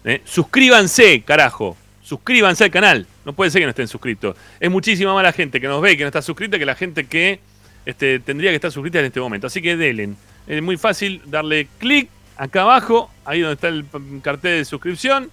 ¿eh? 0.04 0.22
Suscríbanse, 0.24 1.22
carajo. 1.22 1.76
Suscríbanse 2.04 2.62
al 2.62 2.70
canal. 2.70 3.04
No 3.24 3.32
puede 3.32 3.50
ser 3.50 3.62
que 3.62 3.66
no 3.66 3.70
estén 3.70 3.88
suscritos. 3.88 4.36
Es 4.60 4.70
muchísima 4.70 5.12
más 5.12 5.24
la 5.24 5.32
gente 5.32 5.60
que 5.60 5.66
nos 5.66 5.82
ve 5.82 5.90
y 5.90 5.96
que 5.96 6.04
no 6.04 6.08
está 6.08 6.22
suscrita 6.22 6.56
que 6.56 6.66
la 6.66 6.76
gente 6.76 7.04
que 7.08 7.40
este, 7.88 8.20
tendría 8.20 8.50
que 8.50 8.56
estar 8.56 8.70
suscrita 8.70 8.98
en 8.98 9.06
este 9.06 9.18
momento. 9.18 9.46
Así 9.46 9.62
que 9.62 9.74
denle. 9.74 10.10
Es 10.46 10.62
muy 10.62 10.76
fácil 10.76 11.22
darle 11.24 11.68
clic 11.78 12.10
acá 12.36 12.60
abajo, 12.60 13.10
ahí 13.24 13.40
donde 13.40 13.54
está 13.54 13.68
el 13.68 13.86
cartel 14.20 14.58
de 14.58 14.64
suscripción. 14.66 15.30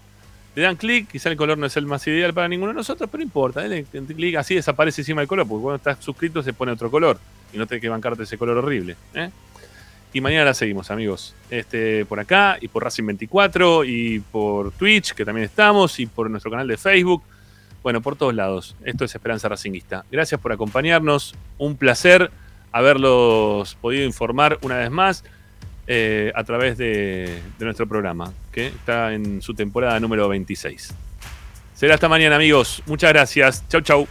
Le 0.55 0.61
dan 0.61 0.77
clic, 0.77 1.09
quizá 1.09 1.29
el 1.29 1.35
color 1.35 1.57
no 1.57 1.65
es 1.65 1.75
el 1.75 1.85
más 1.85 2.07
ideal 2.07 2.33
para 2.33 2.47
ninguno 2.47 2.71
de 2.71 2.77
nosotros, 2.77 3.09
pero 3.11 3.21
importa, 3.21 3.59
denle 3.59 3.83
clic, 3.83 4.37
así 4.37 4.55
desaparece 4.55 5.01
encima 5.01 5.21
el 5.21 5.27
color, 5.27 5.45
porque 5.45 5.63
cuando 5.63 5.75
estás 5.75 5.97
suscrito 6.01 6.41
se 6.41 6.53
pone 6.53 6.71
otro 6.71 6.89
color 6.89 7.19
y 7.51 7.57
no 7.57 7.67
tenés 7.67 7.81
que 7.81 7.89
bancarte 7.89 8.23
ese 8.23 8.37
color 8.37 8.59
horrible. 8.59 8.95
¿eh? 9.13 9.29
Y 10.13 10.21
mañana 10.21 10.45
la 10.45 10.53
seguimos, 10.53 10.91
amigos. 10.91 11.35
Este, 11.49 12.05
por 12.05 12.21
acá, 12.21 12.57
y 12.61 12.69
por 12.69 12.85
Racing 12.85 13.05
24, 13.05 13.83
y 13.83 14.21
por 14.31 14.71
Twitch, 14.71 15.11
que 15.11 15.25
también 15.25 15.43
estamos, 15.43 15.99
y 15.99 16.05
por 16.05 16.29
nuestro 16.29 16.49
canal 16.49 16.69
de 16.69 16.77
Facebook. 16.77 17.21
Bueno, 17.83 17.99
por 17.99 18.15
todos 18.15 18.33
lados. 18.33 18.77
Esto 18.85 19.03
es 19.03 19.13
Esperanza 19.13 19.49
Racinguista. 19.49 20.05
Gracias 20.09 20.39
por 20.39 20.53
acompañarnos. 20.53 21.35
Un 21.57 21.75
placer 21.75 22.31
haberlos 22.75 23.75
podido 23.75 24.03
informar 24.03 24.59
una 24.61 24.75
vez 24.75 24.91
más 24.91 25.23
eh, 25.87 26.33
a 26.35 26.43
través 26.43 26.77
de, 26.77 27.41
de 27.57 27.65
nuestro 27.65 27.87
programa, 27.87 28.33
que 28.51 28.67
está 28.67 29.13
en 29.13 29.41
su 29.41 29.53
temporada 29.53 29.97
número 30.01 30.27
26. 30.27 30.93
Será 31.73 31.93
hasta 31.93 32.09
mañana, 32.09 32.35
amigos. 32.35 32.83
Muchas 32.85 33.13
gracias. 33.13 33.63
Chau, 33.69 33.79
chau. 33.79 34.07